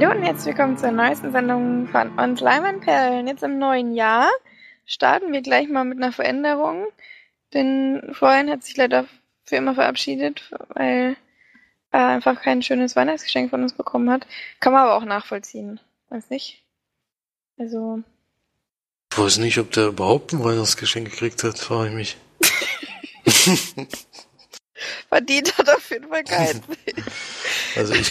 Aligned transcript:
Hallo 0.00 0.12
und 0.12 0.22
herzlich 0.22 0.56
willkommen 0.56 0.78
zur 0.78 0.92
neuesten 0.92 1.30
Sendung 1.30 1.86
von 1.88 2.18
uns 2.18 2.40
Leimanperlen. 2.40 3.26
Jetzt 3.26 3.42
im 3.42 3.58
neuen 3.58 3.94
Jahr 3.94 4.30
starten 4.86 5.30
wir 5.30 5.42
gleich 5.42 5.68
mal 5.68 5.84
mit 5.84 5.98
einer 5.98 6.10
Veränderung, 6.10 6.86
denn 7.52 8.08
Florian 8.14 8.48
hat 8.48 8.64
sich 8.64 8.78
leider 8.78 9.04
für 9.44 9.56
immer 9.56 9.74
verabschiedet, 9.74 10.50
weil 10.68 11.18
er 11.90 12.06
einfach 12.06 12.40
kein 12.40 12.62
schönes 12.62 12.96
Weihnachtsgeschenk 12.96 13.50
von 13.50 13.62
uns 13.62 13.74
bekommen 13.74 14.08
hat. 14.08 14.26
Kann 14.58 14.72
man 14.72 14.84
aber 14.84 14.94
auch 14.94 15.04
nachvollziehen. 15.04 15.80
Weiß 16.08 16.30
nicht. 16.30 16.64
Also. 17.58 18.02
Ich 19.12 19.18
weiß 19.18 19.36
nicht, 19.36 19.58
ob 19.58 19.70
der 19.72 19.88
überhaupt 19.88 20.32
ein 20.32 20.42
Weihnachtsgeschenk 20.42 21.10
gekriegt 21.10 21.44
hat, 21.44 21.58
frage 21.58 21.90
ich 21.90 21.94
mich. 21.94 22.16
Verdient 25.10 25.58
hat 25.58 25.68
auf 25.68 25.90
jeden 25.90 26.08
Fall 26.08 26.24
keinen. 26.24 26.62
also 27.76 27.92
ich 27.92 28.10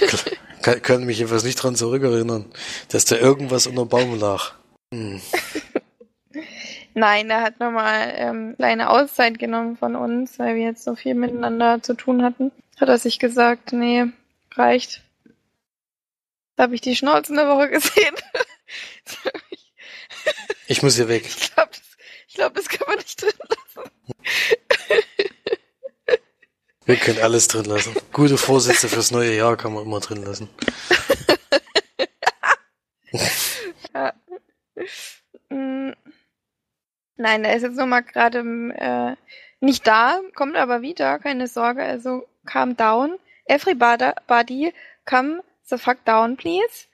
kann, 0.61 0.81
kann, 0.81 1.03
mich 1.05 1.17
jedenfalls 1.17 1.43
nicht 1.43 1.55
dran 1.55 1.75
zurückerinnern, 1.75 2.45
dass 2.89 3.05
da 3.05 3.15
irgendwas 3.15 3.67
unter 3.67 3.85
dem 3.85 3.89
Baum 3.89 4.19
lag. 4.19 4.53
Hm. 4.93 5.21
Nein, 6.93 7.29
er 7.29 7.41
hat 7.41 7.59
nochmal 7.59 8.13
ähm, 8.15 8.55
kleine 8.57 8.89
Auszeit 8.89 9.39
genommen 9.39 9.77
von 9.77 9.95
uns, 9.95 10.37
weil 10.39 10.55
wir 10.55 10.63
jetzt 10.63 10.83
so 10.83 10.95
viel 10.95 11.13
miteinander 11.13 11.81
zu 11.81 11.93
tun 11.93 12.23
hatten. 12.23 12.51
Hat 12.79 12.89
er 12.89 12.97
sich 12.97 13.19
gesagt, 13.19 13.73
nee, 13.73 14.05
reicht. 14.53 15.01
Da 16.55 16.63
habe 16.63 16.75
ich 16.75 16.81
die 16.81 16.95
Schnauze 16.95 17.31
eine 17.31 17.47
Woche 17.47 17.69
gesehen. 17.71 18.16
ich 20.67 20.83
muss 20.83 20.95
hier 20.95 21.07
weg. 21.07 21.25
Ich 21.25 21.53
glaube, 21.53 21.71
das, 21.71 21.97
glaub, 22.33 22.53
das 22.53 22.67
kann 22.67 22.88
man 22.88 22.97
nicht 22.97 23.21
drin 23.21 23.31
lassen. 23.47 23.91
Wir 26.89 26.97
können 26.97 27.19
alles 27.19 27.47
drin 27.47 27.65
lassen. 27.65 27.95
Gute 28.11 28.35
Vorsätze 28.35 28.89
fürs 28.89 29.11
neue 29.11 29.35
Jahr 29.35 29.55
kann 29.57 29.73
man 29.73 29.83
immer 29.83 29.99
drin 29.99 30.23
lassen. 30.23 30.49
ja. 33.93 34.11
Nein, 37.15 37.43
er 37.43 37.55
ist 37.55 37.61
jetzt 37.61 37.75
nochmal 37.75 38.01
gerade 38.01 38.39
äh, 38.39 39.15
nicht 39.59 39.85
da, 39.85 40.19
kommt 40.33 40.55
aber 40.55 40.81
wieder, 40.81 41.19
keine 41.19 41.47
Sorge. 41.47 41.83
Also 41.83 42.27
calm 42.47 42.75
down. 42.75 43.19
Everybody 43.45 44.73
come 45.05 45.43
the 45.65 45.77
fuck 45.77 46.03
down, 46.05 46.37
please. 46.37 46.87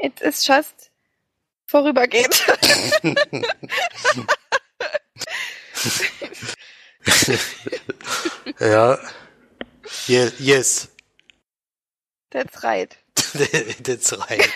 It 0.00 0.18
is 0.22 0.46
just 0.46 0.90
vorübergehend. 1.66 2.42
ja. 8.58 8.98
Yeah, 10.08 10.30
yes. 10.38 10.88
That's 12.30 12.64
right. 12.64 12.96
That's 13.14 14.12
right. 14.12 14.48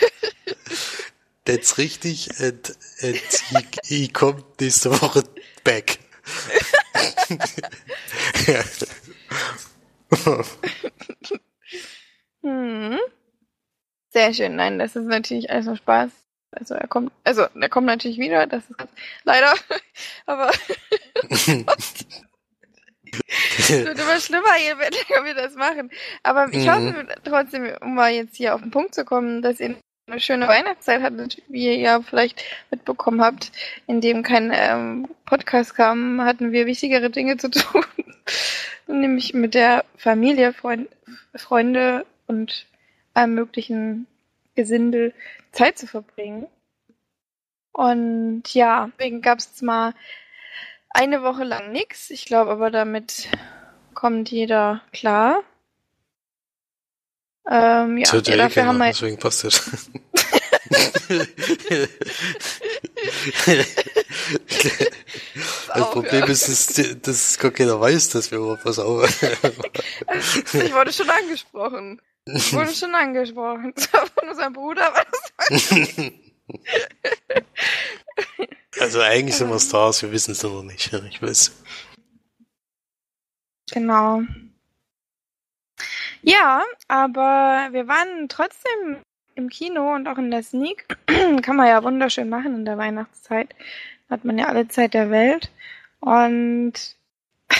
That's 1.45 1.77
richtig. 1.77 2.29
And, 2.39 2.75
and 3.01 3.15
he, 3.15 3.57
he 3.83 4.07
kommt 4.07 4.59
nächste 4.59 4.91
Woche 5.01 5.23
back. 5.63 5.99
hm. 12.43 12.99
Sehr 14.09 14.33
schön. 14.33 14.55
Nein, 14.55 14.79
das 14.79 14.95
ist 14.95 15.05
natürlich 15.05 15.49
alles 15.49 15.65
nur 15.65 15.77
Spaß. 15.77 16.11
Also 16.51 16.75
er 16.75 16.87
kommt, 16.87 17.11
also 17.23 17.43
er 17.43 17.69
kommt 17.69 17.87
natürlich 17.87 18.17
wieder, 18.17 18.47
das 18.47 18.63
ist 18.69 18.77
ganz, 18.77 18.89
leider, 19.23 19.53
aber 20.25 20.51
Es 23.69 23.85
wird 23.85 23.99
immer 23.99 24.19
schlimmer, 24.19 24.57
je 24.57 24.73
länger 24.73 25.25
wir 25.25 25.33
das 25.35 25.55
machen. 25.55 25.91
Aber 26.23 26.47
ich 26.51 26.65
mhm. 26.65 26.71
hoffe 26.71 27.07
trotzdem, 27.23 27.71
um 27.81 27.95
mal 27.95 28.11
jetzt 28.11 28.35
hier 28.35 28.55
auf 28.55 28.61
den 28.61 28.71
Punkt 28.71 28.95
zu 28.95 29.05
kommen, 29.05 29.41
dass 29.41 29.59
ihr 29.59 29.75
eine 30.07 30.19
schöne 30.19 30.47
Weihnachtszeit 30.47 31.01
hattet, 31.01 31.41
wie 31.49 31.65
ihr 31.65 31.75
ja 31.75 32.01
vielleicht 32.01 32.41
mitbekommen 32.71 33.21
habt, 33.21 33.51
in 33.87 33.99
dem 33.99 34.23
kein 34.23 34.51
ähm, 34.53 35.07
Podcast 35.25 35.75
kam, 35.75 36.21
hatten 36.21 36.53
wir 36.53 36.65
wichtigere 36.65 37.09
Dinge 37.09 37.37
zu 37.37 37.49
tun. 37.51 37.83
Nämlich 38.87 39.33
mit 39.33 39.53
der 39.53 39.83
Familie, 39.97 40.53
Freund, 40.53 40.87
Freunde 41.35 42.05
und 42.25 42.65
allem 43.13 43.33
möglichen 43.33 44.07
Gesindel 44.55 45.13
Zeit 45.51 45.77
zu 45.77 45.87
verbringen. 45.87 46.47
Und 47.73 48.43
ja, 48.53 48.89
deswegen 48.97 49.21
gab 49.21 49.39
es 49.39 49.61
mal 49.61 49.93
eine 50.89 51.21
Woche 51.21 51.43
lang 51.43 51.71
nix. 51.71 52.09
Ich 52.09 52.25
glaube 52.25 52.51
aber, 52.51 52.71
damit 52.71 53.27
kommt 53.97 54.29
jeder 54.29 54.81
klar. 54.93 55.43
Ähm, 57.49 57.97
ja, 57.97 58.13
ja 58.13 58.37
dafür 58.37 58.67
haben 58.67 58.77
wir... 58.77 58.85
Deswegen 58.89 59.17
passt 59.17 59.43
das. 59.43 59.71
das 65.73 65.91
Problem 65.91 66.25
ist, 66.25 66.47
dass, 66.47 67.01
dass 67.01 67.39
gar 67.39 67.49
keiner 67.49 67.81
weiß, 67.81 68.09
dass 68.09 68.29
wir 68.29 68.37
überhaupt 68.37 68.65
was 68.65 68.77
auf. 68.77 69.09
ich 69.23 70.73
wurde 70.73 70.93
schon 70.93 71.09
angesprochen. 71.09 71.99
Ich 72.25 72.53
wurde 72.53 72.73
schon 72.73 72.93
angesprochen. 72.93 73.73
Das 73.83 73.91
war 73.93 74.05
von 74.05 74.29
unserem 74.29 74.53
Bruder, 74.53 74.89
aber 74.89 75.05
das 75.49 75.73
Also 78.79 79.01
eigentlich 79.01 79.35
sind 79.35 79.49
wir 79.49 79.59
Stars, 79.59 80.03
wir 80.03 80.11
wissen 80.11 80.33
es 80.33 80.43
noch 80.43 80.61
nicht. 80.61 80.93
Ich 81.09 81.19
weiß. 81.19 81.51
Genau. 83.71 84.21
Ja, 86.21 86.63
aber 86.87 87.69
wir 87.71 87.87
waren 87.87 88.27
trotzdem 88.29 88.97
im 89.35 89.49
Kino 89.49 89.93
und 89.93 90.07
auch 90.07 90.17
in 90.17 90.31
der 90.31 90.43
Sneak. 90.43 90.87
Kann 91.41 91.55
man 91.55 91.67
ja 91.67 91.83
wunderschön 91.83 92.29
machen 92.29 92.55
in 92.55 92.65
der 92.65 92.77
Weihnachtszeit. 92.77 93.53
Hat 94.09 94.25
man 94.25 94.37
ja 94.37 94.47
alle 94.47 94.67
Zeit 94.67 94.93
der 94.93 95.11
Welt. 95.11 95.51
Und 95.99 96.73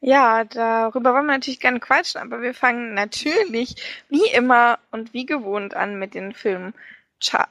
ja, 0.00 0.44
darüber 0.44 1.12
wollen 1.12 1.26
wir 1.26 1.32
natürlich 1.32 1.60
gerne 1.60 1.80
quatschen, 1.80 2.20
aber 2.20 2.42
wir 2.42 2.54
fangen 2.54 2.94
natürlich 2.94 3.76
wie 4.08 4.26
immer 4.34 4.78
und 4.90 5.12
wie 5.12 5.26
gewohnt 5.26 5.74
an 5.74 5.98
mit 5.98 6.14
den 6.14 6.32
Filmen 6.32 6.74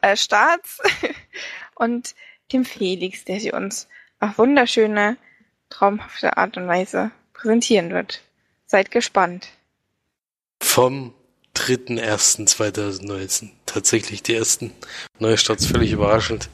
äh, 0.01 0.15
und 1.75 2.15
dem 2.51 2.65
Felix, 2.65 3.25
der 3.25 3.39
sie 3.39 3.51
uns 3.51 3.87
auf 4.19 4.37
wunderschöne, 4.37 5.17
traumhafte 5.69 6.37
Art 6.37 6.57
und 6.57 6.67
Weise 6.67 7.11
präsentieren 7.35 7.91
wird. 7.91 8.21
Seid 8.65 8.91
gespannt. 8.91 9.49
Vom 10.61 11.13
3.1.2019. 11.55 13.49
Tatsächlich 13.65 14.23
die 14.23 14.35
ersten 14.35 14.71
Neustarts, 15.19 15.65
völlig 15.65 15.91
überraschend. 15.91 16.49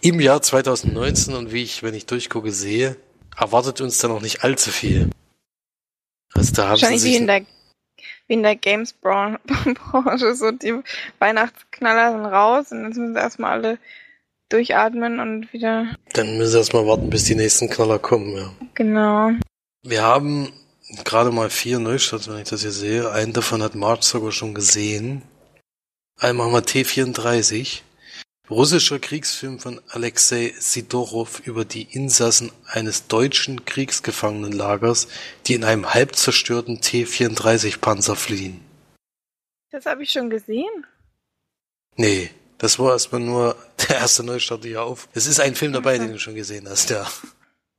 Im 0.00 0.20
Jahr 0.20 0.42
2019 0.42 1.34
und 1.34 1.52
wie 1.52 1.62
ich, 1.62 1.82
wenn 1.82 1.94
ich 1.94 2.06
durchgucke, 2.06 2.52
sehe, 2.52 2.96
erwartet 3.36 3.80
uns 3.80 3.98
da 3.98 4.08
noch 4.08 4.22
nicht 4.22 4.44
allzu 4.44 4.70
viel. 4.70 5.10
Also 6.34 6.54
da 6.54 6.64
haben 6.64 6.70
Wahrscheinlich 6.70 7.02
sie 7.02 7.08
sich 7.08 7.18
wie 7.18 7.22
in 7.22 7.26
der, 7.26 7.46
wie 8.28 8.34
in 8.34 8.42
der 8.42 8.56
Games-Branche, 8.56 9.38
so 10.34 10.50
die 10.50 10.80
Weihnachtsknaller 11.18 12.12
sind 12.12 12.26
raus 12.26 12.72
und 12.72 12.84
jetzt 12.84 12.96
müssen 12.96 13.14
sie 13.14 13.20
erstmal 13.20 13.52
alle 13.52 13.78
durchatmen 14.48 15.20
und 15.20 15.52
wieder. 15.52 15.96
Dann 16.12 16.38
müssen 16.38 16.52
wir 16.52 16.58
erstmal 16.58 16.86
warten, 16.86 17.10
bis 17.10 17.24
die 17.24 17.34
nächsten 17.34 17.68
Knaller 17.68 17.98
kommen, 17.98 18.36
ja. 18.36 18.52
Genau. 18.74 19.32
Wir 19.88 20.02
haben 20.02 20.52
gerade 21.04 21.30
mal 21.30 21.48
vier 21.48 21.78
Neustarts, 21.78 22.26
wenn 22.26 22.38
ich 22.38 22.48
das 22.48 22.62
hier 22.62 22.72
sehe. 22.72 23.12
Einen 23.12 23.32
davon 23.32 23.62
hat 23.62 23.76
March 23.76 24.02
sogar 24.02 24.32
schon 24.32 24.52
gesehen. 24.52 25.22
Einmal 26.18 26.46
haben 26.46 26.54
wir 26.54 26.64
T34. 26.64 27.82
Russischer 28.50 28.98
Kriegsfilm 28.98 29.60
von 29.60 29.80
Alexei 29.88 30.52
Sidorov 30.58 31.38
über 31.44 31.64
die 31.64 31.82
Insassen 31.82 32.50
eines 32.66 33.06
deutschen 33.06 33.64
Kriegsgefangenenlagers, 33.64 35.06
die 35.46 35.54
in 35.54 35.62
einem 35.62 35.94
halb 35.94 36.16
zerstörten 36.16 36.80
T-34-Panzer 36.80 38.16
fliehen. 38.16 38.60
Das 39.70 39.86
habe 39.86 40.02
ich 40.02 40.10
schon 40.10 40.30
gesehen. 40.30 40.86
Nee, 41.94 42.30
das 42.58 42.80
war 42.80 42.90
erstmal 42.90 43.20
nur 43.20 43.56
der 43.88 43.98
erste 43.98 44.24
Neustart 44.24 44.64
hier 44.64 44.82
auf. 44.82 45.08
Es 45.14 45.28
ist 45.28 45.38
ein 45.38 45.54
Film 45.54 45.72
dabei, 45.72 45.96
den 45.98 46.10
du 46.10 46.18
schon 46.18 46.34
gesehen 46.34 46.68
hast, 46.68 46.90
ja. 46.90 47.08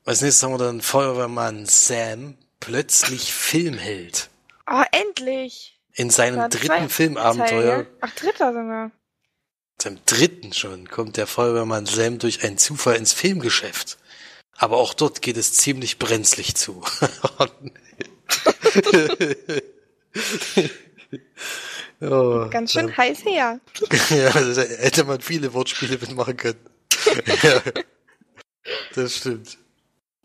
Als 0.08 0.22
nächstes 0.22 0.44
haben 0.44 0.54
wir 0.54 0.58
dann 0.58 0.80
Feuerwehrmann 0.80 1.66
Sam, 1.66 2.38
plötzlich 2.62 3.34
Filmheld. 3.34 4.30
Oh, 4.66 4.84
endlich! 4.94 5.82
In 5.96 6.10
seinem 6.10 6.50
dritten 6.50 6.88
Filmabenteuer. 6.88 7.84
Teil, 7.84 7.88
Ach, 8.00 8.16
dritter 8.16 8.54
sogar. 8.54 8.92
Seinem 9.82 10.00
dritten 10.06 10.54
schon 10.54 10.88
kommt 10.88 11.18
der 11.18 11.28
Feuerwehrmann 11.28 11.86
Sam 11.86 12.20
durch 12.20 12.46
einen 12.46 12.58
Zufall 12.58 12.96
ins 12.96 13.12
Filmgeschäft. 13.12 13.98
Aber 14.56 14.78
auch 14.78 14.94
dort 14.94 15.22
geht 15.22 15.36
es 15.36 15.52
ziemlich 15.52 16.00
brenzlig 16.00 16.56
zu. 16.56 16.82
Oh, 22.00 22.48
Ganz 22.52 22.72
schön 22.72 22.90
ja. 22.90 22.98
heiß 22.98 23.26
her. 23.26 23.60
ja, 24.10 24.30
da 24.32 24.62
hätte 24.62 25.04
man 25.04 25.20
viele 25.20 25.54
Wortspiele 25.54 25.98
mitmachen 25.98 26.38
können. 26.38 26.60
ja, 27.44 27.62
das 28.96 29.18
stimmt. 29.18 29.58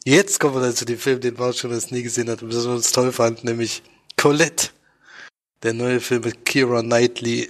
Jetzt 0.04 0.40
kommen 0.40 0.54
wir 0.56 0.62
dann 0.62 0.74
zu 0.74 0.84
dem 0.84 0.98
Film, 0.98 1.20
den 1.20 1.36
das 1.36 1.90
nie 1.90 2.02
gesehen 2.02 2.28
hat 2.28 2.42
und 2.42 2.52
das 2.52 2.64
wir 2.64 2.72
uns 2.72 2.92
toll 2.92 3.12
fanden, 3.12 3.46
nämlich 3.46 3.82
Colette. 4.16 4.70
Der 5.62 5.74
neue 5.74 6.00
Film 6.00 6.22
mit 6.22 6.44
Kira 6.44 6.82
Knightley 6.82 7.48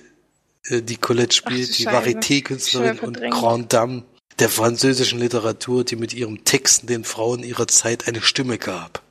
äh, 0.67 0.83
die 0.83 0.97
Colette 0.97 1.35
spielt, 1.35 1.71
Ach, 1.73 1.77
die. 1.77 1.87
Varieté-Künstlerin 1.87 2.99
und. 3.01 3.21
Grand 3.21 3.73
Dame 3.73 4.05
der 4.39 4.49
französischen 4.49 5.19
Literatur, 5.19 5.85
die 5.85 5.97
mit 5.97 6.15
ihrem 6.15 6.45
Texten 6.45 6.87
den 6.87 7.05
Frauen 7.05 7.43
ihrer 7.43 7.69
Zeit 7.69 8.09
eine 8.09 8.23
Stimme 8.23 8.59
gab. 8.59 9.03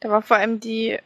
Da 0.00 0.10
war 0.10 0.22
vor 0.22 0.36
allem 0.36 0.58
die, 0.58 0.98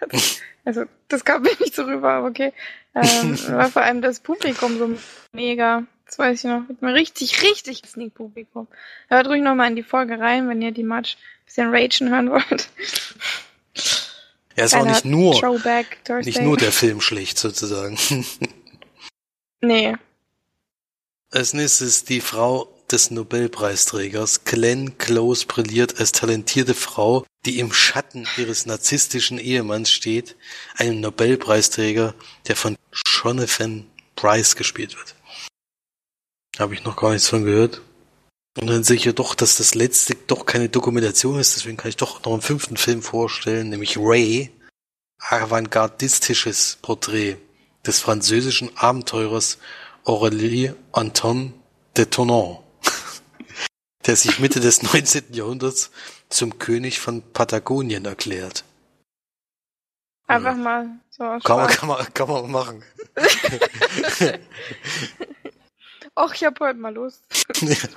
also 0.64 0.84
das 1.08 1.24
kam 1.24 1.42
mir 1.42 1.56
nicht 1.60 1.74
so 1.74 1.84
rüber, 1.84 2.10
aber 2.10 2.28
okay. 2.28 2.52
Ähm, 2.94 3.38
da 3.46 3.56
war 3.56 3.70
vor 3.70 3.82
allem 3.82 4.02
das 4.02 4.20
Publikum 4.20 4.78
so 4.78 4.90
mega. 5.32 5.84
Das 6.14 6.18
weiß 6.20 6.44
ich 6.44 6.44
noch. 6.44 6.68
Mit 6.68 6.80
einem 6.80 6.94
richtig, 6.94 7.42
richtig 7.42 7.82
Sneak-Publikum. 7.84 8.68
Hört 9.08 9.26
ruhig 9.26 9.42
nochmal 9.42 9.70
in 9.70 9.74
die 9.74 9.82
Folge 9.82 10.20
rein, 10.20 10.48
wenn 10.48 10.62
ihr 10.62 10.70
die 10.70 10.84
Match 10.84 11.16
ein 11.16 11.44
bisschen 11.44 11.74
ragen 11.74 12.08
hören 12.08 12.30
wollt. 12.30 12.68
Ja, 14.54 14.64
es 14.64 14.72
war 14.74 14.82
Kleiner 14.82 14.94
nicht 14.94 15.04
nur, 15.04 15.40
Throwback 15.40 15.98
nicht 16.24 16.40
nur 16.40 16.56
der 16.56 16.70
Film 16.70 17.00
schlecht 17.00 17.38
sozusagen. 17.38 17.98
Nee. 19.60 19.96
Als 21.30 21.54
nächstes 21.54 22.04
die 22.04 22.20
Frau 22.20 22.68
des 22.90 23.10
Nobelpreisträgers. 23.10 24.44
Glenn 24.44 24.98
Close 24.98 25.46
brilliert 25.46 25.98
als 25.98 26.12
talentierte 26.12 26.74
Frau, 26.74 27.24
die 27.46 27.60
im 27.60 27.72
Schatten 27.72 28.28
ihres 28.36 28.66
narzisstischen 28.66 29.38
Ehemanns 29.38 29.90
steht, 29.90 30.36
einem 30.76 31.00
Nobelpreisträger, 31.00 32.14
der 32.46 32.56
von 32.56 32.76
Jonathan 33.06 33.86
Price 34.16 34.54
gespielt 34.54 34.94
wird. 34.98 35.14
Habe 36.58 36.74
ich 36.74 36.84
noch 36.84 36.96
gar 36.96 37.12
nichts 37.12 37.28
von 37.28 37.44
gehört. 37.44 37.82
Und 38.58 38.68
dann 38.68 38.84
sehe 38.84 38.96
ich 38.96 39.04
ja 39.04 39.12
doch, 39.12 39.34
dass 39.34 39.56
das 39.56 39.74
letzte 39.74 40.14
doch 40.14 40.46
keine 40.46 40.68
Dokumentation 40.68 41.40
ist, 41.40 41.56
deswegen 41.56 41.76
kann 41.76 41.88
ich 41.88 41.96
doch 41.96 42.22
noch 42.24 42.32
einen 42.32 42.42
fünften 42.42 42.76
Film 42.76 43.02
vorstellen, 43.02 43.68
nämlich 43.68 43.96
Ray, 43.98 44.52
avantgardistisches 45.18 46.78
Porträt 46.80 47.36
des 47.84 47.98
französischen 47.98 48.76
Abenteurers 48.76 49.58
Aurélie 50.04 50.76
Anton 50.92 51.52
de 51.96 52.06
Tournon, 52.06 52.58
der 54.06 54.14
sich 54.14 54.38
Mitte 54.38 54.60
des 54.60 54.84
19. 54.84 55.32
Jahrhunderts 55.32 55.90
zum 56.28 56.60
König 56.60 57.00
von 57.00 57.22
Patagonien 57.32 58.04
erklärt. 58.04 58.64
Einfach 60.28 60.56
mal 60.56 60.88
so 61.10 61.24
Kann 61.42 61.56
man, 61.56 61.68
kann 61.68 61.88
man, 61.88 62.14
kann 62.14 62.28
man 62.28 62.50
machen. 62.50 62.84
Och, 66.16 66.32
ich 66.34 66.44
hab 66.44 66.60
heute 66.60 66.78
mal 66.78 66.94
Lust. 66.94 67.22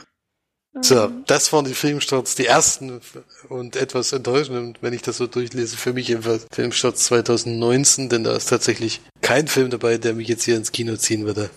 So, 0.81 1.07
Mhm. 1.07 1.23
das 1.25 1.51
waren 1.53 1.65
die 1.65 1.73
Filmstarts, 1.73 2.35
die 2.35 2.45
ersten 2.45 3.01
und 3.49 3.75
etwas 3.75 4.11
enttäuschend, 4.11 4.77
wenn 4.81 4.93
ich 4.93 5.01
das 5.01 5.17
so 5.17 5.25
durchlese, 5.25 5.75
für 5.75 5.91
mich 5.91 6.07
jedenfalls 6.09 6.45
Filmstarts 6.53 7.05
2019, 7.05 8.09
denn 8.09 8.23
da 8.23 8.35
ist 8.35 8.45
tatsächlich 8.45 9.01
kein 9.21 9.47
Film 9.47 9.71
dabei, 9.71 9.97
der 9.97 10.13
mich 10.13 10.27
jetzt 10.27 10.43
hier 10.43 10.55
ins 10.55 10.71
Kino 10.71 10.95
ziehen 10.95 11.25
würde. 11.25 11.49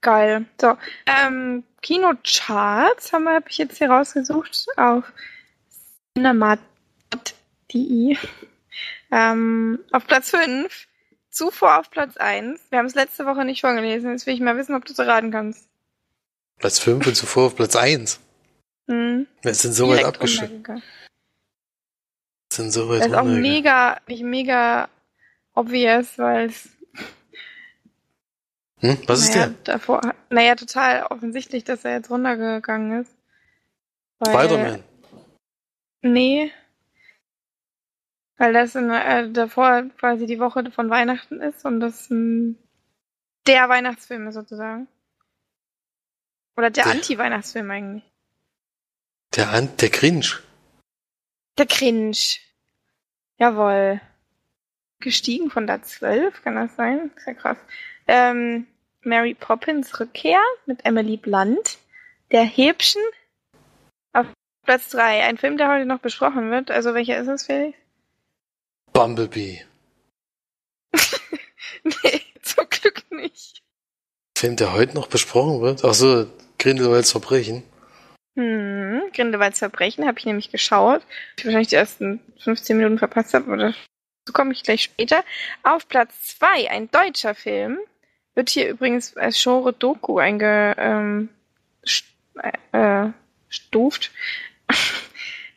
Geil. 0.00 0.46
So, 0.60 0.76
ähm, 1.06 1.62
Kinocharts 1.80 3.12
haben 3.12 3.22
wir, 3.24 3.34
habe 3.34 3.48
ich 3.48 3.58
jetzt 3.58 3.78
hier 3.78 3.88
rausgesucht 3.90 4.66
auf 4.76 5.04
cinemat.de. 6.18 8.16
Ähm, 9.12 9.78
auf 9.92 10.06
Platz 10.06 10.30
5, 10.30 10.88
zuvor 11.32 11.80
auf 11.80 11.90
Platz 11.90 12.16
1. 12.16 12.60
Wir 12.70 12.78
haben 12.78 12.86
es 12.86 12.94
letzte 12.94 13.26
Woche 13.26 13.44
nicht 13.44 13.60
vorgelesen, 13.60 14.10
jetzt 14.12 14.26
will 14.26 14.34
ich 14.34 14.40
mal 14.40 14.56
wissen, 14.56 14.74
ob 14.74 14.84
du 14.84 14.92
es 14.92 14.98
raten 15.00 15.30
kannst. 15.32 15.68
Platz 16.58 16.78
5 16.78 17.06
und 17.06 17.14
zuvor 17.16 17.46
auf 17.46 17.56
Platz 17.56 17.74
1. 17.74 18.20
Hm, 18.88 19.26
Wir 19.42 19.54
sind 19.54 19.72
so 19.72 19.88
weit 19.88 20.04
abgeschnitten. 20.04 20.56
runtergegangen. 20.56 20.82
Sind 22.52 22.70
so 22.70 22.88
weit 22.88 23.00
Das 23.00 23.06
ist 23.08 23.14
auch 23.14 23.24
mega, 23.24 24.00
nicht 24.06 24.22
mega 24.22 24.88
obvious, 25.54 26.18
weil 26.18 26.50
es 26.50 26.68
Hm? 28.80 28.98
Was 29.06 29.20
ist 29.20 29.34
naja, 29.34 29.46
der? 29.46 29.54
davor, 29.74 30.00
naja, 30.28 30.56
total 30.56 31.04
offensichtlich, 31.04 31.62
dass 31.64 31.84
er 31.84 31.92
jetzt 31.92 32.10
runtergegangen 32.10 33.02
ist. 33.02 33.12
Spider-Man. 34.26 34.82
Nee. 36.02 36.52
Weil 38.38 38.52
das 38.52 38.74
in, 38.74 38.90
äh, 38.90 39.30
davor 39.30 39.84
quasi 39.98 40.26
die 40.26 40.40
Woche 40.40 40.70
von 40.70 40.90
Weihnachten 40.90 41.40
ist 41.40 41.64
und 41.64 41.80
das 41.80 42.10
ähm, 42.10 42.56
der 43.46 43.68
Weihnachtsfilm 43.68 44.26
ist 44.28 44.34
sozusagen. 44.34 44.88
Oder 46.56 46.70
der, 46.70 46.84
Der- 46.84 46.92
Anti-Weihnachtsfilm 46.92 47.70
eigentlich. 47.70 48.04
Der, 49.36 49.50
An 49.50 49.68
der 49.78 49.88
Cringe. 49.90 50.26
Der 51.58 51.66
Cringe. 51.66 52.16
Jawohl. 53.38 54.00
Gestiegen 55.00 55.50
von 55.50 55.66
der 55.66 55.82
12, 55.82 56.42
kann 56.42 56.54
das 56.54 56.76
sein? 56.76 57.10
Ist 57.16 57.26
ja 57.26 57.34
krass. 57.34 57.58
Ähm, 58.06 58.66
Mary 59.02 59.34
Poppins 59.34 59.98
Rückkehr 59.98 60.40
mit 60.66 60.84
Emily 60.84 61.16
Blunt. 61.16 61.78
Der 62.30 62.44
Häbchen. 62.44 63.02
Auf 64.12 64.26
Platz 64.64 64.90
3. 64.90 65.24
Ein 65.24 65.38
Film, 65.38 65.56
der 65.56 65.68
heute 65.72 65.86
noch 65.86 65.98
besprochen 65.98 66.50
wird. 66.50 66.70
Also 66.70 66.94
welcher 66.94 67.18
ist 67.18 67.28
es, 67.28 67.46
Felix? 67.46 67.76
Bumblebee. 68.92 69.64
nee, 71.84 72.20
zum 72.42 72.68
Glück 72.68 73.10
nicht. 73.10 73.62
Film, 74.36 74.56
der 74.56 74.72
heute 74.72 74.94
noch 74.94 75.06
besprochen 75.06 75.60
wird. 75.62 75.84
Ach 75.84 75.94
so, 75.94 76.26
Grindelwalds 76.58 77.10
Verbrechen. 77.10 77.62
Hm, 78.36 79.02
Grindelwalds 79.14 79.58
Verbrechen 79.58 80.06
habe 80.06 80.18
ich 80.18 80.26
nämlich 80.26 80.50
geschaut. 80.50 81.02
Ich 81.36 81.44
wahrscheinlich 81.44 81.68
die 81.68 81.76
ersten 81.76 82.20
15 82.38 82.76
Minuten 82.76 82.98
verpasst 82.98 83.34
habe, 83.34 83.50
oder 83.50 83.74
so 84.26 84.32
komme 84.32 84.52
ich 84.52 84.62
gleich 84.62 84.82
später. 84.82 85.24
Auf 85.62 85.88
Platz 85.88 86.36
2, 86.38 86.70
ein 86.70 86.90
deutscher 86.90 87.34
Film. 87.34 87.78
Wird 88.34 88.50
hier 88.50 88.68
übrigens 88.68 89.16
als 89.16 89.42
Genre 89.42 89.72
Doku 89.72 90.18
einge, 90.18 90.74
ähm, 90.78 91.28
äh, 92.72 93.08
stuft. 93.48 94.10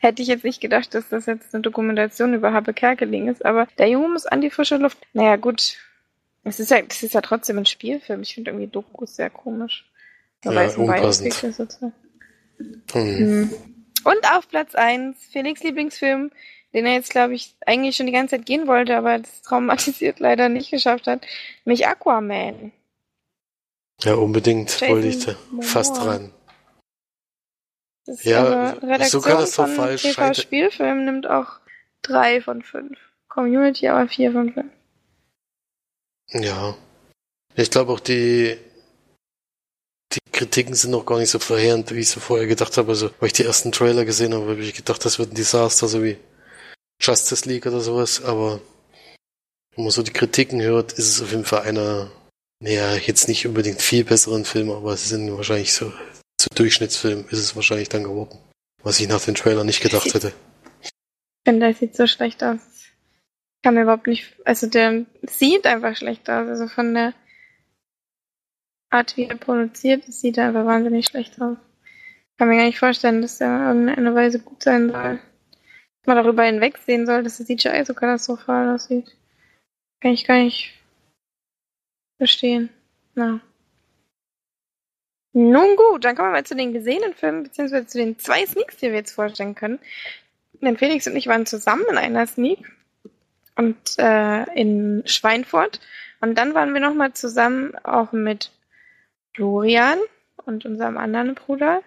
Hätte 0.06 0.22
ich 0.22 0.28
jetzt 0.28 0.44
nicht 0.44 0.60
gedacht, 0.60 0.94
dass 0.94 1.08
das 1.08 1.26
jetzt 1.26 1.52
eine 1.52 1.62
Dokumentation 1.62 2.32
über 2.32 2.52
Habe 2.52 2.72
Kerkeling 2.72 3.26
ist, 3.26 3.44
aber 3.44 3.66
der 3.76 3.88
Junge 3.88 4.10
muss 4.10 4.24
an 4.24 4.40
die 4.40 4.50
frische 4.50 4.76
Luft. 4.76 4.98
Naja, 5.14 5.34
gut. 5.34 5.78
Es 6.44 6.60
ist 6.60 6.70
ja, 6.70 6.80
das 6.80 7.02
ist 7.02 7.14
ja 7.14 7.22
trotzdem 7.22 7.58
ein 7.58 7.66
Spielfilm. 7.66 8.22
Ich 8.22 8.34
finde 8.34 8.52
irgendwie 8.52 8.68
Dokus 8.68 9.16
sehr 9.16 9.30
komisch. 9.30 9.84
Ja, 10.44 10.62
es 10.62 10.76
ein 10.76 10.82
unpassend. 10.82 11.32
Sozusagen. 11.32 11.92
Hm. 12.92 13.40
Mhm. 13.40 13.54
Und 14.04 14.32
auf 14.32 14.48
Platz 14.48 14.76
1, 14.76 15.16
Felix 15.32 15.64
Lieblingsfilm, 15.64 16.30
den 16.72 16.86
er 16.86 16.92
jetzt, 16.92 17.10
glaube 17.10 17.34
ich, 17.34 17.56
eigentlich 17.66 17.96
schon 17.96 18.06
die 18.06 18.12
ganze 18.12 18.36
Zeit 18.36 18.46
gehen 18.46 18.68
wollte, 18.68 18.96
aber 18.96 19.18
das 19.18 19.42
traumatisiert 19.42 20.20
leider 20.20 20.48
nicht 20.48 20.70
geschafft 20.70 21.08
hat, 21.08 21.26
nämlich 21.64 21.88
Aquaman. 21.88 22.70
Ja, 24.04 24.14
unbedingt 24.14 24.70
Jason 24.70 24.88
wollte 24.88 25.08
ich 25.08 25.24
da 25.26 25.34
Momoa. 25.50 25.66
fast 25.66 25.96
dran. 25.96 26.32
Das 28.06 28.24
Ja, 28.24 28.46
aber 28.46 28.80
so 28.80 28.86
Redaktion 28.86 29.22
katastrophal 29.22 29.98
von 29.98 30.12
TV 30.12 30.34
Spielfilm 30.34 31.04
nimmt 31.04 31.26
auch 31.26 31.58
drei 32.02 32.40
von 32.40 32.62
fünf. 32.62 32.98
Community 33.28 33.88
aber 33.88 34.08
vier 34.08 34.32
von 34.32 34.52
fünf. 34.52 34.72
Ja. 36.30 36.76
Ich 37.54 37.70
glaube 37.70 37.92
auch 37.92 38.00
die, 38.00 38.56
die 40.12 40.18
Kritiken 40.32 40.74
sind 40.74 40.92
noch 40.92 41.04
gar 41.04 41.18
nicht 41.18 41.30
so 41.30 41.38
verheerend, 41.38 41.92
wie 41.94 42.00
ich 42.00 42.08
so 42.08 42.20
vorher 42.20 42.46
gedacht 42.46 42.76
habe. 42.76 42.90
Also, 42.90 43.10
weil 43.18 43.28
ich 43.28 43.32
die 43.32 43.44
ersten 43.44 43.72
Trailer 43.72 44.04
gesehen 44.04 44.34
habe, 44.34 44.50
habe 44.50 44.60
ich 44.60 44.74
gedacht, 44.74 45.04
das 45.04 45.18
wird 45.18 45.32
ein 45.32 45.36
Desaster, 45.36 45.88
so 45.88 46.02
wie 46.02 46.16
Justice 47.00 47.48
League 47.48 47.66
oder 47.66 47.80
sowas. 47.80 48.22
Aber 48.22 48.60
wenn 49.74 49.84
man 49.84 49.90
so 49.90 50.02
die 50.02 50.12
Kritiken 50.12 50.62
hört, 50.62 50.92
ist 50.92 51.08
es 51.08 51.22
auf 51.22 51.30
jeden 51.30 51.44
Fall 51.44 51.62
einer, 51.62 52.10
naja, 52.60 52.94
jetzt 52.94 53.28
nicht 53.28 53.46
unbedingt 53.46 53.82
viel 53.82 54.04
besseren 54.04 54.44
Film, 54.44 54.70
aber 54.70 54.92
es 54.92 55.08
sind 55.08 55.34
wahrscheinlich 55.36 55.72
so, 55.72 55.92
zu 56.38 56.48
Durchschnittsfilm 56.54 57.26
ist 57.30 57.38
es 57.38 57.56
wahrscheinlich 57.56 57.88
dann 57.88 58.04
geworden. 58.04 58.38
Was 58.82 59.00
ich 59.00 59.08
nach 59.08 59.24
den 59.24 59.34
Trailer 59.34 59.64
nicht 59.64 59.80
gedacht 59.80 60.12
hätte. 60.14 60.32
Ich 60.80 60.90
finde, 61.46 61.68
das 61.68 61.78
sieht 61.78 61.96
so 61.96 62.06
schlecht 62.06 62.42
aus. 62.44 62.60
Ich 62.78 63.62
kann 63.62 63.74
mir 63.74 63.82
überhaupt 63.82 64.06
nicht, 64.06 64.36
also 64.44 64.66
der 64.66 65.06
sieht 65.22 65.66
einfach 65.66 65.96
schlecht 65.96 66.28
aus. 66.30 66.48
Also 66.48 66.68
von 66.68 66.94
der 66.94 67.14
Art, 68.90 69.16
wie 69.16 69.24
er 69.24 69.36
produziert, 69.36 70.04
sieht 70.04 70.38
einfach 70.38 70.64
wahnsinnig 70.64 71.06
schlecht 71.06 71.40
aus. 71.40 71.56
Ich 72.32 72.38
kann 72.38 72.48
mir 72.48 72.56
gar 72.56 72.66
nicht 72.66 72.78
vorstellen, 72.78 73.22
dass 73.22 73.38
der 73.38 73.70
in 73.70 73.88
irgendeiner 73.88 74.14
Weise 74.14 74.38
gut 74.38 74.62
sein 74.62 74.90
soll. 74.90 75.18
Dass 75.18 76.06
man 76.06 76.16
darüber 76.16 76.44
hinwegsehen 76.44 77.06
soll, 77.06 77.22
dass 77.22 77.38
das 77.38 77.46
CGI 77.46 77.84
so 77.84 77.94
katastrophal 77.94 78.74
aussieht. 78.74 79.16
Kann 80.00 80.12
ich 80.12 80.26
gar 80.26 80.38
nicht 80.38 80.74
verstehen. 82.18 82.68
Na. 83.14 83.40
Nun 85.38 85.76
gut, 85.76 86.02
dann 86.02 86.16
kommen 86.16 86.30
wir 86.30 86.38
mal 86.38 86.46
zu 86.46 86.56
den 86.56 86.72
gesehenen 86.72 87.12
Filmen, 87.12 87.42
beziehungsweise 87.42 87.86
zu 87.86 87.98
den 87.98 88.18
zwei 88.18 88.46
Sneaks, 88.46 88.78
die 88.78 88.86
wir 88.86 88.94
jetzt 88.94 89.12
vorstellen 89.12 89.54
können. 89.54 89.78
Denn 90.62 90.78
Felix 90.78 91.06
und 91.06 91.14
ich 91.14 91.26
waren 91.26 91.44
zusammen 91.44 91.84
in 91.90 91.98
einer 91.98 92.26
Sneak 92.26 92.60
und 93.54 93.76
äh, 93.98 94.44
in 94.58 95.02
Schweinfurt. 95.04 95.78
Und 96.22 96.36
dann 96.38 96.54
waren 96.54 96.72
wir 96.72 96.80
nochmal 96.80 97.12
zusammen 97.12 97.74
auch 97.84 98.12
mit 98.12 98.50
Florian 99.34 99.98
und 100.46 100.64
unserem 100.64 100.96
anderen 100.96 101.34
Bruder. 101.34 101.82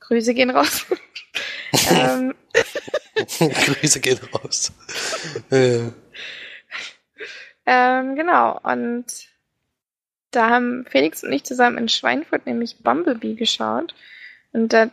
Grüße 0.00 0.32
gehen 0.32 0.48
raus. 0.48 0.86
ähm, 1.90 2.34
Grüße 3.38 4.00
gehen 4.00 4.20
raus. 4.32 4.72
Äh, 5.50 5.90
ähm, 7.66 8.16
genau. 8.16 8.58
Und 8.62 9.04
da 10.34 10.50
haben 10.50 10.84
Felix 10.88 11.22
und 11.22 11.32
ich 11.32 11.44
zusammen 11.44 11.78
in 11.78 11.88
Schweinfurt 11.88 12.46
nämlich 12.46 12.78
Bumblebee 12.78 13.34
geschaut. 13.34 13.94
Und 14.52 14.72
da 14.72 14.90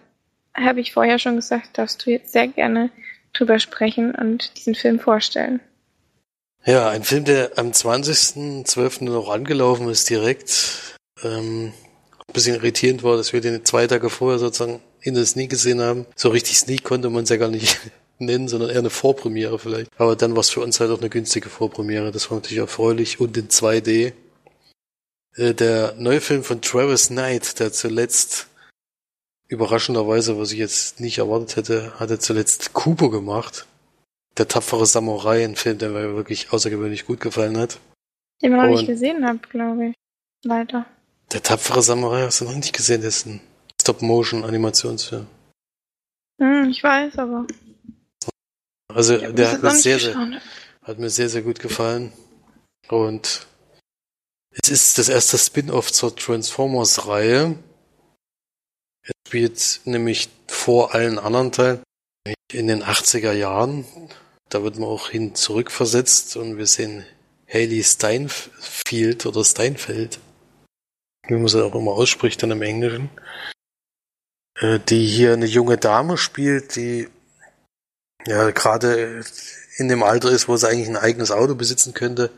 habe 0.53 0.81
ich 0.81 0.93
vorher 0.93 1.19
schon 1.19 1.35
gesagt, 1.35 1.77
darfst 1.77 2.05
du 2.05 2.11
jetzt 2.11 2.31
sehr 2.31 2.47
gerne 2.47 2.91
drüber 3.33 3.59
sprechen 3.59 4.13
und 4.13 4.57
diesen 4.57 4.75
Film 4.75 4.99
vorstellen. 4.99 5.61
Ja, 6.65 6.89
ein 6.89 7.03
Film, 7.03 7.25
der 7.25 7.51
am 7.57 7.71
20.12. 7.71 9.05
noch 9.05 9.29
angelaufen 9.29 9.89
ist 9.89 10.09
direkt. 10.09 10.97
Ähm, 11.23 11.73
ein 12.27 12.33
bisschen 12.33 12.55
irritierend 12.55 13.03
war, 13.03 13.17
dass 13.17 13.33
wir 13.33 13.41
den 13.41 13.65
zwei 13.65 13.87
Tage 13.87 14.09
vorher 14.09 14.37
sozusagen 14.37 14.79
in 15.01 15.15
der 15.15 15.25
Sneak 15.25 15.49
gesehen 15.49 15.81
haben. 15.81 16.05
So 16.15 16.29
richtig 16.29 16.59
Sneak 16.59 16.83
konnte 16.83 17.09
man 17.09 17.23
es 17.23 17.29
ja 17.29 17.37
gar 17.37 17.49
nicht 17.49 17.79
nennen, 18.19 18.47
sondern 18.47 18.69
eher 18.69 18.79
eine 18.79 18.91
Vorpremiere 18.91 19.57
vielleicht. 19.57 19.89
Aber 19.97 20.15
dann 20.15 20.33
war 20.33 20.41
es 20.41 20.49
für 20.49 20.61
uns 20.61 20.79
halt 20.79 20.91
auch 20.91 20.99
eine 20.99 21.09
günstige 21.09 21.49
Vorpremiere. 21.49 22.11
Das 22.11 22.29
war 22.29 22.37
natürlich 22.37 22.59
erfreulich 22.59 23.19
und 23.19 23.35
in 23.37 23.47
2D. 23.47 24.13
Äh, 25.35 25.53
der 25.53 25.93
neue 25.97 26.21
Film 26.21 26.43
von 26.43 26.61
Travis 26.61 27.07
Knight, 27.07 27.59
der 27.59 27.71
zuletzt 27.71 28.47
überraschenderweise, 29.47 30.37
was 30.37 30.51
ich 30.51 30.59
jetzt 30.59 30.99
nicht 30.99 31.17
erwartet 31.17 31.55
hätte, 31.55 31.99
hat 31.99 32.09
er 32.09 32.19
zuletzt 32.19 32.73
Kubo 32.73 33.09
gemacht. 33.09 33.67
Der 34.37 34.47
tapfere 34.47 34.85
Samurai, 34.85 35.43
ein 35.43 35.55
Film, 35.55 35.77
der 35.77 35.89
mir 35.89 36.15
wirklich 36.15 36.53
außergewöhnlich 36.53 37.05
gut 37.05 37.19
gefallen 37.19 37.57
hat. 37.57 37.79
Den 38.41 38.55
man 38.55 38.69
noch 38.69 38.77
nicht 38.77 38.87
gesehen 38.87 39.25
hat, 39.25 39.49
glaube 39.49 39.87
ich. 39.87 39.95
Leider. 40.43 40.85
Der 41.31 41.43
tapfere 41.43 41.81
Samurai 41.81 42.23
hast 42.23 42.41
du 42.41 42.45
noch 42.45 42.55
nicht 42.55 42.73
gesehen, 42.73 43.01
das 43.01 43.17
ist 43.17 43.25
ein 43.27 43.41
Stop-Motion-Animationsfilm. 43.81 45.27
Hm, 46.39 46.69
ich 46.69 46.81
weiß, 46.81 47.17
aber. 47.19 47.45
Also 48.87 49.17
der 49.17 49.51
hat 49.51 49.63
mir 49.63 49.71
sehr, 49.71 49.99
sehr, 49.99 50.41
hat 50.81 50.99
mir 50.99 51.09
sehr, 51.09 51.29
sehr 51.29 51.41
gut 51.41 51.59
gefallen. 51.59 52.11
Und 52.89 53.47
es 54.51 54.69
ist 54.69 54.97
das 54.97 55.09
erste 55.09 55.37
Spin-off 55.37 55.91
zur 55.91 56.15
Transformers-Reihe. 56.15 57.57
Er 59.03 59.13
spielt 59.27 59.81
nämlich 59.85 60.29
vor 60.47 60.93
allen 60.93 61.17
anderen 61.17 61.51
Teilen 61.51 61.83
in 62.51 62.67
den 62.67 62.83
80er 62.83 63.31
Jahren. 63.31 63.85
Da 64.49 64.63
wird 64.63 64.77
man 64.77 64.89
auch 64.89 65.09
hin 65.09 65.35
zurückversetzt 65.35 66.35
und 66.35 66.57
wir 66.57 66.67
sehen 66.67 67.05
Haley 67.47 67.83
Steinfeld 67.83 69.25
oder 69.25 69.45
Steinfeld, 69.45 70.19
wie 71.27 71.35
man 71.35 71.47
sie 71.47 71.63
auch 71.63 71.75
immer 71.75 71.91
ausspricht 71.91 72.43
dann 72.43 72.51
im 72.51 72.61
Englischen, 72.61 73.09
äh, 74.59 74.79
die 74.79 75.05
hier 75.07 75.33
eine 75.33 75.45
junge 75.45 75.77
Dame 75.77 76.17
spielt, 76.17 76.75
die 76.75 77.07
ja 78.25 78.51
gerade 78.51 79.23
in 79.77 79.87
dem 79.87 80.03
Alter 80.03 80.29
ist, 80.29 80.47
wo 80.47 80.57
sie 80.57 80.67
eigentlich 80.67 80.89
ein 80.89 80.97
eigenes 80.97 81.31
Auto 81.31 81.55
besitzen 81.55 81.93
könnte, 81.93 82.29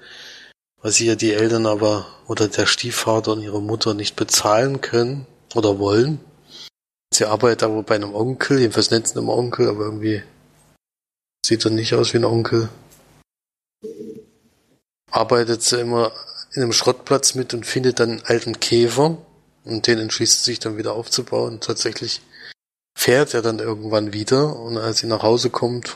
was 0.83 0.97
hier 0.97 1.15
die 1.15 1.33
Eltern 1.33 1.65
aber 1.65 2.05
oder 2.27 2.47
der 2.49 2.65
Stiefvater 2.65 3.31
und 3.31 3.41
ihre 3.41 3.61
Mutter 3.61 3.93
nicht 3.93 4.15
bezahlen 4.15 4.81
können 4.81 5.25
oder 5.55 5.79
wollen. 5.79 6.19
Sie 7.13 7.25
arbeitet 7.25 7.63
aber 7.63 7.83
bei 7.83 7.95
einem 7.95 8.13
Onkel, 8.13 8.59
jedenfalls 8.59 8.91
nennt 8.91 9.07
sie 9.07 9.17
immer 9.17 9.35
Onkel, 9.35 9.69
aber 9.69 9.85
irgendwie 9.85 10.23
sieht 11.45 11.63
er 11.63 11.71
nicht 11.71 11.93
aus 11.93 12.13
wie 12.13 12.17
ein 12.17 12.25
Onkel. 12.25 12.69
Arbeitet 15.09 15.61
sie 15.61 15.79
immer 15.79 16.11
in 16.53 16.61
einem 16.61 16.73
Schrottplatz 16.73 17.33
mit 17.33 17.53
und 17.53 17.65
findet 17.65 17.99
dann 17.99 18.11
einen 18.11 18.25
alten 18.25 18.59
Käfer 18.59 19.17
und 19.63 19.87
den 19.87 19.99
entschließt 19.99 20.43
sie 20.43 20.51
sich 20.51 20.59
dann 20.59 20.77
wieder 20.77 20.93
aufzubauen. 20.93 21.61
Tatsächlich 21.61 22.21
fährt 22.97 23.33
er 23.33 23.41
dann 23.41 23.59
irgendwann 23.59 24.11
wieder 24.11 24.59
und 24.59 24.77
als 24.77 24.99
sie 24.99 25.07
nach 25.07 25.23
Hause 25.23 25.49
kommt 25.49 25.95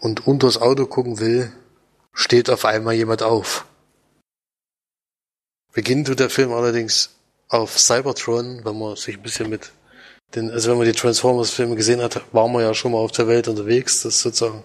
und 0.00 0.26
unter 0.26 0.48
das 0.48 0.60
Auto 0.60 0.86
gucken 0.86 1.18
will, 1.18 1.52
steht 2.12 2.50
auf 2.50 2.64
einmal 2.64 2.94
jemand 2.94 3.22
auf. 3.22 3.66
Beginnt 5.72 6.06
tut 6.06 6.20
der 6.20 6.30
Film 6.30 6.52
allerdings 6.52 7.14
auf 7.48 7.78
Cybertron, 7.78 8.64
wenn 8.64 8.78
man 8.78 8.96
sich 8.96 9.16
ein 9.16 9.22
bisschen 9.22 9.48
mit 9.48 9.72
den, 10.34 10.50
also 10.50 10.70
wenn 10.70 10.78
man 10.78 10.86
die 10.86 10.92
Transformers-Filme 10.92 11.76
gesehen 11.76 12.02
hat, 12.02 12.20
war 12.32 12.48
man 12.48 12.62
ja 12.62 12.74
schon 12.74 12.92
mal 12.92 12.98
auf 12.98 13.12
der 13.12 13.28
Welt 13.28 13.48
unterwegs. 13.48 14.02
Das 14.02 14.16
ist 14.16 14.22
sozusagen 14.22 14.62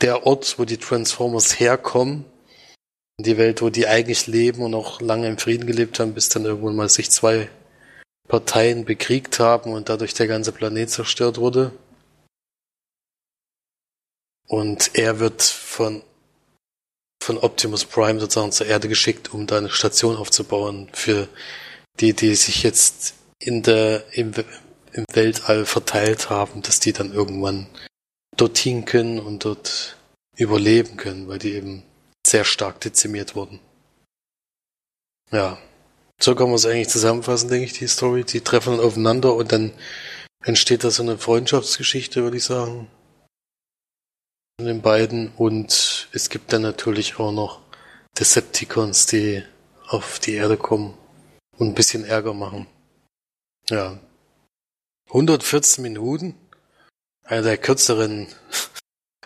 der 0.00 0.26
Ort, 0.26 0.58
wo 0.58 0.64
die 0.64 0.78
Transformers 0.78 1.58
herkommen. 1.58 2.24
Die 3.18 3.38
Welt, 3.38 3.62
wo 3.62 3.70
die 3.70 3.86
eigentlich 3.86 4.26
leben 4.26 4.62
und 4.62 4.74
auch 4.74 5.00
lange 5.00 5.28
im 5.28 5.38
Frieden 5.38 5.66
gelebt 5.66 6.00
haben, 6.00 6.14
bis 6.14 6.28
dann 6.28 6.44
irgendwann 6.44 6.74
mal 6.76 6.88
sich 6.88 7.10
zwei 7.10 7.48
Parteien 8.28 8.84
bekriegt 8.84 9.38
haben 9.38 9.72
und 9.72 9.88
dadurch 9.88 10.14
der 10.14 10.26
ganze 10.26 10.50
Planet 10.52 10.90
zerstört 10.90 11.38
wurde. 11.38 11.72
Und 14.48 14.90
er 14.94 15.20
wird 15.20 15.42
von 15.42 16.02
von 17.24 17.38
Optimus 17.38 17.86
Prime 17.86 18.20
sozusagen 18.20 18.52
zur 18.52 18.66
Erde 18.66 18.88
geschickt, 18.88 19.32
um 19.32 19.46
da 19.46 19.56
eine 19.56 19.70
Station 19.70 20.16
aufzubauen 20.16 20.88
für 20.92 21.26
die, 21.98 22.12
die 22.12 22.34
sich 22.34 22.62
jetzt 22.62 23.14
in 23.38 23.62
der, 23.62 24.04
im, 24.12 24.32
im 24.92 25.04
Weltall 25.12 25.64
verteilt 25.64 26.28
haben, 26.28 26.60
dass 26.62 26.80
die 26.80 26.92
dann 26.92 27.12
irgendwann 27.12 27.66
dorthin 28.36 28.84
können 28.84 29.18
und 29.18 29.44
dort 29.44 29.96
überleben 30.36 30.96
können, 30.96 31.26
weil 31.28 31.38
die 31.38 31.54
eben 31.54 31.82
sehr 32.26 32.44
stark 32.44 32.80
dezimiert 32.80 33.34
wurden. 33.34 33.60
Ja. 35.30 35.58
So 36.20 36.34
kann 36.34 36.46
man 36.46 36.56
es 36.56 36.66
eigentlich 36.66 36.88
zusammenfassen, 36.88 37.48
denke 37.48 37.66
ich, 37.66 37.72
die 37.72 37.88
Story. 37.88 38.24
Die 38.24 38.40
treffen 38.40 38.76
dann 38.76 38.84
aufeinander 38.84 39.34
und 39.34 39.50
dann 39.50 39.72
entsteht 40.44 40.84
da 40.84 40.90
so 40.90 41.02
eine 41.02 41.18
Freundschaftsgeschichte, 41.18 42.22
würde 42.22 42.36
ich 42.36 42.44
sagen 42.44 42.88
von 44.58 44.66
den 44.66 44.82
beiden 44.82 45.32
und 45.36 45.93
es 46.14 46.28
gibt 46.28 46.52
dann 46.52 46.62
natürlich 46.62 47.18
auch 47.18 47.32
noch 47.32 47.60
Decepticons, 48.18 49.06
die 49.06 49.42
auf 49.88 50.20
die 50.20 50.34
Erde 50.34 50.56
kommen 50.56 50.96
und 51.58 51.68
ein 51.68 51.74
bisschen 51.74 52.04
Ärger 52.04 52.34
machen. 52.34 52.68
Ja. 53.68 53.98
114 55.08 55.82
Minuten. 55.82 56.36
Einer 57.24 57.42
der 57.42 57.58
kürzeren. 57.58 58.28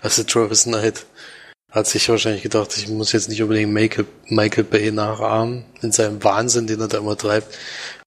Also 0.01 0.23
Travis 0.23 0.63
Knight 0.63 1.07
hat 1.73 1.89
sich 1.89 2.09
wahrscheinlich 2.09 2.45
gedacht, 2.45 2.77
ich 2.77 2.87
muss 2.87 3.11
jetzt 3.11 3.29
nicht 3.29 3.43
unbedingt 3.43 3.73
Michael, 3.73 4.63
Bay 4.63 4.93
nachahmen 4.93 5.65
in 5.83 5.91
seinem 5.91 6.23
Wahnsinn, 6.23 6.69
den 6.69 6.81
er 6.81 6.87
da 6.87 6.99
immer 6.99 7.19
treibt. 7.19 7.59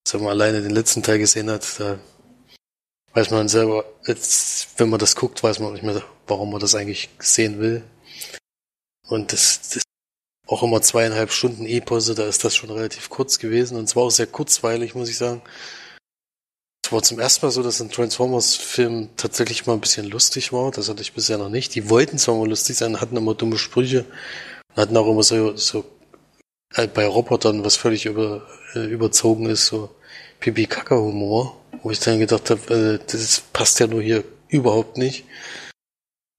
Wenn 0.09 0.21
man 0.21 0.29
alleine 0.29 0.61
den 0.61 0.71
letzten 0.71 1.03
Teil 1.03 1.19
gesehen 1.19 1.49
hat, 1.49 1.81
da 1.81 1.99
weiß 3.13 3.31
man 3.31 3.49
selber, 3.49 3.83
jetzt, 4.05 4.69
wenn 4.79 4.89
man 4.89 5.01
das 5.01 5.17
guckt, 5.17 5.43
weiß 5.43 5.59
man 5.59 5.73
nicht 5.73 5.83
mehr, 5.83 6.01
warum 6.27 6.51
man 6.51 6.61
das 6.61 6.75
eigentlich 6.75 7.09
sehen 7.19 7.59
will. 7.59 7.83
Und 9.11 9.33
das, 9.33 9.59
das 9.73 9.83
auch 10.47 10.63
immer 10.63 10.81
zweieinhalb 10.81 11.33
Stunden 11.33 11.65
E-Pause, 11.65 12.15
da 12.15 12.25
ist 12.25 12.45
das 12.45 12.55
schon 12.55 12.71
relativ 12.71 13.09
kurz 13.09 13.39
gewesen 13.39 13.77
und 13.77 13.87
zwar 13.87 14.03
auch 14.03 14.09
sehr 14.09 14.25
kurzweilig, 14.25 14.95
muss 14.95 15.09
ich 15.09 15.17
sagen. 15.17 15.41
Es 16.85 16.93
war 16.93 17.03
zum 17.03 17.19
ersten 17.19 17.45
Mal 17.45 17.51
so, 17.51 17.61
dass 17.61 17.81
ein 17.81 17.91
Transformers-Film 17.91 19.09
tatsächlich 19.17 19.65
mal 19.65 19.73
ein 19.73 19.81
bisschen 19.81 20.07
lustig 20.09 20.53
war. 20.53 20.71
Das 20.71 20.87
hatte 20.87 21.01
ich 21.01 21.11
bisher 21.11 21.37
noch 21.37 21.49
nicht. 21.49 21.75
Die 21.75 21.89
wollten 21.89 22.17
zwar 22.17 22.35
mal 22.35 22.47
lustig 22.47 22.77
sein, 22.77 23.01
hatten 23.01 23.17
immer 23.17 23.35
dumme 23.35 23.57
Sprüche, 23.57 24.05
hatten 24.77 24.95
auch 24.95 25.07
immer 25.07 25.23
so, 25.23 25.57
so 25.57 25.83
äh, 26.75 26.87
bei 26.87 27.05
Robotern, 27.05 27.65
was 27.65 27.75
völlig 27.75 28.05
über, 28.05 28.47
äh, 28.75 28.85
überzogen 28.85 29.47
ist, 29.47 29.67
so 29.67 29.93
Pipi-Kaka-Humor, 30.39 31.57
wo 31.83 31.91
ich 31.91 31.99
dann 31.99 32.19
gedacht 32.19 32.49
habe, 32.49 32.99
äh, 33.03 33.11
das 33.11 33.41
passt 33.51 33.81
ja 33.81 33.87
nur 33.87 34.01
hier 34.01 34.23
überhaupt 34.47 34.97
nicht. 34.97 35.25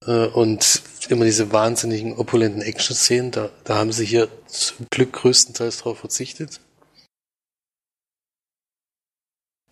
Äh, 0.06 0.26
und 0.26 0.82
immer 1.08 1.24
diese 1.24 1.52
wahnsinnigen 1.52 2.16
opulenten 2.16 2.62
Action-Szenen, 2.62 3.30
da, 3.30 3.50
da 3.64 3.76
haben 3.76 3.92
sie 3.92 4.06
hier 4.06 4.28
zum 4.46 4.86
Glück 4.90 5.12
größtenteils 5.12 5.78
drauf 5.78 5.98
verzichtet. 5.98 6.60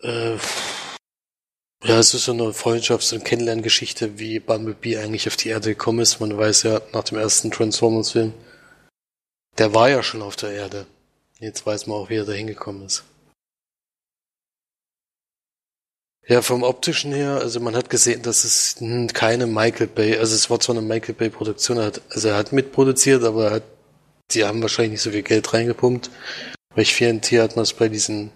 Äh, 0.01 0.37
ja, 1.83 1.97
es 1.97 2.13
ist 2.13 2.25
so 2.25 2.33
eine 2.33 2.43
Freundschafts- 2.53 3.13
und 3.13 3.25
Kennenlerngeschichte, 3.25 4.19
wie 4.19 4.39
Bumblebee 4.39 4.97
eigentlich 4.97 5.27
auf 5.27 5.35
die 5.35 5.49
Erde 5.49 5.69
gekommen 5.69 5.99
ist. 5.99 6.19
Man 6.19 6.37
weiß 6.37 6.63
ja 6.63 6.81
nach 6.93 7.03
dem 7.03 7.17
ersten 7.17 7.49
Transformers-Film, 7.49 8.33
der 9.57 9.73
war 9.73 9.89
ja 9.89 10.03
schon 10.03 10.21
auf 10.21 10.35
der 10.35 10.51
Erde. 10.51 10.85
Jetzt 11.39 11.65
weiß 11.65 11.87
man 11.87 11.97
auch, 11.97 12.09
wie 12.09 12.17
er 12.17 12.25
da 12.25 12.33
hingekommen 12.33 12.85
ist. 12.85 13.03
Ja, 16.31 16.41
vom 16.41 16.63
optischen 16.63 17.11
her, 17.11 17.41
also 17.41 17.59
man 17.59 17.75
hat 17.75 17.89
gesehen, 17.89 18.21
dass 18.21 18.45
es 18.45 18.77
keine 19.13 19.47
Michael 19.47 19.87
Bay, 19.87 20.17
also 20.17 20.33
es 20.33 20.49
war 20.49 20.61
zwar 20.61 20.77
eine 20.77 20.87
Michael 20.87 21.13
Bay 21.13 21.29
Produktion, 21.29 21.77
also 21.77 22.29
er 22.29 22.37
hat 22.37 22.53
mitproduziert, 22.53 23.25
aber 23.25 23.47
er 23.47 23.51
hat, 23.55 23.63
die 24.31 24.45
haben 24.45 24.61
wahrscheinlich 24.61 24.91
nicht 24.91 25.01
so 25.01 25.11
viel 25.11 25.23
Geld 25.23 25.53
reingepumpt. 25.53 26.09
Bei 26.73 26.83
4NT 26.83 27.41
hat 27.41 27.57
man 27.57 27.63
es 27.63 27.73
bei 27.73 27.89
diesen 27.89 28.31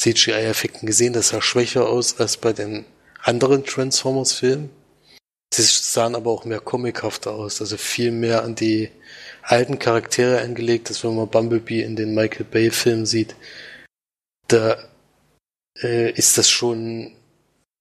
CGI-Effekten 0.00 0.86
gesehen, 0.86 1.12
das 1.12 1.28
sah 1.28 1.42
schwächer 1.42 1.86
aus 1.86 2.18
als 2.18 2.38
bei 2.38 2.54
den 2.54 2.86
anderen 3.22 3.62
Transformers-Filmen. 3.66 4.70
Sie 5.52 5.62
sahen 5.64 6.14
aber 6.14 6.30
auch 6.30 6.46
mehr 6.46 6.60
comichafter 6.60 7.32
aus, 7.32 7.60
also 7.60 7.76
viel 7.76 8.10
mehr 8.10 8.42
an 8.42 8.54
die 8.54 8.90
alten 9.42 9.78
Charaktere 9.78 10.40
angelegt, 10.40 10.88
als 10.88 11.04
wenn 11.04 11.14
man 11.14 11.28
Bumblebee 11.28 11.82
in 11.82 11.94
den 11.94 12.14
Michael 12.14 12.46
Bay-Filmen 12.46 13.04
sieht. 13.04 13.36
Da 14.48 14.78
äh, 15.82 16.10
ist 16.12 16.38
das 16.38 16.48
schon 16.48 17.14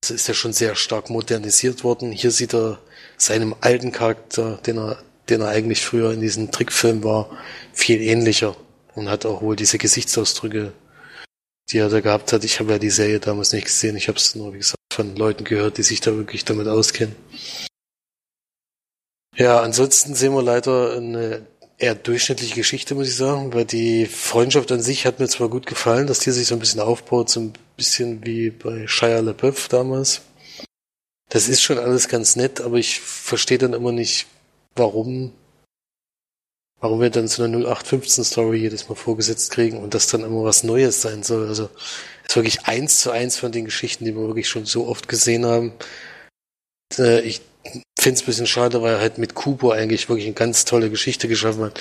ist 0.09 0.27
ja 0.27 0.33
schon 0.33 0.53
sehr 0.53 0.75
stark 0.75 1.09
modernisiert 1.09 1.83
worden. 1.83 2.11
Hier 2.11 2.31
sieht 2.31 2.53
er 2.53 2.79
seinem 3.17 3.55
alten 3.61 3.91
Charakter, 3.91 4.57
den 4.65 4.77
er, 4.77 4.97
den 5.29 5.41
er 5.41 5.49
eigentlich 5.49 5.85
früher 5.85 6.11
in 6.11 6.21
diesem 6.21 6.51
Trickfilm 6.51 7.03
war, 7.03 7.29
viel 7.73 8.01
ähnlicher. 8.01 8.55
Und 8.95 9.09
hat 9.09 9.25
auch 9.25 9.41
wohl 9.41 9.55
diese 9.55 9.79
Gesichtsausdrücke, 9.79 10.71
die 11.71 11.77
er 11.79 11.89
da 11.89 11.99
gehabt 11.99 12.31
hat. 12.31 12.43
Ich 12.43 12.59
habe 12.59 12.73
ja 12.73 12.79
die 12.79 12.91
Serie 12.91 13.19
damals 13.19 13.51
nicht 13.51 13.65
gesehen. 13.65 13.97
Ich 13.97 14.07
habe 14.07 14.19
es 14.19 14.35
nur, 14.35 14.53
wie 14.53 14.59
gesagt, 14.59 14.77
von 14.93 15.15
Leuten 15.15 15.43
gehört, 15.43 15.77
die 15.77 15.83
sich 15.83 15.99
da 15.99 16.15
wirklich 16.15 16.45
damit 16.45 16.67
auskennen. 16.67 17.15
Ja, 19.35 19.61
ansonsten 19.61 20.13
sehen 20.13 20.33
wir 20.33 20.43
leider 20.43 20.95
eine 20.95 21.47
eher 21.83 21.95
durchschnittliche 21.95 22.55
Geschichte, 22.55 22.95
muss 22.95 23.09
ich 23.09 23.17
sagen, 23.17 23.53
weil 23.53 23.65
die 23.65 24.05
Freundschaft 24.05 24.71
an 24.71 24.81
sich 24.81 25.05
hat 25.05 25.19
mir 25.19 25.27
zwar 25.27 25.49
gut 25.49 25.65
gefallen, 25.65 26.07
dass 26.07 26.19
die 26.19 26.31
sich 26.31 26.47
so 26.47 26.55
ein 26.55 26.59
bisschen 26.59 26.79
aufbaut, 26.79 27.29
so 27.29 27.41
ein 27.41 27.53
bisschen 27.75 28.25
wie 28.25 28.51
bei 28.51 28.87
Shia 28.87 29.19
LaBeouf 29.19 29.67
damals. 29.67 30.21
Das 31.29 31.49
ist 31.49 31.61
schon 31.61 31.77
alles 31.77 32.07
ganz 32.07 32.37
nett, 32.37 32.61
aber 32.61 32.77
ich 32.77 33.01
verstehe 33.01 33.57
dann 33.57 33.73
immer 33.73 33.91
nicht, 33.91 34.27
warum, 34.75 35.33
warum 36.79 37.01
wir 37.01 37.09
dann 37.09 37.27
so 37.27 37.43
eine 37.43 37.57
0815 37.57 38.23
Story 38.23 38.59
jedes 38.59 38.87
Mal 38.87 38.95
vorgesetzt 38.95 39.51
kriegen 39.51 39.77
und 39.77 39.93
das 39.93 40.07
dann 40.07 40.23
immer 40.23 40.43
was 40.45 40.63
Neues 40.63 41.01
sein 41.01 41.21
soll. 41.23 41.47
Also, 41.49 41.69
ist 42.25 42.35
wirklich 42.35 42.65
eins 42.65 43.01
zu 43.01 43.11
eins 43.11 43.37
von 43.37 43.51
den 43.51 43.65
Geschichten, 43.65 44.05
die 44.05 44.15
wir 44.15 44.27
wirklich 44.27 44.47
schon 44.47 44.65
so 44.65 44.87
oft 44.87 45.09
gesehen 45.09 45.45
haben. 45.45 45.73
Äh, 46.97 47.21
ich 47.21 47.41
finde 48.03 48.17
es 48.17 48.23
ein 48.23 48.25
bisschen 48.27 48.47
schade, 48.47 48.81
weil 48.81 48.95
er 48.95 48.99
halt 48.99 49.17
mit 49.17 49.33
Kubo 49.33 49.71
eigentlich 49.71 50.09
wirklich 50.09 50.25
eine 50.25 50.35
ganz 50.35 50.65
tolle 50.65 50.89
Geschichte 50.89 51.27
geschaffen 51.27 51.63
hat, 51.63 51.79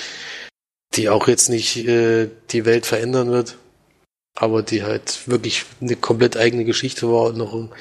die 0.95 1.09
auch 1.09 1.27
jetzt 1.27 1.49
nicht 1.49 1.77
äh, 1.85 2.29
die 2.51 2.65
Welt 2.65 2.85
verändern 2.85 3.29
wird, 3.29 3.57
aber 4.37 4.63
die 4.63 4.83
halt 4.83 5.27
wirklich 5.27 5.65
eine 5.81 5.95
komplett 5.95 6.37
eigene 6.37 6.65
Geschichte 6.65 7.09
war 7.11 7.25
und 7.25 7.37
noch 7.37 7.53
einen 7.53 7.71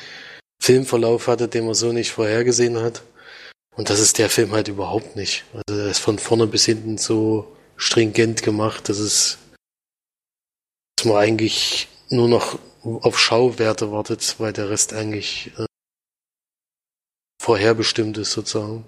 Filmverlauf 0.62 1.28
hatte, 1.28 1.48
den 1.48 1.66
man 1.66 1.74
so 1.74 1.92
nicht 1.92 2.10
vorhergesehen 2.10 2.80
hat. 2.80 3.02
Und 3.74 3.88
das 3.88 4.00
ist 4.00 4.18
der 4.18 4.28
Film 4.28 4.52
halt 4.52 4.68
überhaupt 4.68 5.16
nicht. 5.16 5.44
Also 5.52 5.80
er 5.80 5.88
ist 5.88 6.00
von 6.00 6.18
vorne 6.18 6.46
bis 6.46 6.66
hinten 6.66 6.98
so 6.98 7.56
stringent 7.76 8.42
gemacht, 8.42 8.88
dass 8.88 8.98
es 8.98 9.38
dass 10.96 11.06
man 11.06 11.16
eigentlich 11.16 11.88
nur 12.10 12.28
noch 12.28 12.58
auf 12.82 13.18
Schauwerte 13.18 13.90
wartet, 13.90 14.36
weil 14.38 14.52
der 14.52 14.70
Rest 14.70 14.92
eigentlich 14.92 15.50
äh, 15.58 15.64
vorherbestimmt 17.42 18.18
ist 18.18 18.30
sozusagen. 18.30 18.84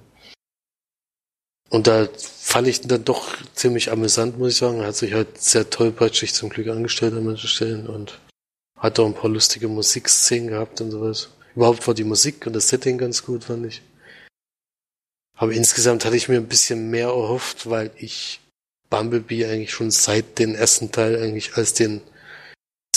Und 1.71 1.89
da 1.89 2.09
fand 2.17 2.69
ich 2.69 2.83
dann 2.83 3.05
doch 3.05 3.37
ziemlich 3.53 3.91
amüsant, 3.91 4.39
muss 4.39 4.53
ich 4.53 4.59
sagen. 4.59 4.79
Er 4.79 4.87
hat 4.87 4.97
sich 4.97 5.13
halt 5.13 5.43
sehr 5.43 5.69
tollpatschig 5.71 6.35
zum 6.35 6.51
Glück 6.51 6.69
angestellt 6.69 7.15
an 7.15 7.25
manchen 7.25 7.49
Stellen 7.49 7.89
und 7.89 8.21
hat 8.79 9.01
auch 9.01 9.07
ein 9.07 9.15
paar 9.15 9.31
lustige 9.31 9.67
Musikszenen 9.67 10.49
gehabt 10.49 10.81
und 10.81 10.93
sowas. 10.93 11.31
Überhaupt 11.57 11.85
war 11.89 11.95
die 11.95 12.05
Musik 12.05 12.47
und 12.47 12.53
das 12.53 12.69
Setting 12.69 12.97
ganz 12.97 13.25
gut, 13.25 13.43
fand 13.43 13.67
ich. 13.67 13.83
Aber 15.37 15.51
insgesamt 15.51 16.05
hatte 16.05 16.17
ich 16.17 16.29
mir 16.29 16.37
ein 16.37 16.47
bisschen 16.47 16.91
mehr 16.91 17.09
erhofft, 17.09 17.69
weil 17.69 17.91
ich 17.97 18.41
Bumblebee 18.89 19.47
eigentlich 19.47 19.73
schon 19.73 19.91
seit 19.91 20.39
dem 20.39 20.55
ersten 20.55 20.93
Teil 20.93 21.21
eigentlich 21.21 21.57
als 21.57 21.75
den, 21.75 22.03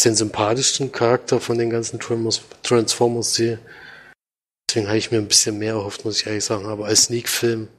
den 0.06 0.16
sympathischsten 0.16 0.92
Charakter 0.92 1.40
von 1.40 1.58
den 1.58 1.72
ganzen 1.72 2.00
Transformers 2.00 3.34
sehe. 3.34 3.58
Deswegen 4.70 4.88
habe 4.88 4.98
ich 4.98 5.12
mir 5.12 5.18
ein 5.18 5.28
bisschen 5.28 5.58
mehr 5.58 5.74
erhofft, 5.74 6.04
muss 6.04 6.20
ich 6.20 6.28
ehrlich 6.28 6.44
sagen. 6.44 6.66
Aber 6.66 6.88
als 6.88 7.04
Sneak-Film 7.04 7.70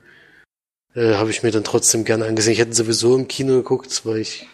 äh, 0.94 1.14
habe 1.14 1.30
ich 1.30 1.42
mir 1.42 1.50
dann 1.50 1.64
trotzdem 1.64 2.04
gerne 2.04 2.26
angesehen. 2.26 2.54
Ich 2.54 2.58
hätte 2.58 2.74
sowieso 2.74 3.14
im 3.14 3.28
Kino 3.28 3.56
geguckt, 3.56 4.04
weil 4.04 4.18
ich 4.18 4.48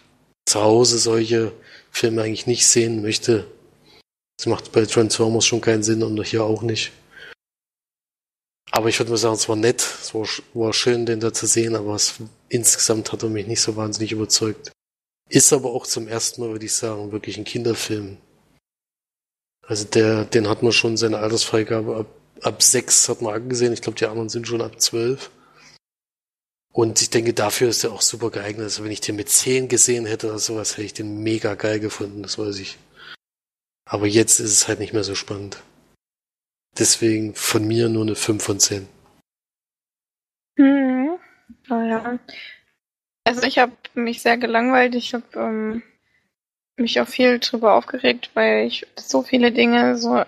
zu 0.45 0.61
Hause 0.61 0.97
solche 0.97 1.53
Filme 1.91 2.23
eigentlich 2.23 2.45
nicht 2.45 2.67
sehen 2.67 3.01
möchte. 3.01 3.47
Das 4.37 4.47
macht 4.47 4.71
bei 4.73 4.85
Transformers 4.85 5.45
schon 5.45 5.61
keinen 5.61 5.83
Sinn 5.83 6.03
und 6.03 6.21
hier 6.23 6.43
auch 6.43 6.61
nicht. 6.61 6.91
Aber 8.71 8.89
ich 8.89 8.99
würde 8.99 9.11
mal 9.11 9.17
sagen, 9.17 9.35
es 9.35 9.47
war 9.47 9.55
nett, 9.55 9.81
es 10.01 10.13
war, 10.13 10.27
war 10.53 10.73
schön, 10.73 11.05
den 11.05 11.21
da 11.21 11.31
zu 11.31 11.45
sehen, 11.45 11.75
aber 11.75 11.95
es, 11.95 12.15
insgesamt 12.49 13.13
hat 13.13 13.23
er 13.23 13.29
mich 13.29 13.47
nicht 13.47 13.61
so 13.61 13.77
wahnsinnig 13.77 14.11
überzeugt. 14.11 14.73
Ist 15.29 15.53
aber 15.53 15.71
auch 15.71 15.87
zum 15.87 16.09
ersten 16.09 16.41
Mal, 16.41 16.51
würde 16.51 16.65
ich 16.65 16.73
sagen, 16.73 17.13
wirklich 17.13 17.37
ein 17.37 17.45
Kinderfilm. 17.45 18.17
Also 19.65 19.85
der, 19.85 20.25
den 20.25 20.49
hat 20.49 20.61
man 20.61 20.73
schon 20.73 20.97
seine 20.97 21.19
Altersfreigabe 21.19 21.95
ab 21.95 22.07
ab 22.45 22.61
sechs 22.61 23.09
hat 23.09 23.21
man 23.21 23.33
angesehen. 23.33 23.73
Ich 23.73 23.81
glaube, 23.81 23.97
die 23.97 24.05
anderen 24.05 24.29
sind 24.29 24.47
schon 24.47 24.61
ab 24.61 24.79
zwölf. 24.79 25.31
Und 26.71 27.01
ich 27.01 27.09
denke, 27.09 27.33
dafür 27.33 27.69
ist 27.69 27.83
er 27.83 27.93
auch 27.93 28.01
super 28.01 28.29
geeignet. 28.29 28.65
Also 28.65 28.83
wenn 28.83 28.91
ich 28.91 29.01
den 29.01 29.15
mit 29.15 29.29
zehn 29.29 29.67
gesehen 29.67 30.05
hätte 30.05 30.27
oder 30.27 30.39
sowas, 30.39 30.73
hätte 30.73 30.85
ich 30.85 30.93
den 30.93 31.23
mega 31.23 31.55
geil 31.55 31.79
gefunden, 31.79 32.21
das 32.21 32.37
weiß 32.37 32.59
ich. 32.59 32.77
Aber 33.87 34.07
jetzt 34.07 34.39
ist 34.39 34.51
es 34.51 34.67
halt 34.67 34.79
nicht 34.79 34.93
mehr 34.93 35.03
so 35.03 35.15
spannend. 35.15 35.63
Deswegen 36.77 37.33
von 37.33 37.65
mir 37.65 37.87
nur 37.87 38.03
eine 38.03 38.15
5 38.15 38.43
von 38.43 38.59
10. 38.59 38.87
Hm. 40.57 41.17
Naja. 41.67 42.19
Also 43.23 43.43
ich 43.43 43.57
habe 43.57 43.71
mich 43.93 44.21
sehr 44.21 44.37
gelangweilt. 44.37 44.95
Ich 44.95 45.13
habe 45.13 45.25
ähm, 45.35 45.83
mich 46.75 46.99
auch 46.99 47.07
viel 47.07 47.39
drüber 47.39 47.75
aufgeregt, 47.75 48.31
weil 48.33 48.67
ich 48.67 48.85
so 48.97 49.23
viele 49.23 49.51
Dinge 49.51 49.97
so 49.97 50.25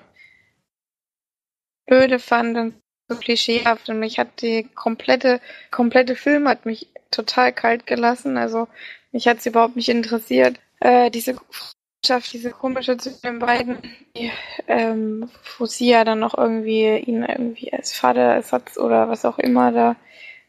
öde 1.89 2.19
fand 2.19 2.57
und 2.57 2.73
so 3.09 3.15
klischeehaft 3.15 3.89
und 3.89 3.99
mich 3.99 4.19
hat 4.19 4.41
die 4.41 4.63
komplette, 4.75 5.39
komplette 5.71 6.15
Film 6.15 6.47
hat 6.47 6.65
mich 6.65 6.89
total 7.11 7.53
kalt 7.53 7.87
gelassen. 7.87 8.37
Also 8.37 8.67
mich 9.11 9.27
hat 9.27 9.37
es 9.37 9.45
überhaupt 9.45 9.77
nicht 9.77 9.89
interessiert. 9.89 10.59
Äh, 10.81 11.09
diese 11.09 11.35
Freundschaft, 11.35 12.33
diese 12.33 12.51
komische 12.51 12.97
zwischen 12.97 13.21
den 13.21 13.39
beiden, 13.39 13.77
die, 14.15 14.31
ähm, 14.67 15.29
wo 15.57 15.65
sie 15.65 15.89
ja 15.89 16.03
dann 16.03 16.19
noch 16.19 16.37
irgendwie 16.37 16.97
ihn 16.97 17.23
irgendwie 17.23 17.71
als 17.71 17.93
Vaterersatz 17.93 18.77
oder 18.77 19.07
was 19.09 19.23
auch 19.23 19.39
immer 19.39 19.71
da 19.71 19.95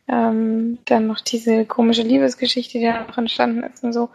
ähm, 0.09 0.79
dann 0.87 1.07
noch 1.07 1.21
diese 1.21 1.67
komische 1.67 2.03
Liebesgeschichte, 2.03 2.79
die 2.79 2.85
da 2.85 3.05
noch 3.05 3.19
entstanden 3.19 3.63
ist 3.63 3.85
und 3.85 3.93
so, 3.93 4.09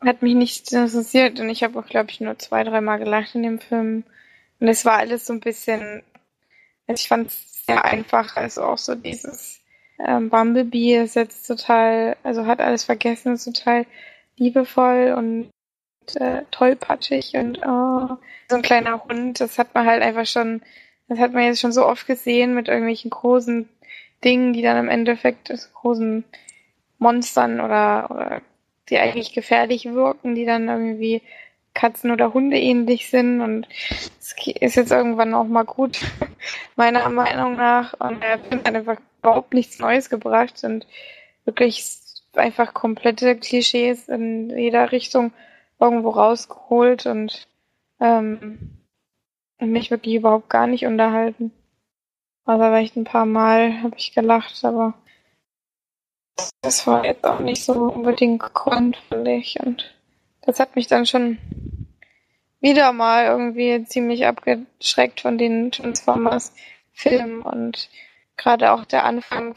hat 0.00 0.22
mich 0.22 0.34
nicht 0.34 0.72
interessiert 0.72 1.40
und 1.40 1.48
ich 1.48 1.62
habe 1.62 1.78
auch, 1.78 1.86
glaube 1.86 2.10
ich, 2.10 2.20
nur 2.20 2.38
zwei, 2.38 2.64
dreimal 2.64 2.98
gelacht 2.98 3.34
in 3.34 3.42
dem 3.42 3.60
Film. 3.60 4.04
Und 4.60 4.68
es 4.68 4.84
war 4.84 4.98
alles 4.98 5.26
so 5.26 5.32
ein 5.32 5.40
bisschen 5.40 6.02
ich 6.86 7.08
fand 7.08 7.28
es 7.28 7.64
sehr 7.66 7.84
einfach, 7.84 8.36
also 8.36 8.62
auch 8.62 8.78
so 8.78 8.94
dieses 8.94 9.60
ähm, 9.98 10.30
Bumblebee 10.30 11.02
ist 11.02 11.16
jetzt 11.16 11.46
total, 11.46 12.16
also 12.22 12.46
hat 12.46 12.60
alles 12.60 12.84
vergessen, 12.84 13.34
ist 13.34 13.44
total 13.44 13.86
liebevoll 14.36 15.14
und 15.16 15.50
äh, 16.14 16.42
tollpatschig 16.50 17.34
und 17.34 17.58
oh, 17.66 18.16
so 18.48 18.56
ein 18.56 18.62
kleiner 18.62 19.04
Hund, 19.04 19.40
das 19.40 19.58
hat 19.58 19.74
man 19.74 19.86
halt 19.86 20.02
einfach 20.02 20.26
schon, 20.26 20.62
das 21.08 21.18
hat 21.18 21.32
man 21.32 21.44
jetzt 21.44 21.60
schon 21.60 21.72
so 21.72 21.84
oft 21.84 22.06
gesehen 22.06 22.54
mit 22.54 22.68
irgendwelchen 22.68 23.10
großen 23.10 23.68
Dingen, 24.24 24.52
die 24.52 24.62
dann 24.62 24.76
im 24.76 24.88
Endeffekt 24.88 25.52
großen 25.74 26.24
Monstern 26.98 27.60
oder, 27.60 28.10
oder 28.10 28.42
die 28.88 28.98
eigentlich 28.98 29.32
gefährlich 29.32 29.86
wirken, 29.86 30.34
die 30.34 30.44
dann 30.44 30.68
irgendwie 30.68 31.22
Katzen 31.76 32.10
oder 32.10 32.32
Hunde 32.32 32.58
ähnlich 32.58 33.10
sind 33.10 33.40
und 33.42 33.68
es 34.18 34.34
ist 34.60 34.76
jetzt 34.76 34.90
irgendwann 34.90 35.34
auch 35.34 35.44
mal 35.44 35.64
gut, 35.64 36.00
meiner 36.76 37.08
Meinung 37.10 37.54
nach. 37.56 37.92
Und 38.00 38.22
Film 38.38 38.64
hat 38.64 38.74
einfach 38.74 38.96
überhaupt 39.20 39.54
nichts 39.54 39.78
Neues 39.78 40.08
gebracht 40.08 40.64
und 40.64 40.86
wirklich 41.44 41.84
einfach 42.34 42.74
komplette 42.74 43.36
Klischees 43.36 44.08
in 44.08 44.50
jeder 44.50 44.90
Richtung 44.90 45.32
irgendwo 45.78 46.10
rausgeholt 46.10 47.06
und 47.06 47.46
ähm, 48.00 48.78
mich 49.60 49.90
wirklich 49.90 50.14
überhaupt 50.14 50.48
gar 50.48 50.66
nicht 50.66 50.86
unterhalten. 50.86 51.52
Also 52.46 52.64
vielleicht 52.64 52.96
ein 52.96 53.04
paar 53.04 53.26
Mal 53.26 53.82
habe 53.82 53.96
ich 53.98 54.14
gelacht, 54.14 54.64
aber 54.64 54.94
das 56.62 56.86
war 56.86 57.04
jetzt 57.04 57.24
auch 57.24 57.40
nicht 57.40 57.64
so 57.64 57.72
unbedingt 57.72 58.42
ich. 59.26 59.60
Und 59.60 59.95
das 60.46 60.60
hat 60.60 60.76
mich 60.76 60.86
dann 60.86 61.06
schon 61.06 61.38
wieder 62.60 62.92
mal 62.92 63.26
irgendwie 63.26 63.84
ziemlich 63.84 64.26
abgeschreckt 64.26 65.20
von 65.20 65.38
den 65.38 65.70
Transformers-Filmen 65.72 67.42
und 67.42 67.90
gerade 68.36 68.72
auch 68.72 68.84
der 68.84 69.04
Anfang. 69.04 69.54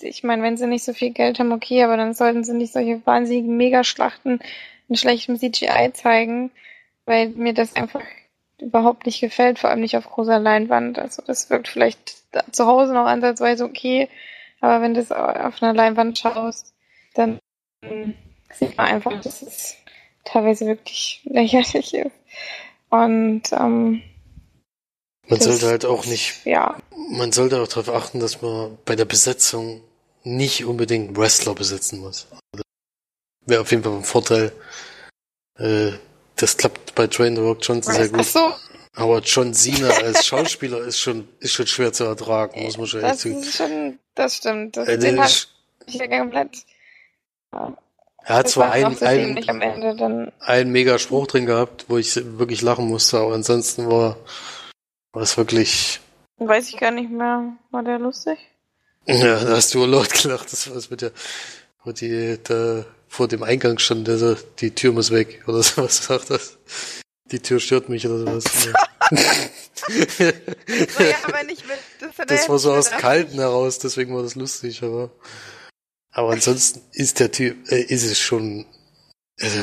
Ich 0.00 0.24
meine, 0.24 0.42
wenn 0.42 0.56
sie 0.56 0.66
nicht 0.66 0.84
so 0.84 0.94
viel 0.94 1.10
Geld 1.10 1.38
haben, 1.38 1.52
okay, 1.52 1.82
aber 1.84 1.96
dann 1.96 2.14
sollten 2.14 2.44
sie 2.44 2.54
nicht 2.54 2.72
solche 2.72 3.04
wahnsinnigen 3.04 3.56
Megaschlachten 3.56 4.40
in 4.88 4.96
schlechtem 4.96 5.36
CGI 5.36 5.92
zeigen, 5.92 6.50
weil 7.04 7.28
mir 7.28 7.52
das 7.52 7.76
einfach 7.76 8.02
überhaupt 8.58 9.06
nicht 9.06 9.20
gefällt, 9.20 9.58
vor 9.58 9.70
allem 9.70 9.80
nicht 9.80 9.96
auf 9.96 10.08
großer 10.08 10.38
Leinwand. 10.38 10.98
Also 10.98 11.22
das 11.26 11.50
wirkt 11.50 11.68
vielleicht 11.68 12.22
zu 12.52 12.66
Hause 12.66 12.94
noch 12.94 13.06
ansatzweise 13.06 13.64
okay, 13.64 14.08
aber 14.60 14.82
wenn 14.82 14.94
du 14.94 15.00
es 15.00 15.12
auf 15.12 15.62
einer 15.62 15.74
Leinwand 15.74 16.18
schaust, 16.18 16.74
dann 17.14 17.38
sieht 18.52 18.76
man 18.76 18.86
einfach, 18.86 19.20
dass 19.20 19.42
es 19.42 19.79
teilweise 20.24 20.66
wirklich 20.66 21.22
lächerlich 21.24 21.94
ist. 21.94 22.16
Und 22.90 23.42
ähm, 23.52 24.02
man 25.28 25.40
sollte 25.40 25.68
halt 25.68 25.84
auch 25.84 26.06
nicht, 26.06 26.44
ja. 26.44 26.76
man 27.10 27.30
sollte 27.30 27.62
auch 27.62 27.68
darauf 27.68 27.88
achten, 27.88 28.18
dass 28.18 28.42
man 28.42 28.76
bei 28.84 28.96
der 28.96 29.04
Besetzung 29.04 29.80
nicht 30.24 30.64
unbedingt 30.64 31.16
Wrestler 31.16 31.54
besetzen 31.54 32.00
muss. 32.00 32.26
Also, 32.52 32.64
Wäre 33.46 33.60
auf 33.60 33.70
jeden 33.70 33.84
Fall 33.84 33.94
ein 33.94 34.04
Vorteil. 34.04 34.52
Äh, 35.58 35.92
das 36.36 36.56
klappt 36.56 36.94
bei 36.94 37.06
Train 37.06 37.36
the 37.36 37.42
Rock 37.42 37.58
Johnson 37.62 37.94
sehr 37.94 38.08
gut. 38.08 38.20
Ach 38.20 38.24
so. 38.24 38.52
Aber 38.94 39.20
John 39.20 39.54
Cena 39.54 39.88
als 40.02 40.26
Schauspieler 40.26 40.80
ist 40.80 40.98
schon, 40.98 41.28
ist 41.38 41.52
schon 41.52 41.66
schwer 41.66 41.92
zu 41.92 42.04
ertragen, 42.04 42.62
muss 42.62 42.76
man 42.76 42.86
schon 42.86 43.00
das 43.02 43.24
ehrlich 43.24 43.44
sagen. 43.44 43.44
Das, 43.44 43.56
schon, 43.56 43.98
das 44.14 44.36
stimmt. 44.36 44.76
Das, 44.76 44.88
äh, 44.88 44.98
den 44.98 45.20
hat 45.20 45.48
ich 45.86 45.94
ja 45.94 46.18
komplett. 46.18 46.64
Ja, 47.52 47.76
Er 48.24 48.36
hat 48.36 48.48
zwar 48.48 48.70
einen, 48.72 48.96
einen, 49.02 50.32
einen 50.40 50.72
mega 50.72 50.98
Spruch 50.98 51.26
drin 51.26 51.46
gehabt, 51.46 51.86
wo 51.88 51.98
ich 51.98 52.14
wirklich 52.38 52.62
lachen 52.62 52.86
musste, 52.86 53.18
aber 53.18 53.34
ansonsten 53.34 53.90
war, 53.90 54.16
war 55.12 55.22
es 55.22 55.36
wirklich. 55.36 56.00
Weiß 56.38 56.68
ich 56.68 56.76
gar 56.76 56.90
nicht 56.90 57.10
mehr. 57.10 57.52
War 57.70 57.82
der 57.82 57.98
lustig? 57.98 58.38
Ja, 59.06 59.42
da 59.42 59.56
hast 59.56 59.74
du 59.74 59.84
laut 59.84 60.10
gelacht. 60.10 60.52
Das 60.52 60.70
war 60.70 60.76
es 60.76 60.90
mit 60.90 61.02
der, 61.02 61.12
wo 61.84 61.92
die 61.92 62.38
da 62.42 62.84
vor 63.08 63.26
dem 63.26 63.42
Eingang 63.42 63.78
stand, 63.78 64.08
also 64.08 64.36
die 64.60 64.72
Tür 64.72 64.92
muss 64.92 65.10
weg 65.10 65.42
oder 65.48 65.62
so 65.64 65.82
was 65.82 66.04
sagt 66.04 66.30
das. 66.30 66.58
Die 67.32 67.40
Tür 67.40 67.60
stört 67.60 67.88
mich 67.88 68.06
oder 68.06 68.18
sowas. 68.18 68.44
ja, 70.18 71.16
aber 71.24 71.42
nicht 71.44 71.66
mit, 71.66 71.78
das, 72.00 72.26
das 72.26 72.48
war 72.48 72.58
so 72.58 72.72
aus 72.72 72.90
Kalten 72.90 73.38
heraus, 73.38 73.78
deswegen 73.78 74.14
war 74.14 74.22
das 74.22 74.34
lustig, 74.36 74.82
aber. 74.82 75.10
Aber 76.12 76.32
ansonsten 76.32 76.80
ist 76.92 77.20
der 77.20 77.30
Typ, 77.30 77.70
äh, 77.70 77.82
ist 77.82 78.04
es 78.04 78.18
schon, 78.18 78.66
also, 79.40 79.60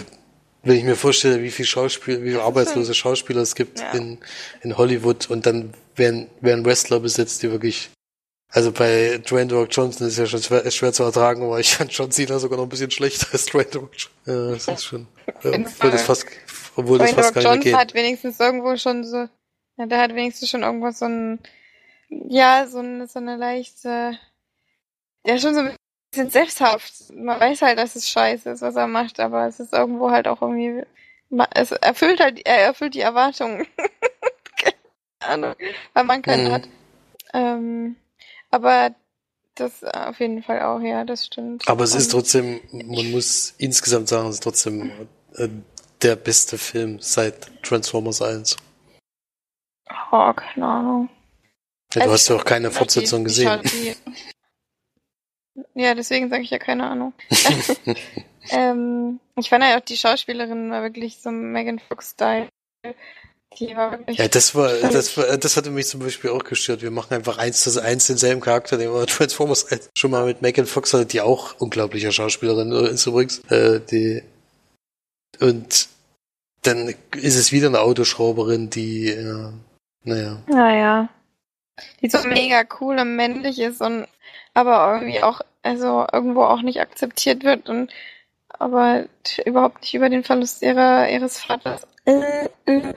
wenn 0.63 0.77
ich 0.77 0.83
mir 0.83 0.95
vorstelle, 0.95 1.43
wie 1.43 1.51
viel 1.51 1.65
Schauspiel, 1.65 2.23
wie 2.23 2.29
viele 2.29 2.43
arbeitslose 2.43 2.93
Schauspieler 2.93 3.41
es 3.41 3.55
gibt 3.55 3.79
ja. 3.79 3.91
in, 3.91 4.17
in 4.61 4.77
Hollywood 4.77 5.29
und 5.29 5.45
dann 5.45 5.73
werden, 5.95 6.29
werden 6.41 6.65
Wrestler 6.65 6.99
besetzt, 6.99 7.43
die 7.43 7.51
wirklich, 7.51 7.89
also 8.49 8.71
bei 8.71 9.17
Dwayne 9.17 9.53
Rock 9.53 9.69
Johnson 9.71 10.07
ist 10.07 10.17
ja 10.17 10.25
schon 10.25 10.41
schwer, 10.41 10.69
schwer, 10.71 10.93
zu 10.93 11.03
ertragen, 11.03 11.43
aber 11.43 11.59
ich 11.59 11.75
fand 11.75 11.91
John 11.91 12.11
Cena 12.11 12.39
sogar 12.39 12.57
noch 12.57 12.65
ein 12.65 12.69
bisschen 12.69 12.91
schlechter 12.91 13.27
als 13.31 13.45
Dwayne 13.45 13.73
Rock 13.75 13.91
Johnson. 13.93 14.11
Ja, 14.25 14.51
das 14.51 14.67
ist 14.67 14.85
schon, 14.85 15.07
ja, 15.43 15.51
obwohl 15.51 15.91
das 15.91 16.01
fast, 16.01 16.25
obwohl 16.75 16.97
Dwayne 16.97 17.15
das 17.15 17.25
fast 17.25 17.37
Rock 17.37 17.43
gar 17.43 17.55
nicht 17.55 17.65
Johnson 17.65 17.79
hat 17.79 17.93
wenigstens 17.93 18.39
irgendwo 18.39 18.77
schon 18.77 19.03
so, 19.03 19.27
ja, 19.77 19.85
der 19.85 19.99
hat 19.99 20.15
wenigstens 20.15 20.49
schon 20.49 20.63
irgendwo 20.63 20.91
so 20.91 21.05
ein, 21.05 21.39
ja, 22.09 22.67
so 22.67 22.79
eine, 22.79 23.07
so 23.07 23.19
eine 23.19 23.35
leichte, 23.35 24.17
ja, 25.25 25.39
schon 25.39 25.53
so 25.53 25.59
ein 25.61 25.75
bisschen 26.11 26.29
selbsthaft. 26.29 27.13
Man 27.13 27.39
weiß 27.39 27.61
halt, 27.61 27.77
dass 27.77 27.95
es 27.95 28.09
scheiße 28.09 28.49
ist, 28.49 28.61
was 28.61 28.75
er 28.75 28.87
macht, 28.87 29.19
aber 29.19 29.47
es 29.47 29.59
ist 29.59 29.73
irgendwo 29.73 30.11
halt 30.11 30.27
auch 30.27 30.41
irgendwie, 30.41 30.83
es 31.53 31.71
erfüllt 31.71 32.19
halt, 32.19 32.45
er 32.45 32.59
erfüllt 32.59 32.93
die 32.93 33.01
Erwartungen. 33.01 33.67
Keine 35.19 35.47
Ahnung, 35.47 35.55
weil 35.93 36.03
man 36.03 36.21
keinen 36.21 36.47
mhm. 36.47 36.51
hat. 36.51 36.69
Ähm, 37.33 37.95
aber 38.51 38.95
das 39.55 39.83
auf 39.83 40.19
jeden 40.19 40.43
Fall 40.43 40.61
auch, 40.61 40.79
ja, 40.79 41.03
das 41.03 41.25
stimmt. 41.25 41.67
Aber 41.67 41.83
es 41.83 41.95
ist 41.95 42.11
trotzdem, 42.11 42.61
man 42.71 43.11
muss 43.11 43.55
insgesamt 43.57 44.07
sagen, 44.07 44.27
es 44.27 44.35
ist 44.35 44.43
trotzdem 44.43 44.91
äh, 45.35 45.49
der 46.01 46.15
beste 46.15 46.57
Film 46.57 46.99
seit 46.99 47.63
Transformers 47.63 48.21
1. 48.21 48.57
Oh, 50.11 50.33
keine 50.33 50.65
Ahnung. 50.65 51.09
Ja, 51.93 52.01
du 52.01 52.01
also 52.01 52.13
hast 52.13 52.29
ja 52.29 52.35
auch 52.35 52.45
keine 52.45 52.71
Fortsetzung 52.71 53.23
gesehen. 53.23 53.61
Ja, 55.73 55.95
deswegen 55.95 56.29
sage 56.29 56.43
ich 56.43 56.49
ja 56.49 56.59
keine 56.59 56.87
Ahnung. 56.87 57.13
ähm, 58.49 59.19
ich 59.35 59.49
fand 59.49 59.63
ja 59.63 59.77
auch 59.77 59.81
die 59.81 59.97
Schauspielerin 59.97 60.71
war 60.71 60.83
wirklich 60.83 61.19
so 61.21 61.31
Megan 61.31 61.79
Fox-Style. 61.79 62.47
Die 63.59 63.75
war 63.75 63.91
wirklich. 63.91 64.17
Ja, 64.17 64.27
das 64.27 64.53
war, 64.55 64.71
das 64.71 65.17
war, 65.17 65.37
das 65.37 65.57
hatte 65.57 65.71
mich 65.71 65.87
zum 65.87 66.01
Beispiel 66.01 66.29
auch 66.29 66.43
gestört. 66.43 66.81
Wir 66.81 66.91
machen 66.91 67.13
einfach 67.13 67.37
eins 67.37 67.63
zu 67.63 67.81
eins 67.81 68.07
denselben 68.07 68.41
Charakter, 68.41 68.77
den 68.77 68.93
wir 68.93 69.05
Transformers 69.07 69.65
schon 69.97 70.11
mal 70.11 70.25
mit 70.25 70.41
Megan 70.41 70.65
Fox 70.65 70.93
hatte, 70.93 71.05
die 71.05 71.21
auch 71.21 71.59
unglaublicher 71.59 72.11
Schauspielerin 72.11 72.71
ist 72.71 73.07
übrigens. 73.07 73.39
Äh, 73.49 73.79
die, 73.79 74.23
und 75.39 75.87
dann 76.63 76.93
ist 77.15 77.35
es 77.35 77.51
wieder 77.51 77.67
eine 77.67 77.79
Autoschrauberin, 77.79 78.69
die, 78.69 79.09
äh, 79.09 79.49
naja. 80.03 80.43
Naja. 80.47 81.09
Die 82.01 82.09
so 82.09 82.19
mega 82.27 82.63
cool 82.79 82.97
und 82.97 83.15
männlich 83.15 83.59
ist 83.59 83.81
und 83.81 84.07
aber 84.57 84.95
irgendwie 84.95 85.21
auch, 85.21 85.41
also 85.61 86.07
irgendwo 86.11 86.43
auch 86.43 86.63
nicht 86.63 86.81
akzeptiert 86.81 87.43
wird 87.43 87.69
und 87.69 87.93
aber 88.49 89.05
überhaupt 89.45 89.81
nicht 89.81 89.93
über 89.93 90.09
den 90.09 90.23
Verlust 90.23 90.63
ihrer, 90.63 91.07
ihres 91.09 91.39
Vaters 91.39 91.85
äh, 92.05 92.49
äh, 92.65 92.93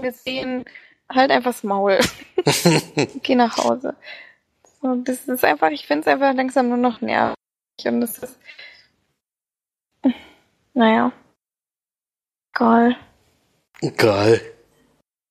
gesehen, 0.00 0.64
halt 1.08 1.30
einfach 1.30 1.52
das 1.52 1.62
Maul. 1.62 2.00
Geh 3.22 3.36
nach 3.36 3.56
Hause. 3.58 3.94
So, 4.80 4.96
das 4.96 5.28
ist 5.28 5.44
einfach, 5.44 5.70
ich 5.70 5.86
finde 5.86 6.00
es 6.00 6.08
einfach 6.08 6.34
langsam 6.34 6.68
nur 6.68 6.78
noch 6.78 7.00
nervig 7.00 7.36
und 7.84 8.00
das 8.00 8.18
ist, 8.18 8.36
naja, 10.74 11.12
egal. 12.52 12.96
Egal. 13.80 14.40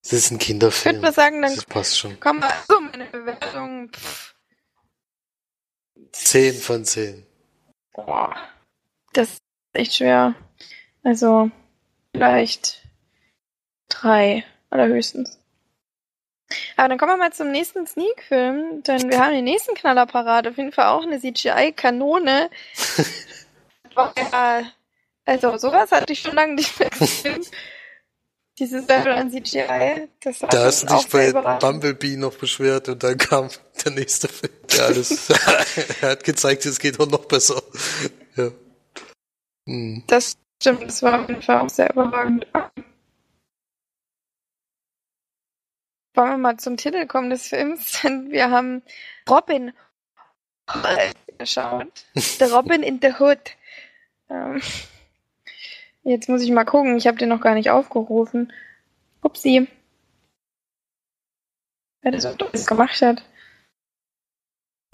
Das 0.04 0.14
ist 0.14 0.32
ein 0.32 0.40
Kinderfilm. 0.40 0.96
Ich 0.96 1.02
würde 1.02 1.08
mal 1.08 1.14
sagen, 1.14 1.42
dann 1.42 1.56
das 1.56 1.66
passt 1.66 2.00
schon. 2.00 2.18
komm 2.22 2.40
mal 2.40 2.54
so 2.70 2.80
meine 2.80 3.06
Bewertung. 3.06 3.90
Pff. 3.90 4.31
10 6.12 6.54
von 6.56 6.86
10. 6.86 7.26
Boah. 7.94 8.36
Das 9.14 9.30
ist 9.30 9.42
echt 9.74 9.96
schwer. 9.96 10.36
Also, 11.04 11.50
vielleicht 12.14 12.82
drei 13.90 14.44
allerhöchstens. 14.70 15.40
Aber 16.76 16.90
dann 16.90 16.98
kommen 16.98 17.14
wir 17.14 17.18
mal 17.18 17.34
zum 17.34 17.52
nächsten 17.52 17.88
Sneak-Film, 17.88 18.84
denn 18.84 19.10
wir 19.10 19.20
haben 19.20 19.34
den 19.34 19.46
nächsten 19.46 19.76
Knallerparade. 19.76 20.50
Auf 20.50 20.58
jeden 20.58 20.72
Fall 20.72 20.88
auch 20.88 21.04
eine 21.04 21.20
CGI-Kanone. 21.20 22.50
also, 25.26 25.58
sowas 25.58 25.92
hatte 25.92 26.14
ich 26.14 26.20
schon 26.20 26.36
lange 26.36 26.56
nicht 26.56 26.78
mehr 26.80 26.90
gesehen. 26.90 27.46
Dieses 28.62 28.88
Level 28.88 29.12
an 29.14 29.32
CGI, 29.32 30.08
das 30.20 30.38
Da 30.38 30.66
hast 30.66 30.84
du 30.84 30.96
dich 30.96 31.08
bei 31.08 31.32
Bumblebee 31.32 32.16
noch 32.16 32.36
beschwert 32.38 32.90
und 32.90 33.02
dann 33.02 33.18
kam 33.18 33.50
der 33.84 33.92
nächste 33.92 34.28
Film. 34.28 34.54
Der 34.72 34.86
alles, 34.86 35.30
er 36.02 36.12
hat 36.12 36.24
gezeigt, 36.24 36.68
es 36.68 36.78
geht 36.78 37.00
auch 37.00 37.08
noch 37.08 37.26
besser. 37.26 37.60
Ja. 38.36 38.52
Hm. 39.68 40.04
Das 40.06 40.38
stimmt, 40.62 40.84
das 40.84 41.02
war 41.02 41.22
auf 41.22 41.28
jeden 41.28 41.42
Fall 41.42 41.62
auch 41.62 41.70
sehr 41.70 41.90
überragend. 41.90 42.46
Wollen 46.14 46.30
wir 46.30 46.38
mal 46.38 46.58
zum 46.58 46.78
Titel 46.78 47.08
kommen 47.08 47.32
des 47.32 47.48
Films? 47.48 48.04
Wir 48.04 48.52
haben 48.52 48.84
Robin 49.28 49.74
geschaut. 51.40 52.06
The 52.14 52.44
Robin 52.44 52.84
in 52.84 53.00
the 53.02 53.14
Hood. 53.18 53.56
Ähm, 54.30 54.62
Jetzt 56.04 56.30
muss 56.30 56.42
ich 56.42 56.52
mal 56.52 56.66
gucken. 56.66 56.98
Ich 56.98 57.08
habe 57.08 57.18
den 57.18 57.30
noch 57.30 57.42
gar 57.42 57.54
nicht 57.54 57.70
aufgerufen. 57.70 58.52
Upsi. 59.22 59.68
Wer 62.02 62.12
das, 62.12 62.36
das 62.36 62.66
gemacht 62.66 63.02
hat. 63.02 63.24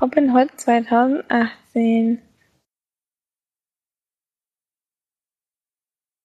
Robin 0.02 0.36
Hood 0.36 0.50
2018. 0.60 2.22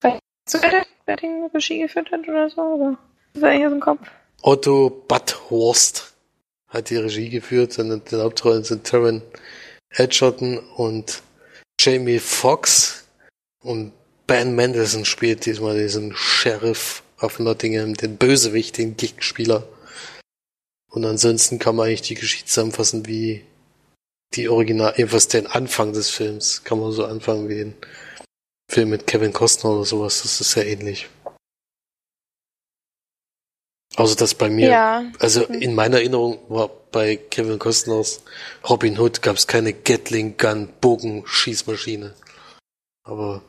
Weißt 0.03 0.21
du, 0.49 0.59
wer 1.07 1.17
den 1.17 1.45
Regie 1.55 1.79
geführt 1.79 2.11
hat 2.11 2.29
oder 2.29 2.51
so? 2.51 2.61
Oder? 2.61 2.99
Das 3.35 3.43
war 3.43 3.53
hier 3.53 3.69
so 3.69 3.77
im 3.77 3.81
Kopf. 3.81 4.11
Otto 4.43 4.91
Butthorst 4.91 6.15
hat 6.67 6.91
die 6.91 6.97
Regie 6.97 7.31
geführt. 7.31 7.79
Und 7.79 8.11
den 8.11 8.21
Hauptrollen 8.21 8.65
sind 8.65 8.85
Taron 8.85 9.23
Edgerton 9.91 10.59
und 10.77 11.23
Jamie 11.81 12.19
Foxx. 12.19 13.09
Und 13.63 13.93
Ben 14.27 14.55
Mendelssohn 14.55 15.05
spielt 15.05 15.47
diesmal 15.47 15.79
diesen 15.79 16.15
Sheriff 16.15 17.03
auf 17.19 17.39
Nottingham, 17.39 17.95
den 17.95 18.17
Bösewicht, 18.17 18.79
den 18.79 18.97
Gegenspieler. 18.97 19.67
Und 20.91 21.05
ansonsten 21.05 21.59
kann 21.59 21.77
man 21.77 21.87
eigentlich 21.87 22.03
die 22.03 22.15
Geschichte 22.15 22.49
zusammenfassen 22.49 23.07
wie 23.07 23.45
die 24.35 24.49
Original, 24.49 24.95
jedenfalls 24.97 25.29
den 25.29 25.47
Anfang 25.47 25.93
des 25.93 26.11
Films. 26.11 26.65
Kann 26.65 26.81
man 26.81 26.93
so 26.93 27.05
anfangen 27.05 27.49
wie 27.49 27.57
den 27.57 27.75
Film 28.71 28.91
mit 28.91 29.07
Kevin 29.07 29.33
Costner 29.33 29.71
oder 29.71 29.85
sowas. 29.85 30.23
Das 30.23 30.41
ist 30.41 30.53
sehr 30.53 30.67
ähnlich. 30.67 31.09
Außer 33.97 34.17
dass 34.17 34.35
bei 34.35 34.49
mir, 34.49 34.71
ja. 34.71 35.13
also 35.19 35.45
in 35.45 35.75
meiner 35.75 35.99
Erinnerung 35.99 36.39
war 36.49 36.71
bei 36.93 37.17
Kevin 37.17 37.59
Costners 37.59 38.23
Robin 38.69 38.99
Hood 38.99 39.21
gab 39.21 39.37
es 39.37 39.47
keine 39.47 39.75
Gatling 39.75 40.39
Gun 40.39 40.69
Bogen 40.81 41.25
Schießmaschine. 41.27 42.15
Aber 43.05 43.43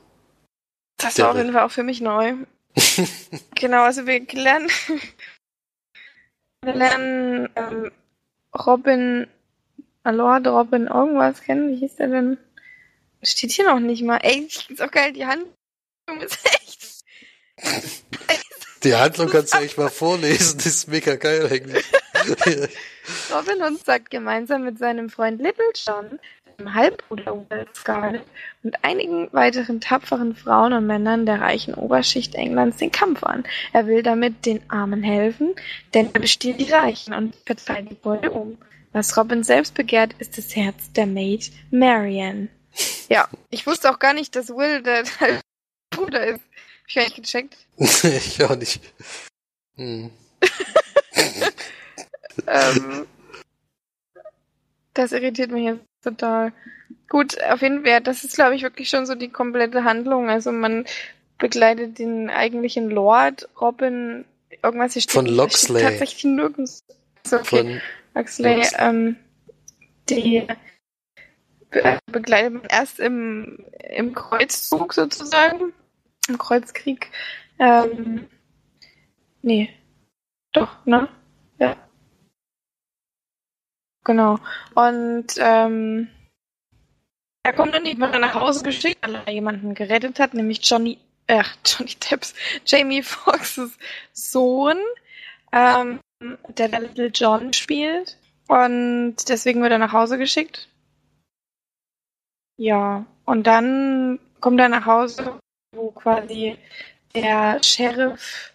das 1.04 1.20
war 1.20 1.32
auf 1.32 1.38
jeden 1.38 1.54
Fall 1.54 1.64
auch 1.64 1.72
für 1.72 1.84
mich 1.84 2.02
neu. 2.02 2.34
genau, 3.56 3.84
also 3.84 4.08
wir 4.08 4.26
lernen, 4.32 4.70
wir 6.62 6.74
lernen 6.74 7.50
ähm, 7.56 7.92
Robin, 8.66 9.28
Lord 10.04 10.48
Robin 10.48 10.88
irgendwas 10.88 11.42
kennen. 11.42 11.72
Wie 11.72 11.78
hieß 11.78 11.96
der 11.96 12.08
denn? 12.08 12.38
Steht 13.22 13.52
hier 13.52 13.66
noch 13.66 13.80
nicht 13.80 14.04
mal. 14.04 14.18
Ey, 14.18 14.48
ist 14.68 14.82
auch 14.82 14.92
geil, 14.92 15.14
die 15.14 15.26
Handlung 15.26 15.54
ist 16.22 16.40
echt. 16.46 17.04
Die 18.84 18.96
Handlung 18.96 19.30
kannst 19.30 19.54
du 19.54 19.60
echt 19.60 19.78
mal 19.78 19.90
vorlesen, 19.90 20.58
das 20.58 20.66
ist 20.66 20.88
mega 20.90 21.16
geil 21.16 21.48
eigentlich. 21.50 21.86
Robin 23.34 23.62
Hood 23.62 23.86
sagt 23.86 24.10
gemeinsam 24.10 24.64
mit 24.64 24.78
seinem 24.78 25.10
Freund 25.10 25.42
Little 25.42 25.72
John 25.74 26.20
dem 26.64 26.74
Halbbruder 26.74 27.44
Scarlett 27.76 28.24
und 28.64 28.84
einigen 28.84 29.32
weiteren 29.34 29.82
tapferen 29.82 30.36
Frauen 30.36 30.74
und 30.74 30.88
Männern 30.88 31.26
der 31.26 31.42
reichen 31.42 31.74
Oberschicht 31.74 32.36
Englands 32.36 32.78
den 32.78 32.92
Kampf 32.92 33.24
an. 33.24 33.44
Er 33.74 33.88
will 33.88 34.04
damit 34.04 34.46
den 34.46 34.62
Armen 34.70 35.04
helfen, 35.04 35.54
denn 35.94 36.10
er 36.14 36.22
bestiehlt 36.22 36.60
die 36.60 36.72
Reichen 36.72 37.14
und 37.14 37.36
verteilt 37.46 37.90
die 37.90 37.96
Beute 37.96 38.32
um. 38.32 38.58
Was 38.94 39.18
Robin 39.18 39.44
selbst 39.44 39.74
begehrt, 39.74 40.14
ist 40.20 40.38
das 40.38 40.56
Herz 40.56 40.92
der 40.94 41.08
Maid 41.08 41.52
Marianne. 41.72 42.48
Ja, 43.10 43.28
ich 43.50 43.68
wusste 43.68 43.92
auch 43.92 44.00
gar 44.00 44.14
nicht, 44.14 44.36
dass 44.36 44.50
Will 44.50 44.82
der, 44.82 45.04
der 45.04 45.42
Bruder 45.90 46.26
ist. 46.26 46.40
Hab 46.40 46.88
ich 46.88 46.96
gar 46.96 47.04
nicht 47.04 47.16
gecheckt. 47.16 47.58
ich 47.78 48.44
auch 48.44 48.56
nicht. 48.56 48.82
Hm. 49.76 50.12
ähm, 52.48 53.08
das 54.94 55.12
irritiert 55.12 55.52
mich 55.52 55.66
jetzt 55.66 55.93
total. 56.04 56.54
Gut, 57.10 57.42
auf 57.44 57.62
jeden 57.62 57.86
Fall, 57.86 58.02
das 58.02 58.24
ist, 58.24 58.36
glaube 58.36 58.56
ich, 58.56 58.64
wirklich 58.64 58.90
schon 58.90 59.06
so 59.06 59.16
die 59.16 59.30
komplette 59.30 59.84
Handlung. 59.84 60.30
Also 60.30 60.52
man 60.52 60.86
begleitet 61.38 62.00
den 62.00 62.30
eigentlichen 62.30 62.90
Lord, 62.90 63.50
Robin, 63.60 64.26
irgendwas 64.62 64.94
hier 64.94 65.02
steht. 65.02 65.14
Von 65.14 65.26
Loxley. 65.26 65.80
Steht 65.80 65.90
tatsächlich 65.90 66.24
nirgends. 66.24 66.84
So, 67.26 67.38
okay. 67.38 67.46
Von 67.46 67.82
Loxley, 68.16 68.64
ähm, 68.78 69.16
die 70.10 70.48
begleitet 72.06 72.54
man 72.54 72.64
erst 72.70 73.00
im, 73.00 73.66
im 73.90 74.14
Kreuzzug 74.14 74.94
sozusagen, 74.94 75.74
im 76.28 76.38
Kreuzkrieg. 76.38 77.10
Ähm, 77.60 78.28
nee, 79.42 79.70
doch, 80.52 80.86
ne? 80.86 81.10
Genau. 84.04 84.40
Und 84.76 85.28
ähm, 85.38 86.10
er 87.44 87.54
kommt 87.54 87.74
dann 87.74 87.86
irgendwann 87.86 88.20
nach 88.22 88.34
Hause 88.34 88.64
geschickt, 88.64 89.00
weil 89.06 89.16
er 89.16 89.34
jemanden 89.34 89.74
gerettet 89.74 90.20
hat, 90.20 90.34
nämlich 90.34 90.68
Johnny, 90.68 90.98
äh, 91.28 91.44
Johnny 91.66 91.96
Depps, 91.96 92.34
Jamie 92.66 93.04
Foxxes 93.04 93.78
Sohn, 94.14 94.78
ähm, 95.52 96.00
der 96.58 96.70
da 96.70 96.78
Little 96.78 97.08
John 97.08 97.54
spielt. 97.54 98.18
Und 98.48 99.16
deswegen 99.28 99.62
wird 99.62 99.72
er 99.72 99.80
nach 99.80 99.94
Hause 99.94 100.18
geschickt. 100.18 100.70
Ja, 102.58 103.06
und 103.26 103.48
dann 103.48 104.20
kommt 104.40 104.60
er 104.60 104.70
nach 104.70 104.86
Hause, 104.86 105.40
wo 105.76 105.92
quasi 105.92 106.58
der 107.16 107.62
Sheriff 107.64 108.53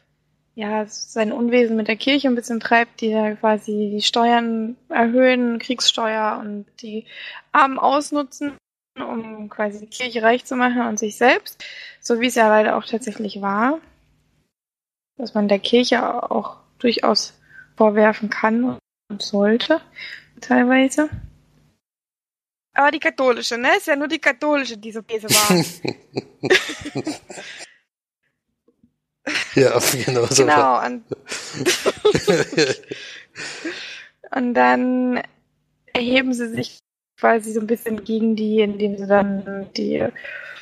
ja 0.58 0.86
sein 0.86 1.30
Unwesen 1.30 1.76
mit 1.76 1.86
der 1.86 1.96
Kirche 1.96 2.26
ein 2.26 2.34
bisschen 2.34 2.58
treibt, 2.58 3.00
die 3.00 3.12
da 3.12 3.36
quasi 3.36 3.92
die 3.94 4.02
Steuern 4.02 4.76
erhöhen, 4.88 5.60
Kriegssteuer 5.60 6.38
und 6.40 6.66
die 6.82 7.06
Armen 7.52 7.78
ausnutzen, 7.78 8.54
um 8.98 9.48
quasi 9.48 9.78
die 9.78 9.86
Kirche 9.86 10.20
reich 10.20 10.44
zu 10.44 10.56
machen 10.56 10.82
und 10.82 10.98
sich 10.98 11.16
selbst, 11.16 11.64
so 12.00 12.20
wie 12.20 12.26
es 12.26 12.34
ja 12.34 12.48
leider 12.48 12.76
auch 12.76 12.84
tatsächlich 12.84 13.40
war, 13.40 13.78
dass 15.16 15.32
man 15.32 15.46
der 15.46 15.60
Kirche 15.60 16.28
auch 16.28 16.56
durchaus 16.80 17.38
vorwerfen 17.76 18.28
kann 18.28 18.78
und 19.08 19.22
sollte, 19.22 19.80
teilweise. 20.40 21.08
Aber 22.74 22.90
die 22.90 22.98
katholische, 22.98 23.58
ne? 23.58 23.76
Ist 23.76 23.86
ja 23.86 23.94
nur 23.94 24.08
die 24.08 24.18
katholische, 24.18 24.76
die 24.76 24.90
so 24.90 25.02
böse 25.02 25.28
war. 25.28 25.64
ja, 29.54 29.78
genau 30.04 30.26
so. 30.26 30.44
Genau. 30.44 30.84
Und, 30.86 31.04
und 34.34 34.54
dann 34.54 35.22
erheben 35.92 36.32
sie 36.32 36.48
sich 36.48 36.78
quasi 37.18 37.52
so 37.52 37.60
ein 37.60 37.66
bisschen 37.66 38.04
gegen 38.04 38.36
die, 38.36 38.60
indem 38.60 38.96
sie 38.96 39.06
dann 39.06 39.68
die 39.76 40.06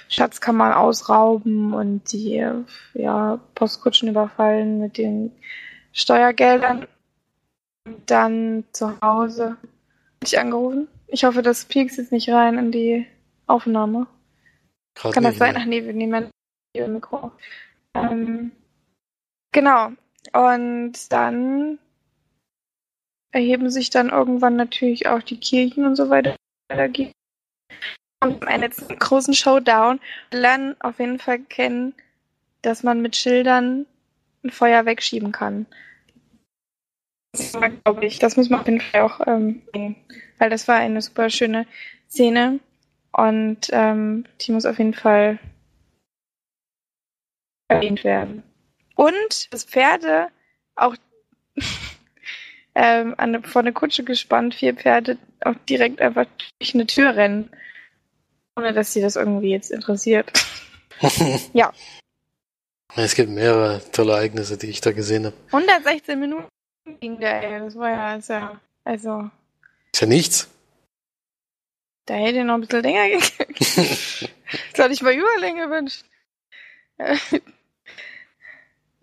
Schatzkammern 0.09 0.73
ausrauben 0.73 1.75
und 1.75 2.13
die 2.13 2.45
ja, 2.95 3.41
Postkutschen 3.55 4.09
überfallen 4.09 4.79
mit 4.81 4.99
den 4.99 5.33
Steuergeldern. 5.93 6.87
Und 7.87 8.11
dann 8.11 8.65
zu 8.73 9.01
Hause 9.01 9.57
ich 10.23 10.39
angerufen. 10.39 10.89
Ich 11.09 11.25
hoffe, 11.25 11.43
das 11.43 11.65
piekst 11.65 11.99
jetzt 11.99 12.13
nicht 12.13 12.29
rein 12.31 12.59
in 12.59 12.73
die 12.73 13.07
Aufnahme. 13.47 14.07
Grad 14.95 15.15
Kann 15.15 15.25
das 15.25 15.37
sein? 15.37 15.55
Ne? 15.55 15.61
Ach 15.63 15.67
nee, 15.67 15.85
wir 15.85 15.93
nehmen 15.93 16.31
ein 16.77 16.93
Mikro. 16.93 17.33
Ähm, 17.97 18.53
genau. 19.53 19.93
Und 20.33 21.13
dann 21.13 21.79
erheben 23.33 23.71
sich 23.71 23.91
dann 23.91 24.11
irgendwann 24.11 24.57
natürlich 24.57 25.07
auch 25.09 25.23
die 25.23 25.39
Kirchen 25.39 25.85
und 25.85 25.97
so 25.97 26.09
weiter. 26.11 26.37
Und 28.23 28.47
einen 28.49 28.71
großen 28.99 29.35
Showdown 29.35 30.01
lernen 30.33 30.75
auf 30.81 30.99
jeden 30.99 31.19
Fall 31.19 31.41
kennen, 31.41 31.95
dass 32.63 32.83
man 32.83 33.03
mit 33.03 33.15
Schildern 33.15 33.87
ein 34.43 34.51
Feuer 34.51 34.87
wegschieben 34.87 35.33
kann. 35.33 35.67
Das 37.33 37.55
war, 37.55 37.69
glaube 37.69 38.07
ich, 38.07 38.19
das 38.19 38.37
muss 38.37 38.49
man 38.49 38.61
auf 38.61 38.67
jeden 38.67 38.81
Fall 38.81 39.03
auch 39.03 39.21
ähm, 39.27 39.63
weil 40.39 40.51
das 40.51 40.67
war 40.69 40.77
eine 40.77 41.03
super 41.03 41.31
schöne 41.31 41.67
Szene 42.09 42.61
und 43.13 43.69
ähm, 43.73 44.25
die 44.41 44.53
muss 44.53 44.67
auf 44.67 44.79
jeden 44.79 44.95
Fall 44.95 45.39
erwähnt 47.69 48.05
werden. 48.05 48.43
Und 48.95 49.53
dass 49.53 49.65
Pferde 49.65 50.29
auch 50.75 50.97
ähm, 52.75 53.15
an, 53.19 53.43
vor 53.45 53.63
eine 53.63 53.73
Kutsche 53.73 54.05
gespannt, 54.05 54.55
vier 54.55 54.75
Pferde 54.75 55.19
auch 55.45 55.55
direkt 55.69 56.01
einfach 56.01 56.27
durch 56.59 56.75
eine 56.75 56.87
Tür 56.87 57.17
rennen, 57.17 57.51
ohne 58.57 58.73
dass 58.73 58.93
sie 58.93 59.01
das 59.01 59.17
irgendwie 59.17 59.51
jetzt 59.51 59.71
interessiert. 59.71 60.33
ja. 61.53 61.73
Es 62.95 63.15
gibt 63.15 63.29
mehrere 63.29 63.83
tolle 63.93 64.13
Ereignisse, 64.13 64.57
die 64.57 64.69
ich 64.69 64.81
da 64.81 64.93
gesehen 64.93 65.27
habe. 65.27 65.37
116 65.53 66.19
Minuten 66.19 66.49
ging 67.01 67.21
der, 67.21 67.43
ey. 67.43 67.61
Das 67.61 67.77
war 67.77 67.91
ja, 67.91 68.17
ist 68.17 68.29
ja 68.29 68.59
also 68.85 69.31
ist 69.93 70.01
ja 70.01 70.07
nichts. 70.07 70.49
Da 72.05 72.15
hätte 72.15 72.39
ich 72.39 72.45
noch 72.45 72.55
ein 72.55 72.61
bisschen 72.61 72.83
länger 72.83 73.09
gekriegt. 73.19 74.31
Soll 74.77 74.93
ich 74.93 75.03
mal 75.03 75.13
Überlänge 75.13 75.69
wünschen? 75.71 76.07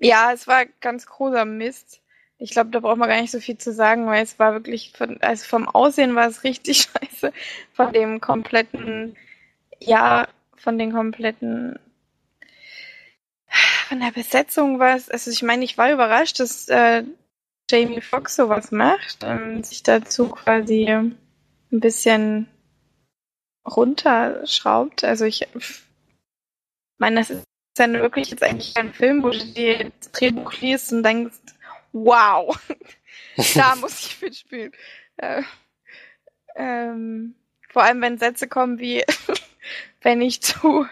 Ja, 0.03 0.31
es 0.33 0.47
war 0.47 0.65
ganz 0.81 1.05
großer 1.05 1.45
Mist. 1.45 2.01
Ich 2.37 2.51
glaube, 2.51 2.71
da 2.71 2.79
braucht 2.79 2.97
man 2.97 3.07
gar 3.07 3.21
nicht 3.21 3.31
so 3.31 3.39
viel 3.39 3.57
zu 3.57 3.71
sagen, 3.71 4.05
weil 4.05 4.23
es 4.23 4.37
war 4.37 4.53
wirklich, 4.53 4.91
von, 4.91 5.21
also 5.21 5.45
vom 5.45 5.67
Aussehen 5.67 6.15
war 6.15 6.27
es 6.27 6.43
richtig 6.43 6.89
scheiße. 7.21 7.31
Von 7.73 7.93
dem 7.93 8.19
kompletten, 8.19 9.15
ja, 9.79 10.27
von 10.57 10.77
den 10.77 10.91
kompletten, 10.91 11.79
von 13.87 13.99
der 13.99 14.11
Besetzung 14.11 14.79
war 14.79 14.95
es, 14.95 15.09
also 15.09 15.31
ich 15.31 15.43
meine, 15.43 15.63
ich 15.63 15.77
war 15.77 15.91
überrascht, 15.91 16.39
dass 16.39 16.67
äh, 16.69 17.03
Jamie 17.69 18.01
Foxx 18.01 18.35
sowas 18.35 18.71
macht 18.71 19.23
und 19.23 19.65
sich 19.65 19.83
dazu 19.83 20.29
quasi 20.29 20.85
ein 20.87 21.17
bisschen 21.71 22.47
runterschraubt. 23.65 25.03
Also 25.03 25.25
ich 25.25 25.47
meine, 26.97 27.19
das 27.19 27.29
ist 27.29 27.43
dann 27.73 27.93
wirklich 27.93 28.29
jetzt 28.29 28.43
eigentlich 28.43 28.75
ein 28.77 28.93
Film, 28.93 29.23
wo 29.23 29.29
du 29.29 29.43
dir 29.45 29.91
das 29.99 30.11
Drehbuch 30.11 30.53
liest 30.61 30.91
und 30.93 31.03
denkst, 31.03 31.35
wow, 31.91 32.57
da 33.55 33.75
muss 33.75 34.07
ich 34.07 34.21
mitspielen. 34.21 34.71
Äh, 35.17 35.43
ähm, 36.55 37.35
vor 37.69 37.83
allem, 37.83 38.01
wenn 38.01 38.17
Sätze 38.17 38.47
kommen 38.47 38.79
wie, 38.79 39.03
wenn 40.01 40.21
ich 40.21 40.39
tu, 40.39 40.85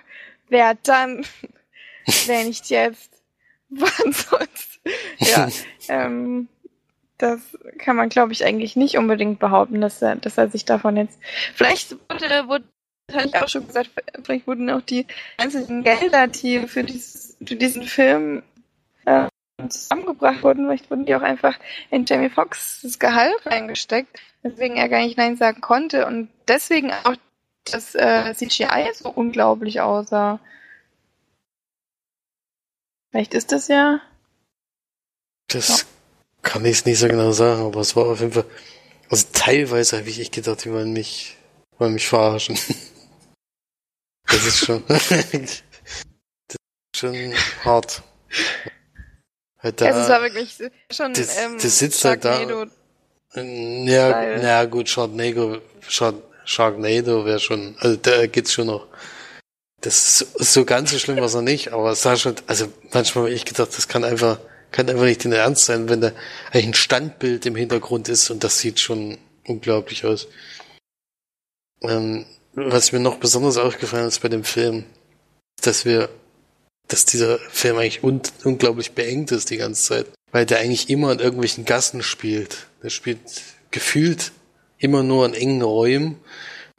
wer 0.49 0.75
dann, 0.75 1.25
wenn 2.25 2.49
ich 2.49 2.69
jetzt, 2.69 3.11
wann 3.69 4.11
sonst. 4.11 4.79
Ja, 5.19 5.47
ähm, 5.87 6.47
das 7.17 7.39
kann 7.77 7.95
man, 7.95 8.09
glaube 8.09 8.33
ich, 8.33 8.43
eigentlich 8.43 8.75
nicht 8.75 8.97
unbedingt 8.97 9.39
behaupten, 9.39 9.79
dass 9.79 10.01
er, 10.01 10.15
dass 10.15 10.39
er 10.39 10.49
sich 10.49 10.65
davon 10.65 10.97
jetzt. 10.97 11.19
Vielleicht 11.53 11.91
wurde, 12.09 12.47
wurde 12.47 12.65
hatte 13.13 13.27
ich 13.27 13.35
auch 13.35 13.47
schon 13.47 13.67
gesagt, 13.67 13.89
vielleicht 14.23 14.47
wurden 14.47 14.69
auch 14.69 14.81
die 14.81 15.05
einzelnen 15.37 15.83
Gelder, 15.83 16.27
die 16.27 16.67
für, 16.67 16.83
dieses, 16.83 17.37
für 17.43 17.55
diesen 17.55 17.83
Film 17.83 18.43
äh, 19.05 19.27
zusammengebracht 19.69 20.43
wurden, 20.43 20.65
vielleicht 20.65 20.89
wurden 20.89 21.05
die 21.05 21.15
auch 21.15 21.21
einfach 21.21 21.57
in 21.89 22.05
Jamie 22.05 22.29
Foxx 22.29 22.97
Gehalt 22.99 23.45
reingesteckt, 23.45 24.19
weswegen 24.41 24.77
er 24.77 24.89
gar 24.89 24.99
nicht 24.99 25.17
Nein 25.17 25.37
sagen 25.37 25.61
konnte 25.61 26.05
und 26.05 26.29
deswegen 26.47 26.91
auch 27.03 27.15
das 27.65 27.95
äh, 27.95 28.33
CGI 28.33 28.91
so 28.93 29.09
unglaublich 29.09 29.81
aussah. 29.81 30.39
Vielleicht 33.11 33.33
ist 33.33 33.51
das 33.51 33.67
ja. 33.67 34.01
Das 35.47 35.81
ja. 35.81 35.85
Kann 36.41 36.65
ich 36.65 36.71
es 36.71 36.85
nicht 36.85 36.97
so 36.97 37.07
genau 37.07 37.31
sagen, 37.31 37.61
aber 37.61 37.81
es 37.81 37.95
war 37.95 38.07
auf 38.07 38.19
jeden 38.19 38.31
Fall. 38.31 38.45
Also 39.09 39.27
teilweise 39.33 39.97
habe 39.97 40.09
ich 40.09 40.19
echt 40.19 40.33
gedacht, 40.33 40.63
die 40.63 40.71
wollen 40.71 40.93
mich, 40.93 41.37
wollen 41.77 41.93
mich 41.93 42.07
verarschen. 42.07 42.57
Das 44.31 44.45
ist 44.45 44.65
schon. 44.65 44.83
das 44.87 45.33
ist 45.33 45.61
schon 46.95 47.33
hart. 47.63 48.01
Halt 49.59 49.81
da, 49.81 49.85
also 49.87 49.99
es 49.99 50.09
war 50.09 50.21
wirklich 50.21 50.57
schon. 50.91 51.13
Das, 51.13 51.37
ähm, 51.37 51.57
das 51.61 51.79
sitzt 51.79 52.03
halt 52.05 52.25
da. 52.25 52.41
Ja, 53.35 54.37
ja 54.37 54.65
gut, 54.65 54.89
Sharknado, 54.89 55.61
Shark, 55.87 56.15
Sharknado 56.45 57.25
wäre 57.25 57.39
schon, 57.39 57.75
also 57.79 57.95
da 57.95 58.25
geht's 58.27 58.51
schon 58.51 58.67
noch. 58.67 58.87
Das 59.81 60.21
ist 60.21 60.53
so 60.53 60.65
ganz 60.65 60.91
so 60.91 60.99
schlimm 60.99 61.17
war 61.17 61.25
es 61.25 61.33
noch 61.33 61.41
nicht, 61.41 61.71
aber 61.71 61.91
es 61.91 62.01
sah 62.01 62.15
schon, 62.15 62.35
also 62.47 62.71
manchmal 62.91 63.25
habe 63.25 63.33
ich 63.33 63.45
gedacht, 63.45 63.69
das 63.75 63.87
kann 63.87 64.03
einfach 64.03 64.39
kann 64.71 64.89
einfach 64.89 65.03
nicht 65.03 65.25
in 65.25 65.33
Ernst 65.33 65.65
sein, 65.65 65.89
wenn 65.89 66.01
da 66.01 66.11
ein 66.51 66.73
Standbild 66.73 67.45
im 67.45 67.55
Hintergrund 67.55 68.07
ist 68.09 68.29
und 68.29 68.43
das 68.43 68.59
sieht 68.59 68.79
schon 68.79 69.17
unglaublich 69.45 70.05
aus. 70.05 70.27
Ähm, 71.81 72.25
was 72.53 72.91
mir 72.91 72.99
noch 72.99 73.17
besonders 73.17 73.57
aufgefallen 73.57 74.07
ist 74.07 74.21
bei 74.21 74.29
dem 74.29 74.43
Film, 74.43 74.85
dass 75.61 75.85
wir, 75.85 76.09
dass 76.87 77.05
dieser 77.05 77.39
Film 77.49 77.77
eigentlich 77.77 78.03
un 78.03 78.21
unglaublich 78.43 78.93
beengt 78.93 79.31
ist 79.31 79.49
die 79.49 79.57
ganze 79.57 79.83
Zeit, 79.83 80.07
weil 80.31 80.45
der 80.45 80.59
eigentlich 80.59 80.89
immer 80.89 81.11
in 81.11 81.19
irgendwelchen 81.19 81.65
Gassen 81.65 82.03
spielt. 82.03 82.67
Der 82.83 82.89
spielt 82.89 83.19
gefühlt 83.71 84.31
immer 84.77 85.03
nur 85.03 85.25
in 85.25 85.33
engen 85.33 85.61
Räumen, 85.61 86.17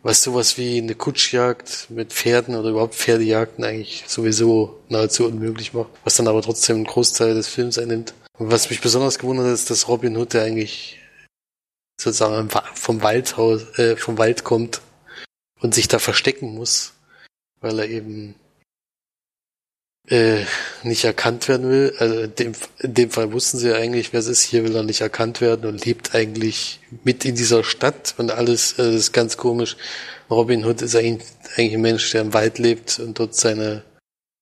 was 0.02 0.22
sowas 0.22 0.58
wie 0.58 0.78
eine 0.78 0.94
Kutschjagd 0.94 1.86
mit 1.90 2.12
Pferden 2.12 2.56
oder 2.56 2.70
überhaupt 2.70 2.94
Pferdejagden 2.94 3.64
eigentlich 3.64 4.04
sowieso 4.08 4.80
nahezu 4.88 5.24
unmöglich 5.26 5.72
macht, 5.72 5.90
was 6.04 6.16
dann 6.16 6.28
aber 6.28 6.42
trotzdem 6.42 6.76
einen 6.76 6.84
Großteil 6.86 7.34
des 7.34 7.48
Films 7.48 7.78
einnimmt. 7.78 8.14
Und 8.38 8.50
was 8.50 8.68
mich 8.68 8.80
besonders 8.80 9.18
gewundert 9.18 9.46
hat, 9.46 9.54
ist, 9.54 9.70
dass 9.70 9.88
Robin 9.88 10.16
Hood, 10.16 10.32
der 10.32 10.42
eigentlich 10.42 10.98
sozusagen 12.00 12.48
vom 12.74 13.02
Waldhaus, 13.02 13.78
äh, 13.78 13.96
vom 13.96 14.18
Wald 14.18 14.42
kommt 14.42 14.80
und 15.62 15.74
sich 15.74 15.88
da 15.88 15.98
verstecken 15.98 16.54
muss, 16.54 16.92
weil 17.60 17.78
er 17.78 17.88
eben 17.88 18.34
äh, 20.08 20.44
nicht 20.82 21.04
erkannt 21.04 21.48
werden 21.48 21.70
will. 21.70 21.94
Also 21.98 22.20
in 22.20 22.34
dem, 22.34 22.52
in 22.80 22.94
dem 22.94 23.10
Fall 23.10 23.32
wussten 23.32 23.58
sie 23.58 23.68
ja 23.68 23.76
eigentlich, 23.76 24.12
wer 24.12 24.20
es 24.20 24.26
ist. 24.26 24.42
Hier 24.42 24.64
will 24.64 24.74
er 24.74 24.82
nicht 24.82 25.00
erkannt 25.00 25.40
werden 25.40 25.66
und 25.66 25.84
lebt 25.84 26.14
eigentlich 26.14 26.80
mit 27.04 27.24
in 27.24 27.36
dieser 27.36 27.64
Stadt 27.64 28.14
und 28.18 28.32
alles 28.32 28.78
äh, 28.78 28.94
ist 28.94 29.12
ganz 29.12 29.36
komisch. 29.36 29.76
Robin 30.28 30.64
Hood 30.64 30.82
ist 30.82 30.96
eigentlich, 30.96 31.28
eigentlich 31.56 31.74
ein 31.74 31.80
Mensch, 31.80 32.10
der 32.10 32.22
im 32.22 32.34
Wald 32.34 32.58
lebt 32.58 32.98
und 32.98 33.18
dort 33.18 33.34
seine, 33.34 33.84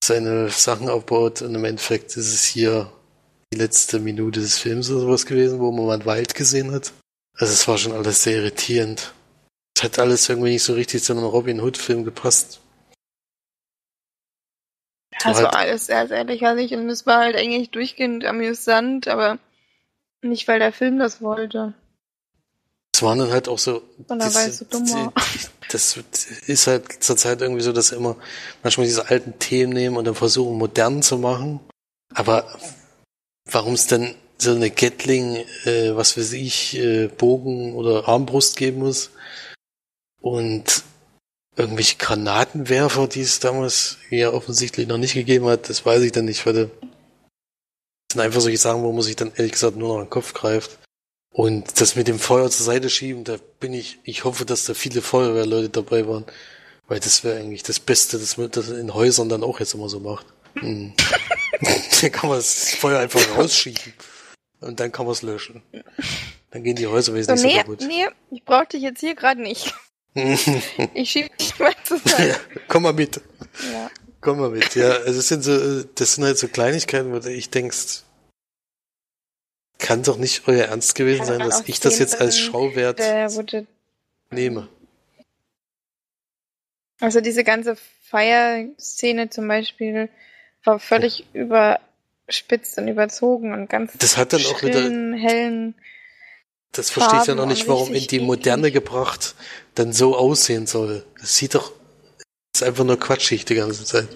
seine 0.02 0.48
Sachen 0.50 0.88
aufbaut. 0.88 1.42
Und 1.42 1.54
im 1.54 1.64
Endeffekt 1.64 2.16
ist 2.16 2.32
es 2.32 2.44
hier 2.44 2.90
die 3.52 3.58
letzte 3.58 3.98
Minute 3.98 4.40
des 4.40 4.58
Films 4.58 4.90
oder 4.90 5.00
sowas 5.00 5.26
gewesen, 5.26 5.58
wo 5.58 5.70
man 5.72 5.86
mal 5.86 5.94
einen 5.94 6.06
Wald 6.06 6.34
gesehen 6.34 6.72
hat. 6.72 6.92
Also 7.36 7.52
es 7.52 7.66
war 7.68 7.76
schon 7.76 7.92
alles 7.92 8.22
sehr 8.22 8.36
irritierend. 8.36 9.12
Hat 9.82 9.98
alles 9.98 10.28
irgendwie 10.28 10.50
nicht 10.50 10.62
so 10.62 10.74
richtig 10.74 11.02
zu 11.02 11.12
einem 11.12 11.24
Robin 11.24 11.60
Hood-Film 11.60 12.04
gepasst. 12.04 12.60
Das 15.24 15.42
war 15.42 15.54
alles 15.54 15.86
sehr, 15.86 16.06
sehr 16.08 16.24
lächerlich 16.24 16.72
und 16.74 16.88
es 16.88 17.06
war 17.06 17.20
halt 17.20 17.36
eigentlich 17.36 17.70
durchgehend 17.70 18.24
amüsant, 18.24 19.08
aber 19.08 19.38
nicht, 20.22 20.48
weil 20.48 20.58
der 20.58 20.72
Film 20.72 20.98
das 20.98 21.20
wollte. 21.20 21.74
Es 22.94 23.02
waren 23.02 23.18
dann 23.18 23.30
halt 23.30 23.48
auch 23.48 23.58
so. 23.58 23.82
Sondern 24.08 24.34
weil 24.34 24.48
es 24.48 24.58
so 24.58 24.64
dumm 24.64 24.88
war. 24.90 25.12
Das 25.72 25.96
ist 26.48 26.66
halt 26.66 27.00
zurzeit 27.00 27.40
irgendwie 27.42 27.62
so, 27.62 27.72
dass 27.72 27.92
immer 27.92 28.16
manchmal 28.64 28.86
diese 28.86 29.08
alten 29.08 29.38
Themen 29.38 29.72
nehmen 29.72 29.96
und 29.96 30.04
dann 30.04 30.16
versuchen, 30.16 30.58
modern 30.58 31.00
zu 31.00 31.16
machen. 31.16 31.60
Aber 32.12 32.58
warum 33.44 33.74
es 33.74 33.86
denn 33.86 34.16
so 34.36 34.50
eine 34.50 34.72
Gatling, 34.72 35.36
äh, 35.66 35.94
was 35.94 36.16
weiß 36.16 36.32
ich, 36.32 36.76
äh, 36.76 37.06
Bogen 37.06 37.76
oder 37.76 38.08
Armbrust 38.08 38.56
geben 38.56 38.80
muss 38.80 39.12
und 40.20 40.84
irgendwelche 41.56 41.96
Granatenwerfer, 41.96 43.06
die 43.08 43.20
es 43.20 43.40
damals 43.40 43.98
ja 44.10 44.30
offensichtlich 44.30 44.86
noch 44.86 44.98
nicht 44.98 45.14
gegeben 45.14 45.46
hat, 45.46 45.68
das 45.68 45.84
weiß 45.84 46.02
ich 46.02 46.12
dann 46.12 46.24
nicht, 46.24 46.44
weil 46.46 46.54
das 46.54 46.68
sind 48.12 48.20
einfach 48.20 48.40
solche 48.40 48.58
Sachen, 48.58 48.82
wo 48.82 48.92
man 48.92 49.02
sich 49.02 49.16
dann 49.16 49.32
ehrlich 49.36 49.52
gesagt 49.52 49.76
nur 49.76 49.88
noch 49.88 49.96
an 49.96 50.06
den 50.06 50.10
Kopf 50.10 50.32
greift. 50.32 50.78
Und 51.32 51.80
das 51.80 51.94
mit 51.94 52.08
dem 52.08 52.18
Feuer 52.18 52.50
zur 52.50 52.66
Seite 52.66 52.90
schieben, 52.90 53.22
da 53.22 53.36
bin 53.60 53.72
ich, 53.72 53.98
ich 54.02 54.24
hoffe, 54.24 54.44
dass 54.44 54.64
da 54.64 54.74
viele 54.74 55.00
Feuerwehrleute 55.00 55.68
dabei 55.68 56.08
waren, 56.08 56.24
weil 56.88 56.98
das 56.98 57.22
wäre 57.22 57.38
eigentlich 57.38 57.62
das 57.62 57.78
Beste, 57.78 58.18
dass 58.18 58.36
man 58.36 58.50
das 58.50 58.68
in 58.68 58.92
Häusern 58.92 59.28
dann 59.28 59.44
auch 59.44 59.60
jetzt 59.60 59.74
immer 59.74 59.88
so 59.88 60.00
macht. 60.00 60.26
Hm. 60.54 60.92
da 62.00 62.08
kann 62.08 62.30
man 62.30 62.38
das 62.38 62.74
Feuer 62.74 62.98
einfach 62.98 63.20
rausschieben 63.36 63.92
und 64.60 64.80
dann 64.80 64.90
kann 64.90 65.06
man 65.06 65.12
es 65.12 65.22
löschen. 65.22 65.62
Dann 66.50 66.64
gehen 66.64 66.74
die 66.74 66.88
Häuser 66.88 67.14
wesentlich 67.14 67.40
so, 67.40 67.46
nee, 67.46 67.52
so 67.52 67.58
kaputt. 67.60 67.84
Nee, 67.86 68.08
ich 68.32 68.44
brauche 68.44 68.66
dich 68.66 68.82
jetzt 68.82 69.00
hier 69.00 69.14
gerade 69.14 69.40
nicht. 69.40 69.72
Ich 70.14 71.10
schieb 71.10 71.36
dich 71.38 71.58
mal 71.58 71.74
zusammen. 71.84 72.28
Ja, 72.28 72.36
komm 72.68 72.82
mal 72.82 72.92
mit. 72.92 73.20
Ja. 73.72 73.90
Komm 74.20 74.40
mal 74.40 74.50
mit. 74.50 74.74
Ja, 74.74 74.90
also 74.90 75.18
es 75.18 75.28
sind 75.28 75.42
so, 75.42 75.82
das 75.82 76.14
sind 76.14 76.24
halt 76.24 76.38
so 76.38 76.48
Kleinigkeiten, 76.48 77.12
wo 77.12 77.26
ich 77.26 77.50
denkst, 77.50 78.02
kann 79.78 80.02
doch 80.02 80.18
nicht 80.18 80.46
euer 80.46 80.66
Ernst 80.66 80.94
gewesen 80.94 81.24
sein, 81.24 81.40
dass 81.40 81.66
ich 81.66 81.80
das 81.80 81.98
jetzt 81.98 82.20
als 82.20 82.38
Schauwert 82.38 83.00
nehme. 84.30 84.68
Also 87.00 87.20
diese 87.22 87.44
ganze 87.44 87.76
Feierszene 88.10 89.30
zum 89.30 89.48
Beispiel 89.48 90.10
war 90.64 90.78
völlig 90.78 91.24
ja. 91.32 91.78
überspitzt 92.26 92.76
und 92.76 92.88
überzogen 92.88 93.54
und 93.54 93.70
ganz 93.70 93.96
das 93.96 94.18
hat 94.18 94.34
dann 94.34 94.44
auch 94.44 94.62
wieder 94.62 94.82
hellen 94.82 95.74
das 96.72 96.90
verstehe 96.90 97.20
ich 97.20 97.26
dann 97.26 97.40
auch 97.40 97.46
nicht, 97.46 97.66
warum 97.68 97.92
in 97.92 98.06
die 98.06 98.20
Moderne 98.20 98.70
gebracht 98.70 99.34
dann 99.74 99.92
so 99.92 100.16
aussehen 100.16 100.66
soll. 100.66 101.04
Das 101.20 101.36
sieht 101.36 101.54
doch, 101.54 101.72
das 102.52 102.62
ist 102.62 102.66
einfach 102.66 102.84
nur 102.84 102.98
quatschig 102.98 103.44
die 103.44 103.54
ganze 103.54 103.84
Zeit. 103.84 104.08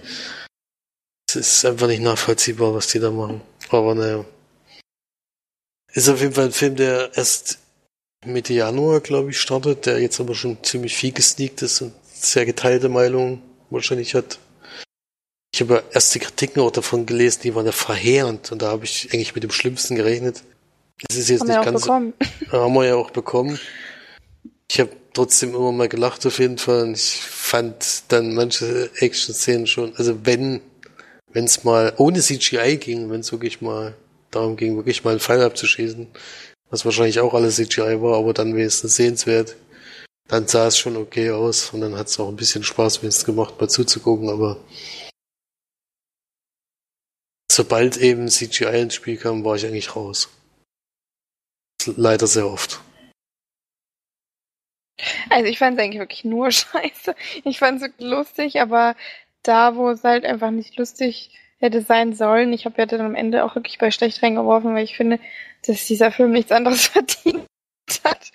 Es 1.29 1.37
ist 1.37 1.65
einfach 1.65 1.89
nicht 1.89 2.03
nachvollziehbar, 2.03 2.75
was 2.75 2.89
die 2.89 3.01
da 3.01 3.11
machen. 3.11 3.41
Aber 3.71 3.95
naja. 3.95 4.25
Ist 5.93 6.09
auf 6.09 6.21
jeden 6.21 6.35
Fall 6.35 6.47
ein 6.47 6.53
Film, 6.53 6.77
der 6.77 7.17
erst 7.17 7.59
Mitte 8.25 8.53
Januar, 8.53 9.01
glaube 9.01 9.31
ich, 9.31 9.41
startet, 9.41 9.87
der 9.87 10.01
jetzt 10.01 10.21
aber 10.21 10.35
schon 10.35 10.63
ziemlich 10.63 10.97
viel 10.97 11.13
gesneakt 11.13 11.63
ist 11.63 11.83
und 11.83 11.93
sehr 12.05 12.47
geteilte 12.47 12.89
Meinungen 12.89 13.43
wahrscheinlich 13.71 14.15
hat. 14.15 14.39
Ich 15.53 15.61
habe 15.61 15.85
erste 15.93 16.19
Kritiken 16.19 16.63
auch 16.63 16.73
davon 16.73 17.07
gelesen, 17.07 17.43
die 17.43 17.55
waren 17.55 17.67
ja 17.67 17.73
verheerend 17.73 18.51
und 18.51 18.63
da 18.63 18.71
habe 18.71 18.85
ich 18.85 19.13
eigentlich 19.13 19.35
mit 19.35 19.45
dem 19.45 19.53
Schlimmsten 19.53 19.95
gerechnet. 19.95 20.43
Das 21.03 21.19
ist 21.19 21.29
jetzt 21.29 21.41
haben 21.41 21.49
nicht 21.49 21.59
wir 21.59 21.65
ganz. 21.65 21.83
Bekommen. 21.83 22.15
Haben 22.53 22.75
wir 22.75 22.85
ja 22.87 22.95
auch 22.95 23.11
bekommen. 23.11 23.59
Ich 24.71 24.81
habe 24.81 24.91
trotzdem 25.13 25.55
immer 25.55 25.73
mal 25.73 25.89
gelacht 25.89 26.25
auf 26.27 26.39
jeden 26.39 26.59
Fall. 26.59 26.85
Und 26.85 26.95
ich 26.95 27.21
fand 27.21 28.05
dann 28.09 28.35
manche 28.35 28.91
Action-Szenen 29.01 29.67
schon, 29.67 29.95
also 29.97 30.25
wenn 30.25 30.61
wenn 31.35 31.45
es 31.45 31.65
mal 31.65 31.93
ohne 31.99 32.21
CGI 32.21 32.79
ging, 32.79 33.11
wenn 33.11 33.21
es 33.21 33.33
wirklich 33.33 33.61
mal 33.61 33.95
darum 34.31 34.57
ging, 34.57 34.77
wirklich 34.77 35.05
mal 35.05 35.11
einen 35.11 35.21
Pfeil 35.21 35.43
abzuschießen, 35.43 36.07
was 36.71 36.85
wahrscheinlich 36.85 37.21
auch 37.21 37.35
alles 37.35 37.57
CGI 37.57 38.01
war, 38.01 38.17
aber 38.17 38.33
dann 38.33 38.55
wenigstens 38.55 38.97
sehenswert, 38.97 39.57
dann 40.29 40.47
sah 40.47 40.69
es 40.69 40.79
schon 40.79 40.97
okay 40.97 41.31
aus 41.31 41.71
und 41.71 41.81
dann 41.81 41.97
hat 41.97 42.07
es 42.07 42.19
auch 42.21 42.29
ein 42.29 42.37
bisschen 42.37 42.63
Spaß 42.63 43.03
wenigstens 43.03 43.27
gemacht, 43.27 43.61
mal 43.61 43.69
zuzugucken, 43.69 44.31
aber 44.31 44.59
sobald 47.51 47.97
eben 47.97 48.29
CGI 48.29 48.81
ins 48.83 48.95
Spiel 48.95 49.17
kam, 49.17 49.45
war 49.45 49.57
ich 49.57 49.67
eigentlich 49.67 49.97
raus 49.97 50.29
leider 51.97 52.27
sehr 52.27 52.47
oft. 52.47 52.81
Also 55.31 55.47
ich 55.47 55.59
fand 55.59 55.79
es 55.79 55.85
eigentlich 55.85 56.01
wirklich 56.01 56.25
nur 56.25 56.51
scheiße. 56.51 57.15
Ich 57.45 57.59
fand 57.59 57.83
es 57.83 57.91
lustig, 57.99 58.61
aber 58.61 58.97
da, 59.43 59.77
wo 59.77 59.91
es 59.91 60.05
halt 60.05 60.25
einfach 60.25 60.51
nicht 60.51 60.77
lustig 60.77 61.31
hätte 61.59 61.81
sein 61.81 62.15
sollen, 62.15 62.53
ich 62.53 62.65
habe 62.67 62.77
ja 62.79 62.87
dann 62.87 63.01
am 63.01 63.15
Ende 63.15 63.45
auch 63.45 63.55
wirklich 63.55 63.79
bei 63.79 63.91
schlecht 63.91 64.23
reingeworfen, 64.23 64.75
weil 64.75 64.85
ich 64.85 64.97
finde, 64.97 65.19
dass 65.67 65.87
dieser 65.87 66.11
Film 66.13 66.33
nichts 66.33 66.53
anderes 66.53 66.87
verdient 66.89 67.47
hat. 68.03 68.33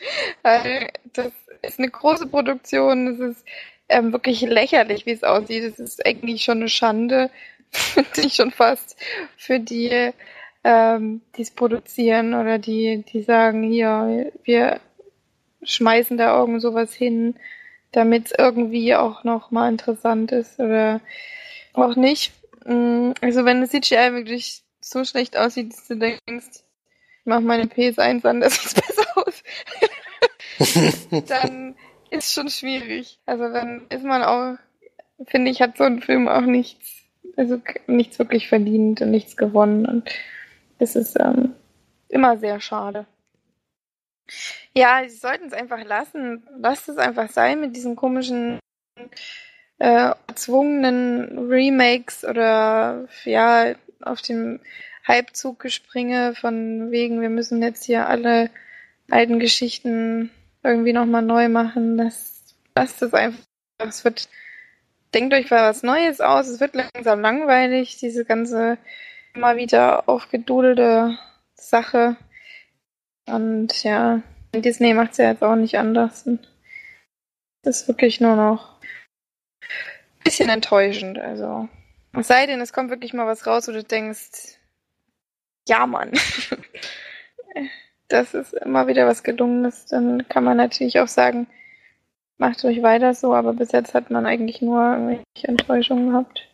Das 1.14 1.32
ist 1.62 1.80
eine 1.80 1.90
große 1.90 2.28
Produktion, 2.28 3.08
es 3.08 3.20
ist 3.20 3.46
ähm, 3.90 4.12
wirklich 4.14 4.42
lächerlich, 4.42 5.06
wie 5.06 5.12
es 5.12 5.24
aussieht. 5.24 5.64
Es 5.64 5.80
ist 5.80 6.06
eigentlich 6.06 6.44
schon 6.44 6.60
eine 6.60 6.70
Schande, 6.70 7.30
finde 7.72 8.22
ich 8.22 8.36
schon 8.36 8.52
fast, 8.52 8.96
für 9.38 9.60
die 9.60 10.12
ähm, 10.64 11.22
die 11.36 11.44
es 11.44 11.52
produzieren 11.52 12.34
oder 12.34 12.58
die, 12.58 13.04
die 13.08 13.22
sagen, 13.22 13.64
hier, 13.64 14.32
wir 14.44 14.80
schmeißen 15.64 16.18
da 16.18 16.38
irgend 16.40 16.62
sowas 16.62 16.94
hin, 16.94 17.36
damit 17.92 18.28
es 18.28 18.34
irgendwie 18.38 18.96
auch 18.96 19.24
noch 19.24 19.52
mal 19.52 19.70
interessant 19.70 20.32
ist 20.32 20.60
oder 20.60 21.02
auch 21.74 21.96
nicht. 21.96 22.34
Mm, 22.66 23.12
also 23.22 23.46
wenn 23.46 23.62
das 23.62 23.72
CGI 23.72 24.14
wirklich 24.14 24.64
so 24.82 25.04
schlecht 25.06 25.38
aussieht, 25.38 25.74
dass 25.74 25.88
du 25.88 25.96
denkst, 25.96 26.20
ich 26.28 27.26
mach 27.26 27.40
meine 27.42 27.66
PS1 27.66 28.26
an, 28.26 28.42
das 28.42 28.56
sieht 28.56 28.86
besser 28.86 29.18
aus, 29.18 29.44
dann 31.28 31.76
ist 32.10 32.34
schon 32.34 32.50
schwierig. 32.50 33.20
Also 33.26 33.52
dann 33.52 33.88
ist 33.90 34.04
man 34.04 34.24
auch, 34.24 34.58
finde 35.26 35.52
ich, 35.52 35.62
hat 35.62 35.78
so 35.78 35.84
ein 35.84 36.02
Film 36.02 36.28
auch 36.28 36.42
nichts, 36.42 37.04
also 37.38 37.62
nichts 37.88 38.20
wirklich 38.20 38.50
verdient 38.50 39.02
und 39.02 39.12
nichts 39.12 39.38
gewonnen 39.38 39.86
und 39.86 40.10
es 40.80 40.96
ist 40.96 41.20
ähm, 41.20 41.54
immer 42.08 42.38
sehr 42.38 42.60
schade. 42.60 43.06
Ja, 44.76 45.02
sie 45.08 45.16
sollten 45.16 45.48
es 45.48 45.54
einfach 45.54 45.84
lassen. 45.84 46.48
Lasst 46.58 46.90
es 46.90 46.98
einfach 46.98 47.30
sein 47.30 47.62
mit 47.62 47.76
diesen 47.76 47.96
komischen 47.96 48.60
äh, 49.80 50.12
erzwungenen 50.28 51.50
Remakes 51.50 52.24
oder 52.24 53.08
ja, 53.26 53.76
auf 54.02 54.22
dem 54.22 54.60
Halbzug 55.06 55.60
gespringe 55.60 56.36
von 56.36 56.92
wegen, 56.92 57.22
wir 57.22 57.30
müssen 57.30 57.64
jetzt 57.64 57.84
hier 57.84 58.08
alle 58.08 58.50
alten 59.10 59.40
Geschichten 59.40 60.30
irgendwie 60.64 60.94
nochmal 60.94 61.24
neu 61.24 61.50
machen. 61.50 61.98
Das, 61.98 62.56
lasst 62.76 63.02
es 63.02 63.14
einfach. 63.14 63.40
Es 63.80 64.04
wird, 64.04 64.30
denkt 65.14 65.34
euch 65.34 65.50
mal 65.50 65.70
was 65.70 65.84
Neues 65.84 66.22
aus. 66.22 66.48
Es 66.48 66.60
wird 66.60 66.76
langsam 66.76 67.22
langweilig, 67.22 67.98
diese 67.98 68.26
ganze 68.26 68.78
immer 69.40 69.56
wieder 69.56 70.10
aufgedudelte 70.10 71.18
Sache. 71.56 72.18
Und 73.26 73.84
ja, 73.84 74.22
Disney 74.54 74.94
macht 74.94 75.12
es 75.12 75.18
ja 75.18 75.30
jetzt 75.30 75.44
auch 75.44 75.56
nicht 75.56 75.78
anders. 75.78 76.28
ist 77.64 77.88
wirklich 77.88 78.20
nur 78.20 78.36
noch 78.36 78.82
ein 79.62 80.24
bisschen 80.26 80.50
enttäuschend. 80.50 81.20
Also, 81.20 81.70
es 82.12 82.28
sei 82.28 82.48
denn, 82.48 82.60
es 82.60 82.74
kommt 82.74 82.90
wirklich 82.90 83.14
mal 83.14 83.28
was 83.28 83.48
raus, 83.48 83.70
wo 83.70 83.72
du 83.72 83.82
denkst, 83.82 84.58
ja, 85.70 85.88
Mann. 85.88 86.12
das 88.10 88.34
ist 88.34 88.54
immer 88.54 88.88
wieder 88.88 89.08
was 89.08 89.24
Gelungenes. 89.24 89.86
Dann 89.86 90.28
kann 90.28 90.44
man 90.44 90.58
natürlich 90.58 91.00
auch 91.00 91.08
sagen, 91.08 91.48
macht 92.38 92.66
euch 92.66 92.82
weiter 92.84 93.14
so, 93.14 93.34
aber 93.34 93.54
bis 93.54 93.72
jetzt 93.72 93.94
hat 93.94 94.12
man 94.12 94.26
eigentlich 94.26 94.62
nur 94.62 94.82
irgendwelche 94.82 95.48
Enttäuschungen 95.48 96.10
gehabt. 96.10 96.50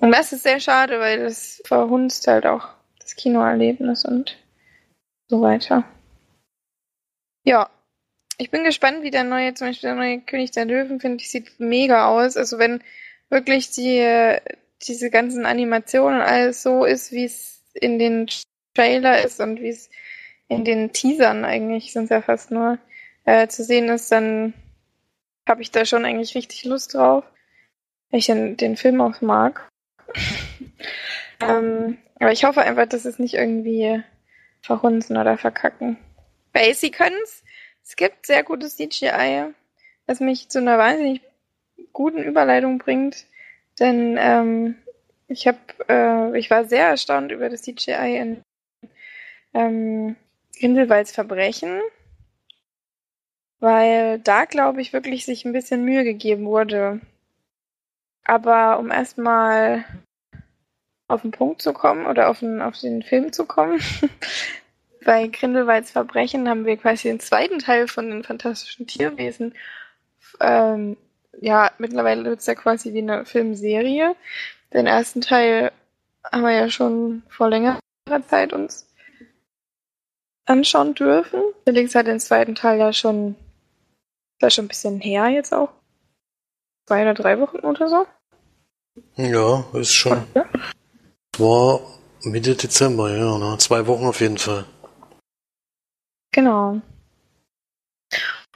Und 0.00 0.12
das 0.12 0.32
ist 0.32 0.42
sehr 0.42 0.60
schade, 0.60 0.98
weil 0.98 1.20
das 1.20 1.62
verhunzt 1.64 2.26
halt 2.26 2.46
auch 2.46 2.68
das 2.98 3.16
Kinoerlebnis 3.16 4.04
und 4.04 4.38
so 5.28 5.42
weiter. 5.42 5.84
Ja, 7.44 7.68
ich 8.38 8.50
bin 8.50 8.64
gespannt, 8.64 9.02
wie 9.02 9.10
der 9.10 9.24
neue, 9.24 9.52
zum 9.54 9.68
Beispiel 9.68 9.88
der 9.88 9.96
neue 9.96 10.20
König 10.20 10.50
der 10.52 10.64
Löwen, 10.64 11.00
finde 11.00 11.18
ich, 11.22 11.30
sieht 11.30 11.60
mega 11.60 12.08
aus. 12.08 12.36
Also 12.36 12.58
wenn 12.58 12.82
wirklich 13.28 13.70
die, 13.70 14.36
diese 14.82 15.10
ganzen 15.10 15.44
Animationen 15.44 16.22
alles 16.22 16.62
so 16.62 16.84
ist, 16.84 17.12
wie 17.12 17.24
es 17.24 17.62
in 17.74 17.98
den 17.98 18.26
Trailer 18.74 19.22
ist 19.22 19.40
und 19.40 19.60
wie 19.60 19.68
es 19.68 19.90
in 20.48 20.64
den 20.64 20.92
Teasern 20.92 21.44
eigentlich 21.44 21.92
sind 21.92 22.10
ja 22.10 22.22
fast 22.22 22.50
nur 22.50 22.78
äh, 23.24 23.46
zu 23.48 23.62
sehen 23.62 23.88
ist, 23.88 24.10
dann 24.10 24.54
habe 25.48 25.62
ich 25.62 25.70
da 25.70 25.84
schon 25.84 26.04
eigentlich 26.04 26.34
richtig 26.34 26.64
Lust 26.64 26.94
drauf, 26.94 27.24
weil 28.10 28.20
ich 28.20 28.26
den, 28.26 28.56
den 28.56 28.76
Film 28.76 29.00
auch 29.00 29.20
mag. 29.20 29.69
Ähm, 31.40 31.98
aber 32.18 32.32
ich 32.32 32.44
hoffe 32.44 32.62
einfach, 32.62 32.86
dass 32.86 33.04
es 33.04 33.18
nicht 33.18 33.34
irgendwie 33.34 34.02
verhunzen 34.60 35.16
oder 35.16 35.38
verkacken. 35.38 35.96
Weil 36.52 36.74
sie 36.74 36.90
können 36.90 37.16
es. 37.22 37.42
Es 37.82 37.96
gibt 37.96 38.26
sehr 38.26 38.42
gutes 38.42 38.76
CGI, 38.76 39.46
was 40.06 40.20
mich 40.20 40.48
zu 40.48 40.58
einer 40.58 40.78
wahnsinnig 40.78 41.22
guten 41.92 42.22
Überleitung 42.22 42.78
bringt. 42.78 43.26
Denn 43.78 44.16
ähm, 44.20 44.76
ich 45.28 45.46
habe, 45.46 45.58
äh, 45.88 46.38
ich 46.38 46.50
war 46.50 46.64
sehr 46.64 46.88
erstaunt 46.88 47.32
über 47.32 47.48
das 47.48 47.62
CGI 47.62 48.16
in 48.16 48.42
ähm, 49.54 50.16
Grindelwalds 50.58 51.12
Verbrechen, 51.12 51.80
weil 53.58 54.18
da 54.18 54.44
glaube 54.44 54.80
ich 54.80 54.92
wirklich 54.92 55.24
sich 55.24 55.44
ein 55.44 55.52
bisschen 55.52 55.84
Mühe 55.84 56.04
gegeben 56.04 56.46
wurde. 56.46 57.00
Aber 58.24 58.78
um 58.78 58.90
erstmal 58.90 59.84
auf 61.08 61.22
den 61.22 61.30
Punkt 61.30 61.62
zu 61.62 61.72
kommen 61.72 62.06
oder 62.06 62.28
auf 62.30 62.40
den, 62.40 62.62
auf 62.62 62.78
den 62.78 63.02
Film 63.02 63.32
zu 63.32 63.46
kommen, 63.46 63.80
bei 65.04 65.26
Grindelwalds 65.28 65.90
Verbrechen 65.90 66.48
haben 66.48 66.66
wir 66.66 66.76
quasi 66.76 67.08
den 67.08 67.20
zweiten 67.20 67.58
Teil 67.58 67.88
von 67.88 68.10
den 68.10 68.22
fantastischen 68.22 68.86
Tierwesen. 68.86 69.54
Ähm, 70.40 70.96
ja, 71.40 71.70
mittlerweile 71.78 72.24
wird 72.24 72.40
es 72.40 72.46
ja 72.46 72.54
quasi 72.54 72.92
wie 72.92 72.98
eine 72.98 73.24
Filmserie. 73.24 74.14
Den 74.72 74.86
ersten 74.86 75.20
Teil 75.20 75.72
haben 76.30 76.42
wir 76.42 76.52
ja 76.52 76.68
schon 76.68 77.22
vor 77.28 77.48
längerer 77.48 77.80
Zeit 78.28 78.52
uns 78.52 78.86
anschauen 80.46 80.94
dürfen. 80.94 81.40
Felix 81.64 81.94
hat 81.94 82.06
den 82.06 82.20
zweiten 82.20 82.54
Teil 82.54 82.78
ja 82.78 82.92
schon, 82.92 83.36
ist 84.40 84.54
schon 84.54 84.66
ein 84.66 84.68
bisschen 84.68 85.00
her 85.00 85.28
jetzt 85.28 85.54
auch. 85.54 85.70
Zwei 86.90 87.02
oder 87.02 87.14
drei 87.14 87.38
Wochen 87.38 87.58
oder 87.60 87.88
so. 87.88 88.04
Ja, 89.14 89.64
ist 89.74 89.94
schon. 89.94 90.26
Ja. 90.34 90.44
War 91.38 91.80
Mitte 92.24 92.56
Dezember, 92.56 93.16
ja, 93.16 93.38
ne? 93.38 93.56
zwei 93.58 93.86
Wochen 93.86 94.06
auf 94.06 94.20
jeden 94.20 94.38
Fall. 94.38 94.64
Genau. 96.32 96.80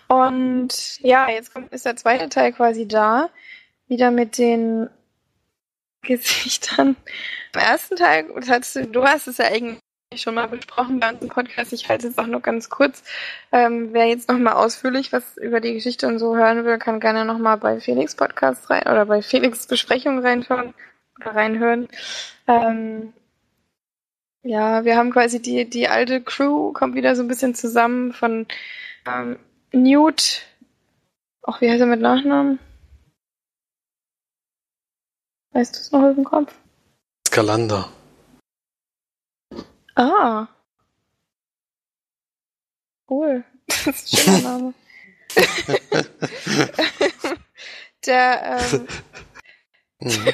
Und 0.09 0.99
ja, 0.99 1.30
jetzt 1.30 1.55
kommt, 1.55 1.72
ist 1.72 1.87
der 1.87 1.95
zweite 1.95 2.28
Teil 2.28 2.53
quasi 2.53 2.89
da. 2.89 3.30
Wieder 3.87 4.11
mit 4.11 4.37
den 4.37 4.91
Gesichtern. 6.03 6.97
Im 7.55 7.61
ersten 7.61 7.95
Teil, 7.95 8.24
du 8.91 9.05
hast 9.05 9.28
es 9.28 9.39
ja 9.39 9.45
eigentlich 9.45 9.78
schon 10.22 10.34
mal 10.34 10.48
besprochen 10.48 11.00
bei 11.00 11.10
unserem 11.10 11.28
Podcast. 11.28 11.72
Ich 11.72 11.88
halte 11.88 12.08
es 12.08 12.18
auch 12.18 12.26
nur 12.26 12.40
ganz 12.40 12.70
kurz. 12.70 13.02
Ähm, 13.52 13.92
wer 13.92 14.06
jetzt 14.06 14.28
nochmal 14.28 14.54
ausführlich 14.54 15.12
was 15.12 15.36
über 15.36 15.60
die 15.60 15.74
Geschichte 15.74 16.06
und 16.06 16.18
so 16.18 16.36
hören 16.36 16.64
will, 16.64 16.78
kann 16.78 17.00
gerne 17.00 17.24
nochmal 17.24 17.56
bei 17.56 17.80
Felix 17.80 18.14
Podcast 18.14 18.70
rein 18.70 18.82
oder 18.82 19.06
bei 19.06 19.22
Felix 19.22 19.66
Besprechung 19.66 20.20
reinschauen 20.20 20.74
oder 21.20 21.34
reinhören. 21.34 21.88
Ähm, 22.46 23.12
ja, 24.42 24.84
wir 24.84 24.96
haben 24.96 25.10
quasi 25.10 25.40
die, 25.40 25.68
die 25.68 25.88
alte 25.88 26.20
Crew 26.20 26.72
kommt 26.72 26.94
wieder 26.94 27.16
so 27.16 27.22
ein 27.22 27.28
bisschen 27.28 27.54
zusammen 27.54 28.12
von 28.12 28.46
ähm, 29.06 29.38
Newt. 29.72 30.42
Ach, 31.42 31.60
wie 31.60 31.70
heißt 31.70 31.80
er 31.80 31.86
mit 31.86 32.00
Nachnamen? 32.00 32.58
Weißt 35.52 35.74
du 35.74 35.80
es 35.80 35.92
noch 35.92 36.02
aus 36.02 36.14
dem 36.14 36.24
Kopf? 36.24 36.52
Skalander. 37.26 37.88
Ah. 39.97 40.47
Cool. 43.09 43.45
Das 43.66 43.86
ist 43.86 44.12
ein 44.14 44.18
schöner 44.18 44.42
Name. 44.42 44.74
Der, 48.07 48.61
ähm, 48.72 48.86
mhm. 50.01 50.32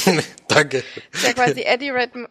Danke. 0.48 0.82
Der 1.22 1.34
quasi 1.34 1.62
Eddie 1.62 1.90
Redmayne. 1.90 2.28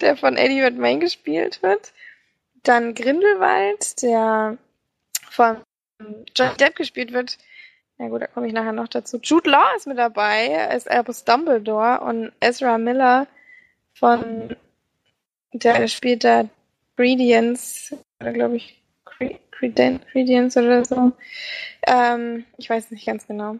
der 0.00 0.16
von 0.16 0.36
Eddie 0.36 0.60
Redmayne 0.60 1.00
gespielt 1.00 1.60
wird. 1.62 1.92
Dann 2.62 2.94
Grindelwald, 2.94 4.00
der 4.02 4.58
von 5.30 5.62
Johnny 6.36 6.56
Depp 6.56 6.76
gespielt 6.76 7.12
wird. 7.12 7.38
Na 7.98 8.08
gut, 8.08 8.22
da 8.22 8.26
komme 8.28 8.46
ich 8.46 8.52
nachher 8.52 8.72
noch 8.72 8.88
dazu. 8.88 9.18
Jude 9.20 9.50
Law 9.50 9.74
ist 9.76 9.88
mit 9.88 9.98
dabei, 9.98 10.72
ist 10.74 10.88
Albus 10.88 11.24
Dumbledore 11.24 12.00
und 12.00 12.32
Ezra 12.40 12.78
Miller 12.78 13.26
von, 13.94 14.56
der 15.52 15.88
spielt 15.88 16.22
da 16.22 16.48
Gredience, 16.96 17.96
oder 18.20 18.32
glaube 18.32 18.56
ich, 18.56 18.80
Credence 19.50 20.56
oder 20.56 20.84
so. 20.84 21.12
Ähm, 21.86 22.44
ich 22.56 22.70
weiß 22.70 22.92
nicht 22.92 23.06
ganz 23.06 23.26
genau. 23.26 23.56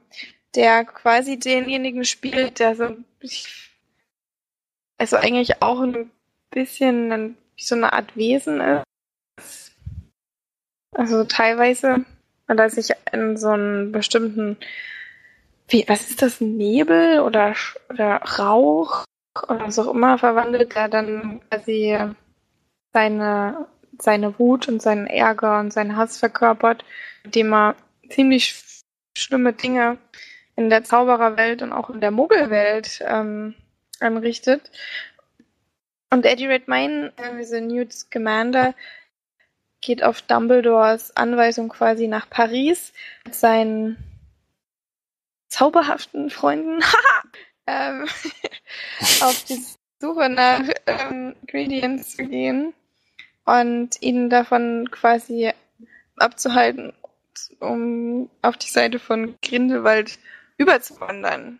Der 0.55 0.85
quasi 0.85 1.39
denjenigen 1.39 2.05
spielt, 2.05 2.61
der 2.61 2.77
so, 2.77 2.97
also 4.99 5.17
eigentlich 5.17 5.61
auch 5.63 5.81
ein 5.81 6.11
bisschen 6.51 7.37
wie 7.57 7.63
so 7.63 7.75
eine 7.75 7.93
Art 7.93 8.17
Wesen 8.17 8.61
ist. 9.37 9.73
Also 10.93 11.25
teilweise 11.25 12.05
und 12.49 12.61
als 12.61 12.77
ich 12.79 12.91
in 13.13 13.37
so 13.37 13.49
einen 13.49 13.93
bestimmten, 13.93 14.57
wie, 15.69 15.85
was 15.87 16.09
ist 16.11 16.23
das, 16.23 16.41
Nebel 16.41 17.21
oder, 17.21 17.55
oder 17.91 18.17
Rauch 18.39 19.05
oder 19.43 19.67
was 19.67 19.79
auch 19.79 19.93
immer 19.93 20.19
verwandelt, 20.19 20.75
der 20.75 20.89
dann 20.89 21.41
quasi 21.49 21.97
seine, 22.93 23.67
seine 23.99 24.39
Wut 24.39 24.67
und 24.67 24.81
seinen 24.81 25.07
Ärger 25.07 25.61
und 25.61 25.73
seinen 25.73 25.97
Hass 25.97 26.19
verkörpert, 26.19 26.85
indem 27.23 27.53
er 27.53 27.77
ziemlich 28.09 28.83
schlimme 29.17 29.53
Dinge 29.53 29.99
in 30.57 30.71
der 30.71 30.85
Zaubererwelt 30.85 31.63
und 31.63 31.73
auch 31.73 31.91
in 31.91 32.01
der 32.01 32.11
Muggelwelt 32.11 33.01
ähm, 33.07 33.55
anrichtet. 34.01 34.71
Und 36.11 36.25
Eddie 36.25 36.47
Redmayne, 36.47 37.13
also 37.17 37.61
Newt 37.61 37.93
Scamander, 37.93 38.75
geht 39.81 40.03
auf 40.03 40.23
Dumbledores 40.23 41.17
Anweisung 41.17 41.69
quasi 41.69 42.09
nach 42.09 42.29
Paris 42.29 42.93
mit 43.25 43.35
seinen 43.35 43.97
zauberhaften 45.49 46.31
Freunden 46.31 46.83
ähm, 47.67 48.07
auf 49.21 49.45
die 49.45 49.65
Suche 50.01 50.29
nach 50.29 50.63
ähm, 50.87 51.35
Gradients 51.47 52.17
zu 52.17 52.27
gehen 52.27 52.75
und 53.45 54.01
ihnen 54.03 54.31
davon 54.31 54.91
quasi 54.91 55.53
abzuhalten, 56.17 56.93
um 57.61 58.29
auf 58.43 58.57
die 58.57 58.69
Seite 58.69 58.99
von 58.99 59.37
Grindelwald 59.43 60.19
überzuwandern. 60.59 61.59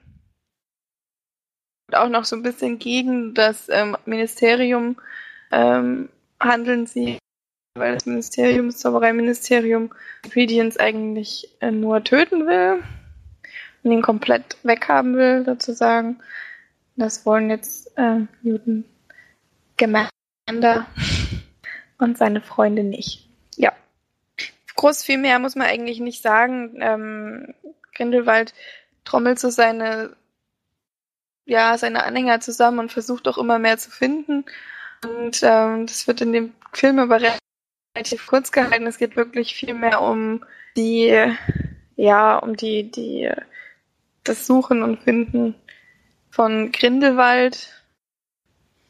Und 1.89 1.97
auch 1.97 2.09
noch 2.09 2.25
so 2.25 2.37
ein 2.37 2.43
bisschen 2.43 2.79
gegen 2.79 3.35
das 3.35 3.69
ähm, 3.69 3.97
Ministerium 4.05 5.01
ähm, 5.51 6.11
handeln 6.41 6.87
sie 6.87 7.18
weil 7.79 7.95
das 7.95 8.07
Ministerium, 8.07 8.67
das 8.67 8.79
Zaubereiministerium, 8.79 9.91
Ingredients 10.25 10.77
eigentlich 10.77 11.49
äh, 11.61 11.71
nur 11.71 12.05
töten 12.05 12.47
will 12.47 12.83
und 13.83 13.93
ihn 13.93 14.03
komplett 14.03 14.57
weghaben 14.63 15.17
will, 15.17 15.45
sozusagen. 15.45 16.21
Das 16.97 17.25
wollen 17.25 17.51
jetzt 17.51 17.97
äh, 17.97 18.21
Newton 18.43 18.85
Gemander 19.77 20.87
und 21.99 22.19
seine 22.19 22.41
Freunde 22.41 22.83
nicht. 22.83 23.29
Ja. 23.57 23.73
Groß 24.77 25.05
viel 25.05 25.19
mehr 25.19 25.39
muss 25.39 25.55
man 25.55 25.67
eigentlich 25.67 26.01
nicht 26.01 26.23
sagen. 26.23 26.77
Ähm, 26.81 27.55
Grindelwald 27.95 28.55
trommelt 29.05 29.39
so 29.39 29.51
seine, 29.51 30.17
ja, 31.47 31.79
seine 31.79 32.05
Anhänger 32.05 32.41
zusammen 32.41 32.79
und 32.81 32.93
versucht 32.93 33.27
auch 33.29 33.39
immer 33.39 33.59
mehr 33.59 33.79
zu 33.79 33.91
finden. 33.91 34.45
Und 35.05 35.41
ähm, 35.43 35.87
das 35.87 36.07
wird 36.07 36.21
in 36.21 36.33
dem 36.33 36.53
Film 36.73 36.99
aber 36.99 37.21
relativ 37.99 38.27
kurz 38.27 38.53
gehalten. 38.53 38.87
Es 38.87 38.99
geht 38.99 39.17
wirklich 39.17 39.55
viel 39.55 39.75
mehr 39.75 40.01
um 40.01 40.45
die, 40.77 41.35
ja, 41.97 42.39
um 42.39 42.57
die, 42.57 42.91
die, 42.91 43.31
das 44.23 44.47
Suchen 44.47 44.83
und 44.83 45.03
Finden 45.03 45.57
von 46.31 46.71
Grindelwald 46.71 47.83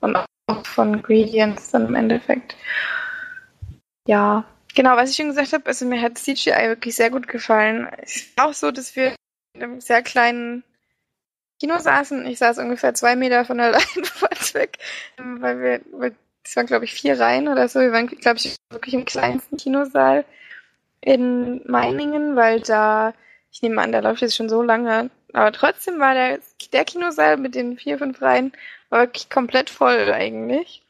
und 0.00 0.16
auch 0.16 0.66
von 0.66 1.02
Gradients 1.02 1.70
dann 1.70 1.86
im 1.86 1.94
Endeffekt. 1.94 2.56
Ja, 4.06 4.44
genau, 4.74 4.96
was 4.96 5.10
ich 5.10 5.16
schon 5.16 5.28
gesagt 5.28 5.52
habe, 5.54 5.66
also 5.66 5.86
mir 5.86 6.02
hat 6.02 6.18
CGI 6.18 6.68
wirklich 6.68 6.94
sehr 6.94 7.10
gut 7.10 7.28
gefallen. 7.28 7.88
Es 8.02 8.36
war 8.36 8.48
auch 8.48 8.54
so, 8.54 8.70
dass 8.70 8.94
wir 8.94 9.14
in 9.54 9.62
einem 9.62 9.80
sehr 9.80 10.02
kleinen 10.02 10.64
Kino 11.58 11.78
saßen. 11.78 12.26
Ich 12.26 12.38
saß 12.38 12.58
ungefähr 12.58 12.92
zwei 12.94 13.16
Meter 13.16 13.46
von 13.46 13.56
der 13.58 13.70
Leinwand 13.72 14.54
weg, 14.54 14.78
weil 15.16 15.60
wir, 15.60 15.80
weil 15.92 16.14
es 16.48 16.56
waren 16.56 16.66
glaube 16.66 16.86
ich 16.86 16.94
vier 16.94 17.20
Reihen 17.20 17.48
oder 17.48 17.68
so. 17.68 17.80
Wir 17.80 17.92
waren, 17.92 18.06
glaube 18.06 18.38
ich, 18.38 18.56
wirklich 18.70 18.94
im 18.94 19.04
kleinsten 19.04 19.58
Kinosaal 19.58 20.24
in 21.02 21.60
Meiningen, 21.70 22.36
weil 22.36 22.60
da, 22.60 23.12
ich 23.52 23.60
nehme 23.60 23.82
an, 23.82 23.92
da 23.92 24.00
läuft 24.00 24.22
jetzt 24.22 24.36
schon 24.36 24.48
so 24.48 24.62
lange, 24.62 25.10
aber 25.34 25.52
trotzdem 25.52 25.98
war 25.98 26.14
der, 26.14 26.38
der 26.72 26.84
Kinosaal 26.86 27.36
mit 27.36 27.54
den 27.54 27.76
vier, 27.76 27.98
fünf 27.98 28.22
Reihen 28.22 28.52
war 28.88 29.00
wirklich 29.00 29.28
komplett 29.28 29.68
voll 29.68 30.10
eigentlich. 30.10 30.82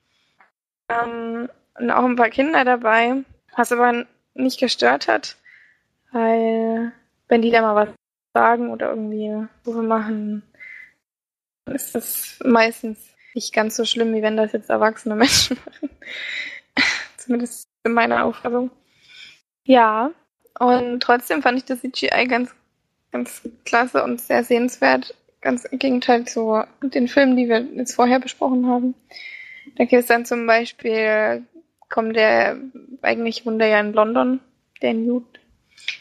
Ähm, 0.89 1.49
und 1.75 1.91
auch 1.91 2.05
ein 2.05 2.17
paar 2.17 2.31
Kinder 2.31 2.65
dabei, 2.65 3.25
was 3.57 3.73
aber 3.73 4.07
nicht 4.35 4.61
gestört 4.61 5.09
hat, 5.09 5.37
weil 6.13 6.93
wenn 7.27 7.43
die 7.43 7.51
da 7.51 7.63
mal 7.63 7.75
was 7.75 7.95
sagen 8.33 8.71
oder 8.71 8.91
irgendwie 8.91 9.49
Rufe 9.67 9.83
machen, 9.83 10.43
ist 11.67 11.97
das 11.97 12.39
meistens 12.45 13.08
nicht 13.39 13.55
ganz 13.55 13.77
so 13.77 13.85
schlimm, 13.85 14.13
wie 14.15 14.23
wenn 14.23 14.37
das 14.37 14.51
jetzt 14.51 14.69
erwachsene 14.69 15.15
Menschen 15.15 15.57
machen. 15.65 15.91
Zumindest 17.17 17.69
in 17.85 17.93
meiner 17.93 18.25
Auffassung. 18.25 18.73
Ja, 19.63 20.11
und 20.59 21.01
trotzdem 21.01 21.41
fand 21.41 21.59
ich 21.59 21.65
das 21.65 21.81
CGI 21.83 22.27
ganz, 22.27 22.53
ganz 23.13 23.49
klasse 23.65 24.03
und 24.03 24.21
sehr 24.21 24.43
sehenswert. 24.43 25.15
Ganz 25.41 25.65
im 25.67 25.79
Gegenteil 25.79 26.25
zu 26.25 26.65
den 26.83 27.07
Filmen, 27.07 27.37
die 27.37 27.49
wir 27.49 27.61
jetzt 27.61 27.95
vorher 27.95 28.19
besprochen 28.19 28.67
haben. 28.67 28.97
Da 29.77 29.85
gibt 29.85 30.03
es 30.03 30.09
dann 30.09 30.25
zum 30.25 30.49
Beispiel, 30.49 31.45
kommt 31.89 32.17
der 32.17 32.57
eigentlich 33.03 33.47
Wunder 33.47 33.67
ja 33.67 33.79
in 33.79 33.93
London, 33.93 34.41
der 34.83 34.95
Newt. 34.95 35.39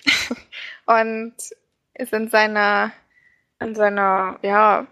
und 0.87 1.35
ist 1.93 2.13
in 2.13 2.29
seiner, 2.29 2.91
in 3.59 3.75
seiner, 3.75 4.39
ja, 4.41 4.87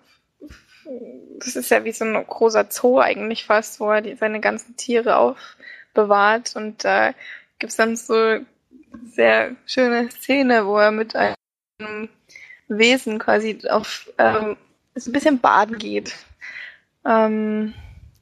das 1.40 1.56
ist 1.56 1.70
ja 1.70 1.84
wie 1.84 1.92
so 1.92 2.06
ein 2.06 2.14
großer 2.14 2.66
Zoo 2.70 3.00
eigentlich 3.00 3.46
fast, 3.46 3.80
wo 3.80 3.92
er 3.92 4.02
die, 4.02 4.16
seine 4.16 4.40
ganzen 4.40 4.76
Tiere 4.76 5.18
aufbewahrt 5.18 6.56
und 6.56 6.84
da 6.84 7.10
äh, 7.10 7.14
gibt's 7.60 7.78
dann 7.78 7.96
so 7.96 8.40
sehr 9.04 9.56
schöne 9.66 10.10
Szene, 10.10 10.66
wo 10.66 10.78
er 10.78 10.92
mit 10.92 11.16
einem 11.16 12.10
Wesen 12.68 13.20
quasi 13.20 13.60
auf 13.70 14.12
ähm, 14.18 14.58
so 14.96 15.10
ein 15.10 15.14
bisschen 15.14 15.40
baden 15.40 15.78
geht. 15.78 16.16
Ähm, 17.06 17.74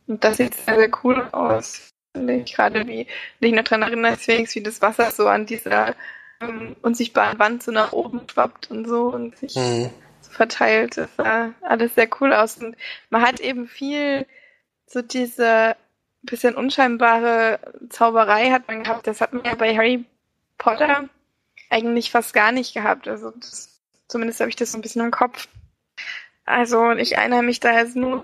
und 0.07 0.23
das 0.23 0.37
sieht 0.37 0.55
sehr, 0.55 0.75
sehr 0.75 0.91
cool 1.03 1.27
aus. 1.31 1.89
Finde 2.15 2.35
ich 2.35 2.53
gerade 2.53 2.85
wie, 2.87 3.07
wenn 3.39 3.49
ich 3.49 3.55
noch 3.55 3.63
dran 3.63 3.81
erinnere, 3.81 4.17
wie 4.17 4.63
das 4.63 4.81
Wasser 4.81 5.11
so 5.11 5.27
an 5.27 5.45
dieser 5.45 5.95
ähm, 6.41 6.75
unsichtbaren 6.81 7.39
Wand 7.39 7.63
so 7.63 7.71
nach 7.71 7.93
oben 7.93 8.21
schwappt 8.29 8.69
und 8.69 8.87
so 8.87 9.07
und 9.07 9.37
sich 9.37 9.55
mhm. 9.55 9.89
Verteilt. 10.33 10.97
Das 10.97 11.15
sah 11.15 11.53
alles 11.61 11.95
sehr 11.95 12.09
cool 12.19 12.33
aus. 12.33 12.57
Und 12.57 12.75
man 13.09 13.21
hat 13.21 13.39
eben 13.39 13.67
viel 13.67 14.25
so 14.85 15.01
diese 15.01 15.75
bisschen 16.23 16.55
unscheinbare 16.55 17.59
Zauberei 17.89 18.51
hat 18.51 18.67
man 18.67 18.83
gehabt. 18.83 19.07
Das 19.07 19.21
hat 19.21 19.33
man 19.33 19.43
ja 19.43 19.55
bei 19.55 19.75
Harry 19.75 20.05
Potter 20.57 21.09
eigentlich 21.69 22.11
fast 22.11 22.33
gar 22.33 22.51
nicht 22.51 22.73
gehabt. 22.73 23.07
Also 23.07 23.31
das, 23.31 23.81
zumindest 24.07 24.39
habe 24.39 24.49
ich 24.49 24.55
das 24.55 24.71
so 24.71 24.77
ein 24.77 24.81
bisschen 24.81 25.03
im 25.03 25.11
Kopf. 25.11 25.47
Also 26.45 26.91
ich 26.91 27.15
erinnere 27.15 27.43
mich 27.43 27.59
da 27.59 27.73
jetzt 27.73 27.95
nur 27.95 28.23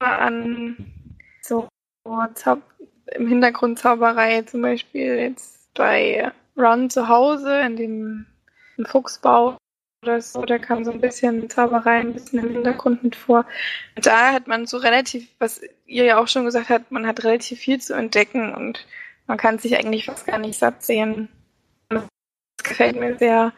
an 0.00 0.76
so 1.42 1.68
Zau 2.34 2.58
im 3.12 3.28
Hintergrund 3.28 3.78
Zauberei, 3.78 4.42
zum 4.42 4.62
Beispiel 4.62 5.16
jetzt 5.16 5.72
bei 5.74 6.32
Run 6.56 6.90
zu 6.90 7.08
Hause, 7.08 7.60
in 7.60 7.76
dem 7.76 8.26
Fuchsbau 8.86 9.56
oder 10.04 10.20
so, 10.20 10.44
da 10.44 10.58
kam 10.58 10.84
so 10.84 10.92
ein 10.92 11.00
bisschen 11.00 11.48
Zauberei 11.48 11.98
ein 11.98 12.12
bisschen 12.12 12.40
im 12.40 12.50
Hintergrund 12.50 13.02
mit 13.02 13.16
vor. 13.16 13.46
Und 13.96 14.04
da 14.04 14.32
hat 14.32 14.46
man 14.46 14.66
so 14.66 14.76
relativ, 14.76 15.28
was 15.38 15.62
ihr 15.86 16.04
ja 16.04 16.18
auch 16.18 16.28
schon 16.28 16.44
gesagt 16.44 16.68
habt, 16.68 16.92
man 16.92 17.06
hat 17.06 17.24
relativ 17.24 17.58
viel 17.58 17.80
zu 17.80 17.94
entdecken 17.94 18.54
und 18.54 18.86
man 19.26 19.38
kann 19.38 19.58
sich 19.58 19.76
eigentlich 19.78 20.04
fast 20.04 20.26
gar 20.26 20.38
nicht 20.38 20.58
satt 20.58 20.82
sehen. 20.82 21.30
Das 21.88 22.04
gefällt 22.62 23.00
mir 23.00 23.16
sehr. 23.18 23.54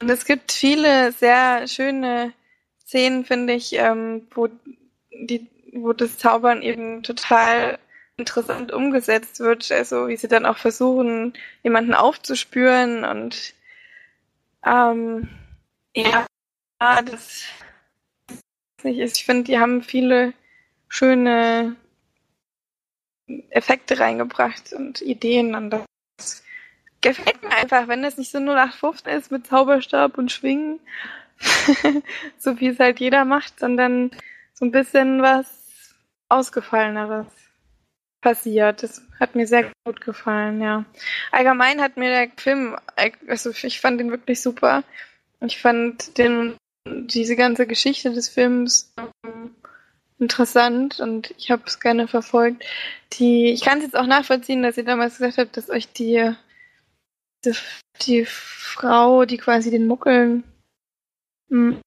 Und 0.00 0.10
es 0.10 0.24
gibt 0.24 0.50
viele 0.50 1.12
sehr 1.12 1.68
schöne 1.68 2.32
Szenen, 2.84 3.24
finde 3.24 3.52
ich, 3.52 3.74
ähm, 3.74 4.26
wo 4.34 4.48
die, 5.12 5.48
wo 5.72 5.92
das 5.92 6.18
Zaubern 6.18 6.60
eben 6.60 7.04
total 7.04 7.78
interessant 8.16 8.72
umgesetzt 8.72 9.38
wird, 9.38 9.70
also 9.70 10.08
wie 10.08 10.16
sie 10.16 10.28
dann 10.28 10.44
auch 10.44 10.58
versuchen, 10.58 11.34
jemanden 11.62 11.94
aufzuspüren 11.94 13.04
und 13.04 13.54
ähm, 14.66 15.28
ja, 15.94 16.26
das 16.78 17.44
nicht 18.82 18.98
ist. 18.98 19.16
Ich 19.16 19.24
finde, 19.24 19.44
die 19.44 19.58
haben 19.58 19.82
viele 19.82 20.34
schöne 20.88 21.76
Effekte 23.50 23.98
reingebracht 23.98 24.72
und 24.72 25.00
Ideen 25.00 25.54
und 25.54 25.70
das 25.70 26.44
gefällt 27.00 27.42
mir 27.42 27.50
einfach, 27.50 27.88
wenn 27.88 28.02
das 28.02 28.16
nicht 28.16 28.30
so 28.30 28.38
0815 28.38 29.12
ist 29.12 29.30
mit 29.30 29.46
Zauberstab 29.46 30.18
und 30.18 30.30
Schwingen, 30.30 30.80
so 32.38 32.60
wie 32.60 32.68
es 32.68 32.78
halt 32.78 33.00
jeder 33.00 33.24
macht, 33.24 33.58
sondern 33.58 34.10
so 34.52 34.64
ein 34.64 34.70
bisschen 34.70 35.22
was 35.22 35.94
Ausgefalleneres 36.28 37.26
passiert. 38.20 38.82
Das 38.82 39.02
hat 39.20 39.34
mir 39.34 39.46
sehr 39.46 39.70
gut 39.84 40.00
gefallen, 40.00 40.60
ja. 40.60 40.84
Allgemein 41.30 41.80
hat 41.80 41.96
mir 41.96 42.10
der 42.10 42.30
Film, 42.36 42.76
also 43.28 43.50
ich 43.50 43.80
fand 43.80 44.00
den 44.00 44.10
wirklich 44.10 44.40
super. 44.40 44.82
Ich 45.46 45.60
fand 45.60 46.18
den, 46.18 46.56
diese 46.86 47.36
ganze 47.36 47.66
Geschichte 47.66 48.12
des 48.12 48.28
Films 48.28 48.92
ähm, 49.24 49.54
interessant 50.18 51.00
und 51.00 51.34
ich 51.38 51.50
habe 51.50 51.62
es 51.66 51.80
gerne 51.80 52.08
verfolgt. 52.08 52.64
Die, 53.14 53.50
ich 53.50 53.62
kann 53.62 53.78
es 53.78 53.84
jetzt 53.84 53.96
auch 53.96 54.06
nachvollziehen, 54.06 54.62
dass 54.62 54.76
ihr 54.76 54.84
damals 54.84 55.18
gesagt 55.18 55.38
habt, 55.38 55.56
dass 55.56 55.70
euch 55.70 55.92
die, 55.92 56.32
die, 57.44 57.52
die 58.02 58.24
Frau, 58.24 59.24
die 59.24 59.38
quasi 59.38 59.70
den 59.70 59.86
Muckeln 59.86 60.44
hm, 61.50 61.80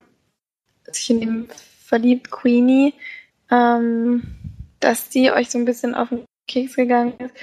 sich 0.86 1.10
in 1.10 1.22
ihm 1.22 1.47
verliebt, 1.84 2.32
Queenie, 2.32 2.93
ähm, 3.49 4.24
dass 4.80 5.10
die 5.10 5.32
euch 5.32 5.49
so 5.49 5.58
ein 5.58 5.66
bisschen 5.66 5.95
auf 5.95 6.10
den 6.10 6.26
Keks 6.47 6.76
gegangen 6.76 7.14
ist. 7.20 7.34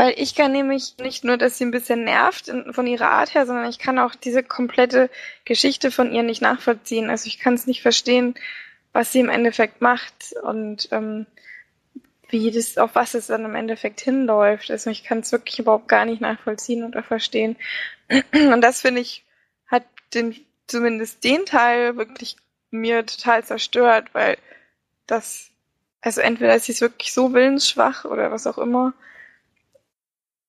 Weil 0.00 0.14
ich 0.16 0.34
kann 0.34 0.52
nämlich 0.52 0.96
nicht 0.96 1.24
nur, 1.24 1.36
dass 1.36 1.58
sie 1.58 1.66
ein 1.66 1.72
bisschen 1.72 2.04
nervt 2.04 2.50
von 2.70 2.86
ihrer 2.86 3.10
Art 3.10 3.34
her, 3.34 3.44
sondern 3.44 3.68
ich 3.68 3.78
kann 3.78 3.98
auch 3.98 4.14
diese 4.14 4.42
komplette 4.42 5.10
Geschichte 5.44 5.90
von 5.90 6.10
ihr 6.10 6.22
nicht 6.22 6.40
nachvollziehen. 6.40 7.10
Also 7.10 7.26
ich 7.26 7.38
kann 7.38 7.52
es 7.52 7.66
nicht 7.66 7.82
verstehen, 7.82 8.34
was 8.94 9.12
sie 9.12 9.20
im 9.20 9.28
Endeffekt 9.28 9.82
macht 9.82 10.34
und 10.42 10.88
ähm, 10.90 11.26
wie 12.30 12.50
das, 12.50 12.78
auf 12.78 12.94
was 12.94 13.12
es 13.12 13.26
dann 13.26 13.44
im 13.44 13.54
Endeffekt 13.54 14.00
hinläuft. 14.00 14.70
Also 14.70 14.88
ich 14.88 15.04
kann 15.04 15.18
es 15.18 15.32
wirklich 15.32 15.58
überhaupt 15.58 15.88
gar 15.88 16.06
nicht 16.06 16.22
nachvollziehen 16.22 16.84
oder 16.84 17.02
verstehen. 17.02 17.56
Und 18.32 18.62
das 18.62 18.80
finde 18.80 19.02
ich, 19.02 19.26
hat 19.66 19.84
den, 20.14 20.34
zumindest 20.66 21.24
den 21.24 21.44
Teil 21.44 21.98
wirklich 21.98 22.36
mir 22.70 23.04
total 23.04 23.44
zerstört, 23.44 24.14
weil 24.14 24.38
das 25.06 25.50
also 26.00 26.22
entweder 26.22 26.54
ist 26.54 26.64
sie 26.64 26.80
wirklich 26.80 27.12
so 27.12 27.34
willensschwach 27.34 28.06
oder 28.06 28.32
was 28.32 28.46
auch 28.46 28.56
immer. 28.56 28.94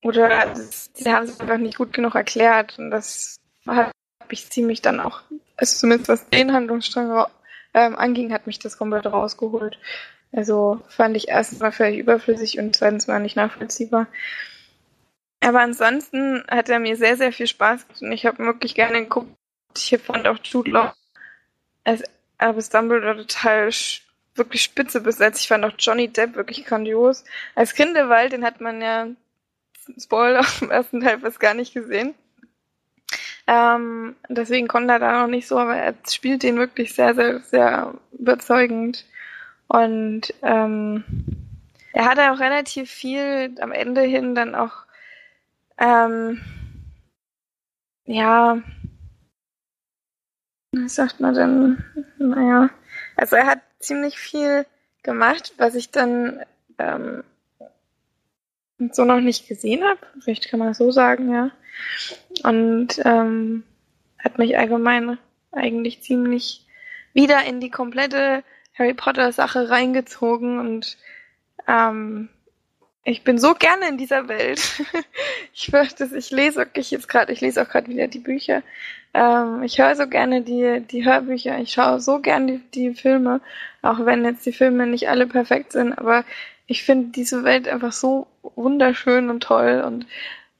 Oder 0.02 0.46
das, 0.46 0.90
sie 0.94 1.12
haben 1.12 1.24
es 1.24 1.40
einfach 1.40 1.58
nicht 1.58 1.78
gut 1.78 1.92
genug 1.92 2.14
erklärt. 2.14 2.78
Und 2.78 2.90
das 2.90 3.36
hat 3.66 3.92
mich 4.28 4.50
ziemlich 4.50 4.82
dann 4.82 5.00
auch, 5.00 5.22
also 5.56 5.78
zumindest 5.78 6.08
was 6.08 6.28
den 6.28 6.52
Handlungsstrang 6.52 7.26
ähm, 7.74 7.96
anging, 7.96 8.32
hat 8.32 8.46
mich 8.46 8.58
das 8.58 8.78
komplett 8.78 9.06
rausgeholt. 9.06 9.78
Also 10.32 10.80
fand 10.88 11.16
ich 11.16 11.28
erstens 11.28 11.60
mal 11.60 11.72
völlig 11.72 11.98
überflüssig 11.98 12.58
und 12.58 12.74
zweitens 12.74 13.06
mal 13.06 13.20
nicht 13.20 13.36
nachvollziehbar. 13.36 14.06
Aber 15.40 15.60
ansonsten 15.60 16.44
hat 16.50 16.68
er 16.68 16.78
mir 16.78 16.96
sehr, 16.96 17.16
sehr 17.16 17.32
viel 17.32 17.46
Spaß 17.46 17.86
gemacht 17.86 18.02
und 18.02 18.12
ich 18.12 18.26
habe 18.26 18.44
wirklich 18.44 18.74
gerne 18.74 19.02
geguckt. 19.02 19.28
Ich 19.76 19.98
fand 20.02 20.26
auch 20.28 20.38
Jude 20.42 20.70
Law 20.70 20.94
als 21.84 22.02
Albus 22.38 22.70
Dumbledore 22.70 23.16
total 23.16 23.70
wirklich 24.34 24.62
spitze 24.62 25.00
besetzt. 25.00 25.40
Ich 25.40 25.48
fand 25.48 25.64
auch 25.64 25.72
Johnny 25.78 26.08
Depp 26.08 26.36
wirklich 26.36 26.64
grandios. 26.64 27.24
Als 27.54 27.74
Grindelwald, 27.74 28.32
den 28.32 28.44
hat 28.44 28.60
man 28.60 28.80
ja, 28.80 29.08
Spoiler, 29.98 30.44
im 30.60 30.70
ersten 30.70 31.00
Teil 31.00 31.20
fast 31.20 31.40
gar 31.40 31.54
nicht 31.54 31.74
gesehen. 31.74 32.14
Ähm, 33.46 34.16
deswegen 34.28 34.68
konnte 34.68 34.92
er 34.94 34.98
da 34.98 35.20
noch 35.20 35.28
nicht 35.28 35.48
so, 35.48 35.58
aber 35.58 35.76
er 35.76 35.94
spielt 36.08 36.42
den 36.42 36.56
wirklich 36.56 36.94
sehr, 36.94 37.14
sehr, 37.14 37.40
sehr 37.40 37.94
überzeugend. 38.12 39.04
Und 39.66 40.32
ähm, 40.42 41.04
er 41.92 42.04
hat 42.04 42.18
auch 42.18 42.40
relativ 42.40 42.90
viel 42.90 43.54
am 43.60 43.72
Ende 43.72 44.02
hin 44.02 44.34
dann 44.34 44.54
auch 44.54 44.84
ähm, 45.78 46.40
ja, 48.04 48.62
was 50.72 50.94
sagt 50.94 51.20
man 51.20 51.34
denn? 51.34 51.84
Naja, 52.18 52.70
also 53.16 53.36
er 53.36 53.46
hat 53.46 53.60
ziemlich 53.78 54.18
viel 54.18 54.66
gemacht, 55.02 55.54
was 55.58 55.74
ich 55.74 55.90
dann 55.90 56.40
ähm, 56.78 57.24
so 58.92 59.04
noch 59.04 59.20
nicht 59.20 59.48
gesehen 59.48 59.84
habe. 59.84 60.00
Vielleicht 60.20 60.48
kann 60.48 60.58
man 60.58 60.68
das 60.68 60.78
so 60.78 60.90
sagen, 60.90 61.32
ja. 61.32 61.50
Und 62.42 63.00
ähm, 63.04 63.64
hat 64.18 64.38
mich 64.38 64.56
allgemein 64.58 65.18
eigentlich 65.52 66.02
ziemlich 66.02 66.66
wieder 67.12 67.44
in 67.44 67.60
die 67.60 67.70
komplette 67.70 68.42
Harry 68.74 68.94
Potter 68.94 69.32
Sache 69.32 69.68
reingezogen 69.68 70.58
und 70.58 70.96
ähm, 71.68 72.28
ich 73.04 73.24
bin 73.24 73.38
so 73.38 73.54
gerne 73.54 73.88
in 73.88 73.98
dieser 73.98 74.28
Welt. 74.28 74.60
ich 75.52 75.66
fürchte, 75.66 76.08
ich 76.16 76.30
lese 76.30 76.56
wirklich 76.56 76.90
jetzt 76.92 77.08
gerade, 77.08 77.32
ich 77.32 77.40
lese 77.40 77.62
auch 77.62 77.68
gerade 77.68 77.88
wieder 77.88 78.06
die 78.06 78.20
Bücher. 78.20 78.62
Ähm, 79.12 79.62
ich 79.64 79.78
höre 79.78 79.96
so 79.96 80.06
gerne 80.06 80.42
die, 80.42 80.80
die 80.80 81.04
Hörbücher. 81.04 81.58
Ich 81.58 81.72
schaue 81.72 82.00
so 82.00 82.20
gerne 82.20 82.60
die, 82.74 82.90
die 82.90 82.94
Filme, 82.94 83.40
auch 83.82 84.06
wenn 84.06 84.24
jetzt 84.24 84.46
die 84.46 84.52
Filme 84.52 84.86
nicht 84.86 85.08
alle 85.08 85.26
perfekt 85.26 85.72
sind. 85.72 85.92
Aber 85.92 86.24
ich 86.66 86.82
finde 86.84 87.10
diese 87.12 87.44
Welt 87.44 87.68
einfach 87.68 87.92
so 87.92 88.26
wunderschön 88.42 89.30
und 89.30 89.42
toll. 89.42 89.82
Und 89.86 90.06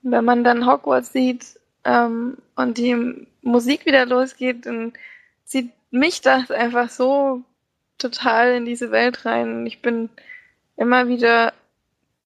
wenn 0.03 0.25
man 0.25 0.45
dann 0.45 0.67
Hogwarts 0.67 1.13
sieht 1.13 1.59
ähm, 1.85 2.39
und 2.57 2.79
die 2.79 3.27
Musik 3.43 3.87
wieder 3.87 4.07
losgeht, 4.07 4.67
dann 4.67 4.93
zieht 5.45 5.71
mich 5.91 6.21
das 6.21 6.51
einfach 6.51 6.89
so 6.91 7.43
total 7.99 8.55
in 8.55 8.65
diese 8.65 8.91
Welt 8.91 9.25
rein. 9.25 9.67
Ich 9.67 9.83
bin 9.83 10.11
immer 10.77 11.09
wieder 11.09 11.53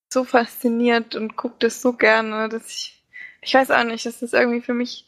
so 0.09 0.25
fasziniert 0.25 1.15
und 1.15 1.37
gucke 1.37 1.57
das 1.59 1.83
so 1.83 1.93
gerne, 1.93 2.49
dass 2.49 2.69
ich, 2.71 3.03
ich 3.43 3.55
weiß 3.55 3.71
auch 3.71 3.85
nicht, 3.85 4.07
das 4.07 4.23
ist 4.23 4.35
irgendwie 4.35 4.63
für 4.63 4.75
mich 4.75 5.05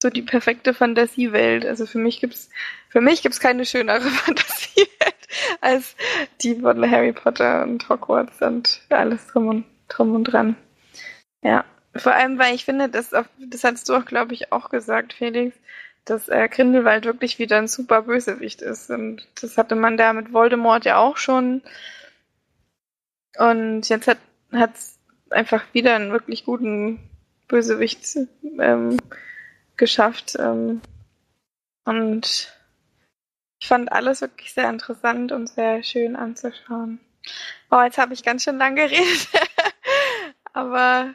so 0.00 0.10
die 0.10 0.22
perfekte 0.22 0.74
Fantasiewelt. 0.74 1.64
Also 1.64 1.86
für 1.86 1.98
mich 1.98 2.20
gibt's, 2.20 2.50
für 2.88 3.00
mich 3.00 3.22
gibt's 3.22 3.40
keine 3.40 3.64
schönere 3.64 4.00
Fantasiewelt 4.10 5.21
als 5.60 5.96
die 6.42 6.56
von 6.56 6.90
Harry 6.90 7.12
Potter 7.12 7.62
und 7.62 7.88
Hogwarts 7.88 8.40
und 8.42 8.82
alles 8.88 9.26
drum 9.28 9.48
und, 9.48 9.64
drum 9.88 10.14
und 10.14 10.24
dran. 10.24 10.56
Ja. 11.42 11.64
Vor 11.94 12.14
allem, 12.14 12.38
weil 12.38 12.54
ich 12.54 12.64
finde, 12.64 12.90
auf, 13.12 13.28
das 13.38 13.64
hast 13.64 13.88
du 13.88 13.94
auch, 13.94 14.06
glaube 14.06 14.32
ich, 14.32 14.50
auch 14.50 14.70
gesagt, 14.70 15.12
Felix, 15.12 15.54
dass 16.04 16.28
äh, 16.28 16.48
Grindelwald 16.48 17.04
wirklich 17.04 17.38
wieder 17.38 17.58
ein 17.58 17.68
super 17.68 18.02
Bösewicht 18.02 18.62
ist. 18.62 18.90
Und 18.90 19.26
das 19.40 19.58
hatte 19.58 19.74
man 19.74 19.96
da 19.96 20.12
mit 20.12 20.32
Voldemort 20.32 20.84
ja 20.84 20.96
auch 20.96 21.16
schon. 21.18 21.62
Und 23.38 23.88
jetzt 23.88 24.08
hat 24.08 24.18
es 24.74 24.98
einfach 25.30 25.64
wieder 25.72 25.94
einen 25.94 26.12
wirklich 26.12 26.44
guten 26.44 26.98
Bösewicht 27.46 28.18
ähm, 28.58 28.96
geschafft. 29.76 30.36
Ähm, 30.38 30.80
und 31.84 32.52
ich 33.62 33.68
fand 33.68 33.92
alles 33.92 34.20
wirklich 34.20 34.52
sehr 34.52 34.68
interessant 34.68 35.30
und 35.30 35.46
sehr 35.46 35.84
schön 35.84 36.16
anzuschauen. 36.16 36.98
Oh, 37.70 37.80
jetzt 37.80 37.96
habe 37.96 38.12
ich 38.12 38.24
ganz 38.24 38.42
schön 38.42 38.58
lang 38.58 38.74
geredet. 38.74 39.28
Aber 40.52 41.14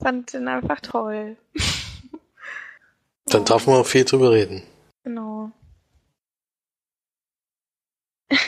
fand 0.00 0.32
den 0.32 0.46
einfach 0.46 0.80
toll. 0.80 1.36
Dann 3.26 3.44
darf 3.44 3.66
man 3.66 3.80
auch 3.80 3.86
viel 3.86 4.04
drüber 4.04 4.30
reden. 4.30 4.62
Genau. 5.02 5.50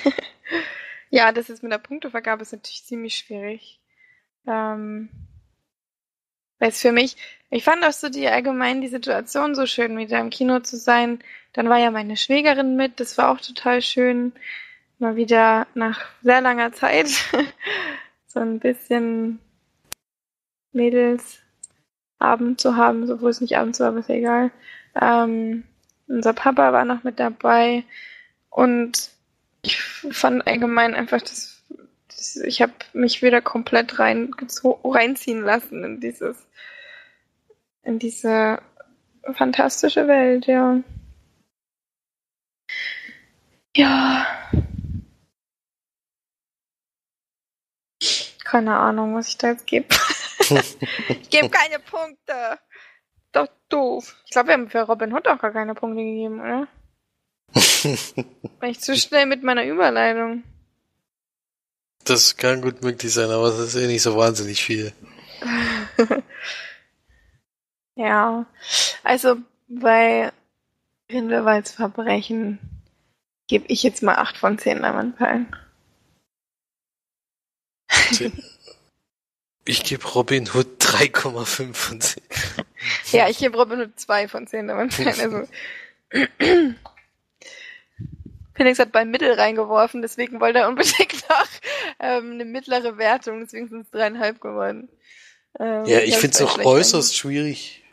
ja, 1.10 1.32
das 1.32 1.50
ist 1.50 1.64
mit 1.64 1.72
der 1.72 1.78
Punktevergabe 1.78 2.42
ist 2.42 2.52
natürlich 2.52 2.84
ziemlich 2.84 3.16
schwierig. 3.16 3.80
Ähm, 4.46 5.08
weil 6.58 6.70
es 6.70 6.80
für 6.80 6.92
mich, 6.92 7.16
ich 7.50 7.64
fand 7.64 7.84
auch 7.84 7.92
so 7.92 8.08
die 8.08 8.28
allgemein 8.28 8.80
die 8.80 8.88
Situation 8.88 9.54
so 9.54 9.66
schön, 9.66 9.96
wieder 9.98 10.20
im 10.20 10.30
Kino 10.30 10.60
zu 10.60 10.76
sein. 10.76 11.20
Dann 11.52 11.68
war 11.68 11.78
ja 11.78 11.90
meine 11.90 12.16
Schwägerin 12.16 12.76
mit, 12.76 13.00
das 13.00 13.16
war 13.18 13.30
auch 13.30 13.40
total 13.40 13.82
schön. 13.82 14.32
Mal 14.98 15.16
wieder 15.16 15.66
nach 15.74 16.06
sehr 16.22 16.40
langer 16.40 16.72
Zeit 16.72 17.08
so 18.26 18.40
ein 18.40 18.58
bisschen 18.58 19.38
Mädels 20.72 21.40
Abend 22.18 22.60
zu 22.60 22.76
haben, 22.76 23.10
obwohl 23.10 23.30
es 23.30 23.40
nicht 23.40 23.58
Abend 23.58 23.78
war, 23.78 23.88
aber 23.88 23.98
ist 23.98 24.08
ja 24.08 24.14
egal. 24.14 24.50
Ähm, 25.00 25.64
unser 26.08 26.32
Papa 26.32 26.72
war 26.72 26.84
noch 26.84 27.04
mit 27.04 27.20
dabei 27.20 27.84
und 28.50 29.10
ich 29.62 29.80
fand 29.82 30.46
allgemein 30.46 30.94
einfach, 30.94 31.20
dass 31.20 31.55
ich 32.44 32.62
habe 32.62 32.72
mich 32.92 33.22
wieder 33.22 33.40
komplett 33.40 33.98
rein 33.98 34.34
reinziehen 34.84 35.42
lassen 35.42 35.84
in 35.84 36.00
dieses 36.00 36.46
in 37.82 37.98
diese 37.98 38.60
fantastische 39.34 40.08
Welt, 40.08 40.46
ja. 40.46 40.80
Ja. 43.76 44.26
Keine 48.44 48.76
Ahnung, 48.76 49.14
was 49.14 49.28
ich 49.28 49.38
da 49.38 49.48
jetzt 49.48 49.66
gebe. 49.66 49.88
ich 51.08 51.30
gebe 51.30 51.50
keine 51.50 51.78
Punkte. 51.80 52.58
Doch 53.32 53.48
doof. 53.68 54.16
Ich 54.24 54.30
glaube, 54.30 54.48
wir 54.48 54.54
haben 54.54 54.70
für 54.70 54.82
Robin 54.82 55.12
Hood 55.12 55.28
auch 55.28 55.38
gar 55.38 55.52
keine 55.52 55.74
Punkte 55.74 56.02
gegeben, 56.02 56.40
oder? 56.40 56.68
War 58.60 58.68
ich 58.68 58.80
zu 58.80 58.96
schnell 58.96 59.26
mit 59.26 59.42
meiner 59.42 59.64
Überleitung. 59.64 60.44
Das 62.06 62.36
kann 62.36 62.62
gut 62.62 62.82
möglich 62.82 63.12
sein, 63.12 63.30
aber 63.30 63.48
es 63.48 63.58
ist 63.58 63.74
eh 63.74 63.88
nicht 63.88 64.02
so 64.02 64.16
wahnsinnig 64.16 64.62
viel. 64.62 64.92
ja. 67.96 68.46
Also 69.02 69.36
bei 69.66 70.32
Grindelwalds 71.08 71.72
Verbrechen 71.72 72.60
gebe 73.48 73.64
ich 73.68 73.82
jetzt 73.82 74.04
mal 74.04 74.14
8 74.14 74.36
von 74.36 74.56
10 74.56 74.78
Leinwandperlen. 74.78 75.54
Ich 79.64 79.82
gebe 79.82 80.06
Robin 80.06 80.48
Hood 80.48 80.80
3,5 80.80 81.74
von 81.74 82.00
10. 82.00 82.22
Ja, 83.10 83.28
ich 83.28 83.38
gebe 83.38 83.56
Robin 83.56 83.80
Hood 83.80 83.98
2 83.98 84.28
von 84.28 84.46
10. 84.46 84.70
Also, 84.70 85.48
Felix 88.54 88.78
hat 88.78 88.92
beim 88.92 89.10
Mittel 89.10 89.32
reingeworfen, 89.32 90.02
deswegen 90.02 90.40
wollte 90.40 90.60
er 90.60 90.68
unbedingt 90.68 91.15
noch 91.28 91.48
ähm, 92.00 92.32
eine 92.32 92.44
mittlere 92.44 92.98
Wertung, 92.98 93.40
deswegen 93.40 93.68
sind 93.68 93.82
es 93.82 93.90
dreieinhalb 93.90 94.40
geworden. 94.40 94.88
Ähm, 95.58 95.84
ja, 95.86 96.00
ich 96.00 96.16
finde 96.18 96.36
es 96.36 96.42
auch 96.42 96.58
äußerst 96.58 97.10
eigentlich. 97.10 97.16
schwierig, 97.16 97.84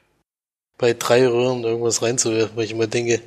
bei 0.78 0.94
drei 0.94 1.28
Röhren 1.28 1.64
irgendwas 1.64 2.02
reinzuwerfen, 2.02 2.56
weil 2.56 2.66
ich 2.66 2.72
immer 2.72 2.88
denke, 2.88 3.22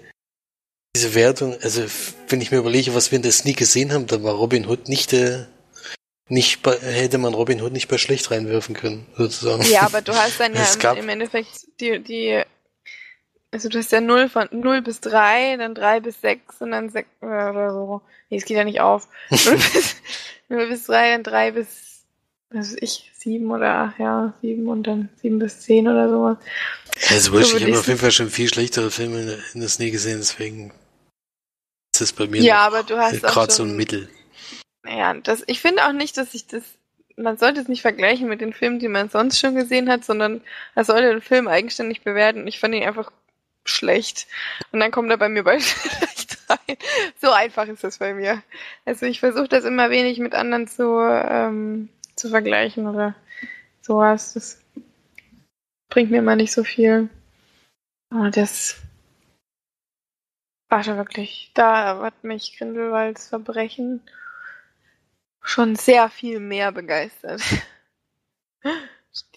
diese 0.96 1.14
Wertung, 1.14 1.56
also 1.60 1.84
wenn 2.28 2.40
ich 2.40 2.50
mir 2.50 2.58
überlege, 2.58 2.94
was 2.94 3.10
wir 3.10 3.16
in 3.16 3.22
der 3.22 3.32
Sneak 3.32 3.58
gesehen 3.58 3.92
haben, 3.92 4.06
da 4.06 4.22
war 4.22 4.34
Robin 4.34 4.66
Hood 4.66 4.88
nicht 4.88 5.12
der 5.12 5.48
nicht 6.28 6.62
bei, 6.62 6.76
hätte 6.78 7.18
man 7.18 7.34
Robin 7.34 7.62
Hood 7.62 7.72
nicht 7.72 7.88
bei 7.88 7.98
schlecht 7.98 8.30
reinwerfen 8.30 8.74
können, 8.74 9.06
sozusagen. 9.16 9.62
Ja, 9.70 9.82
aber 9.82 10.02
du 10.02 10.12
hast 10.14 10.40
dann 10.40 10.54
ja 10.82 10.92
im, 10.92 10.98
im, 11.00 11.08
Endeffekt 11.08 11.66
die, 11.80 12.02
die, 12.02 12.42
also 13.52 13.68
du 13.68 13.78
hast 13.78 13.92
ja 13.92 14.00
0 14.00 14.28
von 14.28 14.48
0 14.50 14.82
bis 14.82 15.00
3, 15.00 15.56
dann 15.56 15.74
3 15.74 16.00
bis 16.00 16.20
6 16.20 16.60
und 16.60 16.72
dann 16.72 16.90
6 16.90 17.08
oder 17.22 17.72
so. 17.72 18.02
Nee, 18.28 18.38
es 18.38 18.44
geht 18.44 18.56
ja 18.56 18.64
nicht 18.64 18.80
auf. 18.80 19.08
0 19.30 19.56
bis, 19.56 19.96
0 20.48 20.68
bis 20.68 20.84
3, 20.86 21.12
dann 21.12 21.22
3 21.22 21.50
bis, 21.52 22.04
was 22.50 22.72
weiß 22.72 22.76
ich, 22.80 23.12
7 23.14 23.50
oder, 23.50 23.94
ja, 23.98 24.34
7 24.42 24.68
und 24.68 24.84
dann 24.84 25.08
7 25.22 25.38
bis 25.38 25.60
10 25.60 25.88
oder 25.88 26.08
sowas. 26.08 26.38
Also 27.10 27.32
so 27.32 27.38
ich 27.38 27.62
habe 27.62 27.78
auf 27.78 27.86
jeden 27.86 27.98
Fall 27.98 28.10
schon 28.10 28.30
viel 28.30 28.48
schlechtere 28.48 28.90
Filme 28.90 29.20
in, 29.20 29.38
in 29.54 29.60
das 29.60 29.78
nie 29.78 29.90
gesehen, 29.90 30.18
deswegen 30.18 30.72
ist 31.94 32.00
es 32.00 32.12
bei 32.12 32.26
mir 32.26 32.42
ja, 32.42 32.58
aber 32.58 32.82
du 32.82 32.98
hast 32.98 33.22
gerade 33.22 33.52
so 33.52 33.62
ein 33.62 33.76
Mittel. 33.76 34.08
Ja, 34.86 35.14
das, 35.14 35.42
ich 35.46 35.60
finde 35.60 35.86
auch 35.86 35.92
nicht, 35.92 36.16
dass 36.16 36.34
ich 36.34 36.46
das, 36.46 36.62
man 37.16 37.38
sollte 37.38 37.60
es 37.60 37.68
nicht 37.68 37.82
vergleichen 37.82 38.28
mit 38.28 38.40
den 38.40 38.52
Filmen, 38.52 38.78
die 38.78 38.88
man 38.88 39.08
sonst 39.08 39.38
schon 39.38 39.54
gesehen 39.54 39.88
hat, 39.90 40.04
sondern 40.04 40.42
man 40.74 40.84
sollte 40.84 41.08
den 41.08 41.22
Film 41.22 41.48
eigenständig 41.48 42.02
bewerten. 42.02 42.46
Ich 42.46 42.60
fand 42.60 42.74
ihn 42.74 42.84
einfach 42.84 43.10
schlecht. 43.68 44.26
Und 44.72 44.80
dann 44.80 44.90
kommt 44.90 45.10
er 45.10 45.16
bei 45.16 45.28
mir 45.28 45.44
bei 45.44 45.60
schlecht 45.60 46.38
rein. 46.48 46.76
So 47.20 47.30
einfach 47.30 47.66
ist 47.66 47.84
das 47.84 47.98
bei 47.98 48.14
mir. 48.14 48.42
Also 48.84 49.06
ich 49.06 49.20
versuche 49.20 49.48
das 49.48 49.64
immer 49.64 49.90
wenig 49.90 50.18
mit 50.18 50.34
anderen 50.34 50.66
zu, 50.66 51.00
ähm, 51.00 51.88
zu 52.14 52.28
vergleichen 52.28 52.86
oder 52.86 53.14
sowas. 53.80 54.34
Das 54.34 54.60
bringt 55.88 56.10
mir 56.10 56.18
immer 56.18 56.36
nicht 56.36 56.52
so 56.52 56.64
viel. 56.64 57.08
Aber 58.10 58.30
das 58.30 58.76
war 60.68 60.82
schon 60.82 60.96
wirklich, 60.96 61.50
da 61.54 62.00
hat 62.02 62.24
mich 62.24 62.56
Grindelwalds 62.58 63.28
Verbrechen 63.28 64.00
schon 65.42 65.76
sehr 65.76 66.08
viel 66.08 66.40
mehr 66.40 66.72
begeistert. 66.72 67.42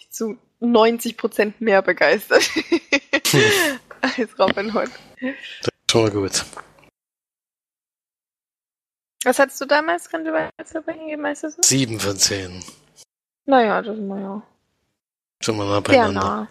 Zu 0.09 0.38
90 0.59 1.17
Prozent 1.17 1.61
mehr 1.61 1.82
begeistert 1.82 2.49
als 4.18 4.39
Robin 4.39 4.74
Hood. 4.74 4.89
Das 5.20 5.32
ist 5.32 5.91
schon 5.91 6.02
mal 6.04 6.12
gut. 6.12 6.45
Was 9.24 9.39
hattest 9.39 9.60
du 9.60 9.66
damals, 9.66 10.10
Grindelwald, 10.10 10.52
gegeben? 10.58 11.24
Weißt 11.24 11.43
du 11.43 11.52
Sieben 11.62 12.00
von 12.00 12.18
zehn. 12.18 12.64
Naja, 13.45 13.82
das 13.82 13.97
ist 13.97 14.04
naja. 14.04 14.41
Schon 15.41 15.58
mal 15.58 15.68
nah 15.68 15.80
beieinander. 15.80 16.22
Nah. 16.22 16.47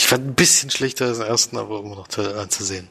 Ich 0.00 0.06
fand 0.06 0.26
ein 0.26 0.34
bisschen 0.34 0.70
schlechter 0.70 1.06
als 1.06 1.18
den 1.18 1.26
ersten, 1.26 1.56
aber 1.56 1.80
immer 1.80 1.96
noch 1.96 2.08
toll 2.08 2.36
anzusehen. 2.36 2.88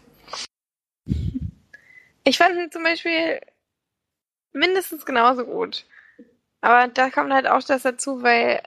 Ich 2.24 2.38
fand 2.38 2.56
ihn 2.56 2.72
zum 2.72 2.84
Beispiel 2.84 3.42
mindestens 4.54 5.06
genauso 5.06 5.46
gut. 5.46 5.86
Aber 6.62 6.88
da 6.88 7.10
kommt 7.10 7.34
halt 7.34 7.48
auch 7.48 7.64
das 7.64 7.84
dazu, 7.84 8.22
weil 8.22 8.62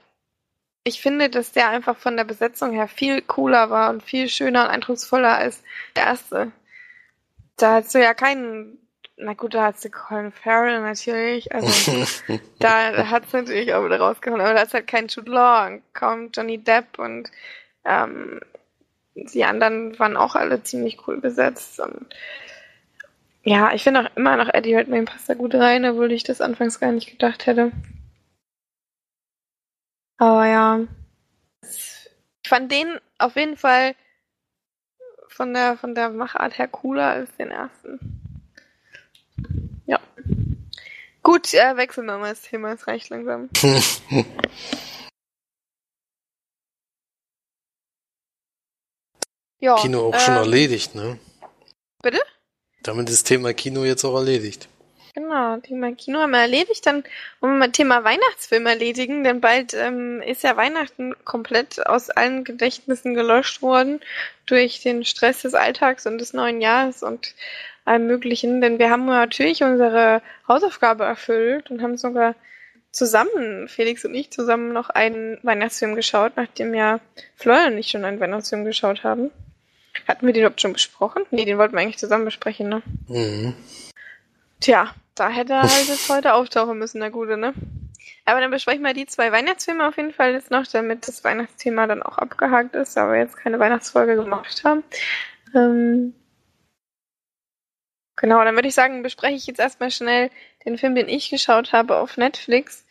ich 0.83 1.01
finde, 1.01 1.29
dass 1.29 1.51
der 1.51 1.69
einfach 1.69 1.97
von 1.97 2.17
der 2.17 2.25
Besetzung 2.25 2.73
her 2.73 2.87
viel 2.87 3.21
cooler 3.21 3.69
war 3.69 3.89
und 3.89 4.03
viel 4.03 4.27
schöner 4.27 4.63
und 4.63 4.69
eindrucksvoller 4.69 5.37
als 5.37 5.63
der 5.95 6.03
erste. 6.05 6.51
Da 7.55 7.75
hast 7.75 7.95
du 7.95 8.01
ja 8.01 8.13
keinen, 8.13 8.77
na 9.15 9.33
gut, 9.33 9.53
da 9.53 9.65
hast 9.65 9.85
du 9.85 9.89
Colin 9.89 10.31
Farrell 10.31 10.81
natürlich, 10.81 11.53
also 11.53 12.05
da 12.59 13.09
hat 13.09 13.25
es 13.27 13.33
natürlich 13.33 13.73
auch 13.73 13.85
wieder 13.85 13.99
rausgehauen, 13.99 14.41
aber 14.41 14.53
da 14.53 14.63
ist 14.63 14.73
halt 14.73 14.87
kein 14.87 15.07
Jude 15.07 15.31
Law 15.31 15.67
und 15.67 15.83
kaum 15.93 16.31
Johnny 16.33 16.57
Depp 16.57 16.99
und 16.99 17.31
ähm, 17.85 18.41
die 19.15 19.45
anderen 19.45 19.97
waren 19.99 20.17
auch 20.17 20.35
alle 20.35 20.63
ziemlich 20.63 21.07
cool 21.07 21.21
besetzt 21.21 21.79
und 21.79 22.13
ja, 23.45 23.73
ich 23.73 23.83
finde 23.83 24.01
auch 24.01 24.15
immer 24.15 24.37
noch 24.37 24.53
Eddie 24.53 24.75
Redmayne 24.75 25.05
passt 25.05 25.29
da 25.29 25.33
gut 25.33 25.53
rein, 25.53 25.85
obwohl 25.85 26.11
ich 26.13 26.23
das 26.23 26.39
anfangs 26.39 26.79
gar 26.79 26.93
nicht 26.93 27.11
gedacht 27.11 27.45
hätte. 27.45 27.71
Aber 30.23 30.47
ja, 30.47 30.79
ich 31.61 32.47
fand 32.47 32.71
den 32.71 32.97
auf 33.17 33.35
jeden 33.35 33.57
Fall 33.57 33.93
von 35.27 35.53
der, 35.53 35.77
von 35.77 35.95
der 35.95 36.11
Machart 36.11 36.57
her 36.57 36.69
cooler 36.69 37.07
als 37.07 37.35
den 37.35 37.51
ersten. 37.51 37.99
Ja. 39.85 39.99
Gut, 41.23 41.53
äh, 41.53 41.75
wechseln 41.75 42.05
wir 42.05 42.17
mal 42.19 42.29
das 42.29 42.43
Thema, 42.43 42.71
es 42.71 42.87
reicht 42.87 43.09
langsam. 43.09 43.49
ja, 49.59 49.75
Kino 49.75 50.07
auch 50.07 50.13
ähm, 50.13 50.19
schon 50.21 50.35
erledigt, 50.35 50.95
ne? 50.95 51.19
Bitte? 52.01 52.21
Damit 52.81 53.09
ist 53.09 53.23
das 53.23 53.25
Thema 53.25 53.53
Kino 53.53 53.83
jetzt 53.83 54.05
auch 54.05 54.15
erledigt. 54.15 54.69
Genau, 55.15 55.57
Thema 55.57 55.93
Kino 55.93 56.19
haben 56.19 56.31
wir 56.31 56.39
erledigt. 56.39 56.85
Dann 56.87 57.03
wollen 57.39 57.53
wir 57.53 57.59
mal 57.59 57.71
Thema 57.71 58.03
Weihnachtsfilm 58.03 58.65
erledigen, 58.65 59.23
denn 59.23 59.41
bald 59.41 59.75
ähm, 59.75 60.23
ist 60.23 60.41
ja 60.41 60.57
Weihnachten 60.57 61.13
komplett 61.23 61.85
aus 61.85 62.09
allen 62.09 62.43
Gedächtnissen 62.43 63.13
gelöscht 63.13 63.61
worden 63.61 63.99
durch 64.47 64.81
den 64.81 65.05
Stress 65.05 65.43
des 65.43 65.53
Alltags 65.53 66.07
und 66.07 66.17
des 66.17 66.33
neuen 66.33 66.61
Jahres 66.61 67.03
und 67.03 67.35
allem 67.85 68.07
Möglichen. 68.07 68.59
Denn 68.59 68.79
wir 68.79 68.89
haben 68.89 69.05
natürlich 69.05 69.61
unsere 69.61 70.23
Hausaufgabe 70.47 71.03
erfüllt 71.03 71.69
und 71.69 71.83
haben 71.83 71.97
sogar 71.97 72.33
zusammen, 72.91 73.67
Felix 73.67 74.03
und 74.05 74.15
ich, 74.15 74.31
zusammen 74.31 74.73
noch 74.73 74.89
einen 74.89 75.37
Weihnachtsfilm 75.43 75.93
geschaut, 75.93 76.33
nachdem 76.37 76.73
ja 76.73 76.99
Florian 77.35 77.73
und 77.73 77.79
ich 77.79 77.89
schon 77.89 78.05
einen 78.05 78.19
Weihnachtsfilm 78.19 78.65
geschaut 78.65 79.03
haben. 79.03 79.29
Hatten 80.07 80.25
wir 80.25 80.33
den 80.33 80.41
überhaupt 80.41 80.61
schon 80.61 80.73
besprochen? 80.73 81.23
Nee, 81.29 81.45
den 81.45 81.59
wollten 81.59 81.75
wir 81.75 81.81
eigentlich 81.81 81.99
zusammen 81.99 82.25
besprechen, 82.25 82.69
ne? 82.69 82.81
Mhm. 83.07 83.53
Tja, 84.59 84.93
da 85.15 85.29
hätte 85.29 85.53
er 85.53 85.61
halt 85.61 85.87
jetzt 85.87 86.09
heute 86.09 86.33
auftauchen 86.33 86.77
müssen, 86.77 86.99
der 86.99 87.11
Gute, 87.11 87.37
ne? 87.37 87.53
Aber 88.25 88.39
dann 88.39 88.51
besprechen 88.51 88.83
wir 88.83 88.93
die 88.93 89.05
zwei 89.05 89.31
Weihnachtsfilme 89.31 89.87
auf 89.87 89.97
jeden 89.97 90.13
Fall 90.13 90.33
jetzt 90.33 90.51
noch, 90.51 90.65
damit 90.67 91.07
das 91.07 91.23
Weihnachtsthema 91.23 91.87
dann 91.87 92.03
auch 92.03 92.17
abgehakt 92.17 92.75
ist, 92.75 92.97
aber 92.97 93.13
wir 93.13 93.19
jetzt 93.19 93.37
keine 93.37 93.59
Weihnachtsfolge 93.59 94.15
gemacht 94.15 94.63
haben. 94.63 94.83
Ähm 95.53 96.13
genau, 98.15 98.43
dann 98.43 98.55
würde 98.55 98.67
ich 98.67 98.75
sagen, 98.75 99.03
bespreche 99.03 99.35
ich 99.35 99.47
jetzt 99.47 99.59
erstmal 99.59 99.91
schnell 99.91 100.29
den 100.65 100.77
Film, 100.77 100.95
den 100.95 101.09
ich 101.09 101.29
geschaut 101.29 101.73
habe 101.73 101.97
auf 101.97 102.17
Netflix 102.17 102.85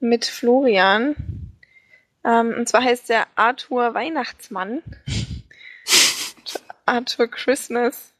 mit 0.00 0.24
Florian. 0.24 1.16
Ähm, 2.24 2.54
und 2.56 2.68
zwar 2.68 2.82
heißt 2.82 3.08
der 3.08 3.26
Arthur 3.36 3.94
Weihnachtsmann. 3.94 4.82
Arthur 6.86 7.28
Christmas. 7.28 8.14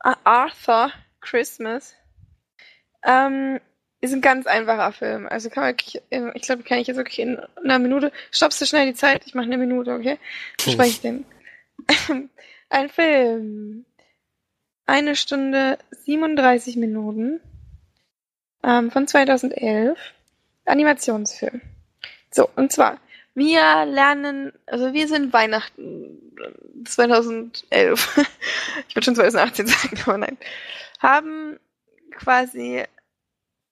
Arthur 0.00 0.90
Christmas. 1.20 1.94
Ähm, 3.04 3.60
ist 4.00 4.12
ein 4.12 4.20
ganz 4.20 4.46
einfacher 4.46 4.92
Film. 4.92 5.26
Also 5.28 5.50
kann 5.50 5.64
man 5.64 5.72
wirklich, 5.72 6.02
ich 6.34 6.42
glaube, 6.42 6.62
kann 6.62 6.78
ich 6.78 6.86
jetzt 6.86 6.96
wirklich 6.96 7.18
in 7.18 7.38
einer 7.56 7.78
Minute. 7.78 8.12
Stoppst 8.30 8.60
du 8.60 8.66
schnell 8.66 8.86
die 8.86 8.94
Zeit? 8.94 9.26
Ich 9.26 9.34
mache 9.34 9.46
eine 9.46 9.58
Minute, 9.58 9.92
okay? 9.92 10.18
Spreche 10.60 10.82
ich 10.84 11.00
denn? 11.00 11.24
ein 12.68 12.88
Film. 12.88 13.84
Eine 14.86 15.16
Stunde 15.16 15.78
37 16.04 16.76
Minuten. 16.76 17.40
Ähm, 18.62 18.90
von 18.90 19.06
2011. 19.06 19.98
Animationsfilm. 20.64 21.60
So, 22.30 22.48
und 22.56 22.72
zwar, 22.72 22.98
wir 23.34 23.84
lernen, 23.86 24.52
also 24.66 24.92
wir 24.92 25.08
sind 25.08 25.32
Weihnachten 25.32 26.18
2011. 26.84 28.18
ich 28.88 28.94
würde 28.94 29.04
schon 29.04 29.14
2018 29.14 29.66
sagen, 29.66 29.98
aber 30.04 30.18
nein. 30.18 30.38
Haben 31.00 31.58
quasi 32.10 32.84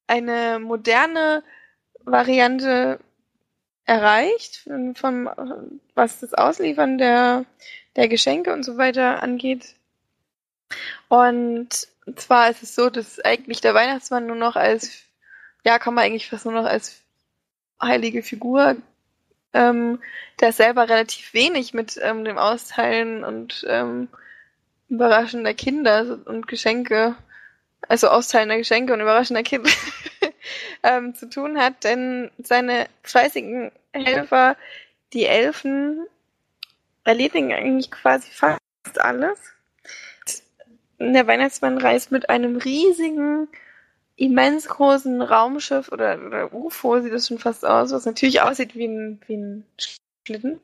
eine 0.07 0.59
moderne 0.59 1.43
Variante 2.05 3.01
erreicht, 3.85 4.69
von, 4.95 5.31
was 5.95 6.21
das 6.21 6.35
Ausliefern 6.35 6.99
der, 6.99 7.45
der 7.97 8.09
Geschenke 8.09 8.53
und 8.53 8.65
so 8.65 8.77
weiter 8.77 9.23
angeht. 9.23 9.75
Und 11.09 11.89
zwar 12.17 12.51
ist 12.51 12.63
es 12.63 12.75
so, 12.75 12.91
dass 12.91 13.21
eigentlich 13.21 13.61
der 13.61 13.75
Weihnachtsmann 13.75 14.27
nur 14.27 14.37
noch 14.37 14.57
als, 14.57 15.05
ja, 15.65 15.79
kann 15.79 15.95
man 15.95 16.05
eigentlich 16.05 16.29
fast 16.29 16.45
nur 16.45 16.55
noch 16.55 16.67
als 16.67 17.01
heilige 17.81 18.23
Figur, 18.23 18.77
ähm, 19.53 20.01
der 20.41 20.53
selber 20.53 20.89
relativ 20.89 21.33
wenig 21.35 21.75
mit 21.75 21.99
ähm, 22.03 22.25
dem 22.25 22.39
Austeilen 22.39 23.25
und 23.25 23.65
ähm, 23.69 24.09
Überraschen 24.89 25.45
der 25.45 25.55
Kinder 25.55 26.19
und 26.27 26.47
Geschenke 26.47 27.17
also 27.89 28.09
austeilender 28.09 28.59
Geschenke 28.59 28.93
und 28.93 29.01
überraschender 29.01 29.43
Kind, 29.43 29.69
ähm, 30.83 31.15
zu 31.15 31.29
tun 31.29 31.59
hat, 31.59 31.85
denn 31.85 32.31
seine 32.39 32.87
fleißigen 33.03 33.73
Helfer, 33.93 34.57
die 35.13 35.27
Elfen, 35.27 36.07
erledigen 37.05 37.53
eigentlich 37.53 37.91
quasi 37.91 38.31
fast 38.31 38.61
alles. 39.01 39.39
Der 40.99 41.27
Weihnachtsmann 41.27 41.79
reist 41.79 42.11
mit 42.11 42.29
einem 42.29 42.57
riesigen, 42.57 43.49
immens 44.17 44.67
großen 44.69 45.21
Raumschiff 45.21 45.93
oder, 45.93 46.19
oder 46.27 46.53
UFO 46.55 47.01
sieht 47.01 47.13
das 47.13 47.29
schon 47.29 47.39
fast 47.39 47.65
aus, 47.65 47.93
was 47.93 48.07
natürlich 48.07 48.41
aussieht 48.41 48.75
wie 48.75 48.87
ein, 48.87 49.21
wie 49.27 49.37
ein 49.37 49.67
Schlitten, 50.27 50.61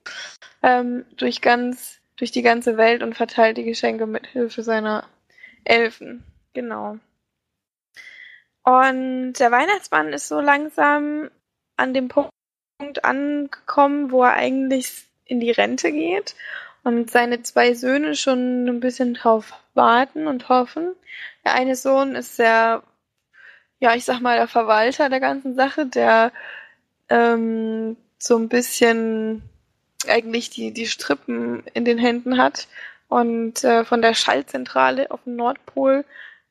ähm, 0.63 1.05
durch 1.17 1.43
ganz, 1.43 2.01
durch 2.17 2.33
die 2.33 2.43
ganze 2.43 2.77
Welt 2.77 3.03
und 3.03 3.15
verteilt 3.15 3.59
die 3.59 3.65
Geschenke 3.65 4.07
mit 4.07 4.27
Hilfe 4.27 4.63
seiner 4.63 5.05
Elfen. 5.65 6.25
Genau. 6.55 6.99
Und 8.65 9.35
der 9.35 9.51
Weihnachtsmann 9.51 10.13
ist 10.13 10.29
so 10.29 10.41
langsam 10.41 11.31
an 11.77 11.95
dem 11.95 12.09
Punkt 12.09 12.33
angekommen, 13.03 14.11
wo 14.11 14.23
er 14.23 14.35
eigentlich 14.35 15.07
in 15.25 15.41
die 15.41 15.51
Rente 15.51 15.91
geht 15.91 16.35
und 16.85 17.11
seine 17.11 17.43
zwei 17.43 17.75
Söhne 17.75 18.15
schon 18.15 18.67
ein 18.67 18.81
bisschen 18.81 19.15
drauf 19.15 19.53
warten 19.75 20.27
und 20.27 20.49
hoffen. 20.49 20.95
Der 21.45 21.55
eine 21.55 21.77
Sohn 21.77 22.15
ist 22.15 22.39
der, 22.39 22.83
ja, 23.81 23.95
ich 23.95 24.05
sag 24.05 24.21
mal, 24.21 24.37
der 24.37 24.49
Verwalter 24.49 25.09
der 25.09 25.21
ganzen 25.21 25.55
Sache, 25.55 25.87
der 25.87 26.33
ähm, 27.09 27.97
so 28.19 28.37
ein 28.37 28.49
bisschen 28.49 29.43
eigentlich 30.09 30.51
die, 30.51 30.73
die 30.73 30.87
Strippen 30.87 31.65
in 31.75 31.85
den 31.85 31.99
Händen 31.99 32.39
hat 32.39 32.69
und 33.09 33.63
äh, 33.65 33.85
von 33.85 34.03
der 34.03 34.15
Schaltzentrale 34.15 35.11
auf 35.11 35.23
dem 35.25 35.37
Nordpol 35.37 36.05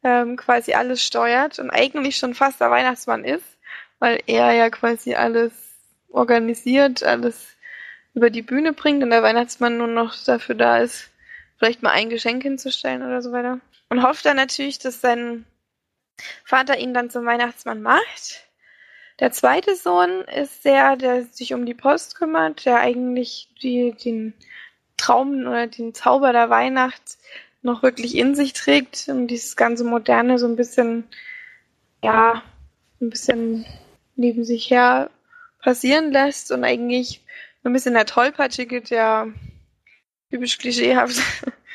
ähm, 0.03 0.35
quasi 0.35 0.73
alles 0.73 1.03
steuert 1.03 1.59
und 1.59 1.69
eigentlich 1.69 2.17
schon 2.17 2.33
fast 2.33 2.59
der 2.59 2.71
Weihnachtsmann 2.71 3.23
ist, 3.23 3.45
weil 3.99 4.19
er 4.27 4.51
ja 4.53 4.69
quasi 4.69 5.13
alles 5.13 5.53
organisiert, 6.09 7.03
alles 7.03 7.55
über 8.13 8.29
die 8.29 8.41
Bühne 8.41 8.73
bringt 8.73 9.03
und 9.03 9.11
der 9.11 9.23
Weihnachtsmann 9.23 9.77
nur 9.77 9.87
noch 9.87 10.15
dafür 10.23 10.55
da 10.55 10.79
ist, 10.79 11.09
vielleicht 11.57 11.81
mal 11.83 11.91
ein 11.91 12.09
Geschenk 12.09 12.43
hinzustellen 12.43 13.03
oder 13.03 13.21
so 13.21 13.31
weiter. 13.31 13.59
Und 13.89 14.03
hofft 14.03 14.25
dann 14.25 14.37
natürlich, 14.37 14.79
dass 14.79 15.01
sein 15.01 15.45
Vater 16.43 16.77
ihn 16.77 16.93
dann 16.93 17.09
zum 17.09 17.25
Weihnachtsmann 17.25 17.81
macht. 17.81 18.47
Der 19.19 19.31
zweite 19.31 19.75
Sohn 19.75 20.21
ist 20.21 20.65
der, 20.65 20.95
der 20.95 21.23
sich 21.25 21.53
um 21.53 21.65
die 21.65 21.73
Post 21.73 22.15
kümmert, 22.15 22.65
der 22.65 22.79
eigentlich 22.79 23.49
die, 23.61 23.91
den 23.93 24.33
Traum 24.97 25.41
oder 25.41 25.67
den 25.67 25.93
Zauber 25.93 26.31
der 26.31 26.49
Weihnacht 26.49 27.17
noch 27.61 27.83
wirklich 27.83 28.15
in 28.15 28.35
sich 28.35 28.53
trägt 28.53 29.07
und 29.07 29.27
dieses 29.27 29.55
ganze 29.55 29.83
Moderne 29.83 30.39
so 30.39 30.47
ein 30.47 30.55
bisschen, 30.55 31.03
ja, 32.03 32.41
ein 32.99 33.09
bisschen 33.09 33.65
neben 34.15 34.43
sich 34.43 34.69
her 34.69 35.09
passieren 35.61 36.11
lässt 36.11 36.51
und 36.51 36.63
eigentlich 36.63 37.21
ein 37.63 37.73
bisschen 37.73 37.93
der 37.93 38.05
tollpatschige, 38.05 38.81
der 38.81 39.31
typisch 40.29 40.57
klischeehaft 40.57 41.21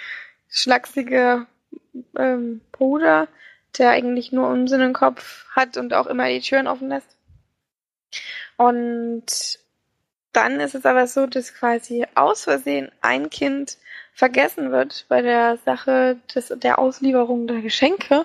schlachsige 0.49 1.47
ähm, 2.19 2.61
Bruder, 2.73 3.29
der 3.79 3.91
eigentlich 3.91 4.33
nur 4.33 4.49
Unsinn 4.49 4.81
im 4.81 4.93
Kopf 4.93 5.47
hat 5.51 5.77
und 5.77 5.95
auch 5.95 6.07
immer 6.07 6.29
die 6.29 6.41
Türen 6.41 6.67
offen 6.67 6.89
lässt. 6.89 7.17
Und 8.57 9.59
dann 10.33 10.61
ist 10.61 10.75
es 10.75 10.85
aber 10.85 11.07
so, 11.07 11.27
dass 11.27 11.55
quasi 11.55 12.07
aus 12.15 12.45
Versehen 12.45 12.91
ein 13.01 13.31
Kind 13.31 13.79
vergessen 14.17 14.73
wird 14.73 15.05
bei 15.11 15.21
der 15.21 15.59
Sache 15.59 16.17
des, 16.35 16.49
der 16.49 16.79
Auslieferung 16.79 17.47
der 17.47 17.61
Geschenke. 17.61 18.25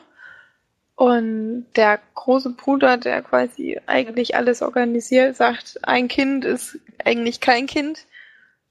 Und 0.96 1.66
der 1.76 2.00
große 2.16 2.52
Bruder, 2.52 2.98
der 2.98 3.22
quasi 3.24 3.80
eigentlich 3.88 4.36
alles 4.36 4.62
organisiert, 4.62 5.36
sagt, 5.36 5.80
ein 5.84 6.08
Kind 6.08 6.46
ist 6.46 6.80
eigentlich 7.04 7.42
kein 7.42 7.68
Kind. 7.68 8.06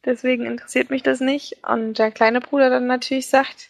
Deswegen 0.05 0.47
interessiert 0.47 0.89
mich 0.89 1.03
das 1.03 1.21
nicht. 1.21 1.59
Und 1.69 1.99
der 1.99 2.11
kleine 2.11 2.41
Bruder 2.41 2.71
dann 2.71 2.87
natürlich 2.87 3.27
sagt, 3.27 3.69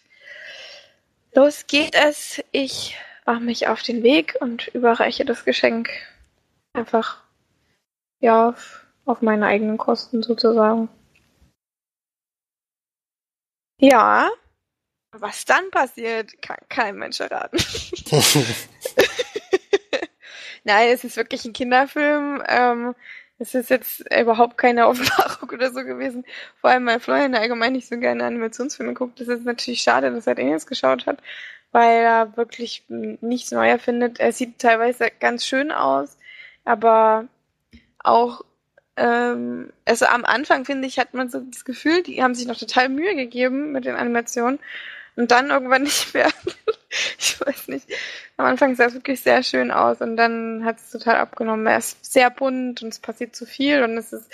los 1.33 1.65
geht 1.67 1.93
es, 1.93 2.41
ich 2.51 2.95
mache 3.25 3.41
mich 3.41 3.67
auf 3.67 3.81
den 3.81 4.01
Weg 4.01 4.37
und 4.39 4.67
überreiche 4.69 5.25
das 5.25 5.43
Geschenk 5.43 5.89
einfach, 6.73 7.21
ja, 8.21 8.49
auf, 8.49 8.85
auf 9.05 9.21
meine 9.21 9.47
eigenen 9.47 9.77
Kosten 9.77 10.23
sozusagen. 10.23 10.87
Ja, 13.81 14.29
was 15.11 15.43
dann 15.45 15.69
passiert, 15.71 16.41
kann 16.41 16.57
kein 16.69 16.95
Mensch 16.95 17.19
erraten. 17.19 17.59
Nein, 20.63 20.89
es 20.89 21.03
ist 21.03 21.17
wirklich 21.17 21.43
ein 21.45 21.53
Kinderfilm. 21.53 22.41
Ähm, 22.47 22.95
es 23.39 23.55
ist 23.55 23.69
jetzt 23.71 24.05
überhaupt 24.15 24.57
keine 24.57 24.87
Offenbarung 24.87 25.49
oder 25.49 25.71
so 25.71 25.83
gewesen. 25.83 26.25
Vor 26.59 26.69
allem, 26.69 26.85
weil 26.85 26.99
Florian 26.99 27.33
allgemein 27.35 27.73
nicht 27.73 27.87
so 27.87 27.97
gerne 27.97 28.23
Animationsfilme 28.23 28.93
guckt. 28.93 29.19
Das 29.19 29.27
ist 29.27 29.43
natürlich 29.45 29.81
schade, 29.81 30.11
dass 30.11 30.27
er 30.27 30.35
den 30.35 30.49
jetzt 30.49 30.67
geschaut 30.67 31.07
hat, 31.07 31.17
weil 31.71 32.03
er 32.03 32.37
wirklich 32.37 32.85
nichts 32.87 33.51
Neues 33.51 33.81
findet. 33.81 34.19
Er 34.19 34.31
sieht 34.31 34.59
teilweise 34.59 35.09
ganz 35.19 35.45
schön 35.45 35.71
aus, 35.71 36.17
aber 36.65 37.27
auch 37.99 38.43
ähm, 39.01 39.73
also 39.85 40.05
am 40.05 40.25
Anfang 40.25 40.65
finde 40.65 40.87
ich, 40.87 40.99
hat 40.99 41.15
man 41.15 41.29
so 41.29 41.39
das 41.39 41.65
Gefühl, 41.65 42.03
die 42.03 42.21
haben 42.21 42.35
sich 42.35 42.45
noch 42.45 42.57
total 42.57 42.87
Mühe 42.87 43.15
gegeben 43.15 43.71
mit 43.71 43.85
den 43.85 43.95
Animationen 43.95 44.59
und 45.15 45.31
dann 45.31 45.49
irgendwann 45.49 45.83
nicht 45.83 46.13
mehr. 46.13 46.29
ich 47.17 47.41
weiß 47.41 47.67
nicht. 47.69 47.87
Am 48.37 48.45
Anfang 48.45 48.75
sah 48.75 48.85
es 48.85 48.93
wirklich 48.93 49.21
sehr 49.21 49.41
schön 49.41 49.71
aus 49.71 50.01
und 50.01 50.17
dann 50.17 50.63
hat 50.65 50.77
es 50.77 50.91
total 50.91 51.15
abgenommen. 51.15 51.65
Er 51.65 51.79
ist 51.79 52.05
sehr 52.05 52.29
bunt 52.29 52.83
und 52.83 52.89
es 52.89 52.99
passiert 52.99 53.35
zu 53.35 53.47
viel 53.47 53.81
und 53.81 53.97
es 53.97 54.13
ist 54.13 54.31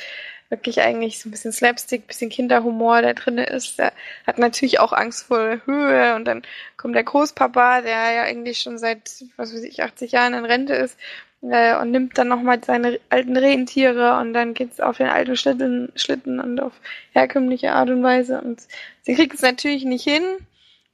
wirklich 0.49 0.81
eigentlich 0.81 1.19
so 1.19 1.27
ein 1.27 1.31
bisschen 1.31 1.51
Slapstick, 1.51 2.03
ein 2.03 2.07
bisschen 2.07 2.29
Kinderhumor, 2.29 3.01
der 3.01 3.13
drin 3.13 3.37
ist. 3.37 3.79
Er 3.79 3.93
hat 4.25 4.37
natürlich 4.37 4.79
auch 4.79 4.93
Angst 4.93 5.27
vor 5.27 5.59
Höhe 5.65 6.15
und 6.15 6.25
dann 6.25 6.41
kommt 6.77 6.95
der 6.95 7.03
Großpapa, 7.03 7.81
der 7.81 8.11
ja 8.13 8.23
eigentlich 8.23 8.59
schon 8.59 8.77
seit, 8.77 9.23
was 9.37 9.53
weiß 9.53 9.63
ich, 9.63 9.83
80 9.83 10.11
Jahren 10.11 10.33
in 10.33 10.45
Rente 10.45 10.73
ist 10.73 10.97
äh, 11.41 11.77
und 11.77 11.91
nimmt 11.91 12.17
dann 12.17 12.27
nochmal 12.27 12.63
seine 12.63 12.99
alten 13.09 13.37
Rentiere 13.37 14.19
und 14.19 14.33
dann 14.33 14.53
geht's 14.53 14.79
auf 14.79 14.97
den 14.97 15.07
alten 15.07 15.35
Schlitten, 15.35 15.91
Schlitten 15.95 16.39
und 16.39 16.59
auf 16.59 16.73
herkömmliche 17.11 17.73
Art 17.73 17.89
und 17.89 18.03
Weise 18.03 18.41
und 18.41 18.61
sie 19.03 19.15
kriegt 19.15 19.35
es 19.35 19.41
natürlich 19.41 19.85
nicht 19.85 20.03
hin 20.03 20.23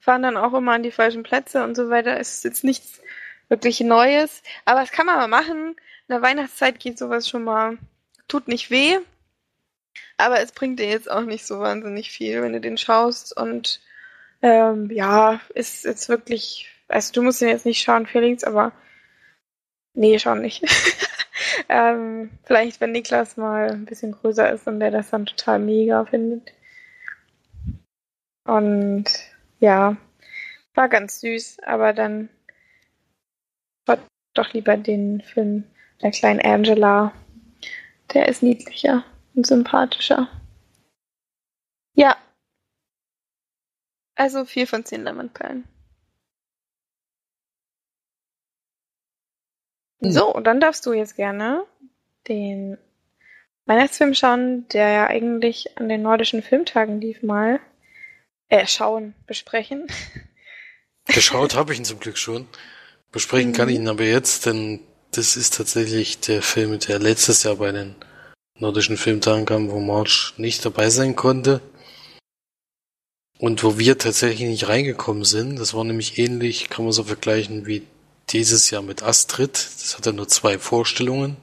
fahren 0.03 0.21
dann 0.21 0.37
auch 0.37 0.53
immer 0.53 0.73
an 0.73 0.83
die 0.83 0.91
falschen 0.91 1.23
Plätze 1.23 1.63
und 1.63 1.75
so 1.75 1.89
weiter. 1.89 2.19
Es 2.19 2.35
ist 2.35 2.43
jetzt 2.43 2.63
nichts 2.63 3.01
wirklich 3.47 3.79
Neues, 3.79 4.43
aber 4.65 4.81
das 4.81 4.91
kann 4.91 5.05
man 5.05 5.17
mal 5.17 5.27
machen. 5.27 5.69
In 5.69 6.09
der 6.09 6.21
Weihnachtszeit 6.21 6.79
geht 6.79 6.97
sowas 6.97 7.29
schon 7.29 7.45
mal, 7.45 7.77
tut 8.27 8.49
nicht 8.49 8.69
weh, 8.69 8.97
aber 10.17 10.41
es 10.41 10.51
bringt 10.51 10.79
dir 10.79 10.89
jetzt 10.89 11.09
auch 11.09 11.21
nicht 11.21 11.45
so 11.45 11.59
wahnsinnig 11.59 12.11
viel, 12.11 12.41
wenn 12.41 12.51
du 12.51 12.59
den 12.59 12.77
schaust 12.77 13.35
und 13.35 13.79
ähm, 14.41 14.91
ja, 14.91 15.39
ist 15.53 15.85
jetzt 15.85 16.09
wirklich, 16.09 16.69
also 16.89 17.13
du 17.13 17.21
musst 17.21 17.41
ihn 17.41 17.47
jetzt 17.47 17.65
nicht 17.65 17.81
schauen, 17.81 18.05
Felix, 18.05 18.43
aber 18.43 18.73
nee, 19.93 20.19
schau 20.19 20.35
nicht. 20.35 20.63
ähm, 21.69 22.31
vielleicht, 22.43 22.81
wenn 22.81 22.91
Niklas 22.91 23.37
mal 23.37 23.71
ein 23.71 23.85
bisschen 23.85 24.11
größer 24.11 24.51
ist 24.51 24.67
und 24.67 24.79
der 24.79 24.91
das 24.91 25.09
dann 25.09 25.25
total 25.25 25.59
mega 25.59 26.05
findet. 26.05 26.53
Und 28.45 29.05
ja, 29.59 29.95
war 30.73 30.89
ganz 30.89 31.21
süß, 31.21 31.59
aber 31.63 31.93
dann 31.93 32.29
war 33.85 33.99
doch 34.33 34.53
lieber 34.53 34.77
den 34.77 35.21
Film 35.21 35.63
der 36.01 36.11
kleinen 36.11 36.41
Angela. 36.41 37.13
Der 38.13 38.27
ist 38.27 38.43
niedlicher 38.43 39.05
und 39.35 39.47
sympathischer. 39.47 40.27
Ja. 41.95 42.17
Also 44.15 44.45
vier 44.45 44.67
von 44.67 44.85
zehn 44.85 45.03
Lemonperlen. 45.03 45.67
So, 50.05 50.39
dann 50.41 50.59
darfst 50.59 50.85
du 50.85 50.93
jetzt 50.93 51.15
gerne 51.15 51.63
den 52.27 52.77
Weihnachtsfilm 53.65 54.13
schauen, 54.13 54.67
der 54.69 54.89
ja 54.89 55.07
eigentlich 55.07 55.77
an 55.77 55.87
den 55.87 56.01
nordischen 56.01 56.41
Filmtagen 56.41 56.99
lief 56.99 57.23
mal 57.23 57.59
äh, 58.49 58.67
schauen, 58.67 59.15
besprechen. 59.25 59.87
Geschaut 61.05 61.55
habe 61.55 61.73
ich 61.73 61.79
ihn 61.79 61.85
zum 61.85 61.99
Glück 61.99 62.17
schon. 62.17 62.47
Besprechen 63.11 63.51
mhm. 63.51 63.55
kann 63.55 63.69
ich 63.69 63.75
ihn 63.75 63.87
aber 63.87 64.03
jetzt, 64.03 64.45
denn 64.45 64.81
das 65.11 65.37
ist 65.37 65.55
tatsächlich 65.55 66.19
der 66.19 66.41
Film, 66.41 66.77
der 66.79 66.99
letztes 66.99 67.43
Jahr 67.43 67.57
bei 67.57 67.71
den 67.71 67.95
nordischen 68.59 68.97
Filmtagen 68.97 69.45
kam, 69.45 69.71
wo 69.71 69.79
March 69.79 70.33
nicht 70.37 70.65
dabei 70.65 70.89
sein 70.89 71.15
konnte. 71.15 71.61
Und 73.39 73.63
wo 73.63 73.77
wir 73.77 73.97
tatsächlich 73.97 74.47
nicht 74.47 74.69
reingekommen 74.69 75.25
sind. 75.25 75.59
Das 75.59 75.73
war 75.73 75.83
nämlich 75.83 76.17
ähnlich, 76.17 76.69
kann 76.69 76.85
man 76.85 76.93
so 76.93 77.03
vergleichen 77.03 77.65
wie 77.65 77.85
dieses 78.29 78.69
Jahr 78.69 78.81
mit 78.81 79.03
Astrid. 79.03 79.53
Das 79.53 79.97
hatte 79.97 80.13
nur 80.13 80.27
zwei 80.27 80.57
Vorstellungen. 80.59 81.37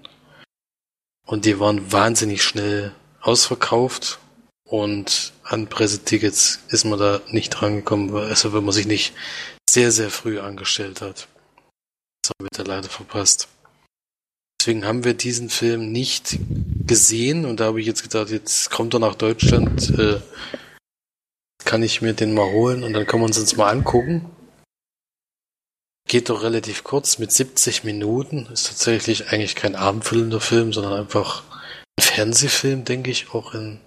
Und 1.27 1.45
die 1.45 1.61
waren 1.61 1.93
wahnsinnig 1.93 2.43
schnell 2.43 2.95
ausverkauft. 3.21 4.19
Und 4.65 5.33
an 5.43 5.67
Pressetickets 5.67 6.61
ist 6.69 6.85
man 6.85 6.99
da 6.99 7.21
nicht 7.31 7.51
drangekommen, 7.51 8.15
also 8.15 8.53
wenn 8.53 8.65
man 8.65 8.73
sich 8.73 8.87
nicht 8.87 9.13
sehr, 9.69 9.91
sehr 9.91 10.11
früh 10.11 10.39
angestellt 10.39 11.01
hat. 11.01 11.29
Das 12.23 12.31
haben 12.31 12.47
wir 12.47 12.49
da 12.53 12.63
leider 12.63 12.89
verpasst. 12.89 13.49
Deswegen 14.61 14.85
haben 14.85 15.05
wir 15.05 15.15
diesen 15.15 15.49
Film 15.49 15.91
nicht 15.91 16.39
gesehen 16.87 17.47
und 17.47 17.61
da 17.61 17.67
habe 17.67 17.81
ich 17.81 17.87
jetzt 17.87 18.03
gedacht, 18.03 18.31
jetzt 18.31 18.71
kommt 18.71 18.95
er 18.95 19.01
nach 19.01 19.15
Deutschland, 19.15 19.91
äh, 19.99 20.21
kann 21.65 21.83
ich 21.83 22.03
mir 22.03 22.13
den 22.13 22.35
mal 22.35 22.51
holen 22.51 22.85
und 22.85 22.93
dann 22.93 23.07
können 23.07 23.23
wir 23.23 23.27
uns 23.27 23.39
uns 23.39 23.57
mal 23.57 23.71
angucken. 23.71 24.27
Geht 26.11 26.29
doch 26.29 26.43
relativ 26.43 26.83
kurz 26.83 27.19
mit 27.19 27.31
70 27.31 27.85
Minuten. 27.85 28.49
Ist 28.53 28.67
tatsächlich 28.67 29.29
eigentlich 29.29 29.55
kein 29.55 29.77
abendfüllender 29.77 30.41
Film, 30.41 30.73
sondern 30.73 30.95
einfach 30.95 31.45
ein 31.97 32.03
Fernsehfilm, 32.03 32.85
denke 32.85 33.13
ich, 33.13 33.33
auch 33.33 33.55
in 33.55 33.79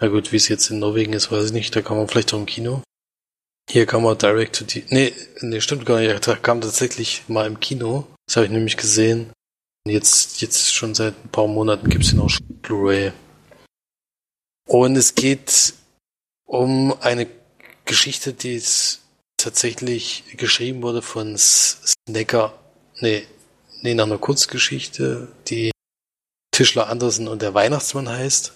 na 0.00 0.08
gut, 0.08 0.32
wie 0.32 0.36
es 0.36 0.48
jetzt 0.48 0.70
in 0.70 0.78
Norwegen 0.78 1.12
ist, 1.12 1.30
weiß 1.30 1.46
ich 1.46 1.52
nicht. 1.52 1.74
Da 1.74 1.82
kann 1.82 1.98
man 1.98 2.08
vielleicht 2.08 2.32
auch 2.32 2.38
im 2.38 2.46
Kino. 2.46 2.82
Hier 3.68 3.84
kann 3.84 4.02
man 4.02 4.16
direct 4.16 4.56
to 4.56 4.64
die. 4.64 4.84
Nee, 4.88 5.12
nee, 5.40 5.60
stimmt 5.60 5.84
gar 5.84 5.98
nicht. 5.98 6.26
Da 6.26 6.36
kam 6.36 6.60
tatsächlich 6.60 7.24
mal 7.28 7.46
im 7.46 7.60
Kino. 7.60 8.06
Das 8.26 8.36
habe 8.36 8.46
ich 8.46 8.52
nämlich 8.52 8.78
gesehen. 8.78 9.30
Jetzt, 9.86 10.40
jetzt 10.40 10.72
schon 10.72 10.94
seit 10.94 11.14
ein 11.22 11.28
paar 11.30 11.48
Monaten 11.48 11.90
gibt 11.90 12.04
es 12.04 12.14
ihn 12.14 12.20
auch 12.20 12.30
schon 12.30 12.46
Blu-ray. 12.62 13.12
Und 14.66 14.96
es 14.96 15.14
geht 15.14 15.74
um 16.46 16.94
eine 17.02 17.26
Geschichte, 17.84 18.32
die 18.32 18.62
tatsächlich 19.38 20.24
geschrieben 20.36 20.82
wurde 20.82 21.00
von 21.00 21.36
Snacker. 21.38 22.58
Nee, 23.00 23.26
nee, 23.80 23.94
nach 23.94 24.04
einer 24.04 24.18
Kurzgeschichte, 24.18 25.28
die 25.46 25.70
Tischler 26.52 26.88
Andersen 26.88 27.28
und 27.28 27.40
der 27.40 27.54
Weihnachtsmann 27.54 28.08
heißt 28.08 28.52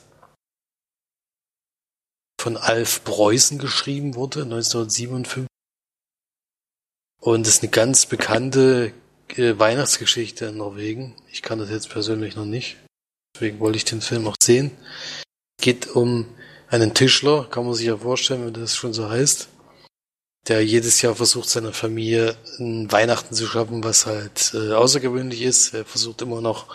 von 2.40 2.56
Alf 2.56 3.04
Preußen 3.04 3.58
geschrieben 3.58 4.16
wurde, 4.16 4.42
1957. 4.42 5.46
Und 7.20 7.46
das 7.46 7.54
ist 7.54 7.62
eine 7.62 7.70
ganz 7.70 8.06
bekannte 8.06 8.92
äh, 9.28 9.56
Weihnachtsgeschichte 9.56 10.46
in 10.46 10.56
Norwegen. 10.56 11.14
Ich 11.30 11.42
kann 11.42 11.60
das 11.60 11.70
jetzt 11.70 11.88
persönlich 11.88 12.34
noch 12.34 12.44
nicht. 12.44 12.78
Deswegen 13.36 13.60
wollte 13.60 13.76
ich 13.76 13.84
den 13.84 14.00
Film 14.00 14.26
auch 14.26 14.34
sehen. 14.42 14.72
Es 15.56 15.64
geht 15.64 15.86
um 15.94 16.26
einen 16.66 16.94
Tischler, 16.94 17.46
kann 17.48 17.64
man 17.64 17.74
sich 17.74 17.86
ja 17.86 17.96
vorstellen, 17.96 18.46
wenn 18.46 18.54
das 18.54 18.74
schon 18.74 18.92
so 18.92 19.08
heißt, 19.08 19.48
der 20.48 20.64
jedes 20.64 21.02
Jahr 21.02 21.14
versucht, 21.14 21.48
seiner 21.48 21.72
Familie 21.72 22.36
ein 22.58 22.90
Weihnachten 22.90 23.34
zu 23.34 23.46
schaffen, 23.46 23.84
was 23.84 24.06
halt 24.06 24.52
äh, 24.54 24.72
außergewöhnlich 24.72 25.42
ist. 25.42 25.74
Er 25.74 25.84
versucht 25.84 26.22
immer 26.22 26.40
noch 26.40 26.66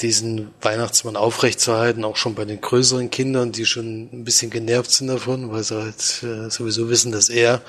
diesen 0.00 0.50
Weihnachtsmann 0.62 1.16
aufrechtzuerhalten, 1.16 2.04
auch 2.04 2.16
schon 2.16 2.34
bei 2.34 2.44
den 2.44 2.60
größeren 2.60 3.10
Kindern, 3.10 3.52
die 3.52 3.66
schon 3.66 4.08
ein 4.12 4.24
bisschen 4.24 4.50
genervt 4.50 4.90
sind 4.90 5.08
davon, 5.08 5.50
weil 5.50 5.64
sie 5.64 5.74
halt 5.74 6.22
äh, 6.22 6.50
sowieso 6.50 6.88
wissen, 6.88 7.12
dass 7.12 7.28
er 7.28 7.62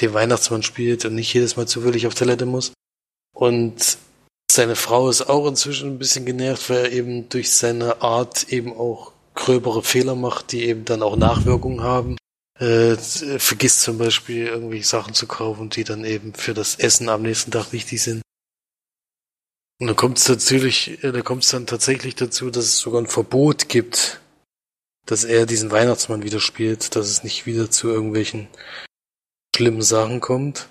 den 0.00 0.14
Weihnachtsmann 0.14 0.62
spielt 0.62 1.04
und 1.04 1.16
nicht 1.16 1.34
jedes 1.34 1.56
Mal 1.56 1.66
zufällig 1.66 2.06
auf 2.06 2.14
Toilette 2.14 2.46
muss. 2.46 2.72
Und 3.34 3.98
seine 4.50 4.76
Frau 4.76 5.08
ist 5.08 5.22
auch 5.22 5.46
inzwischen 5.46 5.90
ein 5.90 5.98
bisschen 5.98 6.24
genervt, 6.24 6.70
weil 6.70 6.84
er 6.84 6.92
eben 6.92 7.28
durch 7.28 7.50
seine 7.50 8.00
Art 8.00 8.44
eben 8.50 8.72
auch 8.72 9.12
gröbere 9.34 9.82
Fehler 9.82 10.14
macht, 10.14 10.52
die 10.52 10.64
eben 10.64 10.84
dann 10.84 11.02
auch 11.02 11.16
Nachwirkungen 11.16 11.82
haben. 11.82 12.16
Äh, 12.58 12.96
vergisst 12.96 13.80
zum 13.80 13.98
Beispiel 13.98 14.46
irgendwie 14.46 14.82
Sachen 14.82 15.14
zu 15.14 15.26
kaufen, 15.26 15.70
die 15.70 15.84
dann 15.84 16.04
eben 16.04 16.34
für 16.34 16.54
das 16.54 16.76
Essen 16.76 17.08
am 17.08 17.22
nächsten 17.22 17.50
Tag 17.50 17.72
wichtig 17.72 18.02
sind. 18.02 18.22
Und 19.80 19.88
dann 19.88 19.96
kommt 19.96 20.18
es 20.18 20.28
natürlich, 20.28 21.02
äh, 21.02 21.12
da 21.12 21.22
kommt 21.22 21.44
es 21.44 21.50
dann 21.50 21.66
tatsächlich 21.66 22.14
dazu, 22.14 22.50
dass 22.50 22.66
es 22.66 22.78
sogar 22.78 23.00
ein 23.00 23.08
Verbot 23.08 23.68
gibt, 23.68 24.20
dass 25.06 25.24
er 25.24 25.46
diesen 25.46 25.70
Weihnachtsmann 25.70 26.22
wieder 26.22 26.40
spielt, 26.40 26.94
dass 26.94 27.08
es 27.08 27.24
nicht 27.24 27.46
wieder 27.46 27.70
zu 27.70 27.88
irgendwelchen 27.88 28.48
schlimmen 29.56 29.82
Sachen 29.82 30.20
kommt. 30.20 30.68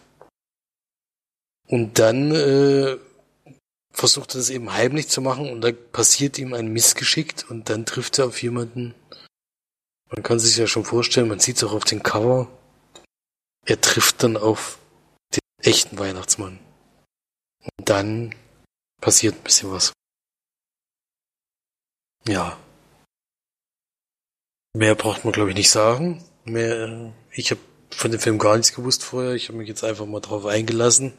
Und 1.67 1.99
dann 1.99 2.32
äh, 2.32 2.97
versucht 3.91 4.36
er 4.36 4.41
es 4.41 4.49
eben 4.49 4.73
heimlich 4.73 5.09
zu 5.09 5.21
machen 5.21 5.49
und 5.49 5.61
da 5.61 5.71
passiert 5.71 6.38
ihm 6.38 6.53
ein 6.53 6.71
Missgeschick 6.71 7.45
und 7.49 7.69
dann 7.69 7.86
trifft 7.86 8.19
er 8.19 8.27
auf 8.27 8.41
jemanden. 8.41 8.93
Man 10.12 10.24
kann 10.24 10.39
sich 10.39 10.57
ja 10.57 10.68
schon 10.68 10.84
vorstellen, 10.84 11.30
man 11.30 11.39
sieht 11.39 11.57
es 11.57 11.64
auch 11.64 11.72
auf 11.72 11.86
dem 11.86 12.03
Cover. 12.03 12.47
Er 13.66 13.80
trifft 13.80 14.24
dann 14.24 14.36
auf 14.36 14.78
den 15.34 15.39
echten 15.64 15.97
Weihnachtsmann. 15.97 16.59
Und 17.78 17.89
dann 17.89 18.36
passiert 18.99 19.36
ein 19.36 19.43
bisschen 19.43 19.72
was. 19.72 19.93
Ja. 22.28 22.57
Mehr 24.74 24.95
braucht 24.95 25.24
man, 25.24 25.32
glaube 25.32 25.51
ich, 25.51 25.55
nicht 25.55 25.70
sagen. 25.70 26.24
Mehr, 26.43 26.88
äh, 26.88 27.12
ich 27.32 27.51
habe 27.51 27.62
von 27.89 28.12
dem 28.12 28.20
Film 28.20 28.38
gar 28.38 28.57
nichts 28.57 28.74
gewusst 28.74 29.03
vorher. 29.03 29.34
Ich 29.34 29.47
habe 29.47 29.57
mich 29.57 29.68
jetzt 29.68 29.84
einfach 29.84 30.05
mal 30.05 30.20
drauf 30.20 30.45
eingelassen. 30.45 31.14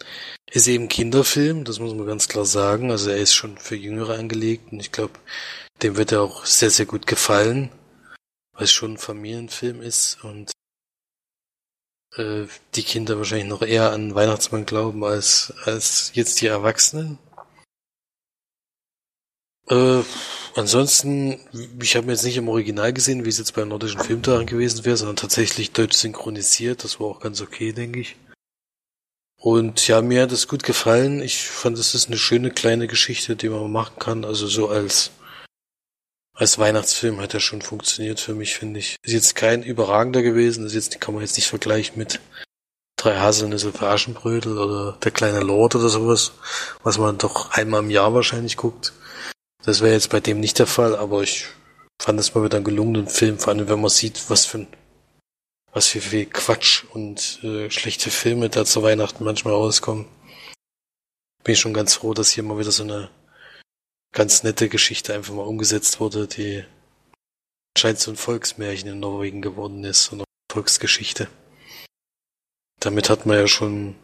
Ist 0.50 0.66
eben 0.68 0.88
Kinderfilm, 0.88 1.64
das 1.64 1.78
muss 1.78 1.94
man 1.94 2.06
ganz 2.06 2.28
klar 2.28 2.44
sagen. 2.44 2.90
Also 2.90 3.10
er 3.10 3.18
ist 3.18 3.34
schon 3.34 3.56
für 3.56 3.76
Jüngere 3.76 4.18
angelegt 4.18 4.72
und 4.72 4.80
ich 4.80 4.92
glaube, 4.92 5.14
dem 5.82 5.96
wird 5.96 6.12
er 6.12 6.22
auch 6.22 6.44
sehr, 6.44 6.70
sehr 6.70 6.86
gut 6.86 7.06
gefallen, 7.06 7.70
weil 8.52 8.64
es 8.64 8.72
schon 8.72 8.94
ein 8.94 8.98
Familienfilm 8.98 9.82
ist 9.82 10.22
und 10.24 10.52
äh, 12.16 12.46
die 12.74 12.82
Kinder 12.82 13.16
wahrscheinlich 13.18 13.48
noch 13.48 13.62
eher 13.62 13.92
an 13.92 14.14
Weihnachtsmann 14.14 14.66
glauben 14.66 15.04
als, 15.04 15.52
als 15.64 16.12
jetzt 16.14 16.40
die 16.40 16.46
Erwachsenen. 16.46 17.18
Äh, 19.68 20.02
ansonsten, 20.54 21.38
ich 21.80 21.96
habe 21.96 22.10
jetzt 22.10 22.24
nicht 22.24 22.36
im 22.36 22.48
Original 22.48 22.92
gesehen, 22.92 23.24
wie 23.24 23.28
es 23.28 23.38
jetzt 23.38 23.54
bei 23.54 23.64
nordischen 23.64 24.00
Filmtagen 24.00 24.46
gewesen 24.46 24.84
wäre, 24.84 24.96
sondern 24.96 25.16
tatsächlich 25.16 25.72
deutsch 25.72 25.96
synchronisiert. 25.96 26.84
Das 26.84 27.00
war 27.00 27.06
auch 27.06 27.20
ganz 27.20 27.40
okay, 27.40 27.72
denke 27.72 28.00
ich. 28.00 28.16
Und 29.36 29.88
ja, 29.88 30.02
mir 30.02 30.22
hat 30.22 30.32
es 30.32 30.46
gut 30.46 30.62
gefallen. 30.62 31.20
Ich 31.20 31.42
fand, 31.42 31.78
es 31.78 31.94
ist 31.94 32.06
eine 32.06 32.18
schöne 32.18 32.50
kleine 32.50 32.86
Geschichte, 32.86 33.34
die 33.34 33.48
man 33.48 33.72
machen 33.72 33.98
kann. 33.98 34.24
Also 34.24 34.46
so 34.46 34.68
als 34.68 35.10
als 36.34 36.58
Weihnachtsfilm 36.58 37.20
hat 37.20 37.34
er 37.34 37.40
schon 37.40 37.62
funktioniert 37.62 38.20
für 38.20 38.34
mich, 38.34 38.54
finde 38.54 38.80
ich. 38.80 38.96
Ist 39.02 39.12
jetzt 39.12 39.34
kein 39.36 39.62
überragender 39.62 40.22
gewesen. 40.22 40.66
Ist 40.66 40.74
jetzt 40.74 41.00
kann 41.00 41.14
man 41.14 41.22
jetzt 41.22 41.36
nicht 41.36 41.48
vergleichen 41.48 41.98
mit 41.98 42.20
drei 42.96 43.18
Haselnüsse 43.18 43.72
für 43.72 43.88
Aschenbrödel 43.88 44.58
oder 44.58 44.92
der 45.02 45.12
kleine 45.12 45.40
Lord 45.40 45.74
oder 45.74 45.88
sowas, 45.88 46.32
was 46.82 46.98
man 46.98 47.18
doch 47.18 47.50
einmal 47.50 47.82
im 47.82 47.90
Jahr 47.90 48.14
wahrscheinlich 48.14 48.56
guckt. 48.56 48.92
Das 49.64 49.80
wäre 49.80 49.92
jetzt 49.92 50.10
bei 50.10 50.20
dem 50.20 50.40
nicht 50.40 50.58
der 50.58 50.66
Fall, 50.66 50.96
aber 50.96 51.22
ich 51.22 51.46
fand 52.00 52.18
es 52.18 52.34
mal 52.34 52.44
wieder 52.44 52.56
einen 52.56 52.64
gelungenen 52.64 53.08
Film, 53.08 53.38
vor 53.38 53.52
allem 53.52 53.68
wenn 53.68 53.80
man 53.80 53.90
sieht, 53.90 54.28
was 54.28 54.46
für 54.46 54.58
ein, 54.58 54.66
was 55.72 55.88
für 55.88 56.00
viel 56.00 56.26
Quatsch 56.26 56.84
und 56.92 57.40
äh, 57.42 57.70
schlechte 57.70 58.10
Filme 58.10 58.48
da 58.48 58.64
zu 58.64 58.82
Weihnachten 58.82 59.24
manchmal 59.24 59.54
rauskommen. 59.54 60.06
Bin 61.44 61.54
ich 61.54 61.60
schon 61.60 61.74
ganz 61.74 61.94
froh, 61.94 62.14
dass 62.14 62.30
hier 62.30 62.44
mal 62.44 62.58
wieder 62.58 62.72
so 62.72 62.84
eine 62.84 63.10
ganz 64.12 64.42
nette 64.42 64.68
Geschichte 64.68 65.14
einfach 65.14 65.34
mal 65.34 65.42
umgesetzt 65.46 66.00
wurde, 66.00 66.26
die 66.26 66.64
scheint 67.76 67.98
so 67.98 68.10
ein 68.10 68.16
Volksmärchen 68.16 68.88
in 68.90 69.00
Norwegen 69.00 69.42
geworden 69.42 69.84
ist, 69.84 70.04
so 70.04 70.16
eine 70.16 70.24
Volksgeschichte. 70.50 71.28
Damit 72.80 73.08
hat 73.08 73.26
man 73.26 73.38
ja 73.38 73.48
schon 73.48 73.96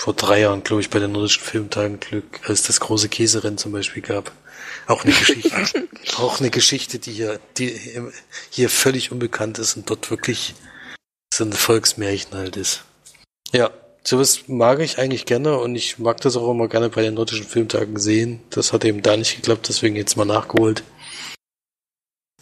vor 0.00 0.14
drei 0.14 0.40
Jahren, 0.40 0.62
glaube 0.62 0.82
ich, 0.82 0.90
bei 0.90 0.98
den 0.98 1.12
nordischen 1.12 1.42
Filmtagen 1.42 2.00
Glück, 2.00 2.48
als 2.48 2.62
das 2.62 2.80
große 2.80 3.08
Käserennen 3.08 3.58
zum 3.58 3.72
Beispiel 3.72 4.02
gab. 4.02 4.32
Auch 4.86 5.04
eine 5.04 5.12
Geschichte, 5.12 5.88
auch 6.16 6.40
eine 6.40 6.50
Geschichte, 6.50 6.98
die 6.98 7.12
hier, 7.12 7.40
die 7.56 7.78
hier 8.50 8.70
völlig 8.70 9.10
unbekannt 9.10 9.58
ist 9.58 9.76
und 9.76 9.88
dort 9.88 10.10
wirklich 10.10 10.54
so 11.32 11.44
ein 11.44 11.52
Volksmärchen 11.52 12.34
halt 12.34 12.56
ist. 12.56 12.84
Ja, 13.52 13.70
sowas 14.04 14.48
mag 14.48 14.80
ich 14.80 14.98
eigentlich 14.98 15.26
gerne 15.26 15.58
und 15.58 15.74
ich 15.74 15.98
mag 15.98 16.20
das 16.20 16.36
auch 16.36 16.50
immer 16.50 16.68
gerne 16.68 16.88
bei 16.88 17.02
den 17.02 17.14
nordischen 17.14 17.46
Filmtagen 17.46 17.98
sehen. 17.98 18.40
Das 18.50 18.72
hat 18.72 18.84
eben 18.84 19.02
da 19.02 19.16
nicht 19.16 19.36
geklappt, 19.36 19.68
deswegen 19.68 19.96
jetzt 19.96 20.16
mal 20.16 20.24
nachgeholt. 20.24 20.82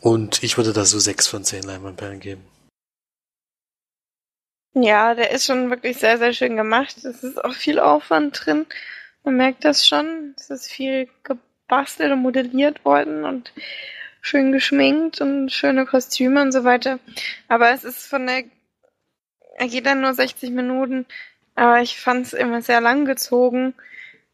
Und 0.01 0.43
ich 0.43 0.57
würde 0.57 0.73
da 0.73 0.85
so 0.85 0.99
sechs 0.99 1.27
von 1.27 1.45
zehn 1.45 1.63
Leinwandperlen 1.63 2.21
geben. 2.21 2.45
Ja, 4.75 5.15
der 5.15 5.31
ist 5.31 5.47
schon 5.47 5.71
wirklich 5.71 5.97
sehr, 5.97 6.19
sehr 6.19 6.35
schön 6.35 6.57
gemacht. 6.57 6.99
Es 6.99 7.25
ist 7.25 7.43
auch 7.43 7.55
viel 7.55 7.81
Aufwand 7.81 8.45
drin. 8.45 8.67
Man 9.25 9.37
merkt 9.37 9.65
das 9.65 9.89
schon. 9.89 10.35
Es 10.37 10.51
ist 10.51 10.71
viel 10.71 11.09
gebastelt 11.25 12.13
und 12.13 12.21
modelliert 12.21 12.85
worden 12.85 13.25
und 13.25 13.53
schön 14.21 14.53
geschminkt 14.53 15.21
und 15.21 15.51
schöne 15.51 15.87
Kostüme 15.87 16.43
und 16.43 16.53
so 16.53 16.65
weiter. 16.65 16.99
Aber 17.49 17.71
es 17.71 17.85
ist 17.85 18.07
von 18.07 18.27
der, 18.27 18.45
er 19.57 19.69
geht 19.69 19.87
dann 19.87 20.03
nur 20.03 20.13
60 20.13 20.51
Minuten, 20.51 21.07
aber 21.57 21.83
ich 21.83 21.99
fand 22.01 22.27
es 22.27 22.33
immer 22.33 22.63
sehr 22.63 22.81
lang 22.81 23.05
gezogen. 23.05 23.75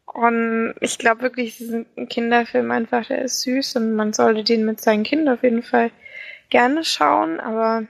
Und 0.05 0.75
ich 0.81 0.99
glaube 0.99 1.23
wirklich, 1.23 1.57
diesen 1.57 1.87
Kinderfilm 2.09 2.70
einfach, 2.70 3.07
der 3.07 3.23
ist 3.23 3.43
süß 3.43 3.77
und 3.77 3.95
man 3.95 4.12
sollte 4.12 4.45
den 4.45 4.64
mit 4.66 4.81
seinen 4.81 5.05
Kindern 5.05 5.37
auf 5.37 5.43
jeden 5.43 5.62
Fall 5.62 5.91
gerne 6.51 6.85
schauen, 6.85 7.41
aber 7.41 7.87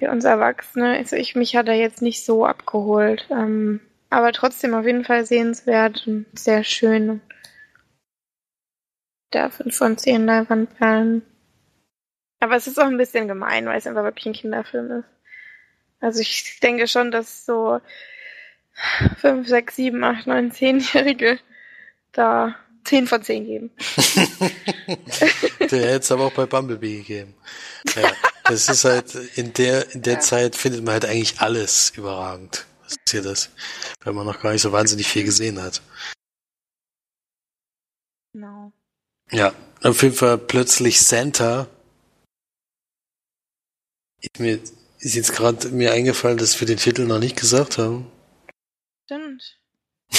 für 0.00 0.10
uns 0.10 0.24
Erwachsene, 0.24 0.96
also 0.96 1.14
ich, 1.14 1.36
mich 1.36 1.54
hat 1.54 1.68
er 1.68 1.74
jetzt 1.74 2.02
nicht 2.02 2.24
so 2.24 2.46
abgeholt. 2.46 3.28
Ähm, 3.30 3.80
aber 4.08 4.32
trotzdem 4.32 4.74
auf 4.74 4.86
jeden 4.86 5.04
Fall 5.04 5.24
sehenswert 5.24 6.06
und 6.06 6.26
sehr 6.36 6.64
schön. 6.64 7.20
Da 9.30 9.50
5 9.50 9.76
von 9.76 9.98
10 9.98 10.26
Leinwandperlen. 10.26 11.22
Aber 12.40 12.56
es 12.56 12.66
ist 12.66 12.80
auch 12.80 12.86
ein 12.86 12.96
bisschen 12.96 13.28
gemein, 13.28 13.66
weil 13.66 13.78
es 13.78 13.86
einfach 13.86 14.02
wirklich 14.02 14.26
ein 14.26 14.32
Kinderfilm 14.32 14.90
ist. 14.90 15.19
Also 16.00 16.20
ich 16.20 16.58
denke 16.60 16.88
schon, 16.88 17.10
dass 17.10 17.44
so 17.46 17.80
5, 19.18 19.46
6, 19.46 19.76
7, 19.76 20.02
8, 20.02 20.26
9, 20.26 20.52
10-Jährige 20.52 21.38
da 22.12 22.56
10 22.84 23.06
von 23.06 23.22
10 23.22 23.44
geben. 23.44 23.70
Der 25.60 25.68
hätte 25.68 25.98
es 25.98 26.10
aber 26.10 26.26
auch 26.26 26.32
bei 26.32 26.46
Bumblebee 26.46 26.98
gegeben. 26.98 27.34
Ja, 27.94 28.12
das 28.44 28.68
ist 28.68 28.84
halt, 28.84 29.14
in 29.36 29.52
der, 29.52 29.94
in 29.94 30.02
der 30.02 30.14
ja. 30.14 30.20
Zeit 30.20 30.56
findet 30.56 30.82
man 30.82 30.94
halt 30.94 31.04
eigentlich 31.04 31.40
alles 31.40 31.90
überragend. 31.90 32.66
Was 32.82 32.92
ist 32.92 33.10
hier 33.10 33.22
das? 33.22 33.50
Wenn 34.02 34.14
man 34.14 34.26
noch 34.26 34.40
gar 34.40 34.52
nicht 34.52 34.62
so 34.62 34.72
wahnsinnig 34.72 35.06
viel 35.06 35.24
gesehen 35.24 35.60
hat. 35.60 35.82
Genau. 38.32 38.72
Ja, 39.30 39.52
auf 39.82 40.02
jeden 40.02 40.14
Fall 40.14 40.38
plötzlich 40.38 41.00
Santa. 41.00 41.68
Ist 44.20 44.40
mir 44.40 44.60
ist 45.00 45.14
jetzt 45.14 45.32
gerade 45.32 45.68
mir 45.68 45.92
eingefallen, 45.92 46.38
dass 46.38 46.60
wir 46.60 46.66
den 46.66 46.76
Titel 46.76 47.06
noch 47.06 47.18
nicht 47.18 47.36
gesagt 47.36 47.78
haben. 47.78 48.10
Stimmt. 49.04 49.58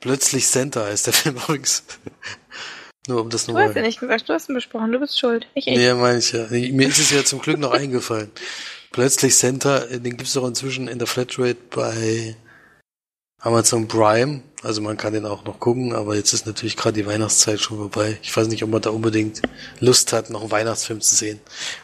plötzlich 0.00 0.46
Santa 0.46 0.84
heißt 0.84 1.06
der 1.06 1.12
Film 1.12 1.36
übrigens. 1.36 1.82
Nur 3.06 3.20
um 3.20 3.28
das 3.28 3.46
nochmal. 3.46 3.64
Du 3.64 3.68
hast 3.68 3.76
ja 3.76 3.82
nicht 3.82 4.00
gesagt, 4.00 4.28
du 4.28 4.32
hast 4.32 4.48
ihn 4.48 4.54
besprochen, 4.54 4.92
du 4.92 4.98
bist 4.98 5.18
schuld. 5.18 5.46
Ich 5.54 5.66
echt. 5.66 5.76
Nee, 5.76 5.92
meine 5.92 6.18
ich 6.18 6.32
ja. 6.32 6.46
Mir 6.48 6.88
ist 6.88 6.98
es 6.98 7.10
ja 7.10 7.22
zum 7.24 7.40
Glück 7.40 7.58
noch 7.58 7.72
eingefallen. 7.72 8.30
Plötzlich 8.92 9.34
Center, 9.34 9.86
den 9.86 10.16
gibt's 10.16 10.32
doch 10.32 10.46
inzwischen 10.46 10.88
in 10.88 10.98
der 10.98 11.08
Flatrate 11.08 11.58
bei 11.70 12.36
Amazon 13.44 13.86
Prime. 13.86 14.42
Also 14.62 14.80
man 14.80 14.96
kann 14.96 15.12
den 15.12 15.26
auch 15.26 15.44
noch 15.44 15.60
gucken, 15.60 15.94
aber 15.94 16.16
jetzt 16.16 16.32
ist 16.32 16.46
natürlich 16.46 16.78
gerade 16.78 16.94
die 16.94 17.06
Weihnachtszeit 17.06 17.60
schon 17.60 17.76
vorbei. 17.76 18.18
Ich 18.22 18.34
weiß 18.34 18.48
nicht, 18.48 18.62
ob 18.62 18.70
man 18.70 18.80
da 18.80 18.88
unbedingt 18.88 19.42
Lust 19.80 20.14
hat, 20.14 20.30
noch 20.30 20.40
einen 20.40 20.50
Weihnachtsfilm 20.50 21.02
zu 21.02 21.14
sehen. 21.14 21.38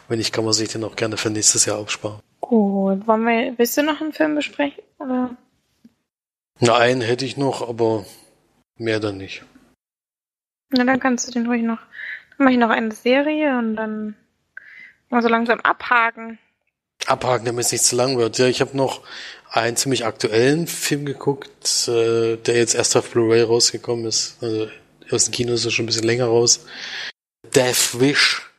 Wenn 0.07 0.17
nicht, 0.17 0.33
kann 0.33 0.43
man 0.43 0.53
sich 0.53 0.69
den 0.69 0.83
auch 0.83 0.95
gerne 0.95 1.17
für 1.17 1.29
nächstes 1.29 1.65
Jahr 1.65 1.77
aufsparen. 1.77 2.19
Gut, 2.39 3.05
wollen 3.05 3.23
wir, 3.23 3.53
willst 3.57 3.77
du 3.77 3.83
noch 3.83 4.01
einen 4.01 4.11
Film 4.11 4.33
besprechen? 4.33 4.83
Oder? 4.97 5.37
Nein, 6.59 7.01
hätte 7.01 7.25
ich 7.25 7.37
noch, 7.37 7.69
aber 7.69 8.05
mehr 8.77 8.99
dann 8.99 9.17
nicht. 9.17 9.45
Na, 10.71 10.83
dann 10.83 10.99
kannst 10.99 11.27
du 11.27 11.31
den 11.31 11.45
ruhig 11.45 11.61
noch. 11.61 11.79
Dann 12.37 12.45
mache 12.45 12.53
ich 12.53 12.59
noch 12.59 12.71
eine 12.71 12.91
Serie 12.91 13.59
und 13.59 13.75
dann 13.75 14.15
mal 15.09 15.21
so 15.21 15.27
langsam 15.27 15.59
abhaken. 15.59 16.39
Abhaken, 17.09 17.45
damit 17.45 17.65
es 17.65 17.71
nicht 17.71 17.83
zu 17.83 17.95
lang 17.95 18.17
wird. 18.17 18.37
Ja, 18.37 18.47
ich 18.47 18.61
habe 18.61 18.75
noch 18.75 19.01
einen 19.49 19.75
ziemlich 19.75 20.05
aktuellen 20.05 20.67
Film 20.67 21.05
geguckt, 21.05 21.87
äh, 21.87 22.37
der 22.37 22.55
jetzt 22.55 22.75
erst 22.75 22.95
auf 22.95 23.09
Blu-ray 23.11 23.41
rausgekommen 23.43 24.05
ist. 24.05 24.37
Also 24.41 24.69
aus 25.09 25.25
dem 25.25 25.31
Kino 25.31 25.53
ist 25.53 25.65
er 25.65 25.71
schon 25.71 25.83
ein 25.83 25.87
bisschen 25.87 26.05
länger 26.05 26.25
raus. 26.25 26.65
Death 27.53 27.99
Wish. 27.99 28.49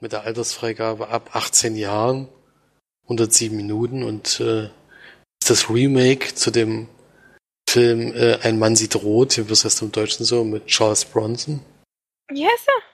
Mit 0.00 0.12
der 0.12 0.24
Altersfreigabe 0.24 1.08
ab 1.08 1.30
18 1.32 1.76
Jahren. 1.76 2.28
107 3.04 3.56
Minuten 3.56 4.04
und 4.04 4.40
äh, 4.40 4.64
ist 4.64 5.50
das 5.50 5.68
Remake 5.68 6.34
zu 6.34 6.50
dem 6.50 6.88
Film 7.68 8.12
äh, 8.14 8.38
Ein 8.42 8.58
Mann 8.58 8.76
sieht 8.76 8.96
rot, 8.96 9.40
was 9.50 9.64
heißt 9.64 9.82
im 9.82 9.92
Deutschen 9.92 10.24
so, 10.24 10.44
mit 10.44 10.66
Charles 10.66 11.04
Bronson. 11.04 11.60
Wie 12.30 12.44
heißt 12.44 12.68
er? 12.68 12.91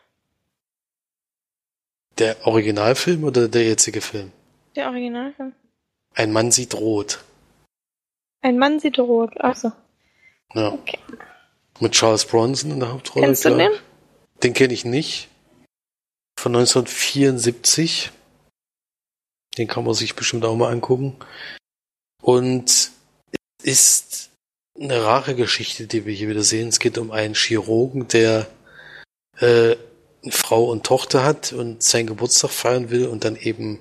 Der 2.18 2.46
Originalfilm 2.46 3.24
oder 3.24 3.48
der 3.48 3.64
jetzige 3.64 4.00
Film? 4.00 4.32
Der 4.74 4.88
Originalfilm. 4.88 5.52
Ein 6.14 6.32
Mann 6.32 6.50
sieht 6.50 6.74
rot. 6.74 7.24
Ein 8.40 8.58
Mann 8.58 8.80
sieht 8.80 8.98
rot, 8.98 9.40
achso. 9.40 9.72
Ja. 10.54 10.72
Okay. 10.72 10.98
Mit 11.80 11.92
Charles 11.92 12.24
Bronson 12.24 12.72
in 12.72 12.80
der 12.80 12.92
Hauptrolle. 12.92 13.26
Kennst 13.26 13.44
du 13.44 13.56
den? 13.56 13.70
Den 14.42 14.54
kenne 14.54 14.74
ich 14.74 14.84
nicht. 14.84 15.28
Von 16.38 16.56
1974. 16.56 18.10
Den 19.56 19.68
kann 19.68 19.84
man 19.84 19.94
sich 19.94 20.16
bestimmt 20.16 20.44
auch 20.44 20.56
mal 20.56 20.72
angucken. 20.72 21.16
Und 22.22 22.64
es 22.66 22.92
ist 23.62 24.30
eine 24.78 25.04
rare 25.04 25.34
Geschichte, 25.34 25.86
die 25.86 26.06
wir 26.06 26.14
hier 26.14 26.28
wieder 26.28 26.42
sehen. 26.42 26.68
Es 26.68 26.78
geht 26.78 26.98
um 26.98 27.10
einen 27.10 27.34
Chirurgen, 27.34 28.08
der 28.08 28.48
äh, 29.38 29.76
Frau 30.32 30.64
und 30.70 30.84
Tochter 30.84 31.24
hat 31.24 31.52
und 31.52 31.82
seinen 31.82 32.06
Geburtstag 32.06 32.50
feiern 32.50 32.90
will 32.90 33.06
und 33.06 33.24
dann 33.24 33.36
eben 33.36 33.80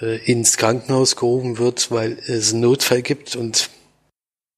äh, 0.00 0.16
ins 0.30 0.56
Krankenhaus 0.56 1.16
gerufen 1.16 1.58
wird, 1.58 1.90
weil 1.90 2.18
es 2.26 2.52
einen 2.52 2.62
Notfall 2.62 3.02
gibt 3.02 3.36
und 3.36 3.70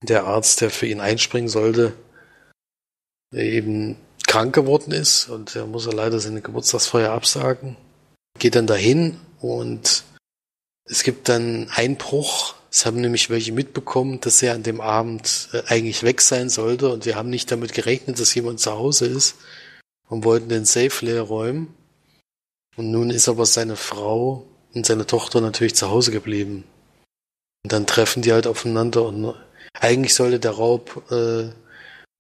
der 0.03 0.25
Arzt, 0.25 0.61
der 0.61 0.71
für 0.71 0.87
ihn 0.87 1.01
einspringen 1.01 1.49
sollte, 1.49 1.93
eben 3.33 3.97
krank 4.27 4.55
geworden 4.55 4.93
ist 4.93 5.29
und 5.29 5.57
er 5.57 5.67
muss 5.67 5.87
er 5.87 5.95
leider 5.95 6.21
seine 6.21 6.41
Geburtstagsfeier 6.41 7.11
absagen. 7.11 7.77
Geht 8.39 8.55
dann 8.55 8.67
dahin 8.67 9.19
und 9.41 10.05
es 10.85 11.03
gibt 11.03 11.29
dann 11.29 11.69
Einbruch. 11.71 12.55
Es 12.71 12.85
haben 12.85 13.01
nämlich 13.01 13.31
welche 13.31 13.53
mitbekommen, 13.53 14.21
dass 14.21 14.43
er 14.43 14.55
an 14.55 14.63
dem 14.63 14.81
Abend 14.81 15.49
äh, 15.53 15.63
eigentlich 15.67 16.03
weg 16.03 16.21
sein 16.21 16.51
sollte 16.51 16.91
und 16.91 17.07
wir 17.07 17.17
haben 17.17 17.31
nicht 17.31 17.51
damit 17.51 17.73
gerechnet, 17.73 18.21
dass 18.21 18.35
jemand 18.35 18.61
zu 18.61 18.73
Hause 18.73 19.07
ist 19.07 19.37
und 20.09 20.25
wollten 20.25 20.49
den 20.49 20.65
Safe 20.65 21.05
leer 21.05 21.23
räumen. 21.23 21.75
Und 22.77 22.91
nun 22.91 23.11
ist 23.11 23.29
aber 23.29 23.47
seine 23.47 23.77
Frau 23.77 24.47
und 24.75 24.87
seine 24.87 25.07
Tochter 25.07 25.41
natürlich 25.41 25.75
zu 25.75 25.91
Hause 25.91 26.13
geblieben. 26.13 26.65
Und 27.65 27.73
dann 27.73 27.87
treffen 27.87 28.23
die 28.23 28.33
halt 28.33 28.47
aufeinander 28.47 29.05
und 29.05 29.35
eigentlich 29.75 30.15
sollte 30.15 30.39
der 30.39 30.53
Raub 30.53 31.11
äh, 31.11 31.51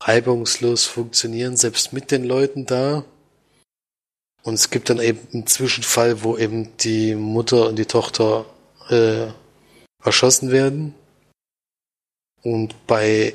reibungslos 0.02 0.84
funktionieren, 0.84 1.56
selbst 1.56 1.92
mit 1.92 2.10
den 2.10 2.24
Leuten 2.24 2.66
da. 2.66 3.04
Und 4.42 4.54
es 4.54 4.70
gibt 4.70 4.90
dann 4.90 5.00
eben 5.00 5.20
einen 5.32 5.46
Zwischenfall, 5.46 6.22
wo 6.22 6.36
eben 6.36 6.76
die 6.78 7.14
Mutter 7.14 7.68
und 7.68 7.76
die 7.76 7.86
Tochter 7.86 8.46
äh, 8.88 9.28
erschossen 10.04 10.50
werden. 10.50 10.94
Und 12.42 12.86
bei, 12.86 13.34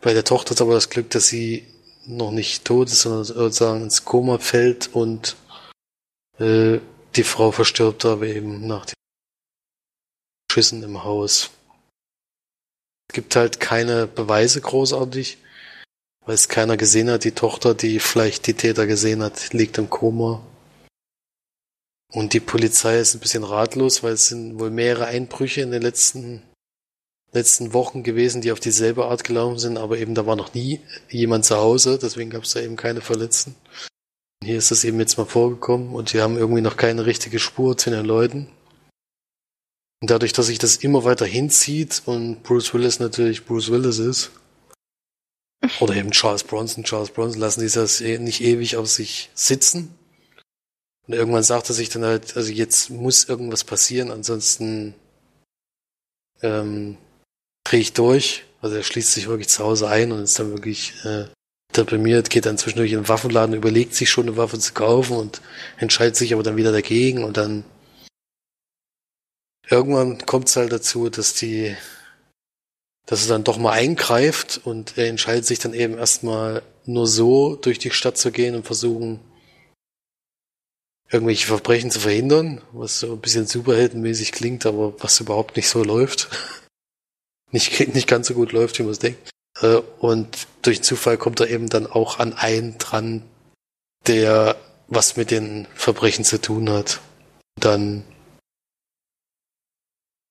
bei 0.00 0.14
der 0.14 0.24
Tochter 0.24 0.52
ist 0.52 0.60
aber 0.60 0.74
das 0.74 0.90
Glück, 0.90 1.10
dass 1.10 1.26
sie 1.26 1.66
noch 2.06 2.30
nicht 2.30 2.64
tot 2.64 2.90
ist, 2.90 3.02
sondern 3.02 3.24
sozusagen 3.24 3.82
ins 3.82 4.04
Koma 4.04 4.38
fällt 4.38 4.94
und 4.94 5.36
äh, 6.38 6.78
die 7.16 7.24
Frau 7.24 7.52
verstirbt 7.52 8.04
aber 8.04 8.26
eben 8.26 8.66
nach 8.66 8.86
den 8.86 8.94
Schüssen 10.50 10.82
im 10.82 11.04
Haus. 11.04 11.50
Es 13.08 13.14
gibt 13.14 13.36
halt 13.36 13.60
keine 13.60 14.06
Beweise 14.06 14.60
großartig, 14.60 15.38
weil 16.24 16.34
es 16.34 16.48
keiner 16.48 16.76
gesehen 16.76 17.10
hat. 17.10 17.24
Die 17.24 17.32
Tochter, 17.32 17.74
die 17.74 18.00
vielleicht 18.00 18.46
die 18.46 18.54
Täter 18.54 18.86
gesehen 18.86 19.22
hat, 19.22 19.52
liegt 19.52 19.78
im 19.78 19.90
Koma. 19.90 20.40
Und 22.12 22.32
die 22.32 22.40
Polizei 22.40 22.98
ist 22.98 23.14
ein 23.14 23.20
bisschen 23.20 23.44
ratlos, 23.44 24.02
weil 24.02 24.12
es 24.12 24.28
sind 24.28 24.58
wohl 24.58 24.70
mehrere 24.70 25.06
Einbrüche 25.06 25.62
in 25.62 25.72
den 25.72 25.82
letzten, 25.82 26.42
letzten 27.34 27.72
Wochen 27.72 28.02
gewesen, 28.02 28.40
die 28.40 28.52
auf 28.52 28.60
dieselbe 28.60 29.06
Art 29.06 29.24
gelaufen 29.24 29.58
sind, 29.58 29.76
aber 29.76 29.98
eben 29.98 30.14
da 30.14 30.24
war 30.24 30.36
noch 30.36 30.54
nie 30.54 30.80
jemand 31.08 31.44
zu 31.44 31.56
Hause, 31.56 31.98
deswegen 32.00 32.30
gab 32.30 32.44
es 32.44 32.52
da 32.52 32.60
eben 32.60 32.76
keine 32.76 33.00
Verletzten. 33.00 33.54
Hier 34.42 34.56
ist 34.56 34.70
das 34.70 34.84
eben 34.84 35.00
jetzt 35.00 35.18
mal 35.18 35.26
vorgekommen 35.26 35.94
und 35.94 36.10
sie 36.10 36.20
haben 36.20 36.36
irgendwie 36.36 36.62
noch 36.62 36.76
keine 36.76 37.06
richtige 37.06 37.38
Spur 37.38 37.76
zu 37.76 37.90
den 37.90 38.04
Leuten. 38.04 38.48
Und 40.00 40.10
dadurch, 40.10 40.32
dass 40.32 40.46
sich 40.46 40.58
das 40.58 40.76
immer 40.76 41.04
weiter 41.04 41.26
hinzieht 41.26 42.02
und 42.04 42.42
Bruce 42.42 42.72
Willis 42.74 43.00
natürlich 43.00 43.46
Bruce 43.46 43.70
Willis 43.70 43.98
ist, 43.98 44.30
oder 45.80 45.96
eben 45.96 46.10
Charles 46.10 46.44
Bronson, 46.44 46.84
Charles 46.84 47.10
Bronson, 47.10 47.40
lassen 47.40 47.60
die 47.60 47.72
das 47.72 48.00
eh 48.00 48.18
nicht 48.18 48.42
ewig 48.42 48.76
auf 48.76 48.86
sich 48.88 49.30
sitzen. 49.34 49.94
Und 51.06 51.14
irgendwann 51.14 51.42
sagt 51.42 51.68
er 51.70 51.74
sich 51.74 51.88
dann 51.88 52.04
halt, 52.04 52.36
also 52.36 52.52
jetzt 52.52 52.90
muss 52.90 53.24
irgendwas 53.24 53.64
passieren, 53.64 54.10
ansonsten 54.10 54.94
ähm, 56.42 56.98
drehe 57.64 57.80
ich 57.80 57.92
durch. 57.92 58.44
Also 58.60 58.76
er 58.76 58.82
schließt 58.82 59.12
sich 59.12 59.28
wirklich 59.28 59.48
zu 59.48 59.64
Hause 59.64 59.88
ein 59.88 60.12
und 60.12 60.22
ist 60.22 60.38
dann 60.38 60.52
wirklich 60.52 60.94
äh, 61.04 61.26
deprimiert, 61.76 62.30
geht 62.30 62.46
dann 62.46 62.58
zwischendurch 62.58 62.92
in 62.92 63.00
den 63.00 63.08
Waffenladen, 63.08 63.54
überlegt 63.54 63.94
sich 63.94 64.08
schon 64.10 64.28
eine 64.28 64.36
Waffe 64.36 64.58
zu 64.58 64.72
kaufen 64.72 65.16
und 65.16 65.40
entscheidet 65.78 66.16
sich 66.16 66.32
aber 66.32 66.42
dann 66.42 66.56
wieder 66.56 66.72
dagegen 66.72 67.24
und 67.24 67.36
dann 67.36 67.64
irgendwann 69.68 70.24
kommt 70.24 70.48
es 70.48 70.56
halt 70.56 70.72
dazu, 70.72 71.08
dass 71.08 71.34
die, 71.34 71.76
dass 73.06 73.24
er 73.24 73.28
dann 73.28 73.44
doch 73.44 73.58
mal 73.58 73.72
eingreift 73.72 74.60
und 74.64 74.96
er 74.96 75.08
entscheidet 75.08 75.46
sich 75.46 75.58
dann 75.58 75.74
eben 75.74 75.98
erstmal 75.98 76.62
nur 76.86 77.06
so 77.06 77.56
durch 77.56 77.78
die 77.78 77.90
Stadt 77.90 78.18
zu 78.18 78.30
gehen 78.30 78.54
und 78.54 78.66
versuchen, 78.66 79.20
irgendwelche 81.10 81.46
Verbrechen 81.46 81.90
zu 81.90 82.00
verhindern, 82.00 82.62
was 82.72 83.00
so 83.00 83.12
ein 83.12 83.20
bisschen 83.20 83.46
superheldenmäßig 83.46 84.32
klingt, 84.32 84.66
aber 84.66 84.94
was 85.02 85.20
überhaupt 85.20 85.56
nicht 85.56 85.68
so 85.68 85.82
läuft. 85.84 86.28
Nicht, 87.54 87.94
nicht 87.94 88.08
ganz 88.08 88.26
so 88.26 88.34
gut 88.34 88.52
läuft, 88.52 88.78
wie 88.78 88.82
man 88.82 88.92
es 88.92 88.98
denkt. 88.98 89.30
Äh, 89.62 89.76
und 90.00 90.46
durch 90.62 90.82
Zufall 90.82 91.16
kommt 91.16 91.40
er 91.40 91.48
eben 91.48 91.68
dann 91.68 91.86
auch 91.86 92.18
an 92.18 92.34
einen 92.34 92.76
dran, 92.78 93.22
der 94.06 94.56
was 94.88 95.16
mit 95.16 95.30
den 95.30 95.66
Verbrechen 95.74 96.24
zu 96.24 96.40
tun 96.40 96.68
hat. 96.68 97.00
Dann 97.58 98.04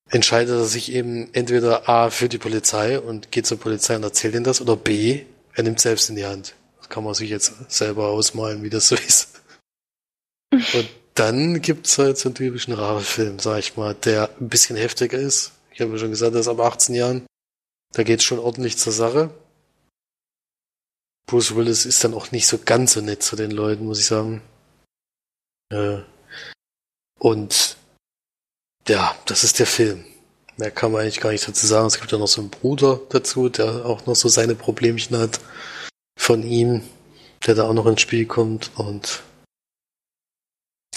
entscheidet 0.10 0.54
er 0.54 0.66
sich 0.66 0.92
eben 0.92 1.34
entweder 1.34 1.90
A 1.90 2.10
für 2.10 2.30
die 2.30 2.38
Polizei 2.38 3.00
und 3.00 3.32
geht 3.32 3.48
zur 3.48 3.60
Polizei 3.60 3.96
und 3.96 4.04
erzählt 4.04 4.36
ihnen 4.36 4.44
das 4.44 4.62
oder 4.62 4.76
B, 4.76 5.22
er 5.54 5.64
nimmt 5.64 5.80
selbst 5.80 6.10
in 6.10 6.18
die 6.18 6.26
Hand. 6.26 6.54
Das 6.78 6.90
kann 6.90 7.04
man 7.04 7.14
sich 7.14 7.30
jetzt 7.30 7.54
selber 7.72 8.10
ausmalen, 8.10 8.64
wie 8.64 8.70
das 8.70 8.90
so 8.90 8.96
ist. 8.96 9.42
Und 10.52 10.90
dann 11.16 11.62
gibt's 11.62 11.98
halt 11.98 12.18
so 12.18 12.30
einen 12.30 12.36
typischen 12.36 12.74
Rache-Film, 12.74 13.40
sag 13.40 13.60
ich 13.60 13.78
mal, 13.78 13.94
der 13.96 14.30
ein 14.40 14.50
bisschen 14.50 14.76
heftiger 14.76 15.18
ist. 15.18 15.54
Ich 15.74 15.82
habe 15.82 15.92
ja 15.92 15.98
schon 15.98 16.12
gesagt, 16.12 16.34
er 16.36 16.42
ist 16.42 16.48
ab 16.48 16.60
18 16.60 16.94
Jahren. 16.94 17.26
Da 17.94 18.04
geht's 18.04 18.24
schon 18.24 18.40
ordentlich 18.40 18.78
zur 18.78 18.94
Sache. 18.94 19.32
Bruce 21.26 21.56
Willis 21.56 21.86
ist 21.86 22.04
dann 22.04 22.14
auch 22.14 22.32
nicht 22.32 22.48
so 22.48 22.60
ganz 22.60 22.94
so 22.94 23.02
nett 23.02 23.24
zu 23.24 23.36
den 23.36 23.52
Leuten, 23.52 23.86
muss 23.86 24.00
ich 24.00 24.06
sagen. 24.06 24.42
Äh, 25.72 26.00
und 27.20 27.78
ja, 28.88 29.16
das 29.26 29.44
ist 29.44 29.60
der 29.60 29.66
Film. 29.66 30.06
Mehr 30.58 30.70
kann 30.70 30.92
man 30.92 31.02
eigentlich 31.02 31.22
gar 31.22 31.32
nicht 31.32 31.48
dazu 31.48 31.66
sagen. 31.66 31.88
Es 31.88 32.00
gibt 32.00 32.12
ja 32.12 32.18
noch 32.18 32.28
so 32.28 32.42
einen 32.42 32.52
Bruder 32.52 33.02
dazu, 33.10 33.50
der 33.50 33.86
auch 33.86 34.06
noch 34.06 34.16
so 34.16 34.30
seine 34.30 34.56
Problemchen 34.56 35.18
hat 35.18 35.40
von 36.20 36.44
ihm, 36.44 36.84
der 37.48 37.56
da 37.56 37.68
auch 37.68 37.74
noch 37.74 37.88
ins 37.88 38.02
Spiel 38.02 38.28
kommt 38.28 38.72
und 38.76 39.24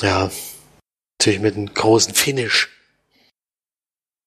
ja, 0.02 0.30
natürlich 1.18 1.40
mit 1.40 1.56
einem 1.56 1.72
großen 1.72 2.14
Finish. 2.14 2.75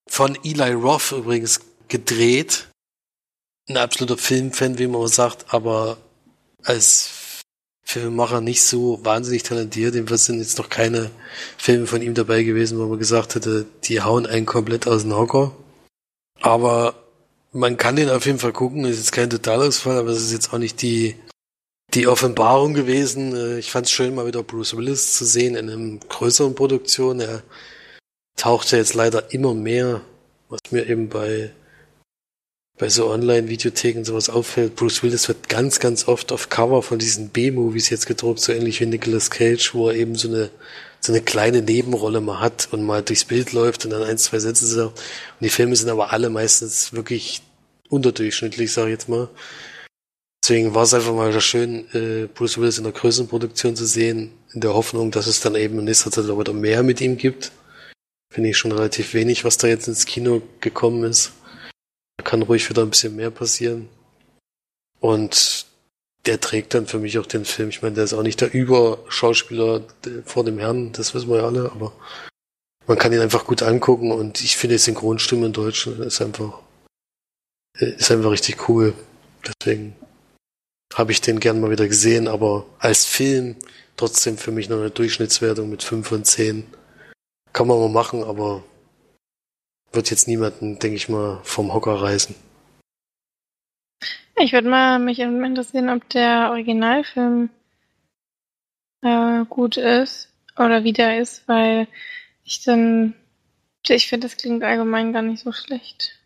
Von 0.09 0.37
Eli 0.43 0.73
Roth 0.73 1.11
übrigens 1.11 1.61
gedreht. 1.87 2.67
Ein 3.69 3.77
absoluter 3.77 4.17
Filmfan, 4.17 4.79
wie 4.79 4.87
man 4.87 5.07
sagt, 5.07 5.53
aber 5.53 5.97
als 6.63 7.43
Filmemacher 7.83 8.41
nicht 8.41 8.63
so 8.63 8.99
wahnsinnig 9.03 9.43
talentiert. 9.43 9.93
Jedenfalls 9.93 10.25
sind 10.25 10.39
jetzt 10.39 10.57
noch 10.57 10.69
keine 10.69 11.11
Filme 11.57 11.87
von 11.87 12.01
ihm 12.01 12.15
dabei 12.15 12.43
gewesen, 12.43 12.79
wo 12.79 12.85
man 12.85 12.99
gesagt 12.99 13.35
hätte, 13.35 13.65
die 13.85 14.01
hauen 14.01 14.25
einen 14.25 14.45
komplett 14.45 14.87
aus 14.87 15.03
dem 15.03 15.15
Hocker. 15.15 15.55
Aber 16.41 16.95
man 17.51 17.77
kann 17.77 17.95
den 17.95 18.09
auf 18.09 18.25
jeden 18.25 18.39
Fall 18.39 18.53
gucken. 18.53 18.85
Ist 18.85 18.97
jetzt 18.97 19.11
kein 19.11 19.29
Totalausfall, 19.29 19.97
aber 19.97 20.09
es 20.09 20.21
ist 20.21 20.31
jetzt 20.31 20.53
auch 20.53 20.57
nicht 20.57 20.81
die, 20.81 21.15
die 21.93 22.07
Offenbarung 22.07 22.73
gewesen. 22.73 23.35
Äh, 23.35 23.59
ich 23.59 23.71
fand 23.71 23.85
es 23.85 23.91
schön, 23.91 24.15
mal 24.15 24.27
wieder 24.27 24.43
Bruce 24.43 24.75
Willis 24.75 25.15
zu 25.15 25.25
sehen 25.25 25.55
in 25.55 25.69
einem 25.69 25.99
größeren 25.99 26.55
Produktion. 26.55 27.19
Er 27.19 27.43
tauchte 28.39 28.77
jetzt 28.77 28.93
leider 28.93 29.31
immer 29.33 29.53
mehr, 29.53 30.01
was 30.49 30.59
mir 30.71 30.87
eben 30.89 31.09
bei 31.09 31.51
bei 32.79 32.87
so 32.87 33.09
Online-Videotheken 33.09 34.05
sowas 34.05 34.29
auffällt, 34.29 34.77
Bruce 34.77 35.03
Willis 35.03 35.27
wird 35.27 35.49
ganz, 35.49 35.81
ganz 35.81 36.07
oft 36.07 36.31
auf 36.31 36.47
Cover 36.47 36.81
von 36.81 36.97
diesen 36.97 37.27
B-Movies 37.27 37.89
jetzt 37.89 38.07
gedruckt, 38.07 38.39
so 38.39 38.53
ähnlich 38.53 38.79
wie 38.79 38.85
Nicolas 38.85 39.29
Cage, 39.29 39.75
wo 39.75 39.89
er 39.89 39.95
eben 39.95 40.15
so 40.15 40.29
eine, 40.29 40.49
so 41.01 41.11
eine 41.11 41.21
kleine 41.21 41.61
Nebenrolle 41.61 42.21
mal 42.21 42.39
hat 42.39 42.69
und 42.71 42.83
mal 42.83 43.03
durchs 43.03 43.25
Bild 43.25 43.51
läuft 43.51 43.83
und 43.83 43.91
dann 43.91 44.03
ein, 44.03 44.17
zwei 44.17 44.39
Sätze 44.39 44.65
sagt. 44.65 44.97
Und 44.97 45.41
die 45.41 45.49
Filme 45.49 45.75
sind 45.75 45.89
aber 45.89 46.13
alle 46.13 46.29
meistens 46.29 46.93
wirklich 46.93 47.41
unterdurchschnittlich, 47.89 48.71
sag 48.71 48.85
ich 48.85 48.91
jetzt 48.91 49.09
mal. 49.09 49.27
Deswegen 50.41 50.73
war 50.73 50.83
es 50.83 50.93
einfach 50.93 51.13
mal 51.13 51.37
schön, 51.41 51.85
äh, 51.93 52.27
Bruce 52.33 52.57
Willis 52.57 52.77
in 52.77 52.85
der 52.85 52.93
größeren 52.93 53.27
Produktion 53.27 53.75
zu 53.75 53.85
sehen, 53.85 54.31
in 54.53 54.61
der 54.61 54.73
Hoffnung, 54.73 55.11
dass 55.11 55.27
es 55.27 55.41
dann 55.41 55.55
eben 55.55 55.79
in 55.79 55.85
nächster 55.85 56.11
Zeit 56.11 56.25
wieder 56.25 56.53
mehr 56.53 56.81
mit 56.81 57.01
ihm 57.01 57.17
gibt. 57.17 57.51
Finde 58.31 58.49
ich 58.49 58.57
schon 58.57 58.71
relativ 58.71 59.13
wenig, 59.13 59.43
was 59.43 59.57
da 59.57 59.67
jetzt 59.67 59.87
ins 59.87 60.05
Kino 60.05 60.41
gekommen 60.61 61.03
ist. 61.03 61.33
Da 62.17 62.23
kann 62.23 62.41
ruhig 62.41 62.69
wieder 62.69 62.83
ein 62.83 62.89
bisschen 62.89 63.15
mehr 63.15 63.31
passieren. 63.31 63.89
Und 64.99 65.65
der 66.25 66.39
trägt 66.39 66.73
dann 66.73 66.85
für 66.85 66.99
mich 66.99 67.17
auch 67.17 67.25
den 67.25 67.45
Film. 67.45 67.69
Ich 67.69 67.81
meine, 67.81 67.95
der 67.95 68.03
ist 68.03 68.13
auch 68.13 68.23
nicht 68.23 68.41
der 68.41 68.53
Überschauspieler 68.53 69.83
vor 70.25 70.43
dem 70.43 70.59
Herrn, 70.59 70.91
das 70.91 71.13
wissen 71.13 71.29
wir 71.29 71.37
ja 71.37 71.45
alle, 71.45 71.71
aber 71.71 71.93
man 72.87 72.97
kann 72.97 73.13
ihn 73.13 73.19
einfach 73.19 73.45
gut 73.45 73.63
angucken 73.63 74.11
und 74.11 74.41
ich 74.41 74.57
finde 74.57 74.75
die 74.75 74.79
Synchronstimme 74.79 75.45
in 75.45 75.53
Deutsch 75.53 75.87
ist 75.87 76.21
einfach, 76.21 76.59
ist 77.77 78.11
einfach 78.11 78.31
richtig 78.31 78.67
cool. 78.67 78.93
Deswegen 79.45 79.95
habe 80.95 81.11
ich 81.11 81.21
den 81.21 81.39
gern 81.39 81.61
mal 81.61 81.71
wieder 81.71 81.87
gesehen, 81.87 82.27
aber 82.27 82.65
als 82.79 83.05
Film 83.05 83.55
trotzdem 83.95 84.37
für 84.37 84.51
mich 84.51 84.69
noch 84.69 84.77
eine 84.77 84.89
Durchschnittswertung 84.89 85.69
mit 85.69 85.83
5 85.83 86.07
von 86.07 86.25
10. 86.25 86.65
Kann 87.59 87.67
man 87.67 87.77
mal 87.77 87.89
machen, 87.89 88.23
aber 88.23 88.63
wird 89.91 90.09
jetzt 90.11 90.29
niemanden, 90.29 90.79
denke 90.79 90.95
ich 90.95 91.09
mal, 91.09 91.41
vom 91.43 91.73
Hocker 91.73 92.01
reißen. 92.01 92.33
Ich 94.37 94.53
würde 94.53 94.69
mal 94.69 94.97
mich 94.97 95.19
interessieren, 95.19 95.89
ob 95.89 96.07
der 96.07 96.51
Originalfilm 96.51 97.49
äh, 99.01 99.43
gut 99.49 99.75
ist 99.75 100.31
oder 100.55 100.85
wie 100.85 100.93
der 100.93 101.19
ist, 101.19 101.49
weil 101.49 101.89
ich 102.45 102.63
dann, 102.63 103.13
ich 103.85 104.07
finde, 104.07 104.27
das 104.27 104.37
klingt 104.37 104.63
allgemein 104.63 105.11
gar 105.11 105.21
nicht 105.21 105.43
so 105.43 105.51
schlecht. 105.51 106.17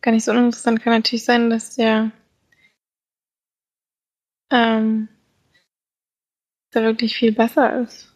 Gar 0.00 0.12
nicht 0.12 0.24
so 0.24 0.30
uninteressant. 0.30 0.80
Kann 0.80 0.92
natürlich 0.92 1.24
sein, 1.24 1.50
dass 1.50 1.74
der 1.74 2.12
ähm, 4.52 5.08
der 6.72 6.84
wirklich 6.84 7.16
viel 7.16 7.32
besser 7.32 7.80
ist. 7.80 8.11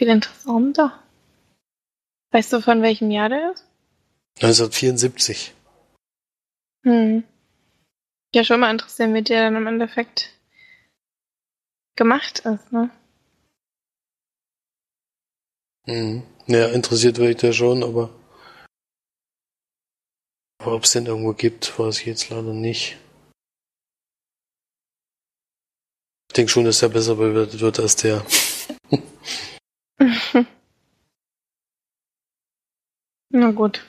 Viel 0.00 0.08
interessanter. 0.08 0.98
Weißt 2.30 2.54
du, 2.54 2.62
von 2.62 2.80
welchem 2.80 3.10
Jahr 3.10 3.28
der 3.28 3.52
ist? 3.52 3.66
1974. 4.36 5.52
Hm. 6.84 7.22
Ja, 8.34 8.42
schon 8.42 8.60
mal 8.60 8.70
interessieren, 8.70 9.12
wie 9.12 9.20
der 9.20 9.42
dann 9.42 9.56
im 9.56 9.66
Endeffekt 9.66 10.32
gemacht 11.96 12.38
ist, 12.38 12.72
ne? 12.72 12.88
Hm. 15.84 16.22
Ja, 16.46 16.68
interessiert 16.68 17.18
würde 17.18 17.32
ich 17.32 17.36
der 17.36 17.52
schon, 17.52 17.82
aber, 17.82 18.08
aber 20.62 20.76
ob 20.76 20.84
es 20.84 20.92
den 20.92 21.04
irgendwo 21.04 21.34
gibt, 21.34 21.78
weiß 21.78 21.98
ich 21.98 22.06
jetzt 22.06 22.30
leider 22.30 22.54
nicht. 22.54 22.96
Ich 26.30 26.34
denke 26.36 26.50
schon, 26.50 26.64
dass 26.64 26.80
er 26.80 26.88
besser 26.88 27.16
bewertet 27.16 27.60
wird 27.60 27.78
als 27.78 27.96
der. 27.96 28.24
Na 33.30 33.50
gut. 33.52 33.84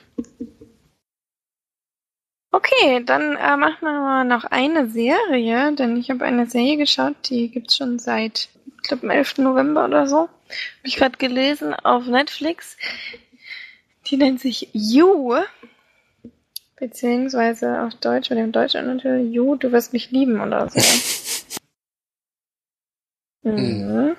Okay, 2.54 3.02
dann 3.04 3.36
äh, 3.36 3.56
machen 3.56 3.80
wir 3.80 3.92
mal 3.92 4.24
noch 4.24 4.44
eine 4.44 4.88
Serie, 4.90 5.72
denn 5.74 5.96
ich 5.96 6.10
habe 6.10 6.24
eine 6.26 6.46
Serie 6.46 6.76
geschaut, 6.76 7.14
die 7.30 7.48
gibt's 7.48 7.76
schon 7.76 7.98
seit, 7.98 8.50
ich 8.66 8.82
glaube, 8.82 9.10
11. 9.10 9.38
November 9.38 9.86
oder 9.86 10.06
so. 10.06 10.18
Habe 10.18 10.30
ich 10.84 10.96
gerade 10.96 11.16
gelesen 11.16 11.72
auf 11.74 12.06
Netflix. 12.06 12.76
Die 14.06 14.18
nennt 14.18 14.40
sich 14.40 14.68
You. 14.74 15.36
Beziehungsweise 16.76 17.82
auf 17.82 17.94
Deutsch, 17.94 18.28
mit 18.28 18.38
dem 18.38 18.52
deutschen 18.52 18.86
Untertitel 18.88 19.32
You, 19.32 19.56
du 19.56 19.72
wirst 19.72 19.94
mich 19.94 20.10
lieben 20.10 20.40
oder 20.40 20.68
so. 20.68 20.78
Mhm. 23.44 24.14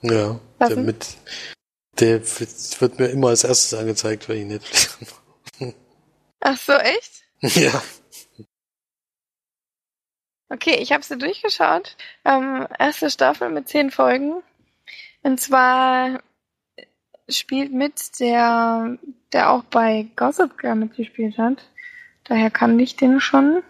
Ja, 0.00 0.40
der, 0.60 0.76
mit, 0.76 1.16
der 1.98 2.20
wird 2.22 2.98
mir 2.98 3.08
immer 3.08 3.28
als 3.28 3.44
erstes 3.44 3.78
angezeigt, 3.78 4.28
weil 4.28 4.38
ich 4.38 4.44
Netflix 4.44 4.98
Ach 6.40 6.56
so, 6.56 6.72
echt? 6.72 7.22
Ja. 7.42 7.82
Okay, 10.48 10.76
ich 10.76 10.92
habe 10.92 11.02
sie 11.02 11.18
durchgeschaut. 11.18 11.96
Ähm, 12.24 12.68
erste 12.78 13.10
Staffel 13.10 13.50
mit 13.50 13.68
zehn 13.68 13.90
Folgen. 13.90 14.42
Und 15.22 15.40
zwar 15.40 16.22
spielt 17.28 17.72
mit 17.72 18.20
der, 18.20 18.96
der 19.32 19.50
auch 19.50 19.64
bei 19.64 20.08
Gossip 20.14 20.56
Girl 20.58 20.76
mitgespielt 20.76 21.36
hat. 21.36 21.68
Daher 22.24 22.50
kann 22.50 22.78
ich 22.78 22.96
den 22.96 23.20
schon. 23.20 23.62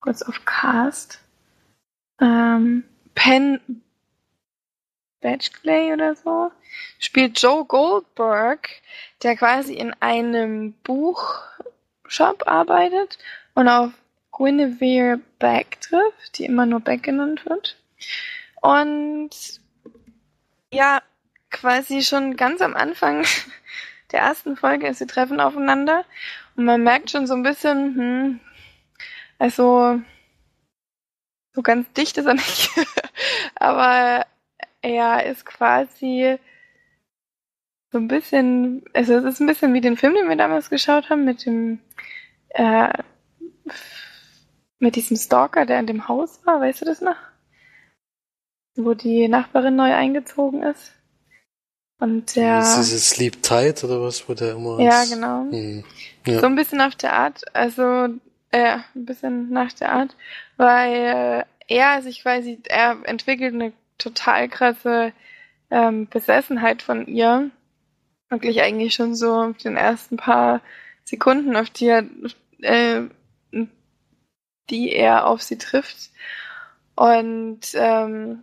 Kurz 0.00 0.22
auf 0.22 0.44
Cast 0.44 1.22
ähm, 2.20 2.84
Penn 3.14 3.60
Badgley 5.22 5.92
oder 5.92 6.14
so, 6.14 6.50
spielt 6.98 7.40
Joe 7.40 7.64
Goldberg, 7.64 8.68
der 9.22 9.36
quasi 9.36 9.74
in 9.74 9.94
einem 10.00 10.72
Buchshop 10.84 12.46
arbeitet 12.46 13.18
und 13.54 13.68
auf 13.68 13.92
Guinevere 14.30 15.20
Beck 15.38 15.80
trifft, 15.80 16.38
die 16.38 16.44
immer 16.44 16.66
nur 16.66 16.80
Beck 16.80 17.02
genannt 17.02 17.46
wird. 17.46 17.76
Und 18.60 19.30
ja, 20.72 21.02
quasi 21.50 22.02
schon 22.02 22.36
ganz 22.36 22.60
am 22.60 22.74
Anfang 22.74 23.24
der 24.12 24.20
ersten 24.20 24.56
Folge 24.56 24.88
ist, 24.88 24.98
sie 24.98 25.06
treffen 25.06 25.40
aufeinander 25.40 26.04
und 26.56 26.64
man 26.64 26.82
merkt 26.82 27.10
schon 27.10 27.26
so 27.26 27.34
ein 27.34 27.42
bisschen, 27.42 27.94
hm, 27.94 28.40
also 29.38 30.00
so 31.54 31.62
ganz 31.62 31.90
dicht 31.92 32.16
ist 32.16 32.26
er 32.26 32.34
nicht. 32.34 32.70
Aber 33.56 34.26
er 34.82 35.26
ist 35.26 35.46
quasi 35.46 36.38
so 37.90 37.98
ein 37.98 38.08
bisschen, 38.08 38.84
also 38.94 39.14
es 39.14 39.24
ist 39.24 39.40
ein 39.40 39.46
bisschen 39.46 39.74
wie 39.74 39.80
den 39.80 39.96
Film, 39.96 40.14
den 40.14 40.28
wir 40.28 40.36
damals 40.36 40.70
geschaut 40.70 41.10
haben, 41.10 41.24
mit 41.24 41.44
dem, 41.46 41.78
äh, 42.50 42.88
mit 44.78 44.96
diesem 44.96 45.16
Stalker, 45.16 45.66
der 45.66 45.78
in 45.78 45.86
dem 45.86 46.08
Haus 46.08 46.40
war, 46.44 46.60
weißt 46.60 46.80
du 46.80 46.84
das 46.86 47.00
noch? 47.00 47.16
Wo 48.74 48.94
die 48.94 49.28
Nachbarin 49.28 49.76
neu 49.76 49.92
eingezogen 49.92 50.62
ist. 50.62 50.92
Und 51.98 52.34
der. 52.34 52.60
Ist 52.60 52.76
dieses 52.76 53.10
Sleep 53.10 53.42
Tight 53.42 53.84
oder 53.84 54.02
was, 54.02 54.28
wo 54.28 54.34
der 54.34 54.52
immer. 54.52 54.80
Ja, 54.80 55.02
ist? 55.02 55.12
genau. 55.12 55.42
Hm. 55.50 55.84
Ja. 56.26 56.40
So 56.40 56.46
ein 56.46 56.56
bisschen 56.56 56.80
auf 56.80 56.96
der 56.96 57.12
Art. 57.12 57.42
Also 57.54 58.08
äh, 58.50 58.78
ein 58.94 59.04
bisschen 59.04 59.50
nach 59.50 59.72
der 59.74 59.92
Art, 59.92 60.16
weil 60.56 61.44
er 61.68 62.02
sich 62.02 62.22
quasi, 62.22 62.58
er 62.68 62.96
entwickelt 63.04 63.54
eine 63.54 63.72
total 64.02 64.48
krasse 64.48 65.12
ähm, 65.70 66.08
Besessenheit 66.08 66.82
von 66.82 67.06
ihr. 67.06 67.50
Wirklich 68.28 68.62
eigentlich 68.62 68.94
schon 68.94 69.14
so 69.14 69.34
auf 69.34 69.58
den 69.58 69.76
ersten 69.76 70.16
paar 70.16 70.60
Sekunden, 71.04 71.56
auf 71.56 71.70
die 71.70 71.86
er, 71.86 72.04
äh, 72.62 73.02
die 74.70 74.92
er 74.92 75.26
auf 75.26 75.42
sie 75.42 75.58
trifft. 75.58 76.10
Und 76.94 77.60
ähm, 77.74 78.42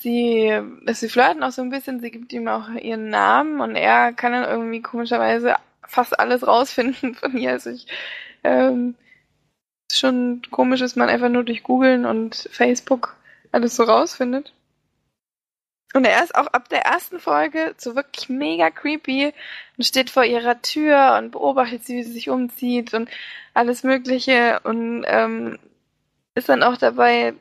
sie, 0.00 0.60
sie 0.92 1.08
flirten 1.08 1.42
auch 1.42 1.52
so 1.52 1.62
ein 1.62 1.70
bisschen, 1.70 2.00
sie 2.00 2.10
gibt 2.10 2.32
ihm 2.32 2.48
auch 2.48 2.68
ihren 2.70 3.08
Namen 3.08 3.60
und 3.60 3.76
er 3.76 4.12
kann 4.12 4.32
dann 4.32 4.48
irgendwie 4.48 4.82
komischerweise 4.82 5.54
fast 5.86 6.18
alles 6.18 6.46
rausfinden 6.46 7.14
von 7.16 7.36
ihr. 7.36 7.52
Also 7.52 7.70
ich 7.70 7.86
ähm, 8.44 8.94
schon 9.92 10.42
komisch 10.50 10.80
ist, 10.80 10.96
man 10.96 11.08
einfach 11.08 11.28
nur 11.28 11.44
durch 11.44 11.62
Googlen 11.62 12.06
und 12.06 12.48
Facebook 12.52 13.16
alles 13.52 13.76
so 13.76 13.84
rausfindet. 13.84 14.52
Und 15.92 16.04
er 16.04 16.22
ist 16.22 16.34
auch 16.34 16.46
ab 16.48 16.68
der 16.68 16.82
ersten 16.82 17.18
Folge 17.18 17.74
so 17.76 17.96
wirklich 17.96 18.28
mega 18.28 18.70
creepy 18.70 19.32
und 19.76 19.84
steht 19.84 20.08
vor 20.08 20.24
ihrer 20.24 20.62
Tür 20.62 21.16
und 21.18 21.32
beobachtet 21.32 21.84
sie, 21.84 21.96
wie 21.96 22.02
sie 22.04 22.12
sich 22.12 22.30
umzieht 22.30 22.94
und 22.94 23.10
alles 23.54 23.82
Mögliche 23.82 24.60
und 24.62 25.04
ähm, 25.06 25.58
ist 26.34 26.48
dann 26.48 26.62
auch 26.62 26.76
dabei, 26.76 27.34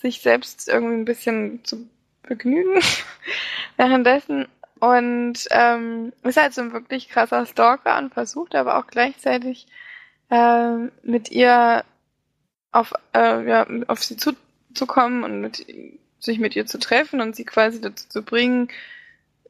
sich 0.00 0.22
selbst 0.22 0.68
irgendwie 0.68 0.94
ein 0.94 1.04
bisschen 1.04 1.64
zu 1.64 1.86
begnügen 2.22 2.80
währenddessen. 3.76 4.48
Und 4.80 5.46
ähm, 5.50 6.12
ist 6.22 6.36
halt 6.36 6.52
so 6.52 6.60
ein 6.60 6.72
wirklich 6.72 7.08
krasser 7.08 7.46
Stalker 7.46 7.96
und 7.98 8.12
versucht 8.12 8.54
aber 8.54 8.78
auch 8.78 8.86
gleichzeitig 8.86 9.66
äh, 10.30 10.76
mit 11.02 11.30
ihr 11.30 11.84
auf, 12.72 12.92
äh, 13.14 13.48
ja, 13.48 13.66
auf 13.86 14.02
sie 14.02 14.16
zuzukommen 14.16 15.24
und 15.24 15.40
mit, 15.40 15.66
sich 16.24 16.38
mit 16.38 16.56
ihr 16.56 16.66
zu 16.66 16.78
treffen 16.78 17.20
und 17.20 17.36
sie 17.36 17.44
quasi 17.44 17.80
dazu 17.80 18.08
zu 18.08 18.22
bringen, 18.22 18.68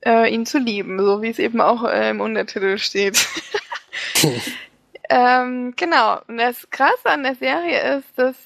äh, 0.05 0.32
ihn 0.32 0.46
zu 0.46 0.59
lieben, 0.59 0.98
so 0.98 1.22
wie 1.22 1.30
es 1.30 1.38
eben 1.38 1.60
auch 1.60 1.84
äh, 1.84 2.10
im 2.10 2.20
Untertitel 2.20 2.78
steht. 2.78 3.26
ähm, 5.09 5.74
genau. 5.76 6.20
Und 6.28 6.38
das 6.38 6.68
Krasse 6.70 7.06
an 7.06 7.22
der 7.22 7.34
Serie 7.36 7.98
ist, 7.98 8.09
dass 8.16 8.36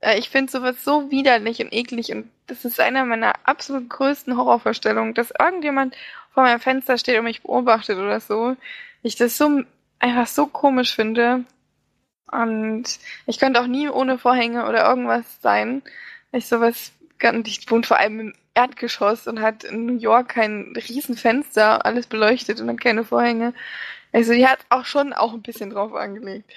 äh, 0.00 0.18
ich 0.18 0.30
finde 0.30 0.52
sowas 0.52 0.84
so 0.84 1.10
widerlich 1.10 1.60
und 1.60 1.72
eklig 1.72 2.12
und 2.12 2.30
das 2.46 2.64
ist 2.64 2.80
einer 2.80 3.04
meiner 3.04 3.34
absolut 3.44 3.88
größten 3.88 4.36
Horrorvorstellungen, 4.36 5.14
dass 5.14 5.32
irgendjemand 5.38 5.96
vor 6.32 6.44
meinem 6.44 6.60
Fenster 6.60 6.96
steht 6.98 7.18
und 7.18 7.24
mich 7.24 7.42
beobachtet 7.42 7.98
oder 7.98 8.20
so. 8.20 8.56
Ich 9.02 9.16
das 9.16 9.36
so 9.36 9.62
einfach 9.98 10.26
so 10.26 10.46
komisch 10.46 10.94
finde. 10.94 11.44
Und 12.30 12.84
ich 13.26 13.38
könnte 13.38 13.60
auch 13.60 13.66
nie 13.66 13.88
ohne 13.88 14.18
Vorhänge 14.18 14.68
oder 14.68 14.88
irgendwas 14.88 15.24
sein. 15.40 15.82
Ich 16.32 16.46
sowas, 16.46 16.92
ich 17.44 17.70
wohne 17.70 17.82
vor 17.82 17.98
allem 17.98 18.20
im 18.20 18.34
Erdgeschoss 18.54 19.26
und 19.26 19.40
hat 19.40 19.64
in 19.64 19.86
New 19.86 19.98
York 19.98 20.30
kein 20.30 20.72
Riesenfenster, 20.76 21.84
alles 21.84 22.06
beleuchtet 22.06 22.60
und 22.60 22.66
dann 22.66 22.78
keine 22.78 23.04
Vorhänge. 23.04 23.54
Also 24.12 24.32
die 24.32 24.46
hat 24.46 24.60
auch 24.70 24.86
schon 24.86 25.12
auch 25.12 25.34
ein 25.34 25.42
bisschen 25.42 25.70
drauf 25.70 25.94
angelegt. 25.94 26.50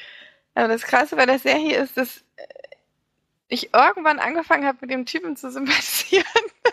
Aber 0.56 0.68
das 0.68 0.84
Krasse 0.84 1.16
bei 1.16 1.26
der 1.26 1.40
Serie 1.40 1.78
ist, 1.78 1.98
dass 1.98 2.24
ich 3.50 3.74
irgendwann 3.74 4.20
angefangen 4.20 4.66
habe, 4.66 4.78
mit 4.82 4.92
dem 4.92 5.06
Typen 5.06 5.36
zu 5.36 5.52
sympathisieren. 5.52 6.26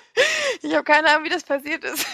ich 0.62 0.74
habe 0.74 0.84
keine 0.84 1.08
Ahnung, 1.08 1.24
wie 1.24 1.30
das 1.30 1.44
passiert 1.44 1.84
ist. 1.84 2.06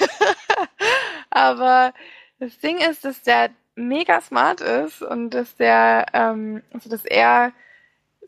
Aber 1.31 1.93
das 2.39 2.59
Ding 2.59 2.79
ist, 2.79 3.05
dass 3.05 3.23
der 3.23 3.51
mega 3.75 4.21
smart 4.21 4.61
ist 4.61 5.03
und 5.03 5.31
dass 5.31 5.57
der, 5.57 6.07
ähm, 6.13 6.63
also 6.73 6.89
dass 6.89 7.05
er 7.05 7.53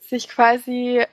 sich 0.01 0.29
quasi 0.29 1.05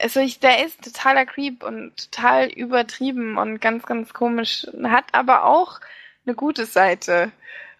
also 0.00 0.20
ich, 0.20 0.40
der 0.40 0.64
ist 0.64 0.82
totaler 0.82 1.26
Creep 1.26 1.62
und 1.62 1.96
total 1.96 2.48
übertrieben 2.48 3.38
und 3.38 3.60
ganz, 3.60 3.84
ganz 3.86 4.12
komisch. 4.12 4.66
Hat 4.82 5.04
aber 5.12 5.44
auch 5.44 5.80
eine 6.26 6.34
gute 6.34 6.66
Seite. 6.66 7.32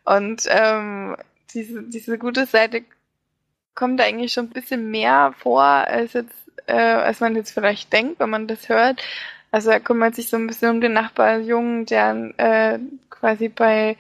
Und 0.05 0.45
ähm, 0.49 1.17
diese, 1.55 1.83
diese 1.83 2.19
gute 2.19 2.47
Seite 2.47 2.85
kommt 3.75 4.01
eigentlich 4.01 4.33
schon 4.33 4.47
ein 4.47 4.51
bisschen 4.51 4.91
mehr 4.91 5.35
vor, 5.39 5.63
als 5.63 6.13
jetzt, 6.15 6.35
äh, 6.67 6.73
als 6.75 7.21
man 7.21 7.37
jetzt 7.37 7.53
vielleicht 7.53 7.93
denkt, 7.93 8.21
wenn 8.21 8.31
man 8.31 8.47
das 8.47 8.69
hört. 8.69 9.03
Also 9.51 9.71
er 9.71 9.81
kümmert 9.81 10.15
sich 10.15 10.29
so 10.29 10.37
ein 10.37 10.47
bisschen 10.47 10.71
um 10.71 10.81
den 10.81 10.93
Nachbarjungen, 10.93 11.87
der 11.87 12.33
äh, 12.37 12.79
quasi 13.09 13.49
bei 13.49 13.97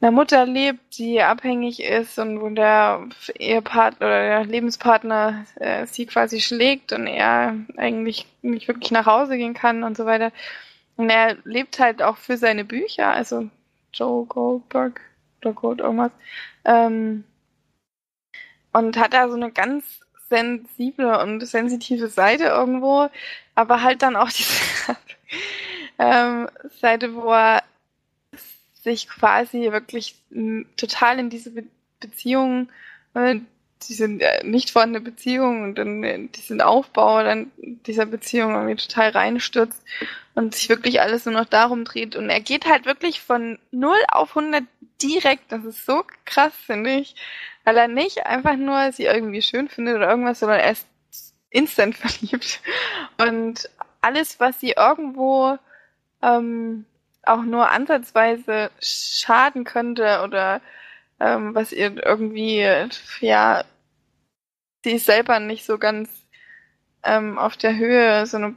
einer 0.00 0.12
Mutter 0.12 0.46
lebt, 0.46 0.98
die 0.98 1.20
abhängig 1.20 1.82
ist 1.82 2.18
und 2.18 2.40
wo 2.40 2.48
der 2.48 3.06
Ehepartner 3.34 4.06
oder 4.06 4.22
der 4.22 4.44
Lebenspartner 4.46 5.44
äh, 5.56 5.86
sie 5.86 6.06
quasi 6.06 6.40
schlägt 6.40 6.92
und 6.92 7.06
er 7.06 7.54
eigentlich 7.76 8.26
nicht 8.42 8.66
wirklich 8.66 8.90
nach 8.92 9.06
Hause 9.06 9.36
gehen 9.36 9.54
kann 9.54 9.82
und 9.82 9.96
so 9.96 10.06
weiter. 10.06 10.32
Und 10.96 11.10
er 11.10 11.36
lebt 11.44 11.78
halt 11.78 12.02
auch 12.02 12.16
für 12.16 12.36
seine 12.36 12.64
Bücher, 12.64 13.12
also 13.12 13.48
Joe 13.92 14.24
Goldberg 14.26 15.00
oder 15.42 15.52
Gold 15.52 15.80
irgendwas. 15.80 16.12
Ähm, 16.64 17.24
und 18.72 18.96
hat 18.98 19.12
da 19.12 19.28
so 19.28 19.34
eine 19.34 19.50
ganz 19.50 20.00
sensible 20.28 21.18
und 21.20 21.44
sensitive 21.46 22.08
Seite 22.08 22.44
irgendwo, 22.44 23.08
aber 23.54 23.82
halt 23.82 24.02
dann 24.02 24.16
auch 24.16 24.30
diese 24.30 24.54
ähm, 25.98 26.48
Seite, 26.80 27.14
wo 27.14 27.32
er 27.32 27.62
sich 28.82 29.08
quasi 29.08 29.72
wirklich 29.72 30.16
total 30.76 31.18
in 31.18 31.30
diese 31.30 31.50
Be 31.50 31.64
Beziehung, 32.00 32.70
äh, 33.12 33.40
diese 33.88 34.08
nicht 34.42 34.70
vorhandene 34.70 35.04
Beziehung 35.04 35.62
und 35.64 35.74
dann 35.76 36.02
äh, 36.02 36.28
diesen 36.28 36.62
Aufbau 36.62 37.22
dann 37.22 37.50
dieser 37.58 38.06
Beziehung 38.06 38.54
irgendwie 38.54 38.76
total 38.76 39.10
reinstürzt 39.10 39.82
und 40.34 40.54
sich 40.54 40.68
wirklich 40.68 41.00
alles 41.00 41.26
nur 41.26 41.34
noch 41.34 41.44
darum 41.44 41.84
dreht. 41.84 42.16
Und 42.16 42.30
er 42.30 42.40
geht 42.40 42.66
halt 42.66 42.86
wirklich 42.86 43.20
von 43.20 43.58
0 43.70 43.96
auf 44.08 44.36
100 44.36 44.64
direkt. 45.02 45.52
Das 45.52 45.64
ist 45.64 45.84
so 45.84 46.04
krass, 46.24 46.52
finde 46.54 46.90
ich. 46.90 47.14
Weil 47.64 47.76
er 47.76 47.88
nicht 47.88 48.26
einfach 48.26 48.56
nur 48.56 48.92
sie 48.92 49.04
irgendwie 49.04 49.42
schön 49.42 49.68
findet 49.68 49.96
oder 49.96 50.08
irgendwas, 50.08 50.40
sondern 50.40 50.60
er 50.60 50.72
ist 50.72 50.86
instant 51.50 51.96
verliebt. 51.98 52.60
Und 53.18 53.68
alles, 54.00 54.40
was 54.40 54.60
sie 54.60 54.72
irgendwo 54.72 55.58
ähm, 56.22 56.86
auch 57.22 57.42
nur 57.42 57.70
ansatzweise 57.70 58.70
schaden 58.80 59.64
könnte 59.64 60.22
oder 60.24 60.60
ähm, 61.20 61.54
was 61.54 61.72
ihr 61.72 62.04
irgendwie, 62.04 62.66
ja, 63.20 63.64
sie 64.84 64.92
ist 64.92 65.06
selber 65.06 65.40
nicht 65.40 65.64
so 65.64 65.78
ganz 65.78 66.10
ähm, 67.02 67.38
auf 67.38 67.56
der 67.56 67.76
Höhe, 67.76 68.26
so 68.26 68.36
eine 68.38 68.54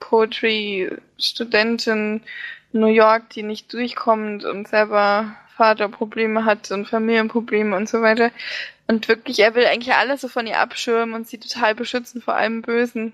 Poetry-Studentin 0.00 2.22
in 2.72 2.80
New 2.80 2.86
York, 2.86 3.30
die 3.30 3.42
nicht 3.42 3.72
durchkommt 3.72 4.44
und 4.44 4.68
selber 4.68 5.34
Vaterprobleme 5.56 6.44
hat 6.44 6.70
und 6.70 6.86
Familienprobleme 6.86 7.76
und 7.76 7.88
so 7.88 8.02
weiter. 8.02 8.30
Und 8.86 9.08
wirklich, 9.08 9.38
er 9.38 9.54
will 9.54 9.64
eigentlich 9.66 9.94
alles 9.94 10.22
so 10.22 10.28
von 10.28 10.46
ihr 10.46 10.58
abschirmen 10.58 11.14
und 11.14 11.28
sie 11.28 11.38
total 11.38 11.74
beschützen 11.74 12.22
vor 12.22 12.34
allem 12.34 12.62
Bösen. 12.62 13.12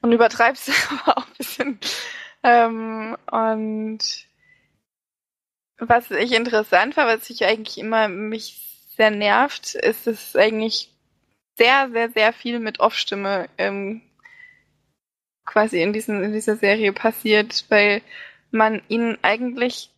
Und 0.00 0.12
übertreibt 0.12 0.58
es 0.58 0.70
aber 1.06 1.18
auch 1.18 1.26
ein 1.26 1.34
bisschen. 1.38 1.78
Ähm, 2.42 3.16
und 3.30 4.26
was 5.78 6.10
ich 6.10 6.32
interessant 6.32 6.96
war, 6.96 7.06
was 7.06 7.30
ich 7.30 7.44
eigentlich 7.44 7.78
immer 7.78 8.08
mich 8.08 8.60
sehr 8.96 9.10
nervt, 9.10 9.74
ist, 9.74 10.06
dass 10.06 10.36
eigentlich 10.36 10.90
sehr, 11.56 11.90
sehr, 11.90 12.10
sehr 12.10 12.32
viel 12.32 12.58
mit 12.60 12.80
Off-Stimme 12.80 13.48
ähm, 13.58 14.02
quasi 15.44 15.82
in, 15.82 15.92
diesen, 15.92 16.22
in 16.22 16.32
dieser 16.32 16.56
Serie 16.56 16.92
passiert, 16.92 17.64
weil 17.68 18.02
man 18.50 18.82
ihn 18.88 19.18
eigentlich, 19.22 19.90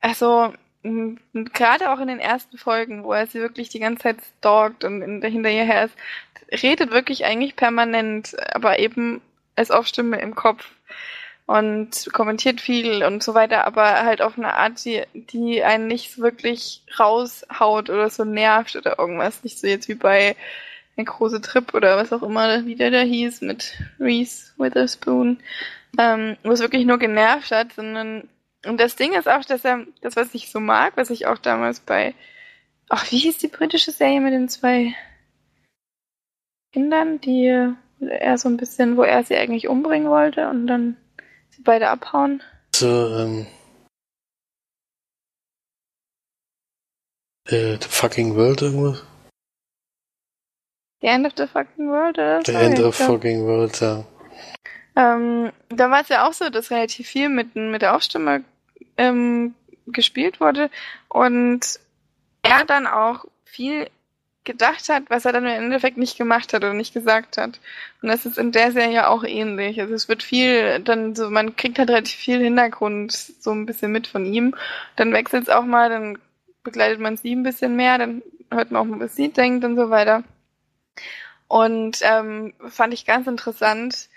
also 0.00 0.52
gerade 0.82 1.90
auch 1.90 2.00
in 2.00 2.08
den 2.08 2.20
ersten 2.20 2.56
Folgen, 2.56 3.04
wo 3.04 3.12
er 3.12 3.26
sie 3.26 3.40
wirklich 3.40 3.68
die 3.68 3.80
ganze 3.80 4.04
Zeit 4.04 4.18
stalkt 4.38 4.84
und 4.84 5.02
hinter 5.22 5.50
ihr 5.50 5.64
her 5.64 5.84
ist, 5.84 6.62
redet 6.62 6.90
wirklich 6.90 7.24
eigentlich 7.24 7.56
permanent, 7.56 8.36
aber 8.54 8.78
eben 8.78 9.20
als 9.56 9.70
Off-Stimme 9.70 10.20
im 10.20 10.34
Kopf 10.34 10.70
und 11.48 12.10
kommentiert 12.12 12.60
viel 12.60 13.02
und 13.02 13.22
so 13.22 13.32
weiter, 13.32 13.66
aber 13.66 14.04
halt 14.04 14.20
auf 14.20 14.36
eine 14.36 14.52
Art, 14.52 14.84
die, 14.84 15.02
die 15.14 15.64
einen 15.64 15.86
nicht 15.86 16.18
wirklich 16.18 16.82
raushaut 17.00 17.88
oder 17.88 18.10
so 18.10 18.24
nervt 18.24 18.76
oder 18.76 18.98
irgendwas. 18.98 19.42
Nicht 19.44 19.58
so 19.58 19.66
jetzt 19.66 19.88
wie 19.88 19.94
bei 19.94 20.36
ein 20.98 21.06
großer 21.06 21.40
Trip 21.40 21.72
oder 21.72 21.96
was 21.96 22.12
auch 22.12 22.22
immer, 22.22 22.66
wie 22.66 22.74
der 22.74 22.90
da 22.90 23.00
hieß, 23.00 23.40
mit 23.40 23.78
Reese 23.98 24.52
Witherspoon, 24.58 25.38
ähm, 25.98 26.36
wo 26.42 26.50
es 26.50 26.60
wirklich 26.60 26.84
nur 26.84 26.98
genervt 26.98 27.50
hat, 27.50 27.72
sondern 27.72 28.28
und 28.66 28.78
das 28.78 28.96
Ding 28.96 29.14
ist 29.14 29.28
auch, 29.28 29.44
dass 29.46 29.64
er, 29.64 29.86
das 30.02 30.16
was 30.16 30.34
ich 30.34 30.50
so 30.50 30.60
mag, 30.60 30.98
was 30.98 31.08
ich 31.08 31.26
auch 31.26 31.38
damals 31.38 31.80
bei, 31.80 32.14
ach, 32.90 33.10
wie 33.10 33.18
hieß 33.20 33.38
die 33.38 33.48
britische 33.48 33.92
Serie 33.92 34.20
mit 34.20 34.34
den 34.34 34.50
zwei 34.50 34.94
Kindern, 36.74 37.22
die 37.22 37.72
er 38.00 38.36
so 38.36 38.50
ein 38.50 38.58
bisschen, 38.58 38.98
wo 38.98 39.02
er 39.02 39.24
sie 39.24 39.36
eigentlich 39.36 39.68
umbringen 39.68 40.10
wollte 40.10 40.50
und 40.50 40.66
dann 40.66 40.98
Sie 41.58 41.64
beide 41.64 41.90
abhauen? 41.90 42.42
So, 42.74 42.86
ähm. 42.86 43.46
Äh, 47.46 47.78
the 47.80 47.88
fucking 47.88 48.36
world 48.36 48.62
irgendwas? 48.62 49.04
The 51.00 51.08
end 51.08 51.26
of 51.26 51.32
the 51.36 51.46
fucking 51.46 51.88
world, 51.88 52.18
oder? 52.18 52.42
The 52.44 52.54
end 52.54 52.80
of 52.80 52.94
fucking 52.96 53.44
world, 53.46 53.80
ja. 53.80 54.04
Ähm, 54.96 55.52
da 55.68 55.90
war 55.90 56.02
es 56.02 56.08
ja 56.08 56.26
auch 56.26 56.32
so, 56.32 56.50
dass 56.50 56.70
relativ 56.70 57.08
viel 57.08 57.28
mit, 57.28 57.54
mit 57.54 57.82
der 57.82 57.94
Aufstimme 57.94 58.44
ähm, 58.96 59.54
gespielt 59.86 60.40
wurde 60.40 60.70
und 61.08 61.80
er 62.42 62.64
dann 62.64 62.86
auch 62.86 63.24
viel 63.44 63.88
gedacht 64.48 64.88
hat, 64.88 65.04
was 65.08 65.26
er 65.26 65.32
dann 65.32 65.44
im 65.44 65.64
Endeffekt 65.64 65.98
nicht 65.98 66.16
gemacht 66.16 66.52
hat 66.52 66.64
oder 66.64 66.72
nicht 66.72 66.94
gesagt 66.94 67.36
hat. 67.36 67.60
Und 68.02 68.08
das 68.08 68.26
ist 68.26 68.38
in 68.38 68.50
der 68.50 68.72
Serie 68.72 69.08
auch 69.08 69.22
ähnlich. 69.22 69.80
Also 69.80 69.94
es 69.94 70.08
wird 70.08 70.22
viel, 70.22 70.80
dann 70.80 71.14
so, 71.14 71.30
man 71.30 71.54
kriegt 71.54 71.78
halt 71.78 71.90
relativ 71.90 72.16
viel 72.16 72.40
Hintergrund 72.40 73.12
so 73.12 73.52
ein 73.52 73.66
bisschen 73.66 73.92
mit 73.92 74.06
von 74.06 74.24
ihm. 74.24 74.54
Dann 74.96 75.12
wechselt 75.12 75.44
es 75.44 75.48
auch 75.50 75.64
mal, 75.64 75.90
dann 75.90 76.18
begleitet 76.64 76.98
man 76.98 77.16
sie 77.16 77.36
ein 77.36 77.42
bisschen 77.42 77.76
mehr, 77.76 77.98
dann 77.98 78.22
hört 78.50 78.70
man 78.70 78.82
auch 78.82 78.86
mal, 78.86 79.00
was 79.00 79.14
sie 79.14 79.28
denkt 79.28 79.64
und 79.64 79.76
so 79.76 79.90
weiter. 79.90 80.24
Und 81.46 81.98
ähm, 82.02 82.54
fand 82.68 82.94
ich 82.94 83.04
ganz 83.04 83.26
interessant, 83.26 84.08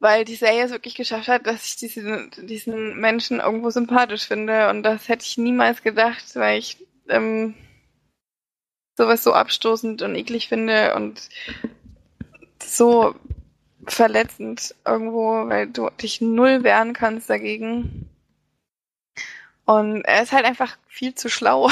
weil 0.00 0.24
die 0.24 0.34
Serie 0.34 0.64
es 0.64 0.72
wirklich 0.72 0.96
geschafft 0.96 1.28
hat, 1.28 1.46
dass 1.46 1.64
ich 1.64 1.76
diesen, 1.76 2.30
diesen 2.42 2.98
Menschen 2.98 3.38
irgendwo 3.38 3.70
sympathisch 3.70 4.26
finde. 4.26 4.68
Und 4.70 4.82
das 4.82 5.08
hätte 5.08 5.24
ich 5.24 5.38
niemals 5.38 5.82
gedacht, 5.82 6.24
weil 6.34 6.58
ich 6.58 6.78
ähm, 7.08 7.54
sowas 9.00 9.24
so 9.24 9.32
abstoßend 9.32 10.02
und 10.02 10.14
eklig 10.14 10.48
finde 10.48 10.94
und 10.94 11.28
so 12.62 13.14
verletzend 13.86 14.74
irgendwo, 14.86 15.48
weil 15.48 15.68
du 15.68 15.88
dich 16.02 16.20
null 16.20 16.64
wehren 16.64 16.92
kannst 16.92 17.30
dagegen. 17.30 18.10
Und 19.64 20.02
er 20.02 20.22
ist 20.22 20.32
halt 20.32 20.44
einfach 20.44 20.76
viel 20.86 21.14
zu 21.14 21.30
schlau 21.30 21.70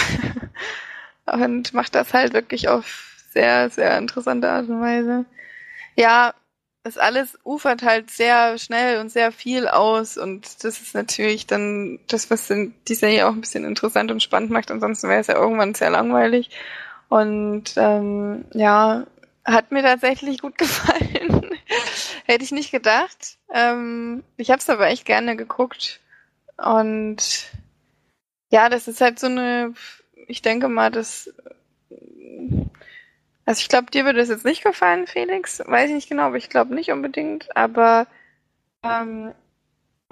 und 1.27 1.75
macht 1.75 1.95
das 1.95 2.15
halt 2.15 2.33
wirklich 2.33 2.69
auf 2.69 3.15
sehr, 3.33 3.69
sehr 3.69 3.99
interessante 3.99 4.49
Art 4.49 4.69
und 4.69 4.81
Weise. 4.81 5.27
Ja, 5.97 6.33
das 6.85 6.97
alles 6.97 7.39
ufert 7.45 7.83
halt 7.83 8.11
sehr 8.11 8.57
schnell 8.57 9.01
und 9.01 9.11
sehr 9.11 9.33
viel 9.33 9.69
aus 9.69 10.17
und 10.17 10.65
das 10.65 10.81
ist 10.81 10.95
natürlich 10.95 11.47
dann 11.47 11.99
das, 12.09 12.31
was 12.31 12.49
die 12.49 12.95
Serie 12.95 13.27
auch 13.27 13.33
ein 13.33 13.43
bisschen 13.43 13.65
interessant 13.65 14.11
und 14.11 14.23
spannend 14.23 14.51
macht. 14.51 14.71
Ansonsten 14.71 15.09
wäre 15.09 15.21
es 15.21 15.27
ja 15.27 15.35
irgendwann 15.35 15.75
sehr 15.75 15.91
langweilig. 15.91 16.51
Und 17.09 17.73
ähm, 17.77 18.45
ja, 18.53 19.07
hat 19.45 19.73
mir 19.73 19.83
tatsächlich 19.83 20.41
gut 20.41 20.59
gefallen. 20.59 21.51
Hätte 22.25 22.45
ich 22.45 22.53
nicht 22.53 22.71
gedacht. 22.71 23.39
Ähm, 23.53 24.23
ich 24.37 24.51
habe 24.51 24.61
es 24.61 24.69
aber 24.69 24.89
echt 24.89 25.05
gerne 25.05 25.37
geguckt. 25.37 26.01
Und 26.59 27.51
ja, 28.51 28.69
das 28.69 28.89
ist 28.89 29.01
halt 29.01 29.19
so 29.19 29.27
eine, 29.27 29.75
ich 30.27 30.43
denke 30.43 30.69
mal, 30.69 30.91
das. 30.91 31.33
Also 33.47 33.61
ich 33.61 33.69
glaube, 33.69 33.91
dir 33.91 34.05
würde 34.05 34.21
es 34.21 34.29
jetzt 34.29 34.45
nicht 34.45 34.63
gefallen, 34.63 35.07
Felix. 35.07 35.63
Weiß 35.65 35.89
ich 35.89 35.95
nicht 35.95 36.09
genau, 36.09 36.25
aber 36.25 36.37
ich 36.37 36.51
glaube 36.51 36.75
nicht 36.75 36.91
unbedingt. 36.91 37.57
Aber 37.57 38.07
ähm, 38.83 39.33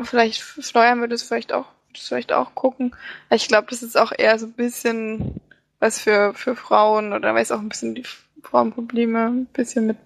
vielleicht 0.02 0.40
Florian 0.40 1.00
würde 1.00 1.14
es 1.14 1.22
vielleicht 1.22 1.52
auch, 1.52 1.66
vielleicht 1.94 2.32
auch 2.32 2.54
gucken. 2.54 2.96
Ich 3.30 3.48
glaube, 3.48 3.68
das 3.68 3.82
ist 3.82 3.98
auch 3.98 4.12
eher 4.16 4.38
so 4.38 4.46
ein 4.46 4.52
bisschen 4.52 5.40
was 5.78 6.00
für, 6.00 6.34
für 6.34 6.56
Frauen 6.56 7.12
oder 7.12 7.34
weiß 7.34 7.52
auch 7.52 7.60
ein 7.60 7.68
bisschen 7.68 7.94
die 7.94 8.04
Frauenprobleme 8.42 9.26
ein 9.26 9.46
bisschen 9.46 9.86
mit 9.86 9.96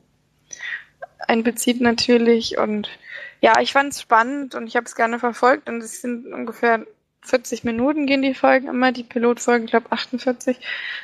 einbezieht 1.26 1.80
natürlich. 1.80 2.58
Und 2.58 2.88
ja, 3.40 3.60
ich 3.60 3.72
fand 3.72 3.92
es 3.92 4.00
spannend 4.00 4.54
und 4.54 4.66
ich 4.66 4.76
habe 4.76 4.86
es 4.86 4.94
gerne 4.94 5.18
verfolgt 5.18 5.68
und 5.68 5.82
es 5.82 6.00
sind 6.00 6.32
ungefähr 6.32 6.84
40 7.22 7.64
Minuten 7.64 8.06
gehen 8.06 8.22
die 8.22 8.34
Folgen 8.34 8.68
immer, 8.68 8.92
die 8.92 9.04
Pilotfolgen, 9.04 9.66
ich 9.66 9.70
glaube 9.70 9.92
48. 9.92 10.58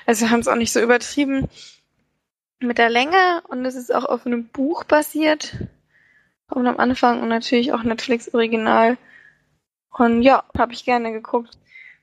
Also 0.07 0.31
haben 0.31 0.41
es 0.41 0.49
auch 0.49 0.57
nicht 0.57 0.73
so 0.73 0.81
übertrieben. 0.81 1.49
mit 2.59 2.79
der 2.79 2.89
Länge 2.89 3.43
und 3.49 3.67
es 3.67 3.75
ist 3.75 3.95
auch 3.95 4.07
auf 4.07 4.25
einem 4.25 4.47
Buch 4.49 4.85
basiert. 4.85 5.57
Und 6.49 6.67
am 6.67 6.79
Anfang 6.79 7.21
und 7.23 7.29
natürlich 7.29 7.73
auch 7.73 7.83
Netflix 7.83 8.33
Original. 8.33 8.97
Und 9.91 10.23
ja, 10.23 10.45
habe 10.57 10.73
ich 10.73 10.85
gerne 10.85 11.13
geguckt. 11.13 11.59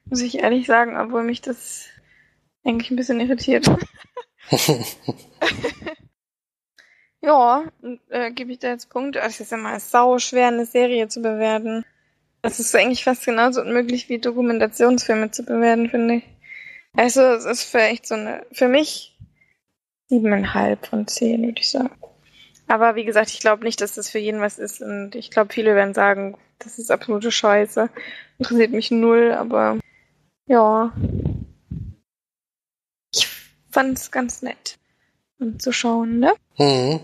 Muss 0.05 0.21
ich 0.21 0.39
ehrlich 0.39 0.67
sagen, 0.67 0.97
obwohl 0.97 1.23
mich 1.23 1.41
das 1.41 1.87
eigentlich 2.63 2.91
ein 2.91 2.95
bisschen 2.95 3.19
irritiert. 3.19 3.69
ja, 7.21 7.63
äh, 8.09 8.31
gebe 8.31 8.51
ich 8.51 8.59
da 8.59 8.69
jetzt 8.69 8.89
Punkte. 8.89 9.19
Es 9.19 9.39
ist 9.39 9.53
immer 9.53 9.79
sau 9.79 10.19
schwer, 10.19 10.47
eine 10.47 10.65
Serie 10.65 11.07
zu 11.07 11.21
bewerten. 11.21 11.85
Das 12.41 12.59
ist 12.59 12.75
eigentlich 12.75 13.03
fast 13.03 13.25
genauso 13.25 13.61
unmöglich 13.61 14.09
wie 14.09 14.19
Dokumentationsfilme 14.19 15.31
zu 15.31 15.43
bewerten, 15.43 15.89
finde 15.89 16.15
ich. 16.15 16.23
Also 16.95 17.21
es 17.21 17.45
ist 17.45 17.63
vielleicht 17.63 18.05
so 18.05 18.15
eine, 18.15 18.45
für 18.51 18.67
mich 18.67 19.17
siebeneinhalb 20.09 20.85
von 20.85 21.07
zehn, 21.07 21.43
würde 21.43 21.59
ich 21.59 21.71
sagen. 21.71 21.91
Aber 22.67 22.95
wie 22.95 23.05
gesagt, 23.05 23.29
ich 23.29 23.39
glaube 23.39 23.63
nicht, 23.63 23.81
dass 23.81 23.95
das 23.95 24.09
für 24.09 24.19
jeden 24.19 24.41
was 24.41 24.59
ist. 24.59 24.81
Und 24.81 25.15
ich 25.15 25.31
glaube, 25.31 25.53
viele 25.53 25.75
werden 25.75 25.93
sagen, 25.93 26.37
das 26.59 26.79
ist 26.79 26.91
absolute 26.91 27.31
Scheiße. 27.31 27.89
Interessiert 28.37 28.71
mich 28.71 28.91
null, 28.91 29.31
aber 29.31 29.79
ja. 30.47 30.93
Ich 33.73 33.75
fand 33.75 33.97
es 33.97 34.11
ganz 34.11 34.43
nett 34.43 34.77
um 35.39 35.57
zu 35.57 35.71
schauen, 35.71 36.19
ne? 36.19 36.35
Mhm. 36.59 36.99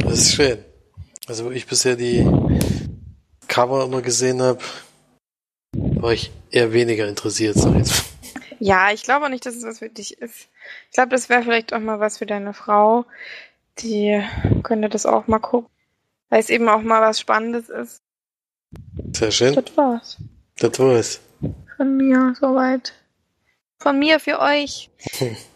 Das 0.00 0.18
ist 0.18 0.34
schön. 0.34 0.58
Also 1.26 1.46
wo 1.46 1.50
ich 1.50 1.66
bisher 1.66 1.96
die 1.96 2.28
Cover 3.48 3.84
immer 3.84 4.02
gesehen 4.02 4.42
habe, 4.42 4.60
war 5.72 6.12
ich 6.12 6.32
eher 6.50 6.74
weniger 6.74 7.08
interessiert, 7.08 7.56
sag 7.56 7.76
jetzt. 7.76 8.04
Ja, 8.58 8.90
ich 8.92 9.04
glaube 9.04 9.24
auch 9.24 9.30
nicht, 9.30 9.46
dass 9.46 9.54
es 9.54 9.64
was 9.64 9.78
für 9.78 9.88
dich 9.88 10.18
ist. 10.18 10.48
Ich 10.90 10.96
glaube, 10.96 11.08
das 11.08 11.30
wäre 11.30 11.42
vielleicht 11.42 11.72
auch 11.72 11.80
mal 11.80 11.98
was 11.98 12.18
für 12.18 12.26
deine 12.26 12.52
Frau. 12.52 13.06
Die 13.78 14.22
könnte 14.64 14.90
das 14.90 15.06
auch 15.06 15.28
mal 15.28 15.38
gucken. 15.38 15.70
Weil 16.28 16.40
es 16.40 16.50
eben 16.50 16.68
auch 16.68 16.82
mal 16.82 17.00
was 17.00 17.20
Spannendes 17.20 17.70
ist. 17.70 18.02
Sehr 19.14 19.30
schön. 19.30 19.54
Das 19.54 19.76
war's. 19.78 20.18
Das 20.58 20.78
war's. 20.78 21.20
Von 21.78 21.96
mir 21.96 22.34
soweit. 22.38 22.92
Von 23.78 23.98
mir 23.98 24.20
für 24.20 24.40
euch. 24.40 24.90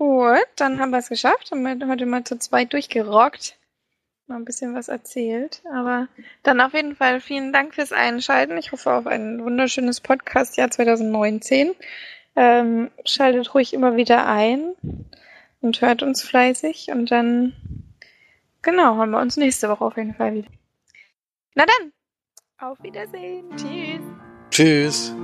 Gut, 0.00 0.46
dann 0.56 0.80
haben 0.80 0.92
wir 0.92 0.98
es 0.98 1.10
geschafft. 1.10 1.50
Haben 1.50 1.62
wir 1.62 1.86
heute 1.86 2.06
mal 2.06 2.24
zu 2.24 2.38
zweit 2.38 2.72
durchgerockt. 2.72 3.58
Mal 4.28 4.36
ein 4.36 4.46
bisschen 4.46 4.74
was 4.74 4.88
erzählt. 4.88 5.60
Aber 5.70 6.08
dann 6.42 6.62
auf 6.62 6.72
jeden 6.72 6.96
Fall 6.96 7.20
vielen 7.20 7.52
Dank 7.52 7.74
fürs 7.74 7.92
Einschalten. 7.92 8.56
Ich 8.56 8.72
hoffe 8.72 8.94
auf 8.94 9.06
ein 9.06 9.44
wunderschönes 9.44 10.00
Podcast-Jahr 10.00 10.70
2019. 10.70 11.72
Ähm, 12.34 12.90
schaltet 13.04 13.54
ruhig 13.54 13.74
immer 13.74 13.94
wieder 13.96 14.26
ein 14.26 14.72
und 15.60 15.82
hört 15.82 16.02
uns 16.02 16.22
fleißig. 16.22 16.88
Und 16.90 17.10
dann, 17.10 17.52
genau, 18.62 18.96
haben 18.96 19.10
wir 19.10 19.20
uns 19.20 19.36
nächste 19.36 19.68
Woche 19.68 19.84
auf 19.84 19.98
jeden 19.98 20.14
Fall 20.14 20.32
wieder. 20.32 20.48
Na 21.54 21.66
dann, 21.66 21.92
auf 22.56 22.82
Wiedersehen. 22.82 23.50
Tschüss. 23.54 24.00
Tschüss. 24.50 25.14